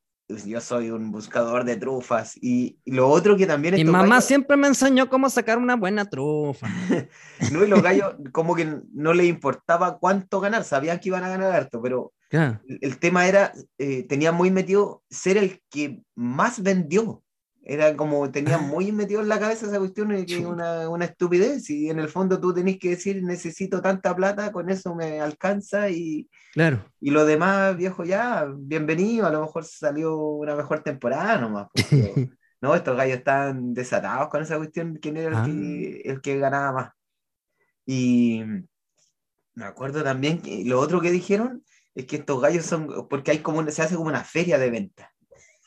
yo 0.44 0.60
soy 0.60 0.90
un 0.90 1.10
buscador 1.10 1.64
de 1.64 1.76
trufas 1.76 2.36
y, 2.36 2.78
y 2.84 2.92
lo 2.92 3.08
otro 3.08 3.34
que 3.34 3.46
también 3.46 3.74
Mi 3.76 3.84
mamá 3.84 4.16
gallos- 4.16 4.24
siempre 4.26 4.58
me 4.58 4.66
enseñó 4.66 5.08
cómo 5.08 5.30
sacar 5.30 5.56
una 5.56 5.74
buena 5.76 6.04
trufa. 6.04 6.68
no, 7.50 7.64
y 7.64 7.66
los 7.68 7.82
gallos 7.82 8.14
como 8.32 8.54
que 8.54 8.80
no 8.92 9.14
les 9.14 9.26
importaba 9.26 9.98
cuánto 9.98 10.38
ganar, 10.40 10.64
sabían 10.64 10.98
que 11.00 11.08
iban 11.08 11.24
a 11.24 11.30
ganar 11.30 11.52
harto, 11.52 11.80
pero 11.80 12.12
Claro. 12.28 12.60
el 12.68 12.98
tema 12.98 13.26
era, 13.26 13.52
eh, 13.78 14.02
tenía 14.04 14.32
muy 14.32 14.50
metido 14.50 15.02
ser 15.08 15.36
el 15.38 15.62
que 15.70 16.02
más 16.14 16.62
vendió. 16.62 17.22
Era 17.62 17.94
como, 17.96 18.30
tenía 18.30 18.56
Ah. 18.56 18.58
muy 18.60 18.92
metido 18.92 19.20
en 19.20 19.28
la 19.28 19.38
cabeza 19.38 19.66
esa 19.66 19.78
cuestión, 19.78 20.08
de 20.08 20.24
que 20.24 20.38
una, 20.46 20.88
una 20.88 21.04
estupidez. 21.06 21.68
Y 21.70 21.90
en 21.90 21.98
el 21.98 22.08
fondo 22.08 22.40
tú 22.40 22.54
tenés 22.54 22.78
que 22.78 22.90
decir, 22.90 23.22
necesito 23.22 23.82
tanta 23.82 24.14
plata, 24.16 24.52
con 24.52 24.70
eso 24.70 24.94
me 24.94 25.20
alcanza. 25.20 25.90
Y, 25.90 26.28
Claro. 26.54 26.84
y 27.00 27.10
lo 27.10 27.24
demás, 27.26 27.76
viejo, 27.76 28.04
ya, 28.04 28.46
bienvenido. 28.56 29.26
A 29.26 29.30
lo 29.30 29.42
mejor 29.42 29.64
salió 29.64 30.16
una 30.16 30.54
mejor 30.56 30.82
temporada 30.82 31.38
nomás. 31.38 31.68
pero, 31.74 32.14
no, 32.62 32.74
estos 32.74 32.96
gallos 32.96 33.18
estaban 33.18 33.74
desatados 33.74 34.28
con 34.28 34.42
esa 34.42 34.56
cuestión, 34.56 34.98
quién 35.00 35.16
era 35.18 35.28
el, 35.28 35.34
Ah. 35.36 35.44
que, 35.44 36.00
el 36.06 36.20
que 36.22 36.38
ganaba 36.38 36.72
más. 36.72 36.92
Y 37.86 38.42
me 39.54 39.64
acuerdo 39.64 40.02
también 40.02 40.40
que 40.40 40.62
lo 40.64 40.78
otro 40.80 41.00
que 41.00 41.10
dijeron 41.10 41.62
es 41.98 42.06
que 42.06 42.16
estos 42.16 42.40
gallos 42.40 42.64
son, 42.64 43.08
porque 43.08 43.32
hay 43.32 43.38
como 43.38 43.58
una- 43.58 43.72
se 43.72 43.82
hace 43.82 43.96
como 43.96 44.08
una 44.08 44.22
feria 44.22 44.56
de 44.56 44.70
venta. 44.70 45.12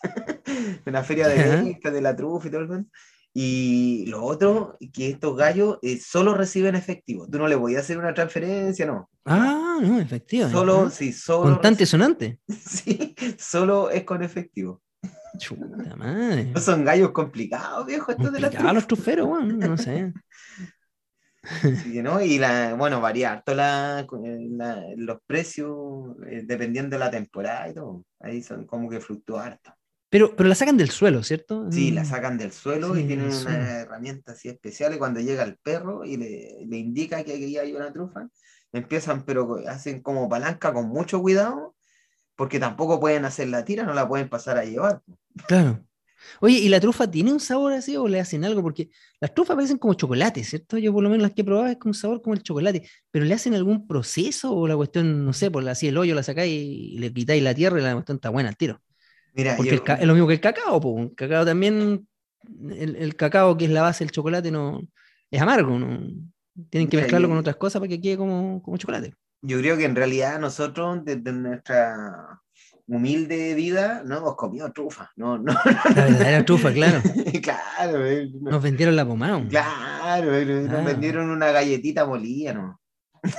una 0.86 1.03
feria 1.03 1.27
de 1.27 1.61
venta 1.61 1.91
de 1.91 2.01
la 2.01 2.15
trufa 2.15 2.47
y 2.47 2.51
todo 2.51 2.61
el 2.61 2.67
cuento. 2.67 2.89
Y 3.34 4.05
lo 4.07 4.23
otro, 4.23 4.77
que 4.93 5.09
estos 5.09 5.38
gallos 5.38 5.77
eh, 5.82 5.99
solo 5.99 6.34
reciben 6.34 6.75
efectivo. 6.75 7.27
Tú 7.29 7.38
no 7.38 7.47
le 7.47 7.57
podías 7.57 7.84
hacer 7.84 7.97
una 7.97 8.13
transferencia, 8.13 8.86
no. 8.86 9.09
Ah, 9.25 9.79
no, 9.82 9.99
efectivo. 9.99 10.49
Solo, 10.49 10.88
¿eh? 10.88 10.91
sí, 10.91 11.13
solo. 11.13 11.53
Contante 11.53 11.86
sonante. 11.86 12.39
Sí, 12.47 13.15
solo 13.38 13.89
es 13.89 14.03
con 14.03 14.23
efectivo. 14.23 14.82
Chuta 15.38 15.95
madre. 15.95 16.45
No 16.53 16.59
son 16.59 16.84
gallos 16.84 17.11
complicados, 17.11 17.86
viejo, 17.86 18.11
estos 18.11 18.32
de 18.34 18.39
la 18.39 18.47
Complicado 18.47 18.73
los 18.73 18.88
truferos, 18.88 19.27
weón, 19.27 19.59
no 19.59 19.77
sé. 19.77 20.13
Sí, 21.84 22.02
¿no? 22.04 22.22
Y 22.22 22.38
la, 22.38 22.76
bueno, 22.76 23.02
varía 23.02 23.32
harto 23.32 23.56
la, 23.56 24.06
la- 24.52 24.84
los 24.96 25.20
precios 25.26 26.16
eh, 26.28 26.44
dependiendo 26.46 26.96
de 26.96 27.00
la 27.00 27.12
temporada 27.12 27.68
y 27.70 27.74
todo. 27.74 28.04
Ahí 28.20 28.44
son 28.44 28.66
como 28.66 28.89
que 28.89 29.00
fluctúa 29.00 29.46
harto. 29.46 29.74
Pero, 30.10 30.36
pero 30.36 30.50
la 30.50 30.56
sacan 30.56 30.78
del 30.78 30.89
suelo, 30.89 31.24
¿cierto? 31.24 31.72
Sí, 31.72 31.92
Mm. 31.92 31.96
la 31.96 32.06
sacan 32.06 32.38
del 32.38 32.52
suelo 32.52 32.94
Sí, 32.94 33.02
y 33.02 33.08
tienen 33.08 33.30
del 33.30 33.38
una 33.38 33.52
suelo. 33.52 33.64
herramienta 33.64 34.34
así 34.34 34.50
especial 34.50 34.94
y 34.94 34.98
cuando 34.98 35.20
llega 35.22 35.44
el 35.44 35.58
perro 35.58 36.04
y 36.06 36.18
le, 36.18 36.66
le 36.68 36.78
indica 36.78 37.24
que 37.24 37.34
aquí 37.34 37.58
hay 37.58 37.74
una 37.74 37.92
trufa, 37.94 38.28
empiezan, 38.74 39.24
pero 39.26 39.58
hacen 39.68 40.02
como 40.02 40.28
palanca 40.30 40.74
con 40.74 40.89
mucho 40.89 41.22
cuidado, 41.22 41.76
porque 42.36 42.60
tampoco 42.60 43.00
pueden 43.00 43.26
hacer 43.26 43.48
la 43.50 43.66
tira, 43.66 43.84
no 43.84 43.94
la 43.94 44.08
pueden 44.08 44.30
pasar 44.30 44.58
a 44.58 44.66
llevar. 44.66 45.02
Claro. 45.48 45.84
Oye, 46.41 46.57
¿y 46.59 46.69
la 46.69 46.80
trufa 46.80 47.09
tiene 47.09 47.32
un 47.34 47.39
sabor 47.39 47.74
así 47.74 47.95
o 47.97 48.07
le 48.07 48.19
hacen 48.19 48.43
algo? 48.45 48.61
Porque 48.61 48.89
las 49.19 49.34
trufas 49.34 49.55
parecen 49.55 49.78
como 49.78 49.93
chocolate, 49.95 50.43
¿cierto? 50.43 50.78
Yo 50.78 50.93
por 50.93 51.03
lo 51.03 51.09
menos 51.09 51.24
las 51.24 51.34
que 51.34 51.41
he 51.41 51.45
probado 51.45 51.67
es 51.67 51.78
como 51.78 51.91
un 51.91 51.93
sabor 51.95 52.22
como 52.22 52.34
el 52.36 52.43
chocolate, 52.43 52.88
pero 53.11 53.26
¿le 53.26 53.34
hacen 53.34 53.53
algún 53.55 53.88
proceso 53.88 54.53
o 54.53 54.67
la 54.67 54.76
cuestión, 54.76 55.26
no 55.26 55.34
sé, 55.34 55.51
por 55.51 55.67
así 55.69 55.88
el 55.88 55.97
hoyo 55.97 56.15
la 56.15 56.24
sacáis 56.24 56.51
y 56.53 56.97
le 56.99 57.13
quitáis 57.13 57.43
la 57.43 57.53
tierra 57.55 57.80
y 57.80 57.84
la 57.84 57.93
cuestión 57.93 58.17
está 58.17 58.30
buena 58.30 58.49
al 58.49 58.57
tiro? 58.57 58.82
Mira, 59.34 59.57
Porque 59.57 59.76
yo- 59.76 59.84
es 59.95 60.05
lo 60.07 60.13
mismo 60.13 60.28
que 60.28 60.36
el 60.36 60.41
cacao, 60.41 60.80
po. 60.82 60.99
El 61.01 61.15
cacao 61.15 61.45
también, 61.45 62.07
el, 62.72 62.95
el 62.95 63.15
cacao 63.15 63.57
que 63.57 63.65
es 63.65 63.72
la 63.72 63.82
base 63.84 64.03
del 64.03 64.11
chocolate 64.11 64.51
no 64.51 64.82
es 65.30 65.41
amargo, 65.41 65.78
¿no? 65.80 65.99
Tienen 66.69 66.89
que 66.89 66.97
Mira, 66.97 67.07
mezclarlo 67.07 67.28
yo- 67.28 67.30
con 67.30 67.38
otras 67.38 67.55
cosas 67.57 67.80
para 67.80 67.89
que 67.89 68.01
quede 68.01 68.17
como, 68.17 68.61
como 68.61 68.78
chocolate. 68.78 69.13
Yo 69.41 69.57
creo 69.59 69.78
que 69.78 69.86
en 69.86 69.95
realidad 69.95 70.39
nosotros, 70.39 71.03
desde 71.03 71.32
nuestra 71.34 72.41
humilde 72.96 73.54
vida, 73.56 74.04
no 74.06 74.18
hemos 74.18 74.36
comido 74.36 74.72
trufa. 74.72 75.10
No, 75.16 75.38
no, 75.38 75.54
La 75.96 76.06
verdadera 76.06 76.46
trufa, 76.46 76.74
claro. 76.74 77.02
claro, 77.42 78.06
eh, 78.06 78.30
no- 78.42 78.52
Nos 78.52 78.62
vendieron 78.64 78.96
la 78.96 79.06
pomada. 79.06 79.46
claro, 79.48 80.36
eh, 80.36 80.46
nos 80.46 80.80
Ah. 80.80 80.84
vendieron 80.84 81.30
una 81.30 81.52
galletita 81.52 82.06
molida, 82.06 82.54
¿no? 82.54 82.80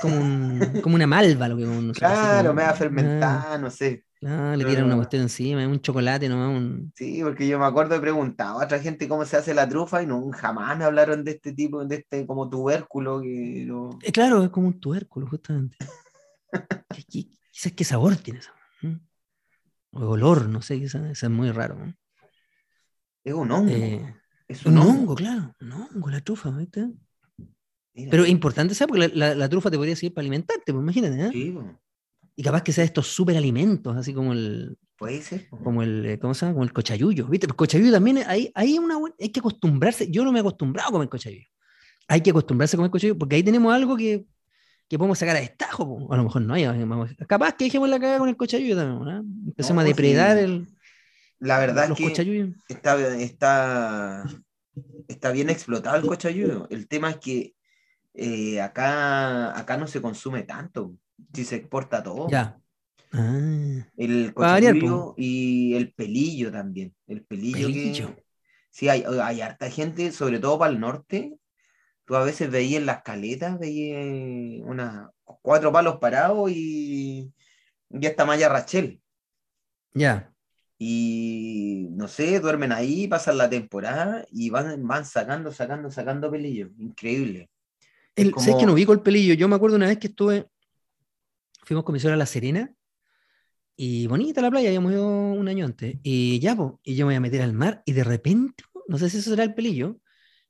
como, 0.01 0.15
un, 0.15 0.81
como 0.81 0.95
una 0.95 1.07
malva 1.07 1.47
lo 1.49 1.57
que 1.57 1.65
uno 1.65 1.91
Claro, 1.93 2.53
me 2.53 2.63
va 2.63 2.69
a 2.69 2.73
fermentar, 2.73 3.59
no 3.59 3.69
sé. 3.69 4.05
No, 4.21 4.55
le 4.55 4.63
tiran 4.63 4.85
una 4.85 4.95
cuestión 4.95 5.23
encima, 5.23 5.67
un 5.67 5.81
chocolate 5.81 6.29
nomás. 6.29 6.57
Un... 6.57 6.93
Sí, 6.95 7.19
porque 7.21 7.45
yo 7.45 7.59
me 7.59 7.65
acuerdo 7.65 7.95
de 7.95 7.99
preguntar 7.99 8.47
a 8.47 8.55
otra 8.55 8.79
gente 8.79 9.09
cómo 9.09 9.25
se 9.25 9.35
hace 9.35 9.53
la 9.53 9.67
trufa 9.67 10.01
y 10.01 10.07
no, 10.07 10.29
jamás 10.31 10.77
me 10.77 10.85
hablaron 10.85 11.25
de 11.25 11.31
este 11.31 11.51
tipo, 11.51 11.83
de 11.83 11.95
este 11.97 12.25
como 12.25 12.49
tubérculo. 12.49 13.19
Que 13.19 13.63
eh, 13.63 14.11
claro, 14.13 14.41
es 14.43 14.49
como 14.49 14.67
un 14.67 14.79
tubérculo, 14.79 15.27
justamente. 15.27 15.75
¿Qué, 17.11 17.27
qué, 17.51 17.75
qué, 17.75 17.83
sabor 17.83 18.15
tiene 18.15 18.39
eso? 18.39 18.51
¿Mm? 18.81 18.95
O 19.93 20.09
olor, 20.09 20.49
no 20.49 20.61
sé, 20.61 20.83
eso, 20.83 21.05
es 21.05 21.29
muy 21.29 21.51
raro. 21.51 21.77
Es 23.23 23.33
un 23.33 23.51
hongo. 23.51 23.71
Eh, 23.71 24.15
es 24.47 24.65
un, 24.65 24.77
hongo. 24.77 25.15
claro. 25.15 25.53
Un 25.61 25.71
hongo, 25.71 26.09
la 26.09 26.21
trufa, 26.21 26.49
¿viste? 26.51 26.89
Pero 27.93 28.23
es 28.23 28.29
importante, 28.29 28.73
¿sabes? 28.73 28.89
Porque 28.89 29.15
la, 29.15 29.49
trufa 29.49 29.69
te 29.69 29.77
podría 29.77 29.95
servir 29.95 30.13
para 30.13 30.23
alimentarte, 30.23 30.73
pues 30.73 30.81
imagínate, 30.81 31.27
¿eh? 31.27 31.29
Sí, 31.31 31.55
y 32.35 32.43
capaz 32.43 32.63
que 32.63 32.71
sea 32.71 32.83
estos 32.83 33.07
superalimentos, 33.07 33.95
así 33.95 34.13
como 34.13 34.33
el. 34.33 34.77
Puede 34.97 35.21
ser. 35.21 35.47
Como 35.49 35.83
el, 35.83 36.05
eh, 36.05 36.19
¿cómo 36.19 36.33
se 36.33 36.45
llama? 36.45 36.53
Como 36.53 36.63
el 36.63 36.73
cochayuyo. 36.73 37.27
¿Viste? 37.27 37.45
El 37.45 37.55
cochayuyo 37.55 37.91
también 37.91 38.19
hay, 38.25 38.51
hay, 38.55 38.79
una, 38.79 38.97
hay 39.19 39.29
que 39.29 39.39
acostumbrarse. 39.39 40.09
Yo 40.09 40.23
no 40.23 40.31
me 40.31 40.39
he 40.39 40.41
acostumbrado 40.41 40.89
a 40.89 40.91
comer 40.91 41.09
cochayuyo. 41.09 41.47
Hay 42.07 42.21
que 42.21 42.31
acostumbrarse 42.31 42.75
a 42.75 42.77
comer 42.77 42.91
cochayuyo 42.91 43.17
porque 43.17 43.35
ahí 43.35 43.43
tenemos 43.43 43.73
algo 43.73 43.95
que, 43.95 44.25
que 44.93 44.99
podemos 44.99 45.17
sacar 45.17 45.35
a 45.35 45.39
destajo. 45.39 45.83
O 45.83 46.13
a 46.13 46.17
lo 46.17 46.23
mejor 46.23 46.43
no 46.43 46.53
hay. 46.53 46.65
Capaz 47.27 47.53
que 47.53 47.65
dejemos 47.65 47.89
la 47.89 47.99
cagada 47.99 48.19
con 48.19 48.29
el 48.29 48.37
cochayuyo 48.37 48.75
también. 48.75 49.03
¿no? 49.03 49.47
Empecemos 49.47 49.81
a 49.81 49.85
pues 49.85 49.95
depredar 49.95 50.37
el. 50.37 50.67
La 51.39 51.57
verdad 51.57 51.91
es 51.91 51.97
que 51.97 52.53
está, 52.69 53.15
está, 53.17 54.23
está 55.07 55.31
bien 55.31 55.49
explotado 55.49 55.97
el 55.97 56.05
cochayuyo. 56.05 56.67
El 56.69 56.87
tema 56.87 57.09
es 57.09 57.17
que 57.17 57.55
eh, 58.13 58.61
acá, 58.61 59.57
acá 59.57 59.77
no 59.77 59.87
se 59.87 59.99
consume 59.99 60.43
tanto 60.43 60.95
si 61.33 61.43
se 61.43 61.55
exporta 61.55 62.03
todo. 62.03 62.29
Ya. 62.29 62.59
Ah. 63.11 63.87
El 63.97 64.31
cochayuyo 64.35 65.15
y 65.17 65.73
el 65.73 65.91
pelillo 65.91 66.51
también. 66.51 66.93
El 67.07 67.25
pelillo. 67.25 68.15
sí, 68.69 68.89
hay, 68.89 69.03
hay 69.23 69.41
harta 69.41 69.71
gente, 69.71 70.11
sobre 70.11 70.37
todo 70.37 70.59
para 70.59 70.71
el 70.71 70.79
norte. 70.79 71.33
Tú 72.05 72.15
a 72.15 72.23
veces 72.23 72.51
veías 72.51 72.81
en 72.81 72.85
las 72.85 73.01
caletas, 73.03 73.59
veías 73.59 74.61
unas 74.65 75.09
cuatro 75.23 75.71
palos 75.71 75.97
parados 75.97 76.51
y, 76.51 77.31
ya 77.89 78.09
está 78.09 78.25
malla 78.25 78.49
Rachel. 78.49 79.01
Ya. 79.93 80.33
Y 80.77 81.87
no 81.91 82.07
sé, 82.07 82.39
duermen 82.39 82.71
ahí, 82.71 83.07
pasan 83.07 83.37
la 83.37 83.49
temporada 83.49 84.25
y 84.31 84.49
van, 84.49 84.85
van 84.85 85.05
sacando, 85.05 85.51
sacando, 85.51 85.89
sacando 85.91 86.29
pelillos. 86.29 86.71
Increíble. 86.77 87.49
El, 88.15 88.33
¿Sabes 88.37 88.55
que 88.57 88.65
no 88.65 88.73
ubico 88.73 88.93
el 88.93 89.01
pelillo? 89.01 89.33
Yo 89.33 89.47
me 89.47 89.55
acuerdo 89.55 89.77
una 89.77 89.87
vez 89.87 89.97
que 89.97 90.07
estuve 90.07 90.47
fuimos 91.63 91.83
con 91.83 91.95
mi 91.95 92.01
a 92.01 92.15
La 92.15 92.25
Serena 92.25 92.73
y 93.75 94.05
bonita 94.07 94.41
la 94.41 94.51
playa, 94.51 94.69
habíamos 94.69 94.91
ido 94.91 95.07
un 95.07 95.47
año 95.47 95.65
antes. 95.65 95.97
Y 96.03 96.39
ya, 96.39 96.55
pues, 96.55 96.73
y 96.83 96.95
yo 96.95 97.05
me 97.05 97.13
voy 97.13 97.15
a 97.15 97.21
meter 97.21 97.41
al 97.41 97.53
mar 97.53 97.81
y 97.85 97.93
de 97.93 98.03
repente, 98.03 98.63
no 98.87 98.97
sé 98.97 99.09
si 99.09 99.17
eso 99.17 99.31
será 99.31 99.43
el 99.43 99.55
pelillo, 99.55 99.99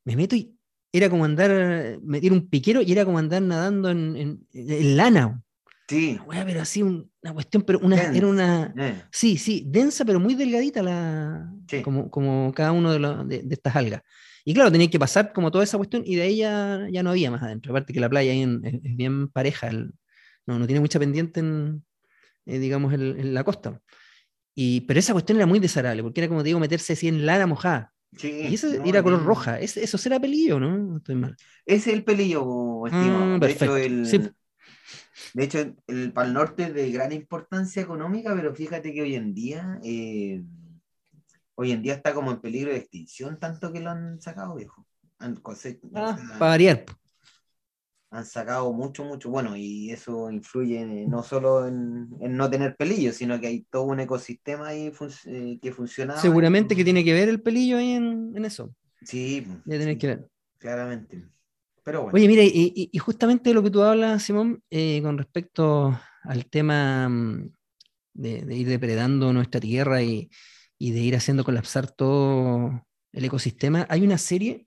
me 0.03 0.15
meto 0.15 0.35
y 0.35 0.52
era 0.93 1.09
como 1.09 1.25
andar, 1.25 1.99
meter 2.01 2.31
un 2.31 2.47
piquero 2.47 2.81
y 2.81 2.91
era 2.91 3.03
como 3.03 3.17
andar 3.17 3.41
nadando 3.41 3.89
en, 3.89 4.45
en, 4.53 4.95
lana. 4.97 5.41
Sí. 5.89 6.19
Una 6.25 6.45
pero 6.45 6.61
así, 6.61 6.81
una 6.81 7.33
cuestión, 7.33 7.63
pero 7.63 7.79
una, 7.79 8.01
era 8.13 8.27
una. 8.27 8.73
Eh. 8.77 9.01
Sí, 9.11 9.37
sí, 9.37 9.65
densa, 9.67 10.05
pero 10.05 10.19
muy 10.19 10.35
delgadita, 10.35 10.81
la, 10.81 11.51
como, 11.83 12.09
como 12.09 12.53
cada 12.53 12.71
uno 12.71 12.93
de, 13.25 13.41
de, 13.41 13.53
estas 13.53 13.75
algas. 13.75 14.01
Y 14.45 14.53
claro, 14.53 14.71
tenía 14.71 14.89
que 14.89 14.99
pasar 14.99 15.33
como 15.33 15.51
toda 15.51 15.63
esa 15.63 15.77
cuestión 15.77 16.03
y 16.05 16.15
de 16.15 16.21
ahí 16.21 16.37
ya, 16.37 16.87
ya 16.91 17.01
no 17.01 17.09
había 17.09 17.31
más 17.31 17.41
adentro. 17.41 17.71
Aparte 17.71 17.91
que 17.91 17.99
la 17.99 18.09
playa 18.09 18.31
es, 18.33 18.47
es 18.63 18.95
bien 18.95 19.29
pareja, 19.29 19.67
el, 19.67 19.93
no, 20.45 20.59
no 20.59 20.67
tiene 20.67 20.79
mucha 20.79 20.99
pendiente 20.99 21.39
en, 21.39 21.83
eh, 22.45 22.59
digamos, 22.59 22.93
en, 22.93 23.33
la 23.33 23.43
costa. 23.43 23.81
Y, 24.55 24.81
pero 24.81 24.99
esa 24.99 25.13
cuestión 25.13 25.37
era 25.37 25.47
muy 25.47 25.59
desagradable, 25.59 26.03
porque 26.03 26.21
era 26.21 26.27
como 26.27 26.41
te 26.41 26.47
digo, 26.47 26.59
meterse 26.59 26.93
así 26.93 27.07
en 27.07 27.25
lana 27.25 27.47
mojada. 27.47 27.92
Sí, 28.17 28.47
y 28.49 28.53
eso 28.53 28.71
era 28.83 29.01
color 29.01 29.23
roja. 29.23 29.59
eso 29.59 29.97
será 29.97 30.19
pelillo, 30.19 30.59
¿no? 30.59 30.97
Estoy 30.97 31.15
mal. 31.15 31.35
Es 31.65 31.87
el 31.87 32.03
pelillo, 32.03 32.85
estimado. 32.85 33.37
Mm, 33.37 33.39
de 33.39 33.51
hecho, 33.51 33.77
el, 33.77 34.35
de 35.33 35.43
hecho, 35.43 35.75
el 35.87 36.13
Pal 36.13 36.33
Norte 36.33 36.63
es 36.63 36.73
de 36.73 36.91
gran 36.91 37.11
importancia 37.11 37.81
económica, 37.81 38.35
pero 38.35 38.53
fíjate 38.53 38.93
que 38.93 39.01
hoy 39.01 39.15
en 39.15 39.33
día, 39.33 39.79
eh, 39.83 40.43
hoy 41.55 41.71
en 41.71 41.81
día 41.81 41.95
está 41.95 42.13
como 42.13 42.31
en 42.31 42.41
peligro 42.41 42.71
de 42.71 42.77
extinción, 42.77 43.39
tanto 43.39 43.71
que 43.71 43.79
lo 43.79 43.89
han 43.89 44.21
sacado, 44.21 44.55
viejo. 44.55 44.85
Ah, 45.19 46.17
para 46.37 46.39
variar 46.39 46.85
han 48.13 48.25
sacado 48.25 48.71
mucho, 48.73 49.03
mucho, 49.03 49.31
bueno, 49.31 49.55
y 49.57 49.89
eso 49.89 50.29
influye 50.29 50.85
no 51.07 51.23
solo 51.23 51.67
en, 51.67 52.09
no 52.19 52.47
tener 52.47 52.75
pelillos, 52.75 53.15
sino 53.15 53.39
que 53.39 53.47
hay 53.47 53.61
todo 53.71 53.83
un 53.83 53.99
ecosistema 53.99 54.67
ahí 54.67 54.91
eh, 55.25 55.57
que 55.59 55.71
funciona. 55.71 56.15
Seguramente 56.17 56.75
que 56.75 56.83
tiene 56.83 57.03
que 57.03 57.13
ver 57.13 57.27
el 57.27 57.41
pelillo 57.41 57.77
ahí 57.77 57.93
en, 57.93 58.45
eso. 58.45 58.75
Sí, 59.01 59.45
ya 59.65 59.79
tenés 59.79 59.97
que 59.97 60.07
ver. 60.07 60.27
Claramente. 60.59 61.23
Pero 61.83 62.03
bueno. 62.03 62.15
Oye, 62.15 62.27
mire, 62.27 62.45
y, 62.45 62.95
justamente 62.99 63.51
lo 63.51 63.63
que 63.63 63.71
tú 63.71 63.81
hablas, 63.81 64.21
Simón, 64.21 64.63
eh, 64.69 65.01
con 65.01 65.17
respecto 65.17 65.99
al 66.21 66.45
tema 66.45 67.09
mm, 67.09 67.51
de, 68.13 68.55
ir 68.55 68.67
depredando 68.67 69.33
nuestra 69.33 69.59
tierra 69.59 70.03
y, 70.03 70.29
y 70.77 70.91
de 70.91 70.99
ir 70.99 71.15
haciendo 71.15 71.43
colapsar 71.43 71.89
todo 71.89 72.85
el 73.11 73.25
ecosistema, 73.25 73.87
hay 73.89 74.03
una 74.03 74.19
serie 74.19 74.65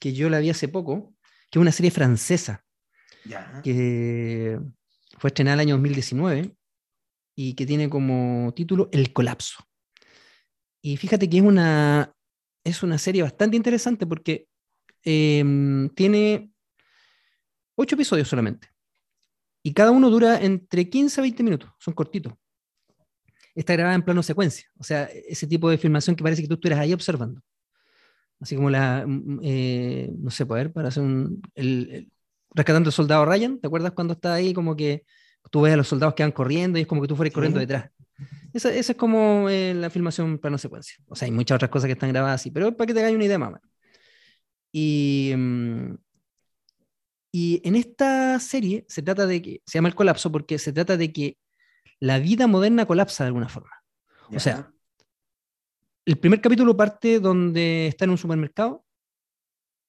que 0.00 0.12
yo 0.12 0.28
la 0.28 0.40
vi 0.40 0.50
hace 0.50 0.66
poco, 0.66 1.14
que 1.50 1.60
es 1.60 1.60
una 1.60 1.72
serie 1.72 1.92
francesa, 1.92 2.64
que 3.62 4.58
fue 5.18 5.28
estrenada 5.28 5.54
el 5.54 5.60
año 5.60 5.74
2019 5.74 6.54
y 7.34 7.54
que 7.54 7.66
tiene 7.66 7.88
como 7.88 8.52
título 8.54 8.88
El 8.92 9.12
colapso. 9.12 9.64
Y 10.82 10.96
fíjate 10.96 11.28
que 11.28 11.38
es 11.38 11.42
una, 11.42 12.12
es 12.64 12.82
una 12.82 12.98
serie 12.98 13.22
bastante 13.22 13.56
interesante 13.56 14.06
porque 14.06 14.48
em, 15.02 15.88
tiene 15.90 16.52
ocho 17.76 17.94
episodios 17.94 18.28
solamente. 18.28 18.68
Y 19.62 19.74
cada 19.74 19.90
uno 19.90 20.08
dura 20.08 20.40
entre 20.40 20.88
15 20.88 21.20
a 21.20 21.22
20 21.22 21.42
minutos, 21.42 21.70
son 21.78 21.94
cortitos. 21.94 22.32
Está 23.54 23.74
grabada 23.74 23.94
en 23.94 24.02
plano 24.02 24.22
secuencia, 24.22 24.70
o 24.78 24.84
sea, 24.84 25.04
ese 25.04 25.46
tipo 25.46 25.68
de 25.68 25.76
filmación 25.76 26.16
que 26.16 26.22
parece 26.22 26.40
que 26.40 26.48
tú 26.48 26.54
estuvieras 26.54 26.80
ahí 26.80 26.92
observando. 26.92 27.42
Así 28.40 28.56
como 28.56 28.70
la, 28.70 29.04
mm, 29.06 29.40
eh, 29.42 30.10
no 30.18 30.30
sé, 30.30 30.46
poder 30.46 30.72
para 30.72 30.88
hacer 30.88 31.02
un, 31.02 31.42
el, 31.54 32.10
rescatando 32.54 32.88
al 32.88 32.92
soldado 32.92 33.24
Ryan, 33.24 33.58
¿te 33.60 33.66
acuerdas 33.66 33.92
cuando 33.92 34.14
está 34.14 34.34
ahí 34.34 34.52
como 34.52 34.76
que 34.76 35.04
tú 35.50 35.62
ves 35.62 35.74
a 35.74 35.76
los 35.76 35.88
soldados 35.88 36.14
que 36.14 36.22
van 36.22 36.32
corriendo 36.32 36.78
y 36.78 36.82
es 36.82 36.86
como 36.86 37.02
que 37.02 37.08
tú 37.08 37.16
fueras 37.16 37.32
corriendo 37.32 37.58
detrás? 37.58 37.90
Esa, 38.52 38.72
es 38.72 38.94
como 38.96 39.48
eh, 39.48 39.74
la 39.74 39.90
filmación 39.90 40.38
plano 40.38 40.58
secuencia. 40.58 40.96
O 41.08 41.14
sea, 41.14 41.26
hay 41.26 41.32
muchas 41.32 41.56
otras 41.56 41.70
cosas 41.70 41.86
que 41.86 41.92
están 41.92 42.10
grabadas 42.10 42.40
así, 42.40 42.50
pero 42.50 42.76
para 42.76 42.86
que 42.86 42.94
te 42.94 43.00
hagas 43.00 43.12
una 43.12 43.24
idea 43.24 43.38
más. 43.38 43.60
Y, 44.72 45.32
mm, 45.36 45.94
y 47.32 47.60
en 47.64 47.76
esta 47.76 48.38
serie 48.40 48.84
se 48.88 49.02
trata 49.02 49.26
de 49.26 49.40
que, 49.40 49.62
se 49.66 49.78
llama 49.78 49.88
el 49.88 49.94
colapso 49.94 50.32
porque 50.32 50.58
se 50.58 50.72
trata 50.72 50.96
de 50.96 51.12
que 51.12 51.38
la 52.00 52.18
vida 52.18 52.46
moderna 52.46 52.86
colapsa 52.86 53.24
de 53.24 53.28
alguna 53.28 53.48
forma. 53.48 53.70
O 54.34 54.40
sea, 54.40 54.72
el 56.04 56.18
primer 56.18 56.40
capítulo 56.40 56.76
parte 56.76 57.20
donde 57.20 57.88
está 57.88 58.04
en 58.04 58.12
un 58.12 58.18
supermercado 58.18 58.84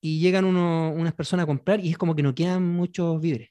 y 0.01 0.19
llegan 0.19 0.45
unas 0.45 1.13
personas 1.13 1.43
a 1.43 1.47
comprar 1.47 1.79
y 1.79 1.89
es 1.89 1.97
como 1.97 2.15
que 2.15 2.23
no 2.23 2.35
quedan 2.35 2.63
muchos 2.67 3.21
víveres. 3.21 3.49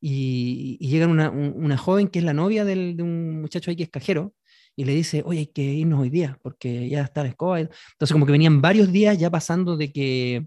Y, 0.00 0.76
y 0.80 0.88
llegan 0.88 1.10
una, 1.10 1.30
una, 1.30 1.78
joven 1.78 2.08
que 2.08 2.18
es 2.18 2.24
la 2.26 2.34
novia 2.34 2.66
del, 2.66 2.96
de 2.96 3.02
un 3.02 3.40
muchacho 3.40 3.70
ahí 3.70 3.76
que 3.76 3.84
es 3.84 3.88
cajero 3.88 4.34
y 4.76 4.84
le 4.84 4.94
dice, 4.94 5.22
oye, 5.24 5.40
hay 5.40 5.46
que 5.46 5.62
irnos 5.62 6.00
hoy 6.00 6.10
día 6.10 6.38
porque 6.42 6.88
ya 6.90 7.02
está 7.02 7.22
la 7.22 7.30
escoba. 7.30 7.60
Entonces 7.60 8.12
como 8.12 8.26
que 8.26 8.32
venían 8.32 8.60
varios 8.60 8.92
días 8.92 9.16
ya 9.18 9.30
pasando 9.30 9.78
de 9.78 9.90
que, 9.92 10.46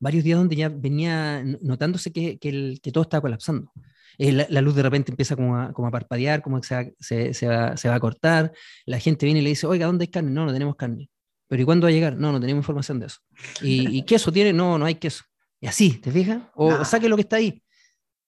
varios 0.00 0.24
días 0.24 0.38
donde 0.38 0.56
ya 0.56 0.68
venía 0.68 1.44
notándose 1.62 2.12
que, 2.12 2.38
que, 2.38 2.48
el, 2.48 2.80
que 2.82 2.92
todo 2.92 3.02
estaba 3.02 3.20
colapsando. 3.22 3.72
Eh, 4.18 4.32
la, 4.32 4.60
luz 4.60 4.74
de 4.74 4.82
repente 4.82 5.12
empieza 5.12 5.36
como 5.36 5.56
a, 5.56 5.72
como 5.72 5.88
a 5.88 5.90
parpadear, 5.90 6.42
como 6.42 6.60
que 6.60 6.66
se, 6.66 6.94
se, 6.98 7.34
se, 7.34 7.46
va, 7.46 7.76
se 7.76 7.88
va 7.88 7.96
a 7.96 8.00
cortar, 8.00 8.52
la 8.86 8.98
gente 8.98 9.26
viene 9.26 9.40
y 9.40 9.42
le 9.44 9.50
dice, 9.50 9.66
oiga, 9.66 9.86
¿dónde 9.86 10.04
hay 10.04 10.08
carne? 10.08 10.30
No, 10.30 10.46
no 10.46 10.52
tenemos 10.52 10.74
carne. 10.76 11.10
¿Pero 11.48 11.62
y 11.62 11.64
cuándo 11.64 11.86
va 11.86 11.90
a 11.90 11.92
llegar? 11.92 12.16
No, 12.16 12.32
no 12.32 12.40
tenemos 12.40 12.62
información 12.62 12.98
de 12.98 13.06
eso. 13.06 13.18
¿Y, 13.62 14.02
queso 14.02 14.32
tiene? 14.32 14.52
No, 14.52 14.78
no 14.78 14.84
hay 14.84 14.96
queso. 14.96 15.24
Y 15.60 15.66
así, 15.66 15.92
¿te 16.00 16.10
fijas? 16.10 16.42
O, 16.54 16.84
saque 16.84 17.08
lo 17.08 17.16
que 17.16 17.22
está 17.22 17.36
ahí. 17.36 17.62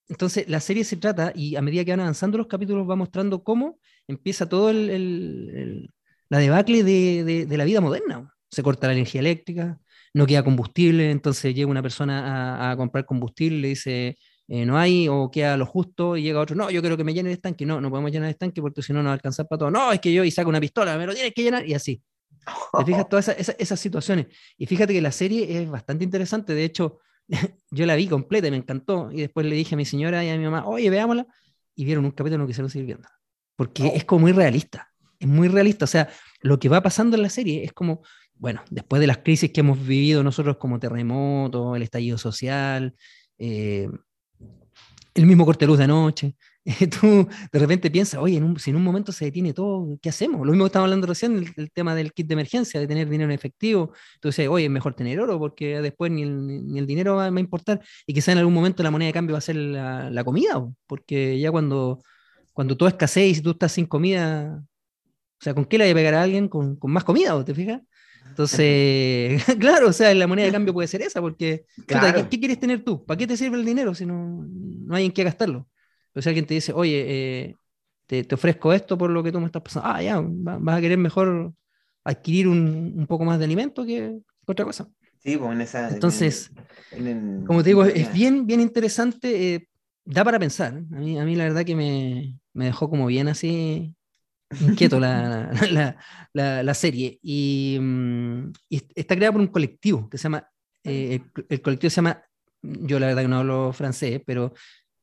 Entonces, 0.07 0.47
la 0.47 0.59
serie 0.59 0.83
se 0.83 0.97
trata, 0.97 1.31
y 1.35 1.55
a 1.55 1.61
medida 1.61 1.85
que 1.85 1.91
van 1.91 1.99
avanzando 1.99 2.37
los 2.37 2.47
capítulos, 2.47 2.89
va 2.89 2.95
mostrando 2.95 3.43
cómo 3.43 3.79
empieza 4.07 4.49
todo 4.49 4.71
el, 4.71 5.91
la 6.29 6.39
debacle 6.39 6.83
de, 6.83 7.45
de, 7.45 7.57
la 7.57 7.65
vida 7.65 7.81
moderna. 7.81 8.33
Se 8.49 8.63
corta 8.63 8.87
la 8.87 8.93
energía 8.93 9.21
eléctrica, 9.21 9.79
no 10.13 10.25
queda 10.25 10.43
combustible, 10.43 11.11
entonces 11.11 11.53
llega 11.53 11.69
una 11.69 11.83
persona 11.83 12.71
a, 12.71 12.77
comprar 12.77 13.05
combustible, 13.05 13.59
le 13.59 13.67
dice, 13.69 14.17
eh, 14.47 14.65
no 14.65 14.79
hay, 14.79 15.07
o 15.07 15.29
queda 15.29 15.57
lo 15.57 15.67
justo, 15.67 16.17
y 16.17 16.23
llega 16.23 16.39
otro, 16.39 16.55
no, 16.55 16.71
yo 16.71 16.81
quiero 16.81 16.97
que 16.97 17.03
me 17.03 17.13
llene 17.13 17.29
el 17.29 17.35
estanque, 17.35 17.65
no, 17.67 17.79
no 17.79 17.91
podemos 17.91 18.11
llenar 18.11 18.27
el 18.29 18.33
estanque 18.33 18.61
porque 18.61 18.81
si 18.81 18.93
no, 18.93 19.03
no 19.03 19.05
va 19.05 19.11
a 19.11 19.13
alcanzar 19.13 19.47
para 19.47 19.59
todo, 19.59 19.71
no, 19.71 19.91
es 19.91 19.99
que 19.99 20.11
yo, 20.11 20.23
y 20.23 20.31
saca 20.31 20.49
una 20.49 20.59
pistola, 20.59 20.97
me 20.97 21.05
lo 21.05 21.13
tienes 21.13 21.33
que 21.33 21.43
llenar, 21.43 21.67
y 21.67 21.75
así. 21.75 22.01
¿Te 22.77 22.85
fijas 22.85 23.07
todas 23.09 23.27
esas, 23.27 23.79
situaciones? 23.79 24.27
Y 24.57 24.65
fíjate 24.65 24.93
que 24.93 25.01
la 25.01 25.11
serie 25.11 25.61
es 25.61 25.69
bastante 25.69 26.03
interesante. 26.03 26.53
De 26.53 26.63
hecho, 26.63 26.99
yo 27.71 27.85
la 27.85 27.95
vi 27.95 28.07
completa 28.07 28.47
y 28.47 28.51
me 28.51 28.57
encantó. 28.57 29.11
Y 29.11 29.21
después 29.21 29.45
le 29.45 29.55
dije 29.55 29.75
a 29.75 29.77
mi 29.77 29.85
señora 29.85 30.23
y 30.23 30.29
a 30.29 30.37
mi 30.37 30.43
mamá, 30.43 30.65
oye, 30.65 30.89
veámosla. 30.89 31.27
Y 31.75 31.85
vieron 31.85 32.05
un 32.05 32.11
capítulo 32.11 32.35
y 32.35 32.37
no 32.39 32.47
quisieron 32.47 32.69
seguir 32.69 32.87
viendo. 32.87 33.07
Porque 33.55 33.83
Oh. 33.83 33.91
es 33.95 34.05
como 34.05 34.21
muy 34.21 34.31
realista. 34.31 34.89
Es 35.19 35.27
muy 35.27 35.47
realista. 35.47 35.85
O 35.85 35.87
sea, 35.87 36.09
lo 36.41 36.59
que 36.59 36.69
va 36.69 36.81
pasando 36.81 37.15
en 37.15 37.23
la 37.23 37.29
serie 37.29 37.63
es 37.63 37.73
como, 37.73 38.01
bueno, 38.35 38.63
después 38.69 38.99
de 38.99 39.07
las 39.07 39.19
crisis 39.19 39.51
que 39.51 39.61
hemos 39.61 39.85
vivido 39.85 40.23
nosotros 40.23 40.57
como 40.57 40.79
terremoto, 40.79 41.75
el 41.75 41.83
estallido 41.83 42.17
social, 42.17 42.95
eh, 43.37 43.89
el 45.19 45.25
mismo 45.27 45.45
corte 45.45 45.65
de 45.65 45.67
luz 45.67 45.77
de 45.77 45.83
anoche, 45.85 46.35
tú 47.01 47.27
de 47.51 47.59
repente 47.59 47.89
piensas, 47.91 48.19
oye, 48.21 48.37
en 48.37 48.43
un- 48.43 48.59
si 48.59 48.69
en 48.71 48.75
un 48.77 48.83
momento 48.83 49.11
se 49.11 49.25
detiene 49.25 49.53
todo, 49.53 49.97
¿qué 50.01 50.09
hacemos? 50.09 50.41
Lo 50.45 50.51
mismo 50.51 50.65
que 50.65 50.67
estábamos 50.67 50.87
hablando 50.89 51.07
recién, 51.07 51.53
el, 51.57 51.71
tema 51.71 51.95
del 51.95 52.13
kit 52.13 52.27
de 52.27 52.33
emergencia, 52.33 52.79
de 52.79 52.87
tener 52.87 53.09
dinero 53.09 53.29
en 53.31 53.35
efectivo. 53.35 53.93
Entonces, 54.15 54.47
oye, 54.47 54.65
es 54.65 54.71
mejor 54.71 54.93
tener 54.95 55.19
oro 55.19 55.39
porque 55.39 55.81
después 55.81 56.11
ni 56.11 56.23
el, 56.23 56.45
ni- 56.47 56.79
el 56.79 56.87
dinero 56.87 57.15
va, 57.15 57.25
a 57.25 57.39
importar 57.39 57.81
y 58.05 58.13
quizá 58.13 58.31
en 58.31 58.39
algún 58.39 58.53
momento 58.53 58.83
la 58.83 58.91
moneda 58.91 59.07
de 59.07 59.13
cambio 59.13 59.33
va 59.33 59.39
a 59.39 59.41
ser 59.41 59.55
la, 59.55 60.09
la 60.09 60.23
comida, 60.23 60.55
po, 60.59 60.75
porque 60.87 61.39
ya 61.39 61.51
cuando, 61.51 62.01
cuando 62.53 62.77
todo 62.77 62.89
escasee 62.89 63.27
y 63.29 63.41
tú 63.41 63.51
estás 63.51 63.71
sin 63.73 63.85
comida, 63.85 64.61
o 65.41 65.43
sea, 65.43 65.53
¿con 65.53 65.65
qué 65.65 65.77
le 65.77 65.85
hay 65.85 65.91
a 65.91 65.95
pegar 65.95 66.13
a 66.15 66.23
alguien? 66.23 66.47
Con, 66.49 66.75
con 66.77 66.91
más 66.91 67.03
comida, 67.03 67.35
¿o 67.35 67.45
¿te 67.45 67.53
fijas? 67.55 67.81
Entonces, 68.29 69.43
claro, 69.59 69.89
o 69.89 69.93
sea, 69.93 70.13
la 70.13 70.27
moneda 70.27 70.45
de 70.45 70.51
cambio 70.53 70.73
puede 70.73 70.87
ser 70.87 71.01
esa, 71.01 71.21
porque 71.21 71.65
Claro. 71.87 72.23
¿qué, 72.23 72.29
qué 72.29 72.39
quieres 72.39 72.59
tener 72.59 72.83
tú? 72.83 73.05
¿Para 73.05 73.17
qué 73.17 73.27
te 73.27 73.37
sirve 73.37 73.57
el 73.57 73.65
dinero 73.65 73.93
si 73.95 74.05
no, 74.05 74.45
no 74.47 74.95
hay 74.95 75.05
en 75.05 75.11
qué 75.11 75.23
gastarlo? 75.23 75.67
Pero 76.13 76.21
si 76.23 76.29
alguien 76.29 76.45
te 76.45 76.53
dice, 76.53 76.73
oye, 76.73 77.05
eh, 77.49 77.55
te, 78.07 78.23
te 78.23 78.35
ofrezco 78.35 78.73
esto 78.73 78.97
por 78.97 79.09
lo 79.11 79.23
que 79.23 79.31
tú 79.31 79.39
me 79.39 79.45
estás 79.47 79.61
pasando, 79.61 79.87
ah, 79.89 80.01
ya, 80.01 80.19
va- 80.21 80.57
vas 80.59 80.77
a 80.77 80.81
querer 80.81 80.97
mejor 80.97 81.53
adquirir 82.03 82.47
un, 82.47 82.93
un 82.97 83.07
poco 83.07 83.25
más 83.25 83.39
de 83.39 83.45
alimento 83.45 83.85
que 83.85 84.19
otra 84.45 84.65
cosa. 84.65 84.87
Sí, 85.19 85.37
pues 85.37 85.51
en 85.51 85.61
esa. 85.61 85.87
en- 85.89 85.95
Entonces, 85.95 86.51
en- 86.91 87.07
en- 87.07 87.45
como 87.45 87.63
te 87.63 87.69
digo, 87.69 87.85
es 87.85 88.09
en- 88.09 88.13
bien, 88.13 88.45
bien 88.47 88.61
interesante, 88.61 89.55
eh, 89.55 89.69
da 90.05 90.23
para 90.23 90.39
pensar. 90.39 90.73
A 90.75 90.95
mí, 90.99 91.19
a 91.19 91.25
mí 91.25 91.35
la 91.35 91.45
verdad 91.45 91.65
que 91.65 91.75
me, 91.75 92.39
me 92.53 92.65
dejó 92.65 92.89
como 92.89 93.07
bien 93.07 93.27
así 93.27 93.95
inquieto 94.61 94.99
la, 94.99 95.51
la, 95.71 95.97
la- 96.33 96.63
la 96.63 96.73
serie. 96.73 97.19
Y, 97.21 97.77
mm, 97.79 98.51
y 98.69 98.81
está 98.95 99.15
creada 99.15 99.31
por 99.33 99.41
un 99.41 99.47
colectivo 99.47 100.09
que 100.09 100.17
se 100.17 100.23
llama, 100.23 100.47
eh, 100.83 101.19
el, 101.35 101.45
el 101.49 101.61
colectivo 101.61 101.89
se 101.89 101.95
llama, 101.97 102.23
yo 102.61 102.99
la 102.99 103.07
verdad 103.07 103.21
que 103.23 103.27
no 103.27 103.37
hablo 103.39 103.73
francés, 103.73 104.21
pero 104.25 104.53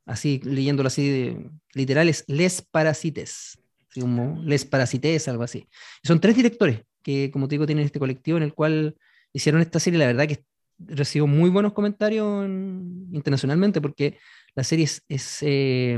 así 0.07 0.41
leyéndolo 0.45 0.87
así 0.89 1.09
de, 1.09 1.51
literal 1.75 2.09
es 2.09 2.25
Les 2.29 2.63
Parasites, 2.63 3.59
así 3.91 4.01
como 4.01 4.41
Les 4.43 4.65
Parasites, 4.65 5.29
algo 5.29 5.43
así. 5.43 5.67
Son 6.03 6.21
tres 6.21 6.37
directores 6.37 6.83
que, 7.03 7.31
como 7.31 7.47
te 7.49 7.55
digo, 7.55 7.67
tienen 7.67 7.85
este 7.87 7.99
colectivo 7.99 8.37
en 8.37 8.43
el 8.45 8.55
cual 8.55 8.97
hicieron 9.33 9.61
esta 9.61 9.79
serie, 9.81 9.99
la 9.99 10.07
verdad 10.07 10.27
que 10.29 10.45
recibió 10.79 11.27
muy 11.27 11.49
buenos 11.51 11.73
comentarios 11.73 12.45
en- 12.45 13.09
internacionalmente 13.13 13.81
porque 13.81 14.19
la 14.55 14.63
serie 14.65 14.85
es, 14.85 15.03
es, 15.09 15.39
eh, 15.43 15.97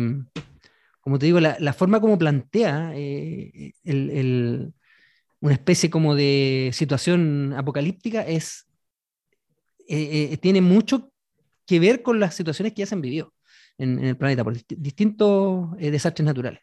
como 1.09 1.19
te 1.19 1.27
digo, 1.27 1.41
la, 1.41 1.57
la 1.59 1.73
forma 1.73 2.01
como 2.01 2.19
plantea 2.19 2.93
eh, 2.95 3.73
el- 3.85 4.11
el- 4.11 4.75
una 5.41 5.55
especie 5.55 5.89
como 5.91 6.15
de 6.15 6.71
situación 6.73 7.55
apocalíptica 7.57 8.23
es, 8.27 8.67
eh, 9.89 10.29
eh, 10.33 10.37
tiene 10.37 10.61
mucho 10.61 11.13
que 11.67 11.81
ver 11.81 12.03
con 12.03 12.21
las 12.21 12.35
situaciones 12.35 12.73
que 12.75 12.81
ya 12.81 12.87
se 12.87 12.95
han 12.95 13.01
vivido 13.01 13.35
en, 13.79 13.99
en 13.99 14.05
el 14.07 14.17
planeta 14.17 14.45
por 14.45 14.55
dist- 14.55 14.77
distintos 14.77 15.77
desastres 15.79 16.27
naturales. 16.27 16.61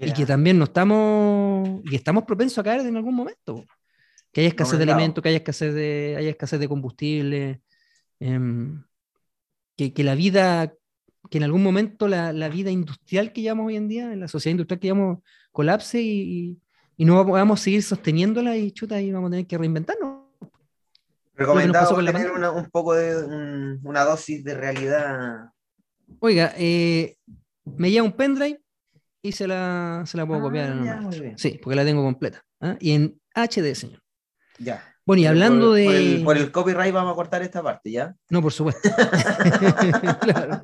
Y 0.00 0.12
que 0.12 0.26
también 0.26 0.58
no 0.58 0.64
estamos 0.64 1.80
y 1.84 1.94
estamos 1.96 2.24
propensos 2.24 2.58
a 2.58 2.62
caer 2.62 2.80
en 2.86 2.96
algún 2.96 3.14
momento. 3.14 3.64
Que 4.32 4.42
haya 4.42 4.48
escasez 4.48 4.78
de 4.78 4.86
alimentos 4.94 5.22
que 5.22 5.28
haya 5.30 5.38
escasez 5.38 5.74
de 5.74 6.14
haya 6.18 6.30
escasez 6.30 6.60
de 6.60 6.68
combustible 6.68 7.62
em, 8.20 8.82
que, 9.76 9.92
que 9.92 10.04
la 10.04 10.14
vida 10.14 10.72
que 11.30 11.38
en 11.38 11.44
algún 11.44 11.62
momento 11.62 12.08
la, 12.08 12.32
la 12.32 12.48
vida 12.48 12.70
industrial 12.70 13.32
que 13.32 13.42
llevamos 13.42 13.66
hoy 13.66 13.76
en 13.76 13.88
día 13.88 14.12
en 14.12 14.20
la 14.20 14.28
sociedad 14.28 14.52
industrial 14.52 14.80
que 14.80 14.86
llevamos 14.88 15.18
colapse 15.52 16.00
y, 16.00 16.58
y, 16.96 17.04
no 17.04 17.24
vamos 17.24 17.60
a 17.60 17.62
seguir 17.64 17.82
sosteniendo,la 17.82 18.56
y 18.56 18.70
chuta 18.72 19.00
y 19.00 19.12
vamos 19.12 19.28
a 19.28 19.30
tener 19.32 19.46
que 19.46 19.58
reinventarnos 19.58 20.24
recomendado 21.34 21.96
tener 22.04 22.30
una- 22.30 22.50
un 22.50 22.68
poco 22.70 22.94
de 22.94 23.24
un- 23.24 23.80
una 23.84 24.04
dosis 24.04 24.42
de 24.44 24.54
realidad. 24.54 25.50
oiga 26.20 26.52
eh, 26.56 27.16
me 27.76 27.90
lleva 27.90 28.06
un 28.06 28.12
pendrive 28.12 28.60
y 29.22 29.32
se 29.32 29.46
la, 29.46 30.02
se 30.06 30.16
la 30.16 30.26
puedo 30.26 30.40
Ah, 30.40 30.42
copiar 30.44 30.84
ya, 30.84 31.36
sí 31.36 31.58
porque 31.62 31.76
la 31.76 31.84
tengo 31.84 32.02
completa 32.02 32.44
¿ah? 32.60 32.76
y 32.80 32.92
en 32.92 33.20
HD 33.34 33.74
señor 33.74 34.00
Ya. 34.58 34.82
Bueno 35.08 35.22
y 35.22 35.26
hablando 35.26 35.66
por, 35.68 35.76
de 35.76 35.84
Por 35.86 35.94
el, 35.96 36.22
por 36.24 36.36
el 36.36 36.52
copyright 36.52 36.92
vamos 36.92 37.12
a 37.12 37.16
cortar 37.16 37.40
esta 37.40 37.62
parte, 37.62 37.90
¿ya? 37.90 38.14
No, 38.28 38.42
por 38.42 38.52
supuesto. 38.52 38.88
Claro. 40.20 40.62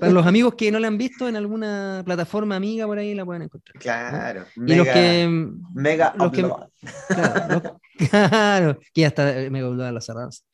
Para 0.00 0.12
los 0.12 0.26
amigos 0.26 0.54
que 0.56 0.72
no 0.72 0.80
la 0.80 0.88
han 0.88 0.98
visto 0.98 1.28
en 1.28 1.36
alguna 1.36 2.02
plataforma 2.04 2.56
amiga 2.56 2.84
por 2.86 2.98
ahí 2.98 3.14
la 3.14 3.24
pueden 3.24 3.42
encontrar. 3.42 3.78
Claro. 3.78 4.44
Y 4.56 4.74
los 4.74 4.88
que. 4.88 5.48
Mega 5.72 6.14
los 6.18 6.32
que-. 6.32 6.42
Claro, 6.42 7.46
los- 7.48 8.08
claro, 8.10 8.78
que 8.92 9.00
ya 9.02 9.06
está 9.06 9.32
me 9.50 9.60
a 9.60 9.92
las 9.92 10.04
cerradas. 10.04 10.44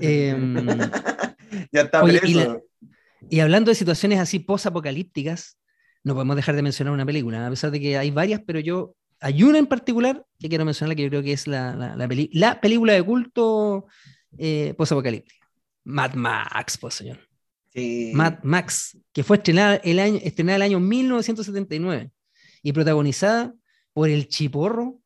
Em, 0.00 0.54
Ya 1.72 1.80
está 1.82 2.04
Oye, 2.04 2.20
y 2.24 2.34
la- 2.34 2.60
y 3.28 3.40
hablando 3.40 3.70
de 3.70 3.74
situaciones 3.74 4.20
así 4.20 4.38
post-apocalípticas, 4.38 5.58
no 6.04 6.14
podemos 6.14 6.36
dejar 6.36 6.54
de 6.54 6.62
mencionar 6.62 6.94
una 6.94 7.04
película, 7.04 7.44
a 7.44 7.50
pesar 7.50 7.72
de 7.72 7.80
que 7.80 7.98
hay 7.98 8.12
varias, 8.12 8.40
pero 8.46 8.60
yo. 8.60 8.94
Hay 9.20 9.42
una 9.42 9.58
en 9.58 9.66
particular 9.66 10.24
que 10.38 10.48
quiero 10.48 10.64
mencionar, 10.64 10.94
que 10.96 11.02
yo 11.04 11.08
creo 11.08 11.22
que 11.22 11.32
es 11.32 11.46
la, 11.46 11.74
la, 11.74 11.96
la 11.96 12.06
peli- 12.08 12.30
la 12.32 12.60
película 12.60 12.92
de 12.92 13.02
culto 13.02 13.86
eh, 14.38 14.74
post-apocalíptica. 14.76 15.46
Mad 15.84 16.14
Max, 16.14 16.76
pues 16.78 16.94
señor. 16.94 17.18
Sí. 17.72 18.12
Mad 18.14 18.38
Max, 18.42 18.98
que 19.12 19.22
fue 19.22 19.36
estrenada 19.36 19.76
el 19.76 19.98
año, 19.98 20.18
estrenada 20.22 20.56
el 20.56 20.62
año 20.62 20.80
1979 20.80 22.10
y 22.62 22.72
protagonizada 22.72 23.54
por 23.92 24.08
el 24.08 24.28
chiporro 24.28 24.98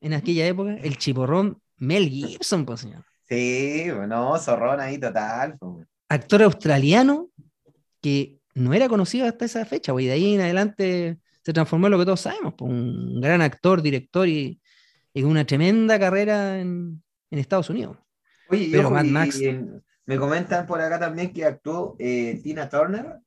en 0.00 0.14
aquella 0.14 0.46
época, 0.46 0.74
el 0.76 0.98
chiporrón 0.98 1.60
Mel 1.76 2.08
Gibson, 2.08 2.64
pues, 2.64 2.80
señor. 2.80 3.04
Sí, 3.28 3.86
bueno, 3.94 4.36
zorrón 4.38 4.80
ahí 4.80 4.98
total. 4.98 5.56
pues. 5.58 5.86
Actor 6.08 6.42
australiano 6.42 7.28
que 8.00 8.38
no 8.54 8.74
era 8.74 8.88
conocido 8.88 9.26
hasta 9.26 9.44
esa 9.44 9.64
fecha, 9.64 9.92
pues, 9.92 10.04
y 10.04 10.08
de 10.08 10.12
ahí 10.14 10.34
en 10.34 10.40
adelante 10.40 11.18
se 11.44 11.52
transformó 11.52 11.86
en 11.86 11.92
lo 11.92 11.98
que 11.98 12.04
todos 12.04 12.20
sabemos, 12.20 12.54
pues, 12.56 12.70
un 12.70 13.20
gran 13.20 13.42
actor, 13.42 13.82
director 13.82 14.28
y, 14.28 14.60
y 15.12 15.22
una 15.22 15.44
tremenda 15.44 15.98
carrera 15.98 16.60
en, 16.60 17.02
en 17.30 17.38
Estados 17.38 17.70
Unidos. 17.70 17.96
Oye, 18.48 18.68
Pero 18.70 18.90
Mad 18.90 19.04
Max- 19.04 19.40
y 19.40 19.58
me 20.06 20.16
comentan 20.18 20.66
por 20.66 20.80
acá 20.80 20.98
también 20.98 21.32
que 21.32 21.44
actuó 21.44 21.96
eh, 21.98 22.40
Tina 22.42 22.68
Turner. 22.68 23.18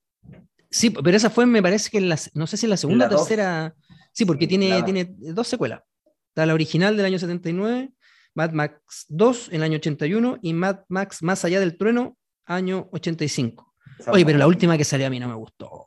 Sí, 0.69 0.89
pero 0.89 1.15
esa 1.15 1.29
fue, 1.29 1.45
me 1.45 1.61
parece 1.61 1.89
que 1.89 1.97
en 1.99 2.09
la, 2.09 2.19
no 2.33 2.47
sé 2.47 2.57
si 2.57 2.65
en 2.65 2.69
la 2.71 2.77
segunda 2.77 3.07
o 3.07 3.09
dos. 3.09 3.21
tercera. 3.27 3.73
Sí, 4.11 4.25
porque 4.25 4.45
Sí, 4.45 4.49
tiene, 4.49 4.83
tiene 4.83 5.13
dos 5.33 5.47
secuelas. 5.47 5.81
Está 6.29 6.45
la 6.45 6.53
original 6.53 6.97
del 6.97 7.05
año 7.05 7.17
79, 7.19 7.91
Mad 8.33 8.51
Max 8.51 9.05
2 9.07 9.49
en 9.49 9.55
el 9.55 9.63
año 9.63 9.77
81 9.77 10.39
y 10.41 10.53
Mad 10.53 10.79
Max 10.89 11.23
Más 11.23 11.45
allá 11.45 11.59
del 11.61 11.77
trueno, 11.77 12.17
año 12.45 12.89
85. 12.91 13.73
Oye, 14.07 14.25
pero 14.25 14.37
la 14.37 14.47
última 14.47 14.77
que 14.77 14.83
salió 14.83 15.07
a 15.07 15.09
mí 15.09 15.19
no 15.19 15.29
me 15.29 15.35
gustó. 15.35 15.85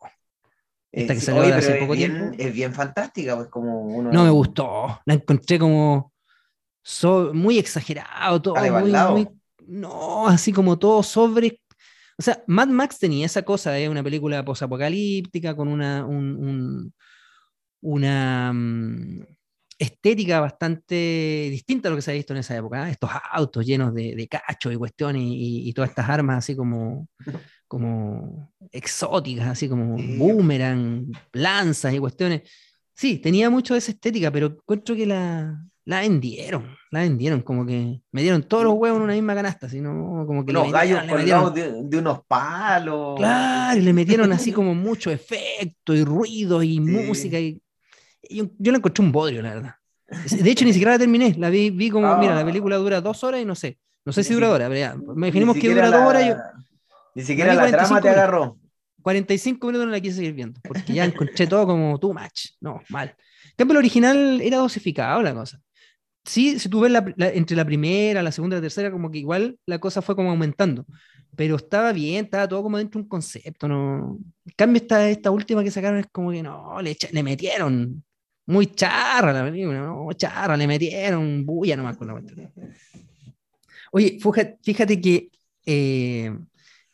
Esta 0.93 1.15
que 1.15 1.21
sí, 1.21 1.27
salió 1.27 1.43
oye, 1.43 1.53
hace 1.53 1.75
poco 1.77 1.93
bien- 1.93 2.13
tiempo. 2.13 2.37
Es 2.39 2.53
bien 2.55 2.73
fantástica, 2.75 3.37
pues 3.37 3.49
como 3.49 3.83
uno. 3.83 4.11
No 4.13 4.25
me 4.25 4.31
gustó. 4.31 5.01
La 5.05 5.15
encontré 5.15 5.59
como 5.59 6.13
so- 6.83 7.33
muy 7.35 7.59
exagerado, 7.59 8.41
todo 8.43 8.55
muy, 8.57 8.93
muy- 9.13 9.29
no, 9.67 10.27
así 10.29 10.53
como 10.53 10.79
todo 10.79 11.03
sobre. 11.03 11.61
O 12.19 12.23
sea, 12.23 12.43
Mad 12.47 12.69
Max 12.69 12.99
tenía 12.99 13.27
esa 13.27 13.43
cosa, 13.43 13.79
es 13.79 13.89
una 13.89 14.03
película 14.03 14.45
posapocalíptica 14.45 15.55
con 15.55 15.69
una, 15.69 16.05
un- 16.05 16.37
un- 16.37 16.95
una 17.81 18.53
mm, 18.53 19.23
estética 19.79 20.41
bastante 20.41 21.49
distinta 21.51 21.89
a 21.89 21.91
lo 21.91 21.97
que 21.97 22.03
se 22.03 22.11
ha 22.11 22.15
visto 22.15 22.33
en 22.33 22.41
esa 22.41 22.57
época. 22.57 22.89
¿eh? 22.89 22.93
Estos 22.93 23.11
autos 23.31 23.65
llenos 23.65 23.95
de, 23.95 24.17
de 24.17 24.27
cachos 24.27 24.73
y 24.73 24.77
cuestiones 24.77 25.23
y, 25.23 25.69
y 25.69 25.73
todas 25.73 25.91
estas 25.91 26.09
armas 26.09 26.39
así 26.39 26.57
como, 26.57 27.07
como 27.69 28.53
exóticas, 28.73 29.47
así 29.49 29.69
como 29.69 29.97
Sí. 29.99 30.17
boomerang, 30.19 31.13
lanzas 31.33 31.95
y 31.95 31.99
cuestiones. 31.99 32.43
Sí, 32.95 33.19
tenía 33.19 33.49
mucho 33.51 33.75
de 33.75 33.79
esa 33.79 33.93
estética, 33.93 34.31
pero 34.33 34.47
encuentro 34.47 34.97
que 34.97 35.07
la, 35.07 35.65
la 35.85 36.01
vendieron, 36.01 36.67
la 36.91 37.01
vendieron, 37.01 37.43
como 37.43 37.65
que 37.65 38.01
me 38.11 38.23
dieron 38.23 38.43
todos 38.43 38.65
los 38.65 38.75
huevos 38.75 38.97
en 38.99 39.05
una 39.05 39.13
misma 39.13 39.35
canasta, 39.35 39.69
sino 39.69 40.25
como 40.27 40.45
que 40.45 40.53
le 40.53 40.59
Unos 40.59 40.73
gallos 40.73 41.05
le 41.05 41.09
colgados 41.13 41.55
de, 41.55 41.85
de 41.85 41.97
unos 41.99 42.21
palos. 42.27 43.17
Claro, 43.17 43.79
y 43.79 43.83
le 43.83 43.93
metieron 43.93 44.33
así 44.33 44.51
como 44.53 44.75
mucho 44.75 45.11
efecto 45.13 45.95
y 45.95 46.03
ruido 46.03 46.63
y 46.63 46.81
música. 46.81 47.39
Y, 47.39 47.63
y 48.23 48.37
yo, 48.39 48.47
yo 48.59 48.73
la 48.73 48.79
encontré 48.79 49.05
un 49.05 49.13
bodrio, 49.13 49.43
la 49.43 49.55
verdad. 49.55 49.75
De 50.43 50.51
hecho, 50.51 50.65
ni 50.65 50.73
siquiera 50.73 50.93
la 50.93 50.99
terminé. 50.99 51.35
La 51.39 51.51
vi, 51.51 51.71
vi 51.71 51.91
como, 51.91 52.17
mira, 52.19 52.35
la 52.35 52.41
Ah. 52.41 52.45
película 52.47 52.77
dura 52.79 53.01
dos 53.01 53.23
horas 53.23 53.41
y 53.41 53.45
no 53.45 53.55
sé. 53.55 53.79
No 54.05 54.13
sé 54.13 54.25
si 54.25 54.33
dura 54.35 54.47
dos 54.49 54.57
horas, 54.57 54.69
pero 54.71 54.81
ya. 54.81 54.97
Imaginemos 55.15 55.57
que 55.57 55.69
dura 55.69 55.87
dos 55.87 56.01
la- 56.01 56.09
horas. 56.09 56.27
Yo, 56.27 56.35
Ni 57.19 57.25
siquiera 57.25 57.53
la 57.55 57.67
trama 57.69 58.01
45 58.01 58.01
te 58.03 58.09
agarró. 58.11 58.59
45 59.03 59.67
minutos 59.67 59.87
no 59.87 59.93
la 59.93 60.01
quise 60.01 60.17
seguir 60.17 60.35
viendo, 60.35 60.61
porque 60.63 60.93
ya 60.93 61.05
encontré 61.05 61.47
todo 61.47 61.67
como 61.67 61.99
too 61.99 62.13
much. 62.15 62.51
No, 62.61 62.81
mal. 62.91 63.09
En 63.45 63.53
cambio, 63.57 63.73
el 63.73 63.79
original 63.79 64.41
era 64.41 64.59
dosificado 64.59 65.21
la 65.23 65.35
cosa. 65.35 65.61
Sí, 66.25 66.59
si 66.59 66.69
tú 66.69 66.81
ves 66.81 66.93
la- 66.93 67.13
la- 67.17 67.31
entre 67.31 67.57
la 67.57 67.65
primera, 67.65 68.23
la 68.23 68.31
segunda 68.33 68.57
y 68.57 68.59
la 68.59 68.63
tercera, 68.63 68.91
como 68.93 69.11
que 69.11 69.19
igual 69.19 69.59
la 69.67 69.79
cosa 69.79 70.03
fue 70.03 70.15
como 70.15 70.31
aumentando. 70.31 70.85
pero 71.37 71.55
estaba 71.57 71.93
bien, 71.93 72.25
estaba 72.25 72.49
todo 72.49 72.63
como 72.65 72.79
dentro 72.79 72.99
de 72.99 73.03
un 73.05 73.09
concepto, 73.09 73.69
¿no? 73.69 74.19
En 74.45 74.53
cambio, 74.57 74.81
esta, 74.83 75.09
esta 75.09 75.31
última 75.31 75.63
que 75.63 75.71
sacaron 75.71 76.01
es 76.01 76.07
como 76.11 76.33
que 76.33 76.43
no, 76.43 76.81
le, 76.83 76.97
le 77.13 77.23
metieron 77.23 78.03
muy 78.47 78.67
charra 78.67 79.33
la 79.33 79.45
película, 79.45 79.79
no, 79.81 80.09
charra, 80.15 80.57
le 80.57 80.67
metieron 80.67 81.45
bulla 81.47 81.77
nomás 81.77 81.97
con 81.97 82.09
la 82.09 82.21
Oye, 83.93 84.19
fíjate, 84.63 85.01
que 85.01 85.31
eh, 85.65 86.37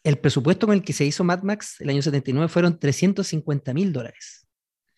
el 0.05 0.19
presupuesto 0.19 0.67
con 0.67 0.77
el 0.77 0.83
que 0.83 0.93
se 0.93 1.05
hizo 1.05 1.25
Mad 1.25 1.43
Max 1.43 1.81
el 1.81 1.89
año 1.89 2.03
79 2.03 2.49
fueron 2.49 2.79
350 2.79 3.75
mil 3.75 3.93
dólares. 3.93 4.47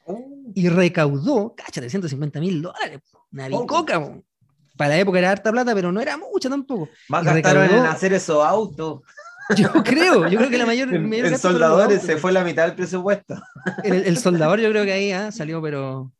Oh. 0.04 0.20
Y 0.54 0.68
recaudó, 0.68 1.54
cacha, 1.56 1.80
350 1.80 2.40
mil 2.40 2.60
dólares. 2.60 3.00
Una 3.32 3.48
bicoca, 3.48 4.20
para 4.76 4.90
la 4.90 4.98
época 4.98 5.18
era 5.18 5.30
harta 5.30 5.50
plata, 5.50 5.74
pero 5.74 5.90
no 5.90 6.00
era 6.00 6.16
mucha 6.16 6.50
tampoco. 6.50 6.88
Más 7.08 7.24
gastaron 7.24 7.64
en 7.64 7.86
hacer 7.86 8.12
esos 8.12 8.44
autos. 8.44 9.00
Yo 9.56 9.72
creo, 9.84 10.26
yo 10.26 10.38
creo 10.38 10.50
que 10.50 10.58
la 10.58 10.66
mayor. 10.66 10.92
el, 10.92 11.38
soldador 11.38 12.00
se 12.00 12.16
fue 12.16 12.32
la 12.32 12.42
mitad 12.42 12.66
del 12.66 12.74
presupuesto. 12.74 13.40
El, 13.84 14.16
soldador, 14.16 14.58
yo 14.58 14.68
creo 14.70 14.84
que 14.84 14.92
ahí 14.92 15.12
¿ah? 15.12 15.30
salió, 15.30 15.62
pero. 15.62 16.12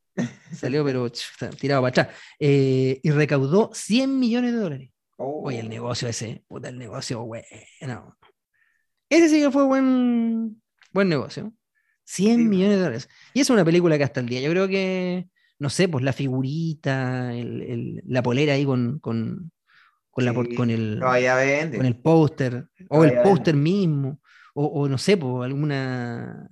Salió, 0.52 0.84
pero 0.84 1.10
tirado 1.58 1.82
para 1.82 1.90
atrás. 1.90 2.08
Eh, 2.38 3.00
y 3.02 3.10
recaudó 3.10 3.72
100 3.74 4.20
millones 4.20 4.52
de 4.52 4.58
dólares. 4.58 4.90
Oye, 5.16 5.58
el 5.58 5.66
oh. 5.66 5.70
negocio 5.70 6.06
ese, 6.06 6.44
puta, 6.46 6.68
el 6.68 6.78
negocio 6.78 7.24
bueno. 7.24 8.16
Ese 9.08 9.28
sí 9.28 9.40
que 9.40 9.50
fue 9.50 9.64
buen, 9.64 10.60
buen 10.92 11.08
negocio. 11.08 11.52
100 12.04 12.48
millones 12.48 12.76
de 12.76 12.82
dólares. 12.82 13.08
Y 13.34 13.40
es 13.40 13.50
una 13.50 13.64
película 13.64 13.98
que 13.98 14.04
hasta 14.04 14.20
el 14.20 14.28
día, 14.28 14.40
yo 14.40 14.50
creo 14.50 14.68
que, 14.68 15.28
no 15.58 15.70
sé, 15.70 15.88
pues 15.88 16.04
la 16.04 16.12
figurita, 16.12 17.32
la 17.32 18.22
polera 18.22 18.54
ahí 18.54 18.64
con, 18.64 19.00
con, 19.00 19.50
con, 20.10 20.24
con 20.54 20.70
el, 20.70 21.00
con 21.00 21.86
el 21.86 21.96
póster, 22.00 22.68
o 22.88 23.04
el 23.04 23.20
póster 23.22 23.56
mismo, 23.56 24.20
o, 24.54 24.88
no 24.88 24.98
sé, 24.98 25.16
pues 25.16 25.44
alguna 25.44 26.48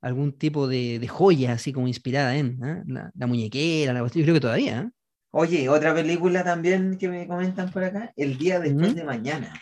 algún 0.00 0.38
tipo 0.38 0.68
de, 0.68 1.04
joya 1.08 1.54
así 1.54 1.72
como 1.72 1.88
inspirada 1.88 2.36
en 2.36 2.62
¿ah? 2.62 3.10
la, 3.14 3.26
muñequera, 3.26 3.92
la 3.92 4.00
yo 4.00 4.22
creo 4.22 4.34
que 4.34 4.40
todavía. 4.40 4.80
¿ah? 4.80 4.92
Oye, 5.30 5.68
otra 5.68 5.94
película 5.94 6.44
también 6.44 6.98
que 6.98 7.08
me 7.08 7.26
comentan 7.26 7.70
por 7.70 7.84
acá, 7.84 8.12
El 8.16 8.38
día 8.38 8.60
después 8.60 8.94
de 8.94 9.04
mañana. 9.04 9.52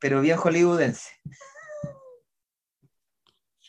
Pero 0.00 0.20
bien 0.20 0.36
hollywoodense. 0.36 1.10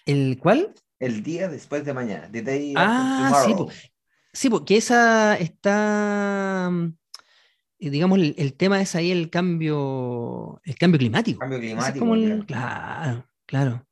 ¿El 0.06 0.38
cuál? 0.40 0.74
El 0.99 1.22
día 1.24 1.48
después 1.48 1.86
de 1.86 1.94
mañana. 1.94 2.30
ah, 2.76 3.44
sí, 3.45 3.54
sí, 4.34 4.49
porque 4.49 4.78
esa 4.78 5.36
está, 5.36 6.72
eh, 7.80 7.90
digamos, 7.90 8.20
el, 8.20 8.54
tema 8.54 8.82
es 8.82 8.95
ahí 8.95 9.12
el 9.12 9.30
cambio, 9.30 10.60
el 10.64 10.76
cambio 10.76 10.98
climático. 10.98 11.40
Cambio 11.40 11.60
climático. 11.60 12.06
claro, 12.48 13.28
claro. 13.45 13.84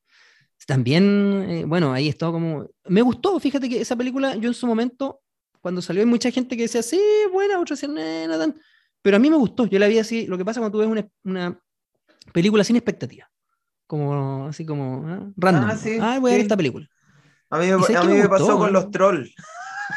También, 0.66 1.46
eh, 1.48 1.64
bueno, 1.64 1.92
ahí 1.92 2.08
estaba 2.08 2.32
como, 2.32 2.68
me 2.86 3.02
gustó, 3.02 3.38
fíjate 3.38 3.68
que 3.68 3.80
esa 3.80 3.94
película, 3.94 4.34
yo 4.34 4.48
en 4.48 4.54
su 4.54 4.66
momento 4.66 5.22
cuando 5.60 5.82
salió 5.82 6.02
hay 6.02 6.06
mucha 6.06 6.30
gente 6.30 6.56
que 6.56 6.62
decía, 6.62 6.82
sí, 6.82 7.00
buena, 7.32 7.58
otros 7.60 7.80
decían, 7.80 7.98
eh, 7.98 8.26
nada. 8.28 8.54
Pero 9.02 9.16
a 9.16 9.20
mí 9.20 9.28
me 9.30 9.36
gustó, 9.36 9.66
yo 9.66 9.78
la 9.78 9.88
vi 9.88 9.98
así, 9.98 10.26
lo 10.26 10.38
que 10.38 10.44
pasa 10.44 10.60
cuando 10.60 10.76
tú 10.76 10.78
ves 10.78 10.88
una, 10.88 11.08
una 11.24 11.60
película 12.32 12.64
sin 12.64 12.76
expectativa, 12.76 13.30
como 13.86 14.48
así 14.48 14.66
como 14.66 15.10
¿eh? 15.10 15.32
random. 15.36 15.70
Ah, 15.70 15.76
sí, 15.76 15.98
voy 15.98 16.30
a 16.30 16.34
ver 16.34 16.40
esta 16.40 16.56
película. 16.56 16.88
A 17.50 17.58
mí, 17.58 17.66
me, 17.66 17.96
a 17.96 18.02
mí 18.02 18.14
me, 18.14 18.28
pasó 18.28 18.58
con 18.58 18.72
los 18.72 18.90
trolls. 18.90 19.32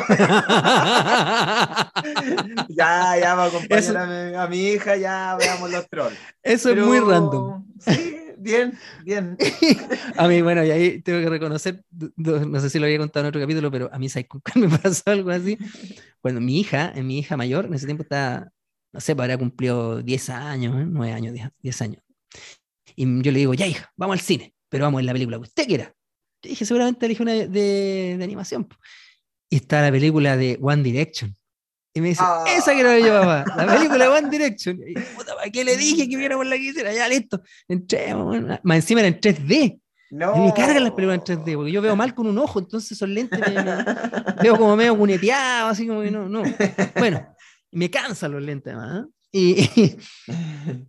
ya, 2.68 3.16
ya 3.18 3.34
va 3.34 3.44
a 3.44 3.46
acompañar 3.46 4.36
a, 4.36 4.46
mi, 4.48 4.68
hija, 4.68 4.96
ya 4.96 5.36
veamos 5.36 5.70
los 5.70 5.88
trolls. 5.88 6.18
Eso 6.42 6.70
es 6.70 6.84
muy 6.84 7.00
random. 7.00 7.64
Sí, 7.78 8.16
bien, 8.38 8.78
bien. 9.04 9.36
a 10.16 10.28
mí, 10.28 10.42
bueno, 10.42 10.64
y 10.64 10.70
ahí 10.70 11.02
tengo 11.02 11.20
que 11.20 11.28
reconocer, 11.28 11.84
no 12.16 12.60
sé 12.60 12.70
si 12.70 12.78
lo 12.78 12.86
había 12.86 12.98
contado 12.98 13.24
en 13.24 13.28
otro 13.28 13.40
capítulo, 13.40 13.70
pero 13.70 13.90
a 13.92 13.98
mí, 13.98 14.08
¿sabes 14.08 14.28
me 14.54 14.68
pasó 14.68 15.02
algo 15.06 15.30
así? 15.30 15.58
Bueno, 16.22 16.40
mi 16.40 16.60
hija, 16.60 16.92
mi 16.96 17.18
hija 17.18 17.36
mayor, 17.36 17.66
en 17.66 17.74
ese 17.74 17.86
tiempo 17.86 18.02
estaba, 18.02 18.52
no 18.92 19.00
sé, 19.00 19.14
pues 19.14 19.24
habría 19.24 19.38
cumplido 19.38 20.02
10 20.02 20.30
años, 20.30 20.74
9 20.86 21.10
¿eh? 21.10 21.14
años, 21.14 21.34
10, 21.62 21.82
años. 21.82 22.02
Y 22.96 23.22
yo 23.22 23.32
le 23.32 23.38
digo, 23.38 23.54
ya 23.54 23.66
hija, 23.66 23.92
vamos 23.96 24.14
al 24.14 24.20
cine, 24.20 24.54
pero 24.68 24.84
vamos 24.84 25.00
en 25.00 25.06
la 25.06 25.12
película 25.12 25.36
que 25.36 25.42
usted 25.42 25.66
quiera. 25.66 25.94
Yo 26.42 26.50
dije, 26.50 26.64
seguramente 26.64 27.06
elige 27.06 27.22
una 27.22 27.32
de, 27.32 27.48
de, 27.48 28.18
animación. 28.22 28.68
Y 29.48 29.56
está 29.56 29.82
la 29.82 29.90
película 29.90 30.36
de 30.36 30.58
One 30.60 30.82
Direction. 30.82 31.36
Y 31.92 32.00
me 32.00 32.08
dice, 32.08 32.22
ah. 32.24 32.44
esa 32.48 32.72
quiero 32.72 32.90
ver 32.90 33.04
yo, 33.04 33.20
papá, 33.20 33.44
la 33.56 33.74
película 33.76 34.04
de 34.04 34.10
One 34.10 34.30
Direction. 34.30 34.80
Y, 34.86 34.94
puta, 34.94 35.34
¿para 35.34 35.50
qué 35.50 35.64
le 35.64 35.76
dije 35.76 36.08
que 36.08 36.16
viéramos 36.16 36.46
la 36.46 36.56
que 36.56 36.62
hiciera? 36.62 36.92
Ya, 36.92 37.08
listo. 37.08 37.42
Entremos. 37.68 38.36
Más 38.62 38.76
encima 38.76 39.00
era 39.00 39.08
en 39.08 39.20
3D. 39.20 39.80
No. 40.10 40.36
Y 40.36 40.40
me 40.40 40.54
cargan 40.54 40.82
las 40.82 40.92
películas 40.92 41.20
en 41.28 41.38
3D, 41.38 41.54
porque 41.54 41.70
yo 41.70 41.80
veo 41.80 41.94
mal 41.94 42.14
con 42.14 42.26
un 42.26 42.36
ojo, 42.38 42.58
entonces 42.58 42.92
esos 42.92 43.08
lentes 43.08 43.38
me, 43.38 43.84
veo 44.42 44.56
como 44.56 44.74
medio 44.74 44.96
cuneteado, 44.96 45.68
así 45.68 45.86
como 45.86 46.02
que 46.02 46.10
no, 46.10 46.28
no. 46.28 46.42
Bueno, 46.96 47.24
me 47.72 47.90
cansan 47.90 48.32
los 48.32 48.42
lentes, 48.42 48.74
¿ah? 48.76 49.06
Y, 49.32 49.96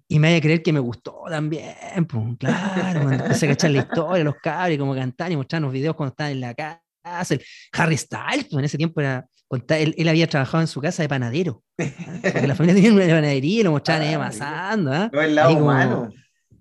y, 0.07 0.19
me 0.19 0.27
vaya 0.27 0.37
a 0.37 0.41
creer 0.41 0.63
que 0.63 0.73
me 0.73 0.79
gustó 0.79 1.23
también, 1.29 1.75
pues, 2.07 2.23
claro, 2.39 3.01
cuando 3.01 3.23
empecé 3.23 3.45
a 3.45 3.49
cachar 3.49 3.71
la 3.71 3.79
historia, 3.79 4.23
los 4.23 4.35
cables, 4.35 4.79
como 4.79 4.95
cantar 4.95 5.31
y 5.31 5.37
mostrar 5.37 5.61
los 5.61 5.71
videos 5.71 5.95
cuando 5.95 6.11
estaban 6.11 6.31
en 6.33 6.41
la 6.41 6.55
casa. 6.55 7.35
El 7.35 7.43
Harry 7.73 7.97
Styles, 7.97 8.45
pues 8.45 8.53
en 8.53 8.65
ese 8.65 8.77
tiempo 8.77 8.99
era 9.01 9.27
él, 9.69 9.95
él, 9.97 10.07
había 10.07 10.27
trabajado 10.27 10.61
en 10.61 10.67
su 10.67 10.79
casa 10.81 11.03
de 11.03 11.09
panadero. 11.09 11.63
¿ah? 11.79 11.83
Porque 12.21 12.47
la 12.47 12.55
familia 12.55 12.75
tenía 12.75 12.93
una 12.93 13.05
panadería 13.05 13.59
y 13.59 13.63
lo 13.63 13.71
mostraban 13.71 14.03
ahí 14.03 14.13
amasando. 14.13 14.93
¿ah? 14.93 15.09
No 15.11 15.21
el 15.21 15.35
lado 15.35 15.57
humano. 15.57 16.09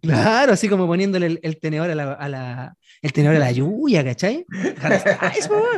Claro, 0.02 0.52
así 0.52 0.68
como 0.68 0.86
poniéndole 0.86 1.38
el, 1.42 1.60
tenedor 1.60 1.90
a 1.90 1.94
la, 1.94 2.12
a 2.14 2.28
la, 2.28 2.76
el 3.02 3.12
tenedor 3.12 3.36
a 3.36 3.40
la 3.40 3.52
lluvia, 3.52 4.04
¿cachai? 4.04 4.44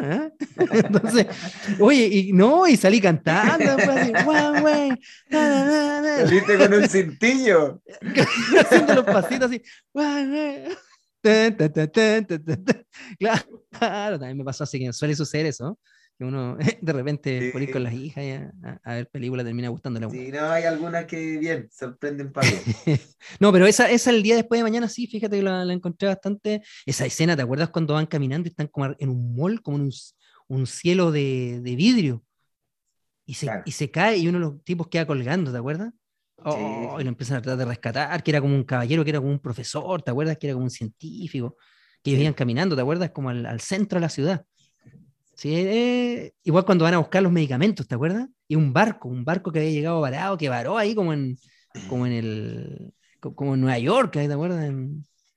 ¿eh? 0.03 0.31
Entonces, 0.73 1.27
oye, 1.79 2.07
y 2.07 2.33
no, 2.33 2.67
y 2.67 2.77
salí 2.77 3.01
cantando, 3.01 3.77
así, 3.77 4.13
Saliste 5.31 6.59
con 6.59 6.75
un 6.75 6.89
cintillo. 6.89 7.81
Haciendo 8.61 8.95
los 8.95 9.05
pasitos 9.05 9.51
así, 9.51 9.63
Claro, 13.21 14.19
también 14.19 14.37
me 14.37 14.45
pasó 14.45 14.65
así 14.65 14.81
que 14.81 14.93
suele 14.93 15.15
suceder 15.15 15.47
eso 15.47 15.79
que 16.23 16.29
uno 16.29 16.57
de 16.81 16.93
repente 16.93 17.51
por 17.53 17.63
ir 17.63 17.73
con 17.73 17.83
las 17.83 17.93
hijas 17.93 18.53
a, 18.85 18.95
ver 18.95 19.09
películas 19.11 19.45
termina 19.45 19.69
gustándole. 19.69 20.09
Sí, 20.11 20.31
no, 20.31 20.51
hay 20.51 20.65
algunas 20.65 21.05
que 21.07 21.39
bien, 21.39 21.69
sorprenden 21.71 22.33
para 22.33 22.49
No, 23.41 23.53
pero 23.53 23.67
esa, 23.67 23.91
esa 23.91 24.11
el 24.11 24.23
día 24.23 24.37
después 24.37 24.59
de 24.59 24.63
mañana 24.63 24.89
sí, 24.89 25.07
fíjate 25.07 25.37
que 25.37 25.43
la, 25.43 25.71
encontré 25.73 26.09
bastante. 26.09 26.63
Esa 26.87 27.07
escena, 27.07 27.37
¿te 27.37 27.43
acuerdas 27.43 27.71
cuando 27.71 27.95
van 27.95 28.07
caminando 28.07 28.49
y 28.49 28.51
están 28.51 28.69
como 28.69 28.95
en 28.99 29.09
un 29.09 29.35
mall, 29.35 29.63
como 29.63 29.79
en 29.79 29.83
un, 29.85 29.93
un 30.49 30.67
cielo 30.67 31.11
de, 31.11 31.61
de, 31.63 31.77
vidrio? 31.77 32.25
Y 33.25 33.35
se, 33.35 33.49
y 33.65 33.73
se 33.73 33.91
cae 33.91 34.19
y 34.19 34.29
uno 34.29 34.39
de 34.39 34.45
los 34.45 34.65
tipos 34.65 34.89
queda 34.89 35.07
colgando, 35.07 35.51
¿te 35.51 35.59
acuerdas? 35.59 35.93
Oh, 36.45 36.97
y 36.99 37.05
lo 37.05 37.09
empiezan 37.09 37.37
a 37.37 37.43
tratar 37.43 37.59
de 37.59 37.65
rescatar, 37.65 38.23
que 38.23 38.31
era 38.31 38.41
como 38.41 38.55
un 38.55 38.65
caballero, 38.65 39.05
que 39.05 39.11
era 39.11 39.21
como 39.21 39.31
un 39.31 39.39
profesor, 39.39 40.03
¿te 40.03 40.11
acuerdas? 40.11 40.39
Que 40.39 40.49
era 40.49 40.55
como 40.55 40.65
un 40.65 40.71
científico, 40.71 41.57
que 42.03 42.11
iban 42.11 42.35
caminando, 42.35 42.75
¿te 42.75 42.83
acuerdas? 42.83 43.11
Como 43.11 43.31
al, 43.31 43.47
al 43.47 43.61
centro 43.61 43.99
de 43.99 44.01
la 44.01 44.09
ciudad. 44.09 44.45
Sí, 45.35 45.55
eh, 45.55 46.35
igual 46.43 46.65
cuando 46.65 46.85
van 46.85 46.95
a 46.95 46.99
buscar 46.99 47.23
los 47.23 47.33
medicamentos, 47.33 47.87
¿te 47.89 47.95
acuerdas? 47.95 48.29
Y 48.47 48.57
un 48.57 48.73
barco, 48.73 49.09
un 49.09 49.25
barco 49.25 49.51
que 49.51 49.61
había 49.61 49.71
llegado 49.71 50.01
varado, 50.01 50.37
que 50.37 50.49
varó 50.49 50.77
ahí 50.79 50.95
como 50.95 51.13
en, 51.13 51.37
como 51.89 52.07
en 52.07 52.13
el, 52.13 52.95
como 53.21 53.55
en 53.55 53.61
Nueva 53.63 53.79
York, 53.79 54.13
¿te 54.13 54.33
acuerdas? 54.33 54.73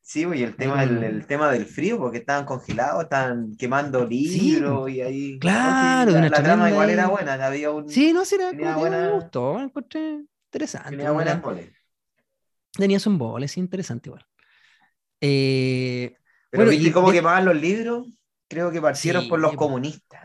Sí, 0.01 0.19
y 0.21 0.43
el 0.43 0.55
tema, 0.55 0.83
el, 0.83 1.25
tema 1.25 1.51
del 1.51 1.65
frío, 1.65 1.97
porque 1.97 2.19
estaban 2.19 2.45
congelados, 2.45 3.03
estaban 3.03 3.55
quemando 3.57 4.05
libros 4.05 4.89
y 4.91 5.01
ahí. 5.01 5.39
Claro, 5.39 6.11
la, 6.11 6.21
la 6.21 6.43
trama 6.43 6.69
igual 6.69 6.91
era 6.91 7.07
buena, 7.07 7.33
había 7.43 7.71
un. 7.71 7.89
Sí, 7.89 8.13
no, 8.13 8.23
sí, 8.23 8.35
era 8.35 8.77
buena... 8.77 9.07
me 9.07 9.11
gustó, 9.13 9.55
me 9.55 9.63
encontré 9.63 10.23
interesante. 10.45 10.91
Tenía 10.91 11.11
buenas 11.11 11.41
boles. 11.41 11.71
Tenía 12.73 12.99
un 13.05 13.17
boles, 13.17 13.57
interesante 13.57 14.09
igual. 14.09 14.25
Eh, 15.21 16.15
Pero 16.51 16.69
¿viste 16.69 16.91
cómo 16.91 17.11
quemaban 17.11 17.45
los 17.45 17.55
libros? 17.55 18.07
Creo 18.55 18.71
que 18.71 18.79
partieron 18.79 19.27
por 19.27 19.37
los 19.37 19.53
comunistas. 19.53 20.21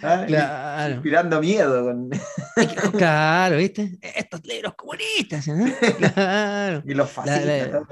claro. 0.00 0.94
Inspirando 0.94 1.38
miedo. 1.38 1.84
Con... 1.84 2.08
claro, 2.96 3.58
¿viste? 3.58 3.98
Estos 4.00 4.42
libros 4.46 4.72
comunistas. 4.76 5.46
Claro. 6.14 6.82
Y 6.86 6.94
los 6.94 7.10
fascistas. 7.10 7.82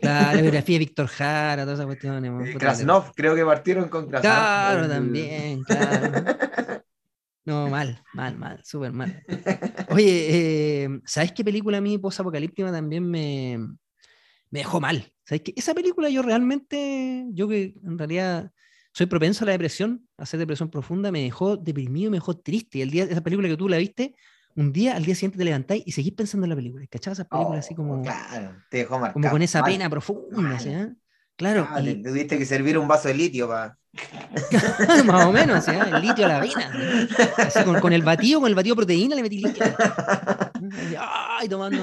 La, 0.00 0.32
biografía 0.32 0.76
de 0.76 0.78
Víctor 0.78 1.08
Jara, 1.08 1.64
todas 1.64 1.78
esas 1.78 1.84
cuestiones. 1.84 2.56
Krasnov, 2.56 3.12
creo 3.14 3.34
que 3.34 3.44
partieron 3.44 3.90
con 3.90 4.08
Krasnov. 4.08 4.32
Claro, 4.32 4.88
también, 4.88 5.62
claro. 5.64 6.82
No, 7.44 7.68
mal, 7.68 8.02
mal, 8.14 8.38
mal, 8.38 8.62
súper 8.64 8.92
mal. 8.92 9.22
Oye, 9.90 10.84
eh, 10.84 10.88
¿sabes 11.04 11.32
qué 11.32 11.44
película 11.44 11.76
a 11.78 11.82
mí 11.82 11.98
post-apocalíptica 11.98 12.72
también 12.72 13.10
me, 13.10 13.58
me 14.50 14.60
dejó 14.60 14.80
mal? 14.80 15.12
¿Sabes 15.24 15.42
que 15.42 15.52
esa 15.56 15.74
película 15.74 16.08
yo 16.10 16.22
realmente, 16.22 17.26
yo 17.32 17.46
que 17.48 17.74
en 17.84 17.98
realidad 17.98 18.50
soy 18.92 19.06
propenso 19.06 19.44
a 19.44 19.46
la 19.46 19.52
depresión, 19.52 20.08
a 20.18 20.24
hacer 20.24 20.40
depresión 20.40 20.70
profunda, 20.70 21.12
me 21.12 21.22
dejó 21.22 21.56
deprimido, 21.56 22.10
me 22.10 22.16
dejó 22.16 22.36
triste. 22.38 22.78
Y 22.78 22.82
el 22.82 22.90
día 22.90 23.06
de 23.06 23.12
esa 23.12 23.20
película 23.22 23.48
que 23.48 23.56
tú 23.56 23.68
la 23.68 23.76
viste, 23.78 24.14
un 24.56 24.72
día, 24.72 24.96
al 24.96 25.04
día 25.04 25.14
siguiente 25.14 25.38
te 25.38 25.44
levantáis 25.44 25.84
y 25.86 25.92
seguís 25.92 26.12
pensando 26.14 26.44
en 26.46 26.50
la 26.50 26.56
película. 26.56 26.84
¿Cachabas 26.88 27.20
esas 27.20 27.28
películas 27.28 27.64
así 27.64 27.74
Oh, 27.74 27.76
como, 27.76 28.02
Claro, 28.02 28.56
te 28.68 28.78
dejó 28.78 28.94
marcado. 28.98 29.12
como 29.14 29.30
con 29.30 29.42
esa 29.42 29.62
Mal. 29.62 29.70
pena 29.72 29.88
profunda? 29.88 30.58
¿sí? 30.58 30.70
Claro, 31.36 31.68
Ah, 31.70 31.80
y- 31.80 32.02
te 32.02 32.10
tuviste 32.10 32.36
que 32.36 32.44
servir 32.44 32.76
un 32.76 32.88
vaso 32.88 33.06
de 33.08 33.14
litio 33.14 33.46
para. 33.48 33.78
más 35.06 35.28
o 35.28 35.32
menos, 35.32 35.64
¿sí, 35.64 35.70
el 35.70 36.00
litio 36.02 36.24
a 36.24 36.28
la 36.28 36.36
avena. 36.38 36.72
¿sí? 36.72 37.18
Así 37.38 37.64
con, 37.64 37.80
con 37.80 37.92
el 37.92 38.02
batido, 38.02 38.40
con 38.40 38.48
el 38.48 38.54
batido 38.56 38.74
de 38.74 38.78
proteína 38.78 39.14
le 39.14 39.22
metí 39.22 39.38
litio. 39.38 39.62
Ay, 40.98 41.48
tomando. 41.48 41.82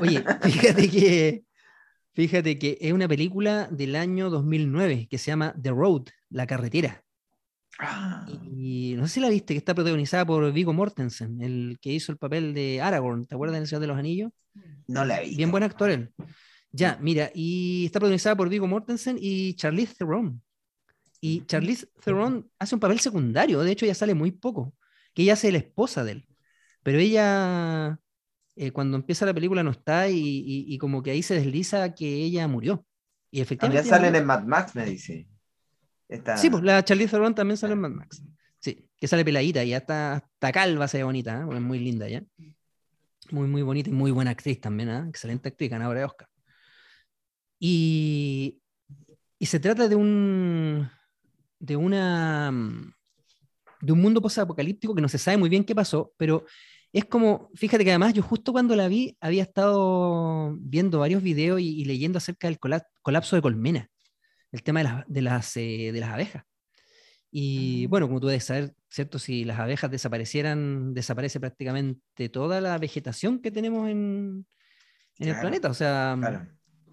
Oye, 0.00 0.22
fíjate 0.42 0.88
que, 0.90 1.42
fíjate 2.16 2.58
que 2.58 2.78
es 2.80 2.92
una 2.92 3.06
película 3.08 3.68
del 3.70 3.94
año 3.96 4.30
2009 4.30 5.06
que 5.10 5.18
se 5.18 5.30
llama 5.30 5.54
The 5.60 5.70
Road, 5.70 6.06
La 6.30 6.46
Carretera. 6.46 7.02
Ah, 7.78 8.26
Y 8.50 8.94
no 8.96 9.06
sé 9.06 9.14
si 9.14 9.20
la 9.20 9.28
viste, 9.28 9.52
que 9.54 9.58
está 9.58 9.74
protagonizada 9.74 10.24
por 10.24 10.50
Viggo 10.52 10.72
Mortensen, 10.72 11.42
el 11.42 11.78
que 11.80 11.92
hizo 11.92 12.10
el 12.10 12.18
papel 12.18 12.54
de 12.54 12.80
Aragorn, 12.80 13.26
¿te 13.26 13.34
acuerdas 13.34 13.58
del 13.58 13.66
Señor 13.68 13.82
de 13.82 13.86
los 13.88 13.98
Anillos? 13.98 14.30
no 14.88 15.04
la 15.04 15.20
vi. 15.20 15.36
Bien 15.36 15.50
buen 15.50 15.62
actor 15.62 15.90
él. 15.90 16.12
Ya, 16.72 16.98
mira, 17.00 17.30
y 17.34 17.86
está 17.86 18.00
protagonizada 18.00 18.36
por 18.36 18.48
Viggo 18.48 18.66
Mortensen 18.66 19.18
y 19.20 19.54
Charlize 19.54 19.94
Theron. 19.94 20.42
Y 21.20 21.44
Charlize 21.46 21.86
Theron 22.04 22.50
hace 22.58 22.74
un 22.76 22.80
papel 22.80 23.00
secundario, 23.00 23.62
de 23.62 23.72
hecho 23.72 23.84
ella 23.84 23.94
sale 23.94 24.14
muy 24.14 24.32
poco, 24.32 24.74
que 25.14 25.22
ella 25.22 25.34
hace 25.34 25.52
la 25.52 25.58
esposa 25.58 26.04
de 26.04 26.12
él. 26.12 26.28
Pero 26.82 26.98
ella, 26.98 27.98
eh, 28.56 28.70
cuando 28.72 28.96
empieza 28.96 29.26
la 29.26 29.34
película 29.34 29.62
no 29.62 29.70
está 29.70 30.08
y, 30.08 30.16
y- 30.18 30.64
y 30.74 30.78
como 30.78 31.02
que 31.02 31.10
ahí 31.12 31.22
se 31.22 31.34
desliza 31.34 31.94
que 31.94 32.06
ella 32.24 32.48
murió. 32.48 32.84
Y 33.30 33.40
efectivamente... 33.40 33.88
También 33.88 34.04
salen 34.10 34.20
en 34.20 34.26
Mad 34.26 34.44
Max, 34.44 34.74
me 34.74 34.84
dice. 34.86 35.28
Esta- 36.08 36.36
Sí, 36.36 36.48
pues 36.50 36.62
la 36.62 36.84
Charlize 36.84 37.10
Theron 37.10 37.34
también 37.34 37.56
sale 37.56 37.74
en 37.74 37.80
Mad 37.80 37.90
Max. 37.90 38.22
Sí, 38.58 38.88
que 38.96 39.06
sale 39.06 39.24
peladita 39.24 39.62
y 39.62 39.74
hasta, 39.74 40.14
hasta 40.14 40.52
calva 40.52 40.88
se 40.88 40.98
ve 40.98 41.04
bonita, 41.04 41.40
¿eh? 41.42 41.54
Es 41.54 41.60
muy 41.60 41.78
linda 41.78 42.08
ya. 42.08 42.22
Muy, 43.30 43.48
muy 43.48 43.62
bonita 43.62 43.90
y 43.90 43.92
muy 43.92 44.10
buena 44.10 44.30
actriz 44.30 44.60
también, 44.60 44.88
¿eh? 44.88 45.04
Excelente 45.08 45.48
actriz, 45.48 45.70
ganadora 45.70 46.00
de 46.00 46.06
Oscar. 46.06 46.28
Y, 47.58 48.60
y 49.38 49.46
se 49.46 49.60
trata 49.60 49.88
de 49.88 49.96
un 49.96 50.88
de 51.58 51.76
una 51.76 52.50
mm, 52.52 52.92
de 53.80 53.92
un 53.92 54.00
mundo 54.00 54.20
posapocalíptico 54.20 54.94
que 54.94 55.00
no 55.00 55.08
se 55.08 55.18
sabe 55.18 55.36
muy 55.36 55.48
bien 55.48 55.64
qué 55.64 55.74
pasó, 55.74 56.12
pero 56.16 56.44
es 56.98 57.04
como, 57.04 57.50
fíjate 57.54 57.84
que 57.84 57.90
además 57.90 58.14
yo 58.14 58.22
justo 58.22 58.52
cuando 58.52 58.74
la 58.74 58.88
vi 58.88 59.16
había 59.20 59.42
estado 59.42 60.56
viendo 60.58 60.98
varios 61.00 61.22
videos 61.22 61.60
y, 61.60 61.80
y 61.80 61.84
leyendo 61.84 62.18
acerca 62.18 62.48
del 62.48 62.58
cola- 62.58 62.86
colapso 63.02 63.36
de 63.36 63.42
colmena, 63.42 63.88
el 64.52 64.62
tema 64.62 64.80
de 64.80 64.84
las, 64.84 65.04
de 65.06 65.22
las, 65.22 65.56
eh, 65.56 65.90
de 65.92 66.00
las 66.00 66.10
abejas. 66.10 66.44
Y 67.30 67.86
bueno, 67.86 68.06
como 68.06 68.20
tú 68.20 68.28
debes 68.28 68.44
saber, 68.44 68.72
¿cierto? 68.88 69.18
Si 69.18 69.44
las 69.44 69.58
abejas 69.58 69.90
desaparecieran, 69.90 70.94
desaparece 70.94 71.38
prácticamente 71.38 72.28
toda 72.30 72.60
la 72.62 72.78
vegetación 72.78 73.40
que 73.40 73.50
tenemos 73.50 73.90
en, 73.90 74.46
en 75.18 75.28
el 75.28 75.34
Claro, 75.34 75.40
planeta. 75.40 75.68
O 75.68 75.74
sea, 75.74 76.16
Claro. 76.18 76.46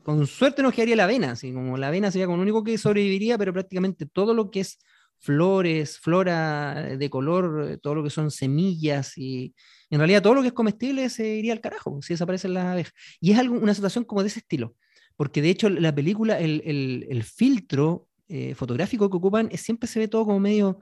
con 0.03 0.27
suerte 0.27 0.61
nos 0.61 0.73
quedaría 0.73 0.97
la 0.97 1.05
avena, 1.05 1.31
así 1.31 1.53
como 1.53 1.77
la 1.77 1.87
avena 1.87 2.11
sería 2.11 2.25
como 2.25 2.37
lo 2.37 2.43
único 2.43 2.63
que 2.63 2.77
sobreviviría, 2.77 3.37
pero 3.37 3.53
prácticamente 3.53 4.05
todo 4.05 4.33
lo 4.33 4.51
que 4.51 4.61
es 4.61 4.79
flores, 5.23 5.99
flora 5.99 6.83
de 6.97 7.09
color, 7.09 7.71
eh, 7.71 7.77
todo 7.77 7.95
lo 7.95 8.03
que 8.03 8.09
son 8.09 8.29
semillas 8.31 9.17
y 9.17 9.55
en 9.89 9.99
realidad 9.99 10.21
todo 10.21 10.33
lo 10.35 10.41
que 10.41 10.47
es 10.47 10.53
comestible 10.53 11.09
se 11.09 11.27
iría 11.37 11.53
al 11.53 11.61
carajo 11.61 11.99
si 12.01 12.13
desaparecen 12.13 12.53
las 12.53 12.65
abejas. 12.65 12.93
Y 13.21 13.31
es 13.31 13.39
algo, 13.39 13.55
una 13.57 13.73
situación 13.73 14.03
como 14.03 14.21
de 14.21 14.27
ese 14.27 14.39
estilo, 14.39 14.75
porque 15.15 15.41
de 15.41 15.49
hecho 15.49 15.69
la 15.69 15.95
película, 15.95 16.39
el, 16.39 16.61
el- 17.09 17.23
filtro 17.23 18.07
eh, 18.27 18.55
fotográfico 18.55 19.09
que 19.09 19.17
ocupan 19.17 19.49
siempre 19.55 19.87
se 19.87 19.99
ve 19.99 20.07
todo 20.07 20.25
como 20.25 20.39
medio, 20.39 20.79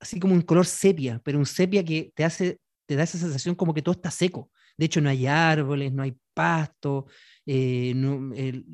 así 0.00 0.20
como 0.20 0.34
un 0.34 0.42
color 0.42 0.66
sepia, 0.66 1.20
pero 1.24 1.38
un 1.38 1.46
sepia 1.46 1.84
que 1.84 2.12
te 2.14 2.24
hace, 2.24 2.58
te 2.86 2.96
da 2.96 3.04
esa 3.04 3.18
sensación 3.18 3.54
como 3.54 3.74
que 3.74 3.82
todo 3.82 3.94
está 3.94 4.10
seco. 4.10 4.50
De 4.76 4.86
hecho, 4.86 5.00
no 5.00 5.08
hay 5.10 5.26
árboles, 5.26 5.92
no 5.92 6.02
hay 6.02 6.16
pasto, 6.34 7.06
eh, 7.46 7.92
no, 7.94 8.34
el, 8.34 8.64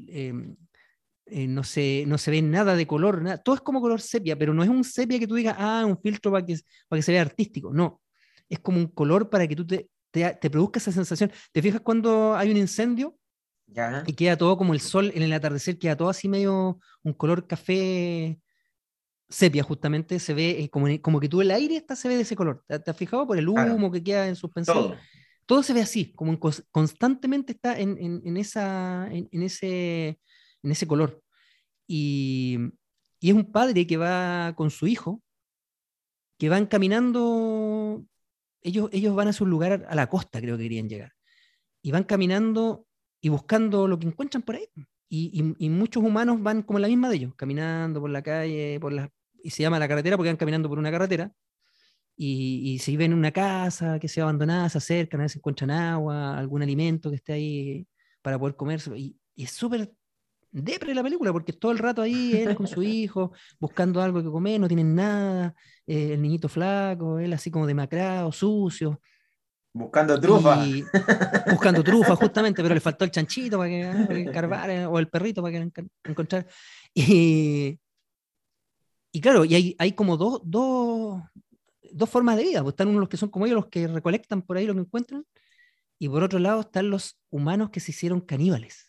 eh, 1.30 1.46
no, 1.46 1.64
se, 1.64 2.04
no 2.06 2.18
se 2.18 2.30
ve 2.30 2.42
nada 2.42 2.74
de 2.76 2.86
color, 2.86 3.22
nada. 3.22 3.38
todo 3.38 3.54
es 3.54 3.60
como 3.60 3.80
color 3.80 4.00
sepia, 4.00 4.36
pero 4.38 4.52
no 4.54 4.62
es 4.62 4.68
un 4.68 4.84
sepia 4.84 5.18
que 5.18 5.26
tú 5.26 5.34
digas, 5.34 5.56
ah, 5.58 5.84
un 5.86 6.00
filtro 6.00 6.30
para 6.32 6.44
que, 6.44 6.56
para 6.88 6.98
que 6.98 7.02
se 7.02 7.12
vea 7.12 7.22
artístico, 7.22 7.72
no, 7.72 8.00
es 8.48 8.58
como 8.60 8.78
un 8.78 8.86
color 8.88 9.28
para 9.30 9.46
que 9.46 9.56
tú 9.56 9.66
te, 9.66 9.88
te, 10.10 10.34
te 10.40 10.50
produzca 10.50 10.78
esa 10.78 10.92
sensación. 10.92 11.30
¿Te 11.52 11.60
fijas 11.62 11.80
cuando 11.80 12.34
hay 12.36 12.50
un 12.50 12.56
incendio 12.56 13.16
Ya. 13.66 14.02
y 14.06 14.12
queda 14.14 14.36
todo 14.36 14.56
como 14.56 14.72
el 14.74 14.80
sol 14.80 15.10
en 15.14 15.22
el 15.22 15.32
atardecer, 15.32 15.78
queda 15.78 15.96
todo 15.96 16.08
así 16.08 16.28
medio 16.28 16.78
un 17.02 17.12
color 17.12 17.46
café 17.46 18.38
sepia 19.30 19.62
justamente, 19.62 20.18
se 20.18 20.32
ve 20.32 20.62
eh, 20.62 20.70
como, 20.70 20.86
como 21.02 21.20
que 21.20 21.28
tú 21.28 21.42
el 21.42 21.50
aire 21.50 21.76
está, 21.76 21.94
se 21.94 22.08
ve 22.08 22.16
de 22.16 22.22
ese 22.22 22.34
color. 22.34 22.64
¿Te, 22.66 22.78
te 22.78 22.90
has 22.90 22.96
fijado 22.96 23.26
por 23.26 23.36
el 23.38 23.46
humo 23.48 23.64
Claro. 23.76 23.90
que 23.92 24.02
queda 24.02 24.26
en 24.26 24.36
suspensión? 24.36 24.74
Todo. 24.76 24.96
todo 25.44 25.62
se 25.62 25.74
ve 25.74 25.82
así, 25.82 26.12
como 26.14 26.32
en 26.32 26.38
constantemente 26.70 27.52
está 27.52 27.78
en, 27.78 27.98
en- 27.98 28.22
en 28.24 28.36
esa, 28.38 29.06
en 29.10 29.42
ese, 29.42 30.18
en 30.62 30.70
ese 30.70 30.86
color. 30.86 31.22
Y, 31.86 32.58
y 33.20 33.30
es 33.30 33.34
un 33.34 33.50
padre 33.50 33.86
que 33.86 33.96
va 33.96 34.54
con 34.56 34.70
su 34.70 34.86
hijo, 34.86 35.22
que 36.38 36.48
van 36.48 36.66
caminando, 36.66 38.04
ellos, 38.62 38.90
ellos 38.92 39.14
van 39.14 39.28
a 39.28 39.32
su 39.32 39.44
lugar, 39.46 39.86
a 39.88 39.94
la 39.94 40.08
costa 40.08 40.40
creo 40.40 40.56
que 40.56 40.64
querían 40.64 40.88
llegar, 40.88 41.12
y 41.82 41.90
van 41.90 42.04
caminando 42.04 42.86
y 43.20 43.28
buscando 43.28 43.88
lo 43.88 43.98
que 43.98 44.06
encuentran 44.06 44.42
por 44.42 44.56
ahí. 44.56 44.68
Y, 45.10 45.54
y- 45.58 45.70
muchos 45.70 46.04
humanos 46.04 46.42
van 46.42 46.62
como 46.62 46.78
la 46.78 46.86
misma 46.86 47.08
de 47.08 47.16
ellos, 47.16 47.34
caminando 47.34 48.00
por 48.00 48.10
la 48.10 48.22
calle, 48.22 48.78
por 48.78 48.92
las, 48.92 49.08
y 49.42 49.50
se 49.50 49.62
llama 49.62 49.78
la 49.78 49.88
carretera 49.88 50.16
porque 50.16 50.28
van 50.28 50.36
caminando 50.36 50.68
por 50.68 50.78
una 50.78 50.90
carretera, 50.90 51.32
y, 52.16 52.72
y 52.74 52.78
si 52.80 52.96
ven 52.96 53.14
una 53.14 53.32
casa 53.32 53.98
que 53.98 54.08
sea 54.08 54.24
abandonada, 54.24 54.68
se 54.68 54.78
acercan 54.78 55.20
a 55.20 55.24
ver 55.24 55.32
encuentran 55.34 55.70
agua, 55.70 56.36
algún 56.38 56.62
alimento 56.62 57.10
que 57.10 57.16
esté 57.16 57.32
ahí 57.32 57.86
para 58.22 58.38
poder 58.38 58.56
comerse. 58.56 58.96
Y, 58.98 59.16
y 59.34 59.44
es 59.44 59.52
súper 59.52 59.92
depre 60.50 60.94
la 60.94 61.02
película, 61.02 61.32
porque 61.32 61.52
todo 61.52 61.72
el 61.72 61.78
rato 61.78 62.02
ahí 62.02 62.36
él 62.36 62.56
con 62.56 62.66
su 62.66 62.82
hijo, 62.82 63.32
buscando 63.58 64.00
algo 64.00 64.22
que 64.22 64.30
comer, 64.30 64.60
no 64.60 64.68
tienen 64.68 64.94
nada, 64.94 65.54
eh, 65.86 66.14
el 66.14 66.22
niñito 66.22 66.48
flaco, 66.48 67.18
él 67.18 67.32
así 67.32 67.50
como 67.50 67.66
demacrado, 67.66 68.32
sucio. 68.32 69.00
Buscando 69.72 70.18
trufa. 70.18 70.66
Y 70.66 70.84
buscando 71.50 71.84
trufa, 71.84 72.16
justamente, 72.16 72.62
pero 72.62 72.74
le 72.74 72.80
faltó 72.80 73.04
el 73.04 73.10
chanchito 73.10 73.58
para 73.58 73.70
que, 73.70 74.32
para 74.34 74.66
que 74.66 74.86
o 74.86 74.98
el 74.98 75.08
perrito 75.08 75.42
para 75.42 75.60
que 75.60 75.84
encontrara. 76.04 76.46
Y, 76.94 77.78
y 79.12 79.20
claro, 79.20 79.44
y 79.44 79.54
hay, 79.54 79.76
hay 79.78 79.92
como 79.92 80.16
dos, 80.16 80.40
dos, 80.44 81.20
dos 81.92 82.08
formas 82.08 82.36
de 82.36 82.44
vida. 82.44 82.62
Pues 82.62 82.72
están 82.72 82.88
unos 82.88 83.00
los 83.00 83.08
que 83.08 83.18
son 83.18 83.28
como 83.28 83.46
ellos, 83.46 83.56
los 83.56 83.66
que 83.66 83.86
recolectan 83.86 84.42
por 84.42 84.56
ahí 84.56 84.66
lo 84.66 84.74
que 84.74 84.80
encuentran, 84.80 85.24
y 85.98 86.08
por 86.08 86.22
otro 86.22 86.38
lado 86.38 86.60
están 86.60 86.90
los 86.90 87.18
humanos 87.30 87.70
que 87.70 87.80
se 87.80 87.92
hicieron 87.92 88.20
caníbales. 88.20 88.87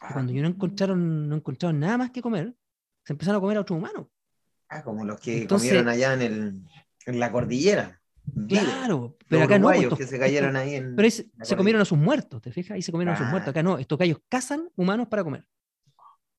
Que 0.00 0.12
cuando 0.14 0.32
ellos 0.32 0.42
no 0.42 0.48
encontraron, 0.48 1.28
no 1.28 1.36
encontraron 1.36 1.78
nada 1.80 1.98
más 1.98 2.10
que 2.10 2.22
comer, 2.22 2.54
se 3.04 3.12
empezaron 3.12 3.38
a 3.38 3.40
comer 3.40 3.56
a 3.58 3.60
otros 3.60 3.78
humanos. 3.78 4.06
Ah, 4.68 4.82
como 4.82 5.04
los 5.04 5.20
que 5.20 5.42
Entonces- 5.42 5.68
comieron 5.68 5.88
allá 5.88 6.14
en, 6.14 6.22
el, 6.22 6.62
en 7.06 7.20
la 7.20 7.30
cordillera. 7.32 8.00
Vive. 8.24 8.60
Claro, 8.62 9.16
Los 9.18 9.26
pero 9.28 9.42
acá 9.42 9.58
no. 9.58 9.66
pues, 9.68 9.82
estos- 9.82 9.98
que 9.98 10.06
se 10.06 10.18
cayeron 10.18 10.50
estos- 10.56 10.62
ahí 10.62 10.74
en. 10.76 10.94
Pero 10.96 11.08
es- 11.08 11.26
se 11.42 11.56
comieron 11.56 11.82
a 11.82 11.84
sus 11.84 11.98
muertos, 11.98 12.40
¿te 12.40 12.52
fijas? 12.52 12.72
Ahí 12.76 12.82
se 12.82 12.92
comieron 12.92 13.14
a 13.14 13.18
sus 13.18 13.26
Ah. 13.26 13.30
muertos. 13.30 13.50
Acá 13.50 13.62
no, 13.62 13.78
estos 13.78 13.98
gallos 13.98 14.18
cazan 14.28 14.68
humanos 14.76 15.08
para 15.08 15.24
comer. 15.24 15.46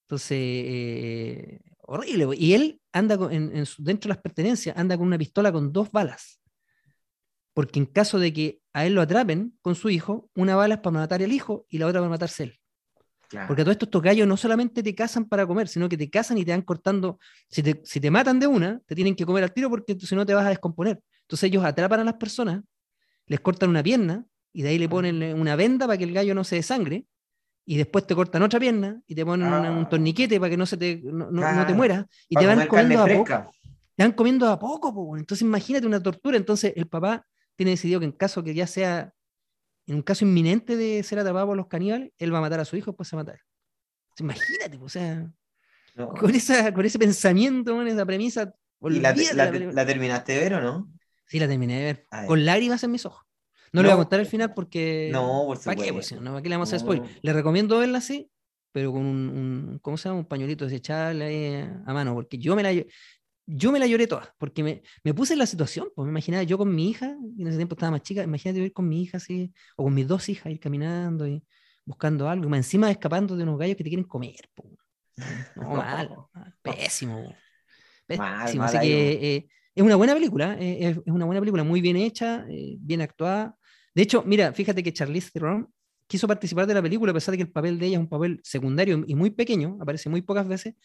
Entonces, 0.05 0.37
eh, 0.39 1.59
horrible. 1.79 2.27
Y 2.37 2.53
él 2.53 2.81
anda 2.93 3.17
con- 3.17 3.31
en, 3.33 3.51
dentro 3.79 4.07
de 4.07 4.15
las 4.15 4.17
pertenencias, 4.19 4.77
anda 4.77 4.97
con 4.97 5.07
una 5.07 5.17
pistola 5.17 5.51
con 5.51 5.73
dos 5.73 5.91
balas. 5.91 6.39
Porque 7.53 7.79
en 7.79 7.85
caso 7.85 8.17
de 8.19 8.31
que 8.31 8.61
a 8.73 8.85
él 8.85 8.93
lo 8.93 9.01
atrapen 9.01 9.57
con 9.61 9.75
su 9.75 9.89
hijo, 9.89 10.29
una 10.35 10.55
bala 10.55 10.75
es 10.75 10.79
para 10.81 10.99
matar 10.99 11.21
al 11.21 11.31
hijo 11.33 11.65
y 11.67 11.79
la 11.79 11.87
otra 11.87 11.99
para 11.99 12.09
matarse 12.09 12.43
él. 12.43 12.59
Claro. 13.31 13.47
Porque 13.47 13.61
a 13.61 13.65
todo 13.65 13.71
esto 13.71 13.85
estos 13.85 14.01
gallos 14.01 14.27
no 14.27 14.35
solamente 14.37 14.83
te 14.83 14.93
cazan 14.93 15.25
para 15.25 15.47
comer, 15.47 15.67
sino 15.67 15.87
que 15.89 15.97
te 15.97 16.09
cazan 16.09 16.37
y 16.37 16.45
te 16.45 16.51
van 16.51 16.61
cortando. 16.61 17.17
Si 17.49 17.63
te, 17.63 17.81
si 17.85 17.99
te 17.99 18.11
matan 18.11 18.39
de 18.39 18.45
una, 18.47 18.79
te 18.85 18.93
tienen 18.93 19.15
que 19.15 19.25
comer 19.25 19.43
al 19.45 19.53
tiro 19.53 19.69
porque 19.69 19.97
si 19.99 20.15
no 20.15 20.25
te 20.25 20.33
vas 20.33 20.45
a 20.45 20.49
descomponer. 20.49 21.01
Entonces 21.21 21.47
ellos 21.47 21.63
atrapan 21.63 22.01
a 22.01 22.03
las 22.03 22.15
personas, 22.15 22.61
les 23.25 23.39
cortan 23.39 23.69
una 23.69 23.81
pierna 23.81 24.25
y 24.53 24.61
de 24.63 24.69
ahí 24.69 24.77
le 24.77 24.89
ponen 24.89 25.23
eh, 25.23 25.33
una 25.33 25.55
venda 25.55 25.87
para 25.87 25.97
que 25.97 26.03
el 26.03 26.13
gallo 26.13 26.35
no 26.35 26.43
se 26.43 26.57
desangre. 26.57 27.05
Y 27.63 27.77
después 27.77 28.05
te 28.05 28.15
cortan 28.15 28.41
otra 28.41 28.59
pierna 28.59 29.01
y 29.07 29.15
te 29.15 29.23
ponen 29.25 29.47
una- 29.47 29.67
Ah. 29.69 29.71
un 29.71 29.87
torniquete 29.87 30.39
para 30.39 30.49
que 30.49 30.57
no, 30.57 30.65
se 30.65 30.75
te, 30.77 30.99
no, 31.03 31.31
no- 31.31 31.41
no 31.55 31.65
te 31.65 31.73
mueras. 31.73 32.05
Y 32.27 32.35
te 32.35 32.45
van 32.47 32.57
comiendo 32.67 32.99
a 33.01 33.05
poco 33.17 33.51
te 33.95 34.03
van 34.03 34.11
comiendo 34.13 34.49
a 34.49 34.57
poco, 34.59 34.93
po, 34.93 35.15
entonces 35.17 35.43
imagínate 35.43 35.85
una 35.87 36.01
tortura. 36.01 36.35
Entonces 36.35 36.73
el 36.75 36.87
papá 36.87 37.25
tiene 37.55 37.71
decidido 37.71 37.99
que 37.99 38.07
en 38.07 38.11
caso 38.13 38.43
que 38.43 38.53
ya 38.55 38.65
sea, 38.67 39.13
en 39.87 39.95
un 39.95 40.01
caso 40.01 40.25
inminente 40.25 40.75
de 40.77 41.01
ser 41.03 41.19
atrapado 41.19 41.47
por 41.47 41.57
los 41.57 41.67
caníbales, 41.67 42.11
él 42.17 42.33
va 42.33 42.37
a 42.37 42.41
matar 42.41 42.59
a 42.59 42.65
su 42.65 42.75
hijo, 42.77 42.91
después 42.91 43.09
se 43.09 43.15
va 43.15 43.21
a 43.21 43.25
matar. 43.25 43.39
Imagínate, 44.19 44.77
po, 44.77 44.85
o 44.85 44.89
sea, 44.89 45.31
No. 45.95 46.09
con, 46.09 46.33
esa, 46.35 46.73
con 46.73 46.85
ese 46.85 46.99
pensamiento, 46.99 47.73
con 47.75 47.87
esa 47.87 48.05
premisa, 48.05 48.53
¿Y 48.83 48.99
la, 48.99 49.13
la- 49.13 49.33
la 49.45 49.51
película. 49.51 49.73
la 49.73 49.85
terminaste 49.85 50.31
de 50.33 50.39
ver 50.39 50.53
o 50.55 50.61
no? 50.61 50.91
Sí, 51.27 51.39
la 51.39 51.47
terminé 51.47 51.77
de 51.77 51.83
ver, 51.83 52.07
A 52.11 52.21
ver. 52.21 52.27
con 52.27 52.45
lágrimas 52.45 52.83
en 52.83 52.91
mis 52.91 53.05
ojos. 53.05 53.25
No, 53.73 53.81
le 53.81 53.87
voy 53.87 53.93
a 53.93 53.95
No. 53.97 54.01
contar 54.03 54.19
el 54.19 54.25
final 54.25 54.53
porque... 54.53 55.09
No, 55.11 55.43
por 55.45 55.63
¿Para 55.63 55.75
qué? 55.81 55.93
Pues, 55.93 56.11
no, 56.13 56.31
¿para 56.31 56.41
qué 56.41 56.49
le 56.49 56.55
vamos 56.55 56.73
a 56.73 56.75
hacer 56.75 56.85
No. 56.85 56.93
spoiler? 56.93 57.19
Le 57.21 57.33
recomiendo 57.33 57.77
verla 57.79 57.99
así, 57.99 58.29
pero 58.73 58.91
con 58.91 59.01
un, 59.05 59.29
un- 59.29 59.79
¿cómo 59.81 59.97
se 59.97 60.09
llama? 60.09 60.19
Un 60.19 60.25
pañuelito 60.25 60.65
desechable 60.65 61.23
ahí 61.25 61.69
a 61.85 61.93
mano, 61.93 62.13
porque 62.13 62.37
yo 62.37 62.55
me 62.55 62.63
la... 62.63 62.71
Yo 63.53 63.71
me 63.71 63.79
la 63.79 63.87
lloré 63.87 64.07
toda, 64.07 64.33
porque 64.37 64.63
me, 64.63 64.81
me 65.03 65.13
puse 65.13 65.33
en 65.33 65.39
la 65.39 65.45
situación, 65.45 65.89
pues 65.95 66.05
me 66.05 66.11
imaginaba 66.11 66.43
yo 66.43 66.57
con 66.57 66.73
mi 66.73 66.89
hija, 66.89 67.15
y 67.37 67.41
en 67.41 67.47
ese 67.47 67.57
tiempo 67.57 67.75
estaba 67.75 67.91
más 67.91 68.01
chica, 68.01 68.23
imagínate 68.23 68.61
ir 68.61 68.73
con 68.73 68.87
mi 68.87 69.01
hija 69.03 69.17
así, 69.17 69.51
o 69.75 69.83
con 69.83 69.93
mis 69.93 70.07
dos 70.07 70.29
hijas, 70.29 70.51
ir 70.51 70.59
caminando 70.59 71.27
y 71.27 71.43
buscando 71.85 72.29
algo, 72.29 72.45
y 72.45 72.49
más 72.49 72.59
encima 72.59 72.89
escapando 72.89 73.35
de 73.35 73.43
unos 73.43 73.59
gallos 73.59 73.75
que 73.75 73.83
te 73.83 73.89
quieren 73.89 74.07
comer. 74.07 74.49
po. 74.53 74.69
No, 75.55 75.75
mal, 75.75 76.09
mal, 76.33 76.55
pésimo. 76.61 77.21
Mal, 77.21 77.35
Pésimo. 78.07 78.63
mal 78.63 78.67
Así 78.69 78.77
ahí, 78.77 78.87
que 78.89 79.35
eh, 79.35 79.49
es 79.75 79.83
una 79.83 79.95
buena 79.95 80.13
película, 80.13 80.57
eh, 80.59 80.77
es, 80.79 80.97
es 80.97 81.13
una 81.13 81.25
buena 81.25 81.41
película, 81.41 81.63
muy 81.63 81.81
bien 81.81 81.97
hecha, 81.97 82.45
eh, 82.49 82.77
bien 82.79 83.01
actuada. 83.01 83.55
De 83.93 84.01
hecho, 84.01 84.23
mira, 84.25 84.53
fíjate 84.53 84.81
que 84.81 84.93
Charlize 84.93 85.31
Theron 85.31 85.69
quiso 86.07 86.27
participar 86.27 86.67
de 86.67 86.73
la 86.73 86.81
película 86.81 87.11
a 87.11 87.13
pesar 87.13 87.31
de 87.31 87.37
que 87.37 87.43
el 87.43 87.51
papel 87.51 87.79
de 87.79 87.87
ella 87.87 87.97
es 87.97 88.01
un 88.01 88.09
papel 88.09 88.39
secundario 88.43 89.03
y 89.07 89.15
muy 89.15 89.29
pequeño, 89.29 89.77
aparece 89.79 90.09
muy 90.09 90.21
pocas 90.21 90.47
veces, 90.47 90.75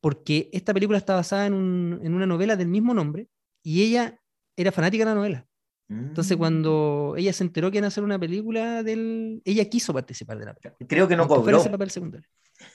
porque 0.00 0.48
esta 0.52 0.72
película 0.74 0.98
está 0.98 1.14
basada 1.14 1.46
en, 1.46 1.54
un- 1.54 2.00
en 2.02 2.14
una 2.14 2.26
novela 2.26 2.56
del 2.56 2.68
mismo 2.68 2.94
nombre 2.94 3.28
y 3.62 3.82
ella 3.82 4.20
era 4.56 4.72
fanática 4.72 5.04
de 5.04 5.10
la 5.10 5.14
novela. 5.14 5.44
Entonces, 5.90 6.36
Mm. 6.36 6.38
cuando 6.40 7.14
ella 7.16 7.32
se 7.32 7.44
enteró 7.44 7.70
que 7.70 7.78
iban 7.78 7.84
a 7.86 7.88
hacer 7.88 8.04
una 8.04 8.18
película 8.18 8.82
del... 8.82 9.40
Ella 9.44 9.64
quiso 9.70 9.94
participar 9.94 10.38
de 10.38 10.44
la 10.44 10.54
película. 10.54 10.86
Creo 10.86 11.08
que 11.08 11.16
no 11.16 11.26
cobró. 11.26 11.58
ese 11.58 11.70
papel 11.70 11.90
secundario. 11.90 12.28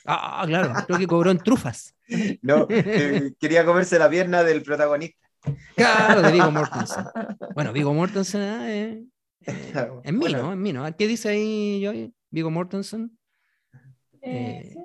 Ah, 0.05 0.43
claro, 0.47 0.73
creo 0.87 0.97
que 0.97 1.05
cobró 1.07 1.29
en 1.29 1.37
trufas. 1.37 1.95
No, 2.41 2.65
eh, 2.69 3.33
quería 3.39 3.65
comerse 3.65 3.99
la 3.99 4.09
pierna 4.09 4.43
del 4.43 4.63
protagonista. 4.63 5.27
Claro, 5.75 6.21
de 6.23 6.31
Vigo 6.31 6.49
Mortensen. 6.51 7.05
Bueno, 7.55 7.71
Vigo 7.73 7.93
Mortensen 7.93 8.41
ah, 8.41 8.71
eh, 8.73 9.03
eh, 9.45 9.73
es 10.03 10.11
mío, 10.13 10.19
Bueno. 10.21 10.51
es 10.53 10.57
mío. 10.57 10.73
¿no? 10.73 10.95
¿Qué 10.97 11.07
dice 11.07 11.29
ahí, 11.29 11.83
Joey? 11.85 12.11
Vigo 12.31 12.49
Mortensen. 12.49 13.17
Eh, 14.21 14.61
Eh, 14.63 14.69
sí. 14.73 14.79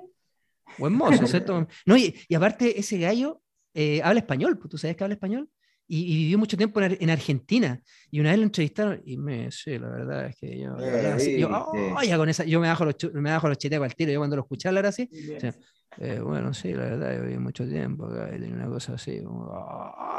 Buen 0.79 0.93
mozo, 0.93 1.27
¿cierto? 1.27 1.67
No, 1.85 1.97
y, 1.97 2.15
y 2.27 2.35
aparte, 2.35 2.79
ese 2.79 2.97
gallo 2.97 3.41
eh, 3.73 4.01
habla 4.03 4.19
español, 4.21 4.57
pues, 4.57 4.69
¿tú 4.69 4.77
sabes 4.77 4.95
que 4.97 5.03
habla 5.03 5.13
español? 5.15 5.49
Y, 5.91 6.01
y 6.01 6.15
vivió 6.17 6.37
mucho 6.37 6.55
tiempo 6.55 6.79
en, 6.81 6.97
en 6.99 7.09
Argentina. 7.09 7.81
Y 8.11 8.19
una 8.19 8.29
vez 8.29 8.37
lo 8.39 8.45
entrevistaron 8.45 9.01
y 9.05 9.17
me, 9.17 9.51
sí, 9.51 9.77
la 9.79 9.89
verdad 9.89 10.27
es 10.27 10.35
que 10.37 10.59
yo, 10.59 10.77
Eh, 10.77 10.91
verdad, 10.91 11.19
sí, 11.19 11.39
yo, 11.39 11.49
oh, 11.49 12.01
ya 12.03 12.17
con 12.17 12.29
esa, 12.29 12.45
yo 12.45 12.59
me 12.59 12.67
bajo 12.67 12.85
los, 12.85 12.95
me 13.13 13.31
bajo 13.31 13.47
los 13.47 13.57
cheteos 13.57 13.83
al 13.83 13.95
tiro, 13.95 14.11
yo 14.11 14.19
cuando 14.19 14.35
lo 14.35 14.43
escuché 14.43 14.67
hablar 14.67 14.85
así, 14.85 15.09
sea, 15.39 15.53
eh, 15.97 16.19
bueno, 16.19 16.53
sí, 16.53 16.73
la 16.73 16.83
verdad, 16.83 17.15
yo 17.17 17.23
viví 17.23 17.39
mucho 17.39 17.67
tiempo 17.67 18.05
acá 18.05 18.29
y 18.35 18.39
tenía 18.39 18.55
una 18.55 18.67
cosa 18.67 18.93
así. 18.93 19.21
Como, 19.23 19.51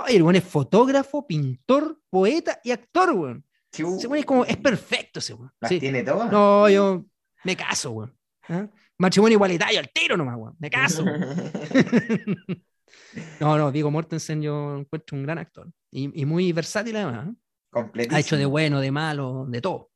ay, 0.05 0.16
el 0.16 0.23
weón 0.24 0.35
es 0.35 0.45
fotógrafo, 0.45 1.24
pintor, 1.24 2.01
poeta 2.11 2.61
y 2.65 2.73
actor, 2.73 3.12
weón. 3.12 3.45
Weón 3.78 4.16
es 4.16 4.24
como, 4.27 4.45
es 4.45 4.57
perfecto 4.57 5.20
ese 5.20 5.35
weón. 5.35 5.53
las 5.61 5.69
Sí. 5.69 5.78
tiene 5.78 6.03
todas. 6.03 6.32
No, 6.32 6.69
yo 6.69 7.07
me 7.45 7.57
caso, 7.57 7.93
weón. 7.93 8.12
¿Ah? 8.49 8.69
Matrimonio 9.01 9.36
igualitario 9.36 9.81
al 9.81 9.89
tiro 9.89 10.14
nomás, 10.14 10.36
weón. 10.36 10.55
Me 10.59 10.68
caso. 10.68 11.02
no, 13.40 13.56
no, 13.56 13.72
Vigo 13.72 13.90
Mortensen 13.90 14.43
yo 14.43 14.77
encuentro 14.77 15.16
un 15.16 15.22
gran 15.22 15.39
actor. 15.39 15.72
Y, 15.90 16.20
y 16.20 16.27
muy 16.27 16.52
versátil 16.52 16.97
además. 16.97 17.28
¿eh? 17.28 17.35
Completísimo. 17.70 18.16
Ha 18.16 18.20
hecho 18.20 18.36
de 18.36 18.44
bueno, 18.44 18.78
de 18.78 18.90
malo, 18.90 19.47
de 19.48 19.62
todo. 19.62 19.90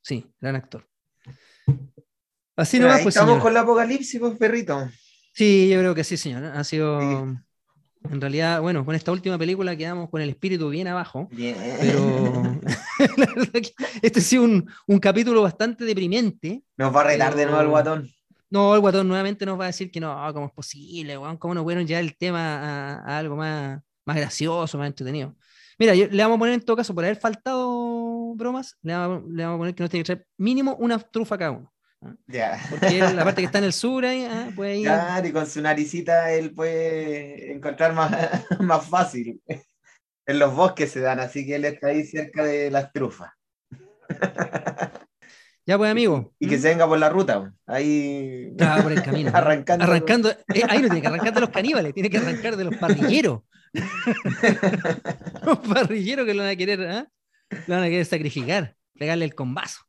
Sí, 0.00 0.32
gran 0.40 0.54
actor. 0.54 0.86
Así 2.54 2.78
nomás, 2.78 3.02
pues, 3.02 3.16
estamos 3.16 3.32
señor. 3.32 3.42
con 3.42 3.50
el 3.50 3.56
apocalipsis, 3.56 4.20
pues, 4.20 4.38
perrito. 4.38 4.88
Sí, 5.32 5.68
yo 5.68 5.80
creo 5.80 5.94
que 5.96 6.04
sí, 6.04 6.16
señor. 6.16 6.44
Ha 6.44 6.62
sido. 6.62 7.00
Sí. 7.00 7.36
En 8.08 8.20
realidad, 8.20 8.60
bueno, 8.60 8.84
con 8.84 8.94
esta 8.94 9.10
última 9.10 9.36
película 9.36 9.74
quedamos 9.74 10.10
con 10.10 10.20
el 10.20 10.28
espíritu 10.28 10.68
bien 10.68 10.86
abajo. 10.86 11.26
Bien. 11.32 11.56
Pero 11.80 12.60
la 13.16 13.26
verdad 13.34 13.52
que 13.52 13.72
este 14.00 14.20
ha 14.20 14.22
sido 14.22 14.44
un, 14.44 14.70
un 14.86 14.98
capítulo 15.00 15.42
bastante 15.42 15.84
deprimente. 15.84 16.62
Nos 16.76 16.94
va 16.94 17.00
a 17.00 17.04
retar 17.04 17.34
de 17.34 17.46
nuevo 17.46 17.60
el 17.60 17.68
guatón. 17.68 18.14
No, 18.54 18.72
el 18.76 18.80
guatón 18.80 19.08
nuevamente 19.08 19.44
nos 19.44 19.58
va 19.58 19.64
a 19.64 19.66
decir 19.66 19.90
que 19.90 19.98
no, 19.98 20.16
¿cómo 20.32 20.46
es 20.46 20.52
posible? 20.52 21.18
weón? 21.18 21.36
¿Cómo 21.38 21.54
no 21.54 21.64
pudieron 21.64 21.84
llevar 21.88 22.04
el 22.04 22.16
tema 22.16 22.60
a, 22.60 22.98
a 23.00 23.18
algo 23.18 23.34
más, 23.34 23.80
más 24.06 24.16
gracioso, 24.16 24.78
más 24.78 24.86
entretenido? 24.86 25.34
Mira, 25.76 25.92
yo- 25.96 26.06
le 26.06 26.22
vamos 26.22 26.36
a 26.36 26.38
poner 26.38 26.54
en 26.54 26.60
todo 26.60 26.76
caso, 26.76 26.94
por 26.94 27.04
haber 27.04 27.16
faltado 27.16 28.32
bromas, 28.36 28.78
le 28.82 28.92
vamos, 28.92 29.24
le 29.28 29.42
vamos 29.42 29.56
a 29.56 29.58
poner 29.58 29.74
que 29.74 29.82
nos 29.82 29.90
tiene 29.90 30.04
que 30.04 30.14
traer 30.14 30.26
mínimo 30.38 30.76
una 30.76 31.00
trufa 31.00 31.36
cada 31.36 31.50
uno. 31.50 31.72
Ya. 32.28 32.60
Porque 32.70 33.00
él, 33.00 33.16
la 33.16 33.24
parte 33.24 33.42
que 33.42 33.46
está 33.46 33.58
en 33.58 33.64
el 33.64 33.72
sur 33.72 34.04
ahí, 34.04 34.24
ah, 34.24 34.48
puede 34.54 34.76
ir. 34.76 34.84
Claro, 34.84 35.26
y 35.26 35.32
con 35.32 35.46
su 35.48 35.60
naricita 35.60 36.30
él 36.30 36.54
puede 36.54 37.50
encontrar 37.54 37.92
más, 37.92 38.12
más 38.60 38.86
fácil. 38.86 39.42
En 40.26 40.38
los 40.38 40.54
bosques 40.54 40.92
se 40.92 41.00
dan, 41.00 41.18
así 41.18 41.44
que 41.44 41.56
él 41.56 41.64
está 41.64 41.88
ahí 41.88 42.04
cerca 42.04 42.44
de 42.44 42.70
las 42.70 42.92
trufas. 42.92 43.32
Ya 45.66 45.78
pues, 45.78 45.90
amigo. 45.90 46.32
Y 46.38 46.46
que 46.48 46.58
¿Mm? 46.58 46.60
se 46.60 46.68
venga 46.68 46.86
por 46.86 46.98
la 46.98 47.08
ruta. 47.08 47.52
Ahí 47.66 48.54
Ah, 48.60 48.80
por 48.82 48.92
el 48.92 49.02
camino. 49.02 49.30
¿no? 49.30 49.36
arrancando. 49.38 49.84
Arrancando. 49.84 50.30
eh, 50.30 50.62
ahí 50.68 50.78
no 50.82 50.88
tiene 50.88 51.00
que 51.00 51.06
arrancar 51.06 51.34
de 51.34 51.40
los 51.40 51.50
caníbales, 51.50 51.94
tiene 51.94 52.10
que 52.10 52.18
arrancar 52.18 52.56
de 52.56 52.64
los 52.64 52.76
parrilleros. 52.76 53.40
los 55.44 55.58
parrilleros 55.58 56.26
que 56.26 56.34
lo 56.34 56.42
van 56.42 56.52
a 56.52 56.56
querer, 56.56 56.80
¿ah? 56.88 57.08
Lo 57.66 57.74
van 57.74 57.84
a 57.84 57.88
querer 57.88 58.04
sacrificar, 58.06 58.74
pegarle 58.98 59.24
el 59.24 59.34
combazo. 59.34 59.80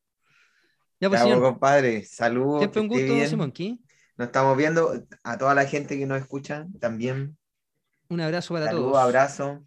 Ya 1.00 1.10
pues, 1.10 1.20
Ya, 1.20 1.26
pues, 1.26 1.36
señor. 1.36 1.42
compadre, 1.42 2.06
saludos. 2.06 2.60
Siempre 2.60 2.82
un 2.82 2.88
gusto. 2.88 3.28
Simón. 3.28 3.54
Nos 4.18 4.28
estamos 4.28 4.56
viendo. 4.58 5.04
A 5.24 5.38
toda 5.38 5.54
la 5.54 5.66
gente 5.66 5.98
que 5.98 6.06
nos 6.06 6.20
escucha 6.22 6.68
también. 6.80 7.38
Un 8.08 8.22
abrazo 8.22 8.54
para 8.54 8.68
Saludos, 8.68 8.92
todos. 8.94 9.04
abrazo. 9.04 9.66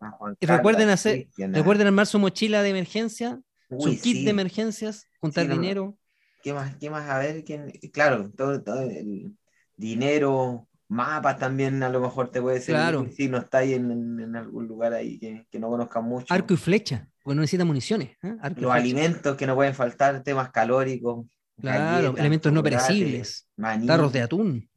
A 0.00 0.10
Juan 0.12 0.36
Y 0.38 0.46
Carlos, 0.46 0.58
recuerden 0.58 0.90
hacer- 0.90 1.26
Recuerden 1.36 1.88
armar 1.88 2.06
su 2.06 2.20
mochila 2.20 2.62
de 2.62 2.68
emergencia, 2.70 3.40
Uy, 3.68 3.96
su 3.96 4.00
kit 4.02 4.18
sí. 4.18 4.24
de 4.24 4.30
emergencias, 4.30 5.07
juntar 5.20 5.44
Sí, 5.44 5.48
no, 5.48 5.54
no. 5.56 5.60
dinero. 5.60 5.98
¿Qué 6.42 6.52
más? 6.52 6.76
¿Qué 6.76 6.88
más? 6.90 7.08
A 7.08 7.18
ver, 7.18 7.44
¿quién? 7.44 7.70
Claro, 7.92 8.30
todo, 8.36 8.62
todo 8.62 8.80
el 8.82 9.36
dinero, 9.76 10.68
mapas 10.88 11.38
también 11.38 11.82
a 11.82 11.88
lo 11.88 12.00
mejor 12.00 12.30
te 12.30 12.40
puede 12.40 12.60
servir 12.60 12.80
Claro. 12.80 13.06
si 13.14 13.28
no 13.28 13.38
estáis 13.38 13.74
en, 13.74 13.90
en- 13.90 14.20
en 14.20 14.36
algún 14.36 14.66
lugar 14.66 14.94
ahí 14.94 15.18
que, 15.18 15.46
que 15.50 15.58
no 15.58 15.68
conozcan 15.68 16.04
mucho. 16.04 16.32
Arco 16.32 16.54
y 16.54 16.56
flecha, 16.56 17.08
porque 17.22 17.34
no 17.36 17.40
necesita 17.42 17.64
municiones. 17.64 18.10
¿eh? 18.22 18.36
Arco 18.40 18.60
Los 18.60 18.72
alimentos 18.72 19.36
que 19.36 19.46
no 19.46 19.54
pueden 19.54 19.74
faltar, 19.74 20.22
temas 20.22 20.50
calóricos. 20.50 21.26
Claro, 21.60 21.92
galletas, 22.12 22.20
elementos 22.20 22.52
no 22.52 22.62
perecibles, 22.62 23.48
maní, 23.56 23.86
tarros 23.86 24.12
de 24.12 24.22
atún, 24.22 24.70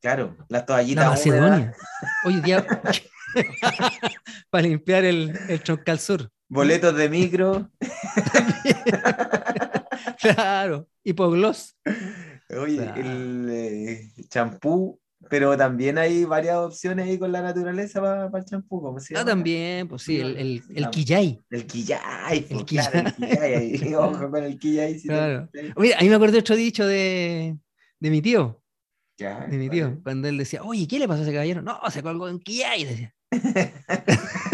Claro, 0.00 0.36
las 0.48 0.62
la 0.62 0.66
toallitas 0.66 1.24
húmedas. 1.24 1.40
Macedonia. 1.40 1.74
Oye, 2.26 2.40
día. 2.42 2.66
para 4.50 4.62
limpiar 4.68 5.04
el, 5.04 5.32
el 5.48 5.60
troncal 5.62 5.98
sur. 5.98 6.30
Boletos 6.54 6.96
de 6.96 7.08
micro. 7.08 7.70
Claro, 10.20 10.88
hipogloss. 11.02 11.76
Oye, 12.58 12.76
Claro. 12.76 13.00
el 13.00 13.48
eh, 13.50 14.12
champú, 14.28 14.98
pero 15.28 15.56
también 15.56 15.98
hay 15.98 16.24
varias 16.24 16.56
opciones 16.56 17.06
ahí 17.06 17.18
con 17.18 17.30
la 17.32 17.42
naturaleza 17.42 18.00
para 18.00 18.30
el 18.38 18.44
champú. 18.44 18.80
¿Cómo 18.82 19.00
se 19.00 19.16
Ah, 19.16 19.24
también, 19.24 19.86
pues 19.88 20.02
sí, 20.02 20.20
el, 20.20 20.36
el, 20.36 20.62
el 20.74 20.90
quillay. 20.90 21.42
El 21.50 21.66
quillay, 21.66 22.40
pues, 22.42 22.50
El 22.60 22.64
claro, 22.64 22.98
el 23.00 23.14
quillay. 23.14 23.94
Ojo 23.98 24.30
con 24.30 24.44
el 24.44 24.58
quillay. 24.58 24.94
si 24.98 25.08
te- 25.08 25.14
Claro. 25.14 25.48
Mira, 25.76 25.96
ahí 25.98 26.08
me 26.08 26.14
acordé 26.14 26.32
de 26.32 26.38
otro 26.38 26.56
dicho 26.56 26.86
de, 26.86 27.58
de 28.00 28.10
mi 28.10 28.22
tío, 28.22 28.62
Ya, 29.18 29.46
de 29.46 29.56
mi 29.58 29.68
tío, 29.68 30.00
cuando 30.02 30.28
él 30.28 30.38
decía, 30.38 30.62
oye, 30.62 30.86
¿qué 30.88 30.98
le 30.98 31.08
pasó 31.08 31.20
a 31.20 31.24
ese 31.24 31.32
caballero? 31.32 31.60
No, 31.62 31.78
se 31.90 32.02
colgó 32.02 32.28
en 32.28 32.38
quillay, 32.40 32.84
decía. 32.84 33.14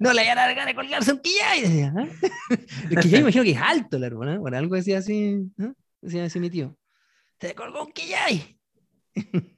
no 0.00 0.12
le 0.12 0.20
hayan 0.22 0.36
ganas 0.36 0.66
de 0.66 0.74
colgarse 0.74 1.12
un 1.12 1.20
quillay, 1.20 1.62
quillay 3.02 3.20
imagino 3.20 3.44
que 3.44 3.50
es 3.52 3.60
alto, 3.60 3.98
la 3.98 4.06
hermana, 4.06 4.38
bueno, 4.38 4.56
algo 4.56 4.74
decía 4.76 4.98
así, 4.98 5.50
decía 6.00 6.24
así 6.24 6.40
mi 6.40 6.50
tío. 6.50 6.76
Se 7.40 7.54
colgó 7.54 7.84
un 7.84 7.92
quillay. 7.92 8.58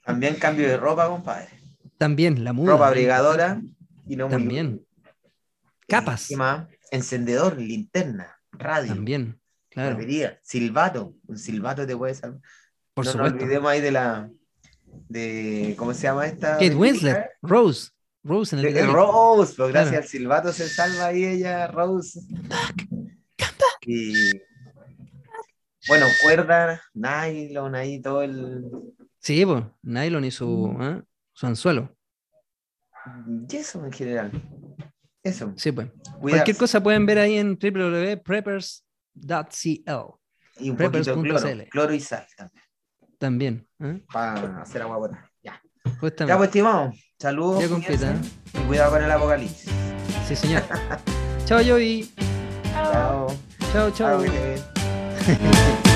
También 0.04 0.34
cambio 0.36 0.68
de 0.68 0.76
ropa, 0.76 1.08
compadre. 1.08 1.48
También, 1.96 2.44
la 2.44 2.52
muda. 2.52 2.72
ropa 2.72 2.84
¿eh? 2.84 2.88
abrigadora 2.88 3.60
y 4.06 4.16
no 4.16 4.28
muy- 4.28 4.36
También. 4.36 4.84
Capas. 5.86 6.28
Encendedor, 6.90 7.58
linterna, 7.58 8.38
radio, 8.52 8.94
También, 8.94 9.38
claro, 9.68 9.94
batería, 9.96 10.38
silbato. 10.42 11.14
Un 11.26 11.38
silbato 11.38 11.86
te 11.86 11.96
puede 11.96 12.14
salvar. 12.14 12.40
por 12.94 13.04
no 13.04 13.12
supuesto. 13.12 13.34
nos 13.36 13.42
olvidemos 13.42 13.70
ahí 13.70 13.80
de 13.80 13.90
la. 13.90 14.30
De, 15.08 15.74
¿Cómo 15.78 15.92
se 15.94 16.02
llama 16.02 16.26
esta? 16.26 16.52
Kate? 16.54 16.74
Winslet, 16.74 17.26
Rose, 17.42 17.90
Rose 18.28 18.54
en 18.54 18.60
el 18.60 18.66
De- 18.66 18.72
Titanic. 18.72 18.94
Rose, 18.94 19.54
pues 19.56 19.68
gracias 19.70 19.90
Claro. 19.90 20.02
al 20.04 20.08
silbato 20.08 20.52
se 20.52 20.68
salva 20.68 21.06
ahí 21.06 21.24
ella, 21.24 21.66
Rose. 21.68 22.20
Y 23.82 24.30
bueno, 25.88 26.06
cuerda, 26.22 26.80
nylon, 26.94 27.74
ahí 27.74 28.00
todo 28.02 28.22
el. 28.22 28.70
Sí, 29.20 29.44
pues, 29.46 29.64
nylon 29.82 30.24
y 30.24 30.30
su, 30.30 30.76
¿ah? 30.78 31.02
su 31.32 31.46
anzuelo. 31.46 31.94
Y 33.48 33.56
eso 33.56 33.82
en 33.84 33.92
general. 33.92 34.30
Eso. 35.22 35.52
Sí, 35.56 35.72
pues. 35.72 35.88
Cuidarse. 36.20 36.22
Cualquier 36.44 36.56
cosa 36.58 36.82
pueden 36.82 37.06
ver 37.06 37.18
ahí 37.18 37.38
en 37.38 37.58
www.preppers.cl 37.58 40.18
Y 40.60 40.70
un 40.70 40.76
poquito 40.76 40.98
de 40.98 41.04
cloro, 41.04 41.22
preppers.cl. 41.22 41.68
cloro 41.70 41.94
y 41.94 42.00
sal 42.00 42.26
también, 42.36 42.62
también. 43.18 43.66
¿eh? 43.80 44.04
para 44.12 44.60
hacer 44.62 44.82
agua 44.82 44.98
potable. 44.98 45.26
Ya. 45.42 45.60
Justamente. 46.00 46.32
Ya 46.32 46.36
pues, 46.36 46.48
estimado. 46.48 46.92
Saludos. 47.20 47.64
Y 47.64 48.58
cuidado 48.68 48.92
con 48.92 49.02
el 49.02 49.10
apocalipsis. 49.10 49.68
Sí, 50.28 50.36
señor. 50.36 50.62
chao, 51.46 51.58
Joey. 51.66 52.08
Chao. 52.72 53.26
Chao. 53.72 53.90
Chao, 53.90 54.20
chao. 54.20 54.24